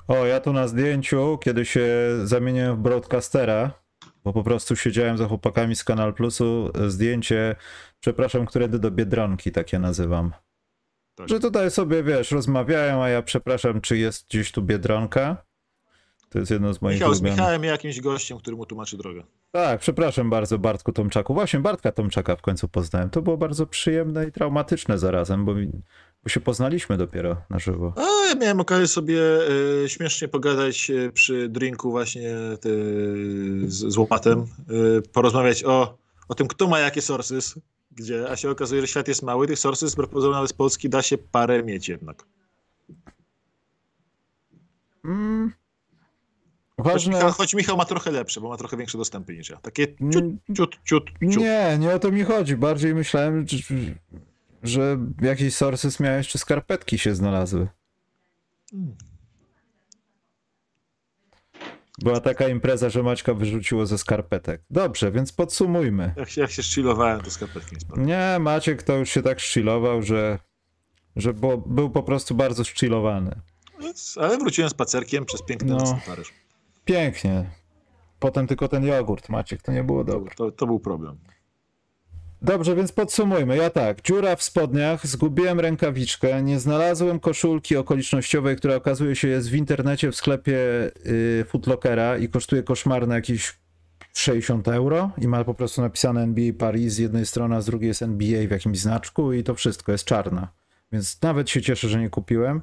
O, 0.08 0.26
ja 0.26 0.40
tu 0.40 0.54
na 0.54 0.68
zdjęciu, 0.68 1.38
kiedy 1.44 1.66
się 1.66 1.88
zamieniłem 2.24 2.76
w 2.76 2.80
broadcastera, 2.80 3.81
bo 4.24 4.34
po 4.34 4.44
prostu 4.44 4.76
siedziałem 4.76 5.18
za 5.18 5.28
chłopakami 5.28 5.76
z 5.76 5.84
Kanal 5.84 6.14
Plusu, 6.14 6.72
zdjęcie, 6.88 7.56
przepraszam, 8.00 8.46
któredy 8.46 8.80
do 8.80 8.92
Biedronki, 8.92 9.52
takie 9.52 9.80
nazywam. 9.80 10.32
Tak. 11.16 11.30
Że 11.30 11.40
tutaj 11.40 11.72
sobie, 11.72 12.04
wiesz, 12.04 12.32
rozmawiają, 12.32 13.04
a 13.04 13.10
ja 13.10 13.22
przepraszam, 13.22 13.82
czy 13.82 13.98
jest 13.98 14.28
gdzieś 14.28 14.52
tu 14.52 14.62
Biedronka? 14.62 15.46
To 16.30 16.40
jest 16.40 16.52
jedno 16.52 16.74
z 16.74 16.82
moich 16.82 16.96
Michał 16.96 17.10
ulubionych. 17.10 17.34
z 17.34 17.38
Michałem 17.38 17.64
jakimś 17.64 18.02
gościem, 18.02 18.38
który 18.38 18.56
mu 18.56 18.66
tłumaczy 18.66 18.98
drogę. 18.98 19.24
Tak, 19.52 19.80
przepraszam 19.80 20.30
bardzo 20.30 20.60
Bartku 20.60 20.92
Tomczaku. 20.92 21.34
Właśnie 21.34 21.60
Bartka 21.60 21.92
Tomczaka 21.92 22.36
w 22.36 22.42
końcu 22.42 22.68
poznałem. 22.68 23.10
To 23.10 23.22
było 23.22 23.38
bardzo 23.38 23.68
przyjemne 23.68 24.28
i 24.28 24.32
traumatyczne 24.32 24.98
zarazem, 24.98 25.46
bo 25.46 25.54
bo 26.24 26.30
się 26.30 26.40
poznaliśmy 26.40 26.98
dopiero 26.98 27.38
na 27.50 27.60
żywo. 27.60 27.94
A 27.98 28.28
ja 28.28 28.36
miałem 28.36 28.60
okazję 28.60 28.88
sobie 28.88 29.22
e, 29.84 29.90
śmiesznie 29.90 30.28
pogadać 30.28 30.92
e, 30.92 31.12
przy 31.12 31.50
drinku 31.50 31.92
właśnie 31.92 32.32
te, 32.62 32.70
z, 33.68 33.94
z 33.94 33.98
łopatem, 33.98 34.40
e, 34.40 35.02
porozmawiać 35.02 35.64
o, 35.64 35.98
o 36.28 36.36
tym, 36.36 36.48
kto 36.48 36.68
ma 36.68 36.80
jakie 36.80 37.02
sources, 37.02 37.56
gdzie, 37.92 38.30
a 38.30 38.36
się 38.36 38.50
okazuje, 38.50 38.82
że 38.82 38.88
świat 38.88 39.08
jest 39.08 39.24
mały, 39.24 39.48
tych 39.48 39.60
sources 39.60 39.96
nawet 40.32 40.50
z 40.50 40.54
Polski 40.54 40.90
da 40.90 41.02
się 41.02 41.18
parę 41.18 41.64
mieć 41.64 41.90
jednak. 41.90 42.26
Mm. 45.06 45.52
Ważne... 46.78 46.94
Choć, 46.94 47.08
Michał, 47.08 47.32
choć 47.32 47.54
Michał 47.54 47.78
ma 47.78 47.86
trochę 47.86 48.12
lepsze, 48.12 48.42
bo 48.42 48.50
ma 48.50 48.58
trochę 48.58 48.78
większe 48.78 48.98
dostępy 48.98 49.38
niż 49.38 49.50
ja. 49.50 49.58
Takie 49.58 49.88
ciut, 49.88 50.26
ciut, 50.56 50.80
ciut, 50.86 51.06
ciut. 51.20 51.38
Nie, 51.38 51.78
nie 51.80 51.94
o 51.94 52.00
to 52.00 52.12
mi 52.12 52.24
chodzi. 52.24 52.58
Bardziej 52.58 52.96
myślałem, 52.96 53.46
że 54.64 54.98
jakieś 55.22 55.56
sources 55.56 56.00
miałeś, 56.00 56.28
czy 56.28 56.38
skarpetki 56.38 57.00
się 57.00 57.16
znalazły. 57.16 57.68
Była 62.00 62.20
taka 62.20 62.48
impreza, 62.48 62.90
że 62.90 63.04
Maćka 63.04 63.34
wyrzuciło 63.34 63.86
ze 63.86 63.98
skarpetek. 63.98 64.62
Dobrze, 64.70 65.12
więc 65.12 65.32
podsumujmy. 65.32 66.14
Jak 66.18 66.30
się, 66.30 66.42
jak 66.42 66.52
się 66.52 66.84
to 67.24 67.32
skarpetki 67.32 67.76
nie 67.98 68.06
Nie, 68.06 68.38
Maciek 68.40 68.84
to 68.84 68.98
już 68.98 69.10
się 69.10 69.22
tak 69.22 69.40
szchilował, 69.40 70.02
że, 70.02 70.40
że 71.16 71.34
bo, 71.34 71.58
był 71.58 71.90
po 71.90 72.04
prostu 72.04 72.36
bardzo 72.36 72.64
szchilowany. 72.64 73.42
Ale 74.18 74.38
wróciłem 74.38 74.70
spacerkiem 74.70 75.26
przez 75.26 75.44
piękny 75.44 75.74
no, 75.74 76.00
Paryż. 76.06 76.34
Pięknie. 76.86 77.50
Potem 78.20 78.48
tylko 78.48 78.68
ten 78.68 78.84
jogurt, 78.86 79.30
Maciek, 79.30 79.62
to 79.62 79.72
nie 79.72 79.84
było 79.84 80.04
dobre. 80.04 80.36
To, 80.36 80.52
to 80.52 80.66
był 80.66 80.80
problem. 80.80 81.18
Dobrze, 82.42 82.76
więc 82.76 82.92
podsumujmy. 82.92 83.58
Ja 83.58 83.70
tak, 83.70 84.02
dziura 84.02 84.36
w 84.36 84.44
spodniach, 84.44 85.08
zgubiłem 85.08 85.60
rękawiczkę, 85.60 86.44
nie 86.44 86.60
znalazłem 86.60 87.20
koszulki 87.20 87.78
okolicznościowej, 87.78 88.56
która 88.56 88.76
okazuje 88.76 89.16
się 89.16 89.28
jest 89.28 89.50
w 89.50 89.56
internecie 89.56 90.12
w 90.12 90.16
sklepie 90.16 90.58
yy, 91.06 91.46
Footlockera 91.48 92.18
i 92.18 92.30
kosztuje 92.30 92.64
koszmarne 92.64 93.16
jakieś 93.16 93.60
60 94.14 94.68
euro 94.68 95.12
i 95.18 95.28
ma 95.28 95.44
po 95.44 95.54
prostu 95.54 95.82
napisane 95.82 96.22
NBA 96.22 96.54
Paris 96.54 96.94
z 96.94 96.98
jednej 96.98 97.26
strony, 97.26 97.56
a 97.56 97.62
z 97.62 97.66
drugiej 97.66 97.88
jest 97.88 98.02
NBA 98.02 98.48
w 98.48 98.52
jakimś 98.52 98.80
znaczku 98.80 99.34
i 99.34 99.44
to 99.44 99.56
wszystko 99.56 99.92
jest 99.92 100.06
czarna. 100.06 100.48
Więc 100.92 101.22
nawet 101.22 101.50
się 101.50 101.62
cieszę, 101.62 101.90
że 101.90 102.00
nie 102.00 102.10
kupiłem. 102.10 102.62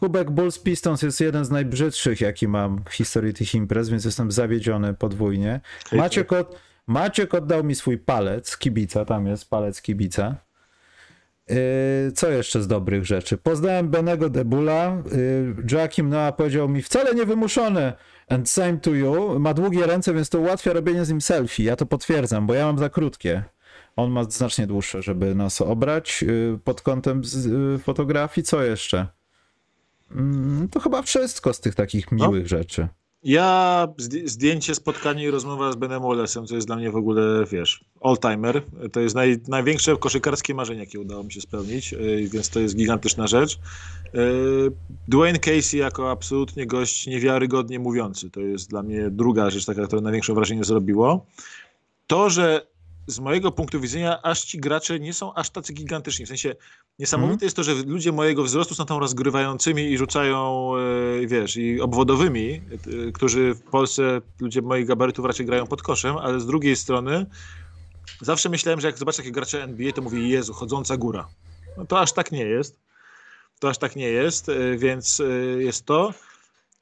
Kubek 0.00 0.30
Bulls 0.30 0.58
Pistons 0.58 1.02
jest 1.02 1.20
jeden 1.20 1.44
z 1.44 1.50
najbrzydszych, 1.50 2.20
jaki 2.20 2.48
mam 2.48 2.82
w 2.84 2.92
historii 2.92 3.34
tych 3.34 3.54
imprez, 3.54 3.88
więc 3.88 4.04
jestem 4.04 4.32
zawiedziony 4.32 4.94
podwójnie. 4.94 5.60
Macie 5.92 6.24
kod 6.24 6.69
Maciek 6.90 7.34
oddał 7.34 7.64
mi 7.64 7.74
swój 7.74 7.98
palec 7.98 8.56
kibica, 8.56 9.04
tam 9.04 9.26
jest 9.26 9.50
palec 9.50 9.82
kibica. 9.82 10.34
Yy, 11.48 11.56
co 12.14 12.30
jeszcze 12.30 12.62
z 12.62 12.66
dobrych 12.66 13.06
rzeczy? 13.06 13.36
Poznałem 13.36 13.88
Benego 13.88 14.30
Debula. 14.30 15.02
Yy, 15.12 15.54
Joachim 15.72 16.08
Noah 16.08 16.36
powiedział 16.36 16.68
mi, 16.68 16.82
wcale 16.82 17.14
nie 17.14 17.26
wymuszone. 17.26 17.92
And 18.28 18.50
same 18.50 18.78
to 18.78 18.90
you. 18.90 19.40
Ma 19.40 19.54
długie 19.54 19.86
ręce, 19.86 20.14
więc 20.14 20.28
to 20.28 20.38
ułatwia 20.38 20.72
robienie 20.72 21.04
z 21.04 21.10
nim 21.10 21.20
selfie. 21.20 21.64
Ja 21.64 21.76
to 21.76 21.86
potwierdzam, 21.86 22.46
bo 22.46 22.54
ja 22.54 22.66
mam 22.66 22.78
za 22.78 22.88
krótkie. 22.88 23.44
On 23.96 24.10
ma 24.10 24.24
znacznie 24.24 24.66
dłuższe, 24.66 25.02
żeby 25.02 25.34
nas 25.34 25.60
obrać 25.60 26.22
yy, 26.22 26.58
pod 26.64 26.82
kątem 26.82 27.22
fotografii. 27.82 28.44
Co 28.44 28.62
jeszcze? 28.62 29.06
Mm, 30.10 30.68
to 30.68 30.80
chyba 30.80 31.02
wszystko 31.02 31.52
z 31.52 31.60
tych 31.60 31.74
takich 31.74 32.12
miłych 32.12 32.42
no. 32.42 32.48
rzeczy. 32.48 32.88
Ja 33.22 33.88
zdjęcie, 34.24 34.74
spotkanie 34.74 35.24
i 35.24 35.30
rozmowa 35.30 35.72
z 35.72 35.76
Benem 35.76 36.02
Wallace'em, 36.02 36.46
co 36.46 36.54
jest 36.54 36.66
dla 36.66 36.76
mnie 36.76 36.90
w 36.90 36.96
ogóle, 36.96 37.44
wiesz, 37.50 37.84
all-timer. 38.00 38.62
To 38.92 39.00
jest 39.00 39.14
naj, 39.14 39.40
największe 39.48 39.96
koszykarskie 39.96 40.54
marzenie, 40.54 40.80
jakie 40.80 41.00
udało 41.00 41.24
mi 41.24 41.32
się 41.32 41.40
spełnić, 41.40 41.92
yy, 41.92 42.28
więc 42.28 42.50
to 42.50 42.60
jest 42.60 42.76
gigantyczna 42.76 43.26
rzecz. 43.26 43.58
Yy, 44.14 44.72
Dwayne 45.08 45.38
Casey 45.38 45.76
jako 45.76 46.10
absolutnie 46.10 46.66
gość 46.66 47.06
niewiarygodnie 47.06 47.78
mówiący. 47.78 48.30
To 48.30 48.40
jest 48.40 48.70
dla 48.70 48.82
mnie 48.82 49.10
druga 49.10 49.50
rzecz, 49.50 49.64
taka, 49.64 49.86
która 49.86 50.02
największe 50.02 50.34
wrażenie 50.34 50.64
zrobiło. 50.64 51.26
To, 52.06 52.30
że 52.30 52.69
z 53.06 53.20
mojego 53.20 53.52
punktu 53.52 53.80
widzenia 53.80 54.22
aż 54.22 54.44
ci 54.44 54.58
gracze 54.58 55.00
nie 55.00 55.14
są 55.14 55.34
aż 55.34 55.50
tacy 55.50 55.72
gigantyczni. 55.72 56.24
W 56.24 56.28
sensie 56.28 56.54
niesamowite 56.98 57.34
mm. 57.34 57.46
jest 57.46 57.56
to, 57.56 57.62
że 57.62 57.74
ludzie 57.74 58.12
mojego 58.12 58.44
wzrostu 58.44 58.74
są 58.74 58.86
tam 58.86 58.98
rozgrywającymi 58.98 59.82
i 59.82 59.98
rzucają, 59.98 60.72
e, 61.22 61.26
wiesz, 61.26 61.56
i 61.56 61.80
obwodowymi, 61.80 62.60
e, 63.08 63.12
którzy 63.12 63.54
w 63.54 63.62
Polsce, 63.62 64.20
ludzie 64.40 64.62
moich 64.62 64.86
gabarytów 64.86 65.24
raczej 65.24 65.46
grają 65.46 65.66
pod 65.66 65.82
koszem, 65.82 66.16
ale 66.16 66.40
z 66.40 66.46
drugiej 66.46 66.76
strony 66.76 67.26
zawsze 68.20 68.48
myślałem, 68.48 68.80
że 68.80 68.86
jak 68.86 68.98
zobaczę 68.98 69.16
takie 69.16 69.32
gracze 69.32 69.62
NBA, 69.62 69.92
to 69.92 70.02
mówię, 70.02 70.28
Jezu, 70.28 70.52
chodząca 70.52 70.96
góra. 70.96 71.28
No 71.76 71.86
to 71.86 72.00
aż 72.00 72.12
tak 72.12 72.32
nie 72.32 72.44
jest. 72.44 72.80
To 73.58 73.68
aż 73.68 73.78
tak 73.78 73.96
nie 73.96 74.08
jest, 74.08 74.48
e, 74.48 74.76
więc 74.78 75.22
jest 75.58 75.86
to 75.86 76.14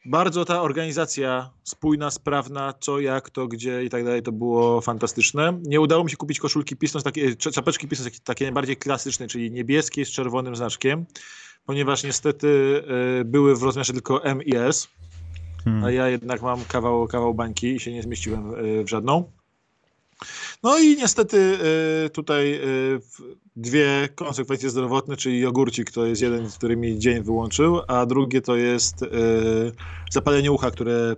bardzo 0.08 0.44
ta 0.44 0.62
organizacja 0.62 1.50
spójna, 1.64 2.10
sprawna, 2.10 2.74
co, 2.80 3.00
jak, 3.00 3.30
to, 3.30 3.48
gdzie 3.48 3.84
i 3.84 3.90
tak 3.90 4.04
dalej, 4.04 4.22
to 4.22 4.32
było 4.32 4.80
fantastyczne. 4.80 5.60
Nie 5.62 5.80
udało 5.80 6.04
mi 6.04 6.10
się 6.10 6.16
kupić 6.16 6.40
koszulki 6.40 6.76
Pistons, 6.76 7.04
takie, 7.04 7.36
czapeczki 7.36 7.88
Pistons, 7.88 8.20
takie 8.20 8.44
najbardziej 8.44 8.76
klasyczne, 8.76 9.26
czyli 9.26 9.50
niebieskie 9.50 10.04
z 10.04 10.10
czerwonym 10.10 10.56
znaczkiem, 10.56 11.06
ponieważ 11.66 12.04
niestety 12.04 12.82
y, 13.20 13.24
były 13.24 13.56
w 13.56 13.62
rozmiarze 13.62 13.92
tylko 13.92 14.24
M 14.24 14.42
i 14.42 14.56
S, 14.56 14.88
hmm. 15.64 15.84
a 15.84 15.90
ja 15.90 16.08
jednak 16.08 16.42
mam 16.42 16.64
kawał, 16.64 17.06
kawał 17.06 17.34
bańki 17.34 17.66
i 17.66 17.80
się 17.80 17.92
nie 17.92 18.02
zmieściłem 18.02 18.54
y, 18.54 18.84
w 18.84 18.88
żadną. 18.88 19.37
No 20.62 20.78
i 20.78 20.96
niestety 20.96 21.58
y, 22.06 22.10
tutaj 22.10 22.54
y, 22.54 23.00
dwie 23.56 24.08
konsekwencje 24.14 24.70
zdrowotne, 24.70 25.16
czyli 25.16 25.40
jogurcik 25.40 25.90
to 25.90 26.06
jest 26.06 26.22
jeden, 26.22 26.50
który 26.50 26.76
mi 26.76 26.98
dzień 26.98 27.22
wyłączył, 27.22 27.80
a 27.88 28.06
drugie 28.06 28.40
to 28.40 28.56
jest 28.56 29.02
y, 29.02 29.08
zapalenie 30.10 30.52
ucha, 30.52 30.70
które, 30.70 31.16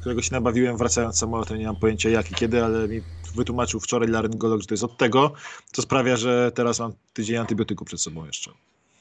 którego 0.00 0.22
się 0.22 0.32
nabawiłem 0.32 0.76
wracając 0.76 1.18
samolotem. 1.18 1.58
Nie 1.58 1.66
mam 1.66 1.76
pojęcia 1.76 2.08
jak 2.10 2.30
i 2.30 2.34
kiedy, 2.34 2.64
ale 2.64 2.88
mi 2.88 3.00
wytłumaczył 3.34 3.80
wczoraj 3.80 4.08
laryngolog, 4.08 4.60
że 4.60 4.66
to 4.66 4.74
jest 4.74 4.84
od 4.84 4.98
tego, 4.98 5.32
co 5.72 5.82
sprawia, 5.82 6.16
że 6.16 6.52
teraz 6.54 6.78
mam 6.78 6.92
tydzień 7.12 7.36
antybiotyku 7.36 7.84
przed 7.84 8.00
sobą 8.00 8.26
jeszcze. 8.26 8.50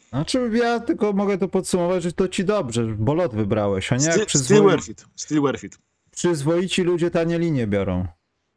Znaczy 0.10 0.50
ja 0.54 0.80
tylko 0.80 1.14
mogę 1.14 1.38
to 1.38 1.48
podsumować, 1.48 2.04
że 2.04 2.12
to 2.12 2.28
ci 2.28 2.46
dobrze, 2.46 2.84
bo 2.84 3.14
lot 3.14 3.36
wybrałeś, 3.36 3.94
a 3.94 3.96
nie 3.96 4.06
jak 4.06 4.26
przyzwoi... 4.26 4.58
Still 4.58 4.70
worth 4.70 4.90
it. 4.90 5.06
Still 5.16 5.42
worth 5.42 5.64
it. 5.64 5.78
Przyzwoici 6.12 6.84
ludzie 6.84 7.12
tanie 7.12 7.40
linie 7.40 7.68
biorą. 7.68 8.08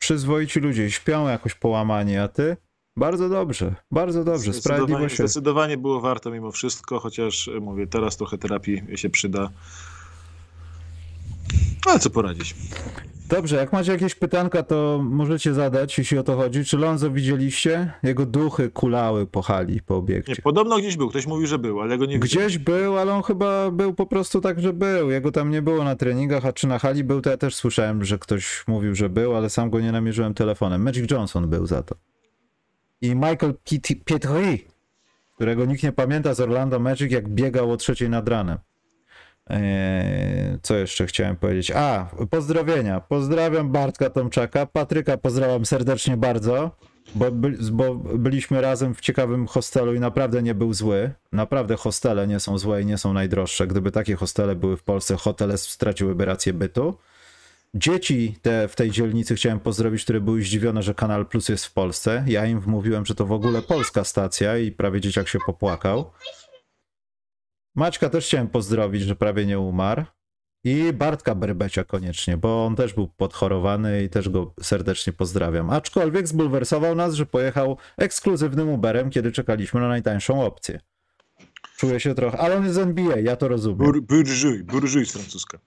Przyzwoici 0.05 0.61
ludzie 0.61 0.91
śpią 0.91 1.29
jakoś 1.29 1.55
połamanie, 1.55 2.23
a 2.23 2.29
ty? 2.29 2.57
Bardzo 2.97 3.29
dobrze, 3.29 3.75
bardzo 3.91 4.25
dobrze, 4.25 4.53
sprawiedliwość. 4.53 5.15
Zdecydowanie 5.15 5.77
było 5.77 6.01
warto 6.01 6.31
mimo 6.31 6.53
wszystko, 6.53 7.01
chociaż 7.01 7.51
mówię, 7.61 7.87
teraz 7.87 8.17
trochę 8.17 8.39
terapii 8.39 8.83
się 8.95 9.11
przyda. 9.11 9.51
Ale 11.87 11.99
co 11.99 12.11
poradzić? 12.11 12.55
Dobrze, 13.29 13.57
jak 13.57 13.73
macie 13.73 13.93
jakieś 13.93 14.15
pytanka, 14.15 14.63
to 14.63 15.01
możecie 15.05 15.55
zadać, 15.55 15.99
jeśli 15.99 16.19
o 16.19 16.23
to 16.23 16.37
chodzi. 16.37 16.65
Czy 16.65 16.79
Lonzo 16.79 17.11
widzieliście? 17.11 17.93
Jego 18.03 18.27
duchy 18.27 18.71
kulały 18.71 19.27
po 19.27 19.43
hali, 19.43 19.83
po 19.83 19.97
obiekcie. 19.97 20.33
Nie, 20.33 20.43
podobno 20.43 20.79
gdzieś 20.79 20.97
był, 20.97 21.09
ktoś 21.09 21.27
mówił, 21.27 21.47
że 21.47 21.59
był, 21.59 21.81
ale 21.81 21.99
go 21.99 22.07
nie 22.07 22.19
widziałem. 22.19 22.49
Gdzieś 22.49 22.59
był, 22.59 22.99
ale 22.99 23.15
on 23.15 23.23
chyba 23.23 23.71
był 23.71 23.95
po 23.95 24.07
prostu 24.07 24.41
tak, 24.41 24.61
że 24.61 24.73
był. 24.73 25.11
Jego 25.11 25.33
tam 25.33 25.51
nie 25.51 25.63
było 25.63 25.85
na 25.85 25.97
treningach, 25.97 26.47
a 26.47 26.53
czy 26.53 26.67
na 26.67 26.79
hali 26.79 27.05
był, 27.05 27.21
to 27.21 27.31
ja 27.31 27.37
też 27.37 27.55
słyszałem, 27.55 28.05
że 28.05 28.19
ktoś 28.19 28.65
mówił, 28.67 28.95
że 28.95 29.09
był, 29.09 29.37
ale 29.37 29.51
sam 29.51 29.71
go 29.71 29.81
nie 29.81 29.93
namierzyłem 29.93 30.35
telefonem. 30.35 30.83
Magic 30.83 31.11
Johnson 31.11 31.49
był 31.49 31.67
za 31.67 31.83
to. 31.83 31.95
I 33.01 33.15
Michael 33.15 33.55
Pietri, 34.05 34.65
którego 35.35 35.65
nikt 35.65 35.83
nie 35.83 35.93
pamięta 35.93 36.35
z 36.35 36.41
Orlando 36.41 36.79
Magic, 36.79 37.13
jak 37.13 37.29
biegał 37.29 37.71
o 37.73 37.77
trzeciej 37.77 38.11
nad 38.11 38.29
ranem. 38.29 38.59
Eee, 39.51 40.59
co 40.63 40.77
jeszcze 40.77 41.07
chciałem 41.07 41.37
powiedzieć? 41.37 41.71
A, 41.71 42.11
pozdrowienia. 42.31 43.01
Pozdrawiam 43.01 43.73
Bartka 43.73 44.11
Tomczaka. 44.11 44.67
Patryka 44.67 45.17
pozdrawiam 45.17 45.67
serdecznie 45.67 46.17
bardzo, 46.17 46.71
bo, 47.15 47.27
bo 47.73 47.95
byliśmy 47.95 48.61
razem 48.61 48.95
w 48.95 49.01
ciekawym 49.01 49.47
hostelu 49.47 49.95
i 49.95 50.01
naprawdę 50.01 50.43
nie 50.43 50.55
był 50.55 50.75
zły. 50.75 51.11
Naprawdę 51.33 51.77
hostele 51.77 52.27
nie 52.27 52.41
są 52.41 52.59
złe 52.59 52.83
i 52.83 52.87
nie 52.87 52.99
są 52.99 53.13
najdroższe. 53.13 53.67
Gdyby 53.67 53.91
takie 53.91 54.17
hostele 54.17 54.55
były 54.55 54.77
w 54.77 54.83
Polsce, 54.83 55.17
hotele 55.17 55.59
straciłyby 55.59 56.25
rację 56.25 56.53
bytu. 56.53 56.99
Dzieci 57.75 58.37
te 58.43 58.69
w 58.69 58.77
tej 58.77 58.91
dzielnicy 58.91 59.35
chciałem 59.35 59.61
pozdrowić, 59.61 60.05
które 60.05 60.21
były 60.21 60.43
zdziwione, 60.43 60.83
że 60.83 60.95
Kanal 60.95 61.27
Plus 61.27 61.49
jest 61.49 61.67
w 61.67 61.73
Polsce. 61.73 62.25
Ja 62.27 62.47
im 62.47 62.61
wmówiłem, 62.61 63.07
że 63.07 63.15
to 63.15 63.27
w 63.27 63.33
ogóle 63.33 63.63
polska 63.63 64.05
stacja 64.05 64.59
i 64.59 64.73
prawie 64.73 65.01
dzieciak 65.01 65.29
się 65.29 65.39
popłakał. 65.47 66.11
Maćka 67.75 68.11
też 68.11 68.27
chciałem 68.27 68.49
pozdrowić, 68.49 69.03
że 69.03 69.17
prawie 69.17 69.47
nie 69.47 69.59
umarł. 69.59 70.05
I 70.65 70.93
Bartka 70.93 71.35
Berbecia 71.35 71.85
koniecznie, 71.85 72.37
bo 72.37 72.67
on 72.67 72.77
też 72.77 72.95
był 72.95 73.09
podchorowany 73.09 74.05
i 74.05 74.09
też 74.09 74.29
go 74.29 74.55
serdecznie 74.63 75.13
pozdrawiam. 75.13 75.71
Aczkolwiek 75.71 76.29
zbulwersował 76.29 76.95
nas, 76.95 77.15
że 77.15 77.27
pojechał 77.27 77.77
ekskluzywnym 77.97 78.69
Uberem, 78.69 79.11
kiedy 79.11 79.33
czekaliśmy 79.33 79.81
na 79.81 79.89
najtańszą 79.89 80.45
opcję. 80.45 80.81
Czuję 81.77 82.01
się 82.01 82.15
trochę, 82.15 82.39
ale 82.39 82.57
on 82.57 82.63
jest 82.63 82.75
z 82.75 82.79
NBA, 82.79 83.19
ja 83.19 83.37
to 83.37 83.49
rozumiem. 83.49 83.79
Bur, 83.79 84.03
bourgeois, 84.03 84.63
bourgeois 84.63 85.13
francuska. 85.13 85.59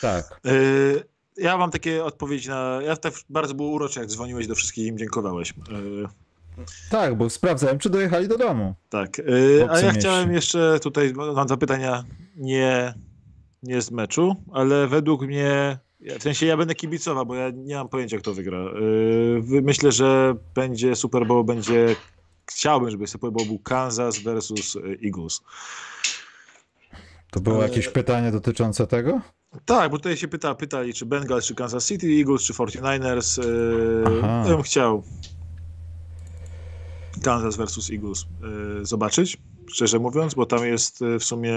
Tak. 0.00 0.40
Yy, 0.44 1.04
ja 1.36 1.56
mam 1.56 1.70
takie 1.70 2.04
odpowiedzi 2.04 2.48
na... 2.48 2.80
Ja 2.82 2.96
też 2.96 3.24
bardzo 3.28 3.54
było 3.54 3.68
urocze, 3.68 4.00
jak 4.00 4.08
dzwoniłeś 4.08 4.46
do 4.46 4.54
wszystkich 4.54 4.84
i 4.84 4.88
im 4.88 4.98
dziękowałeś. 4.98 5.54
Yy, 5.68 6.08
tak, 6.90 7.16
bo 7.16 7.30
sprawdzałem, 7.30 7.78
czy 7.78 7.90
dojechali 7.90 8.28
do 8.28 8.38
domu. 8.38 8.74
Tak. 8.88 9.18
Yy, 9.18 9.66
a 9.70 9.80
ja 9.80 9.92
chciałem 9.92 10.32
jeszcze 10.32 10.78
tutaj, 10.82 11.12
mam 11.34 11.46
dwa 11.46 11.56
pytania 11.56 12.04
nie, 12.36 12.94
nie 13.62 13.82
z 13.82 13.90
meczu, 13.90 14.36
ale 14.52 14.86
według 14.86 15.22
mnie, 15.22 15.78
w 16.18 16.22
sensie 16.22 16.46
ja 16.46 16.56
będę 16.56 16.74
kibicował, 16.74 17.26
bo 17.26 17.34
ja 17.34 17.50
nie 17.50 17.74
mam 17.74 17.88
pojęcia, 17.88 18.18
kto 18.18 18.34
wygra. 18.34 18.58
Yy, 18.58 19.62
myślę, 19.62 19.92
że 19.92 20.34
będzie 20.54 20.96
Super 20.96 21.26
Bowl, 21.26 21.44
będzie, 21.44 21.96
chciałbym, 22.50 22.90
żeby 22.90 23.06
Super 23.06 23.32
Bowl 23.32 23.46
był 23.46 23.58
Kansas 23.58 24.18
versus 24.18 24.76
Eagles. 25.04 25.40
To 27.30 27.40
było 27.40 27.62
jakieś 27.62 27.88
pytanie 27.88 28.32
dotyczące 28.32 28.86
tego? 28.86 29.20
Tak, 29.64 29.90
bo 29.90 29.96
tutaj 29.96 30.16
się 30.16 30.28
pyta, 30.28 30.54
pytali, 30.54 30.94
czy 30.94 31.06
Bengals, 31.06 31.46
czy 31.46 31.54
Kansas 31.54 31.86
City 31.86 32.06
Eagles, 32.06 32.42
czy 32.42 32.52
49ers. 32.52 33.44
Yy, 33.44 34.20
ja 34.20 34.56
bym 34.56 34.62
chciał 34.62 35.02
Kansas 37.22 37.56
versus 37.56 37.90
Eagles 37.90 38.26
y, 38.80 38.86
zobaczyć, 38.86 39.38
szczerze 39.66 39.98
mówiąc, 39.98 40.34
bo 40.34 40.46
tam 40.46 40.64
jest 40.64 41.02
y, 41.02 41.18
w 41.18 41.24
sumie 41.24 41.54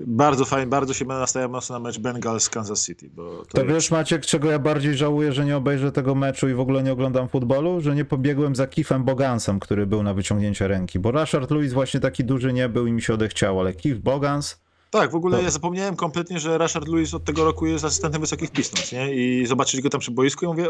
bardzo 0.00 0.44
fajnie, 0.44 0.66
bardzo 0.66 0.94
się 0.94 1.04
nastawiam 1.04 1.50
mocno 1.50 1.78
na 1.78 1.80
mecz 1.80 1.98
Bengals 1.98 2.50
Kansas 2.50 2.86
City. 2.86 3.10
Bo 3.14 3.38
to, 3.38 3.44
to 3.44 3.60
jest... 3.60 3.74
wiesz 3.74 3.90
Maciek, 3.90 4.26
czego 4.26 4.50
ja 4.50 4.58
bardziej 4.58 4.96
żałuję, 4.96 5.32
że 5.32 5.44
nie 5.44 5.56
obejrzę 5.56 5.92
tego 5.92 6.14
meczu 6.14 6.48
i 6.48 6.54
w 6.54 6.60
ogóle 6.60 6.82
nie 6.82 6.92
oglądam 6.92 7.28
futbolu? 7.28 7.80
Że 7.80 7.94
nie 7.94 8.04
pobiegłem 8.04 8.56
za 8.56 8.66
Kifem 8.66 9.04
Bogansem, 9.04 9.60
który 9.60 9.86
był 9.86 10.02
na 10.02 10.14
wyciągnięcie 10.14 10.68
ręki, 10.68 10.98
bo 10.98 11.10
Rashard 11.10 11.50
Lewis 11.50 11.72
właśnie 11.72 12.00
taki 12.00 12.24
duży 12.24 12.52
nie 12.52 12.68
był 12.68 12.86
i 12.86 12.92
mi 12.92 13.02
się 13.02 13.14
odechciało, 13.14 13.60
ale 13.60 13.74
Kif 13.74 13.98
Bogans... 13.98 14.60
Tak, 14.90 15.10
w 15.10 15.14
ogóle 15.14 15.38
to... 15.38 15.44
ja 15.44 15.50
zapomniałem 15.50 15.96
kompletnie, 15.96 16.40
że 16.40 16.58
Rashard 16.58 16.88
Lewis 16.88 17.14
od 17.14 17.24
tego 17.24 17.44
roku 17.44 17.66
jest 17.66 17.84
asystentem 17.84 18.20
wysokich 18.20 18.50
pistons, 18.50 18.92
nie? 18.92 19.14
I 19.14 19.46
zobaczyli 19.46 19.82
go 19.82 19.90
tam 19.90 20.00
przy 20.00 20.10
boisku 20.10 20.44
i 20.44 20.48
mówię, 20.48 20.68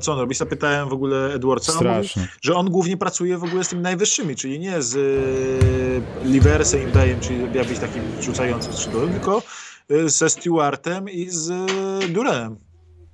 co 0.00 0.12
on 0.12 0.18
robi? 0.18 0.34
Zapytałem 0.34 0.88
w 0.88 0.92
ogóle 0.92 1.34
Edwardsa, 1.34 1.72
mówi, 1.72 2.08
że 2.42 2.54
on 2.54 2.70
głównie 2.70 2.96
pracuje 2.96 3.38
w 3.38 3.44
ogóle 3.44 3.64
z 3.64 3.68
tymi 3.68 3.82
najwyższymi, 3.82 4.36
czyli 4.36 4.60
nie 4.60 4.82
z 4.82 4.94
y, 4.96 6.28
Liversem, 6.28 6.92
Bayem, 6.92 7.20
czyli 7.20 7.38
miał 7.38 7.64
być 7.64 7.78
takim 7.78 8.02
rzucającym 8.20 8.72
skrzydłowym, 8.72 9.10
tylko 9.10 9.42
y, 9.90 10.08
ze 10.08 10.30
Stewartem 10.30 11.08
i 11.08 11.30
z 11.30 11.50
y, 12.04 12.08
Durenem. 12.08 12.56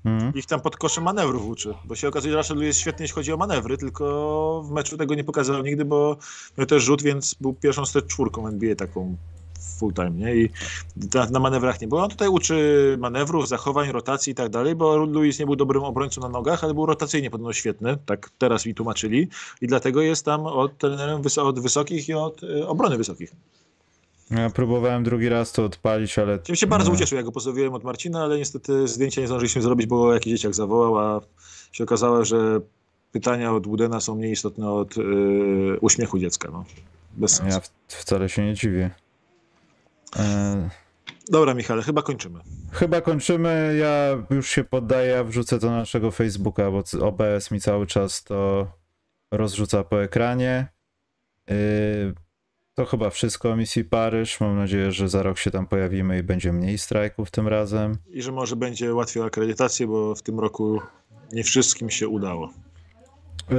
Mhm. 0.05 0.33
Ich 0.35 0.47
tam 0.47 0.61
pod 0.61 0.77
koszem 0.77 1.05
manewrów 1.05 1.47
uczy, 1.47 1.75
bo 1.85 1.95
się 1.95 2.09
okazuje, 2.09 2.33
że 2.33 2.39
Russell 2.39 2.59
jest 2.59 2.79
świetny, 2.79 3.03
jeśli 3.05 3.15
chodzi 3.15 3.33
o 3.33 3.37
manewry, 3.37 3.79
tylko 3.79 4.63
w 4.65 4.71
meczu 4.71 4.97
tego 4.97 5.15
nie 5.15 5.25
pokazał 5.25 5.63
nigdy, 5.63 5.85
bo 5.85 6.17
miał 6.59 6.67
też 6.67 6.83
rzut, 6.83 7.03
więc 7.03 7.35
był 7.35 7.55
pierwszą 7.55 7.87
z 7.87 8.07
czwórką 8.07 8.49
NBA 8.49 8.75
taką 8.75 9.17
full 9.85 9.95
time, 9.95 10.11
nie? 10.11 10.37
I 10.37 10.51
na, 11.15 11.27
na, 11.27 11.41
manewrach 11.41 11.81
nie 11.81 11.89
było. 11.89 12.03
On 12.03 12.11
tutaj 12.11 12.29
uczy 12.29 12.97
manewrów, 13.01 13.49
zachowań, 13.49 13.93
rotacji 13.93 14.33
i 14.33 14.35
tak 14.35 14.49
dalej, 14.49 14.75
bo 14.75 14.97
Luis 14.97 15.39
nie 15.39 15.47
był 15.47 15.57
dobrym 15.57 15.85
obrońcą 15.85 16.21
na 16.21 16.29
nogach, 16.29 16.65
ale 16.65 16.75
był 16.75 16.87
rotacyjnie 16.87 17.31
podobno 17.31 17.53
świetny, 17.53 17.97
tak 18.07 18.31
teraz 18.39 18.67
mi 18.67 18.75
tłumaczyli 18.75 19.29
i 19.61 19.67
dlatego 19.67 20.03
jest 20.03 20.25
tam 20.25 20.47
od 20.47 20.79
trenerem 20.79 21.23
od 21.43 21.61
wysokich 21.61 22.09
i 22.09 22.15
od 22.15 22.43
y, 22.43 22.67
obrony 22.67 22.97
wysokich. 22.97 23.33
Ja 24.31 24.51
próbowałem 24.51 25.05
drugi 25.05 25.29
raz 25.29 25.53
to 25.53 25.65
odpalić, 25.65 26.19
ale... 26.19 26.39
Ja 26.49 26.57
się 26.57 26.67
bardzo 26.67 26.93
ucieszył, 26.93 27.17
jak 27.17 27.25
go 27.25 27.33
pozdrowiłem 27.33 27.75
od 27.75 27.85
Marcina, 27.85 28.23
ale 28.23 28.39
niestety 28.39 28.89
zdjęcia 28.89 29.21
nie 29.21 29.27
zdążyliśmy 29.27 29.63
zrobić, 29.63 29.87
bo 29.87 30.15
jakiś 30.15 30.33
dzieciak 30.33 30.55
zawołał, 30.55 30.99
a 30.99 31.21
się 31.73 31.85
okazało, 31.85 32.25
że 32.25 32.61
pytania 33.13 33.53
od 33.53 33.67
Wudena 33.67 34.01
są 34.01 34.15
mniej 34.15 34.33
istotne 34.33 34.71
od 34.71 34.97
yy, 34.97 35.79
uśmiechu 35.81 36.19
dziecka. 36.19 36.49
No. 36.53 36.65
Bez 37.17 37.37
sensu. 37.37 37.59
Ja 37.59 37.61
wcale 37.89 38.29
się 38.29 38.45
nie 38.45 38.55
dziwię. 38.55 38.91
E, 40.17 40.71
Dobra, 41.29 41.55
Michale, 41.55 41.83
chyba 41.83 42.03
kończymy. 42.03 42.41
Chyba 42.73 43.01
kończymy. 43.01 43.77
Ja 43.81 44.25
już 44.31 44.49
się 44.49 44.65
poddaję, 44.65 45.25
wrzucę 45.25 45.59
to 45.59 45.71
na 45.71 45.77
naszego 45.77 46.11
Facebooka, 46.11 46.71
bo 46.71 46.83
OBS 47.01 47.51
mi 47.51 47.61
cały 47.61 47.87
czas 47.87 48.25
to 48.25 48.67
rozrzuca 49.31 49.85
po 49.85 50.03
ekranie. 50.03 50.69
E, 51.51 51.55
to 52.75 52.85
chyba 52.87 53.11
wszystko 53.11 53.51
o 53.51 53.57
misji 53.57 53.85
Paryż. 53.85 54.41
Mam 54.41 54.57
nadzieję, 54.57 54.93
że 54.93 55.09
za 55.09 55.23
rok 55.23 55.39
się 55.39 55.51
tam 55.51 55.67
pojawimy 55.67 56.19
i 56.19 56.23
będzie 56.23 56.53
mniej 56.53 56.79
strajków 56.79 57.31
tym 57.31 57.49
razem. 57.49 57.99
I 58.09 58.23
że 58.23 58.33
może 58.33 58.57
będzie 58.57 58.95
łatwiej 58.95 59.23
o 59.23 59.27
akredytację, 59.27 59.87
bo 59.87 60.15
w 60.15 60.23
tym 60.23 60.41
roku 60.41 60.81
nie 61.33 61.45
wszystkim 61.45 61.91
się 61.91 62.09
udało. 62.09 62.51
Yy, 63.51 63.57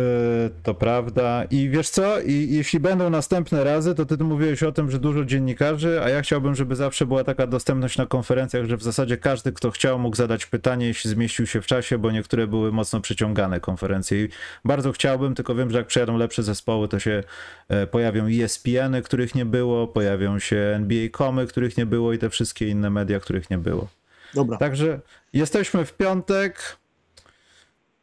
to 0.63 0.73
prawda. 0.73 1.43
I 1.51 1.69
wiesz 1.69 1.89
co? 1.89 2.21
I 2.21 2.47
jeśli 2.51 2.79
będą 2.79 3.09
następne 3.09 3.63
razy, 3.63 3.95
to 3.95 4.05
ty 4.05 4.17
mówiłeś 4.17 4.63
o 4.63 4.71
tym, 4.71 4.91
że 4.91 4.99
dużo 4.99 5.25
dziennikarzy, 5.25 6.01
a 6.03 6.09
ja 6.09 6.21
chciałbym, 6.21 6.55
żeby 6.55 6.75
zawsze 6.75 7.05
była 7.05 7.23
taka 7.23 7.47
dostępność 7.47 7.97
na 7.97 8.05
konferencjach, 8.05 8.65
że 8.65 8.77
w 8.77 8.83
zasadzie 8.83 9.17
każdy, 9.17 9.51
kto 9.51 9.71
chciał, 9.71 9.99
mógł 9.99 10.15
zadać 10.15 10.45
pytanie, 10.45 10.87
jeśli 10.87 11.09
zmieścił 11.09 11.47
się 11.47 11.61
w 11.61 11.65
czasie, 11.65 11.97
bo 11.97 12.11
niektóre 12.11 12.47
były 12.47 12.71
mocno 12.71 13.01
przyciągane 13.01 13.59
konferencje. 13.59 14.23
I 14.23 14.29
bardzo 14.65 14.91
chciałbym, 14.91 15.35
tylko 15.35 15.55
wiem, 15.55 15.71
że 15.71 15.77
jak 15.77 15.87
przyjadą 15.87 16.17
lepsze 16.17 16.43
zespoły, 16.43 16.87
to 16.87 16.99
się 16.99 17.23
e, 17.69 17.87
pojawią 17.87 18.27
ESPN-y, 18.27 19.01
których 19.01 19.35
nie 19.35 19.45
było, 19.45 19.87
pojawią 19.87 20.39
się 20.39 20.57
NBA.comy, 20.57 21.47
których 21.47 21.77
nie 21.77 21.85
było 21.85 22.13
i 22.13 22.17
te 22.17 22.29
wszystkie 22.29 22.69
inne 22.69 22.89
media, 22.89 23.19
których 23.19 23.49
nie 23.49 23.57
było. 23.57 23.87
Dobra. 24.33 24.57
Także 24.57 24.99
jesteśmy 25.33 25.85
w 25.85 25.93
piątek. 25.93 26.77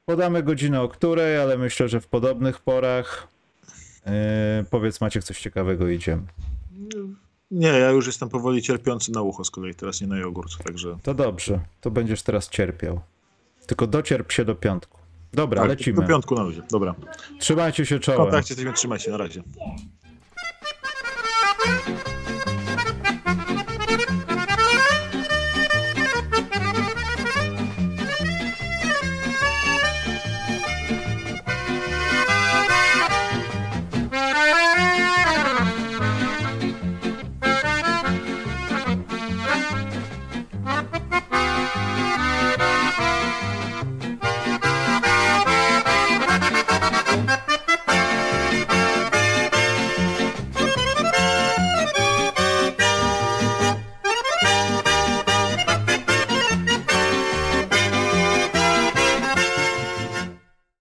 Podamy 0.06 0.42
godzinę 0.42 0.82
o 0.82 0.88
której, 0.88 1.38
ale 1.38 1.58
myślę, 1.58 1.88
że 1.88 2.00
w 2.00 2.06
podobnych 2.06 2.60
porach. 2.60 3.28
Yy, 4.06 4.12
powiedz 4.70 5.00
Maciek, 5.00 5.24
coś 5.24 5.40
ciekawego 5.40 5.88
idziemy. 5.88 6.22
Nie, 7.50 7.68
ja 7.68 7.90
już 7.90 8.06
jestem 8.06 8.28
powoli 8.28 8.62
cierpiący 8.62 9.12
na 9.12 9.22
ucho 9.22 9.44
z 9.44 9.50
kolei, 9.50 9.74
teraz 9.74 10.00
nie 10.00 10.06
na 10.06 10.18
jogurt, 10.18 10.64
także... 10.64 10.98
To 11.02 11.14
dobrze, 11.14 11.60
to 11.80 11.90
będziesz 11.90 12.22
teraz 12.22 12.48
cierpiał. 12.48 13.00
Tylko 13.66 13.86
docierp 13.86 14.32
się 14.32 14.44
do 14.44 14.54
piątku. 14.54 14.98
Dobra, 15.32 15.60
Tak, 15.60 15.68
lecimy. 15.68 16.00
Do 16.02 16.08
piątku 16.08 16.34
na 16.34 16.42
luzie. 16.42 16.62
Dobra. 16.70 16.94
Trzymajcie 17.40 17.86
się 17.86 17.96
W 17.98 18.00
czołem. 18.00 18.20
kontakcie 18.20 18.54
jesteśmy, 18.54 18.72
trzymaj 18.72 18.98
się, 18.98 19.10
na 19.10 19.16
razie. 19.16 19.42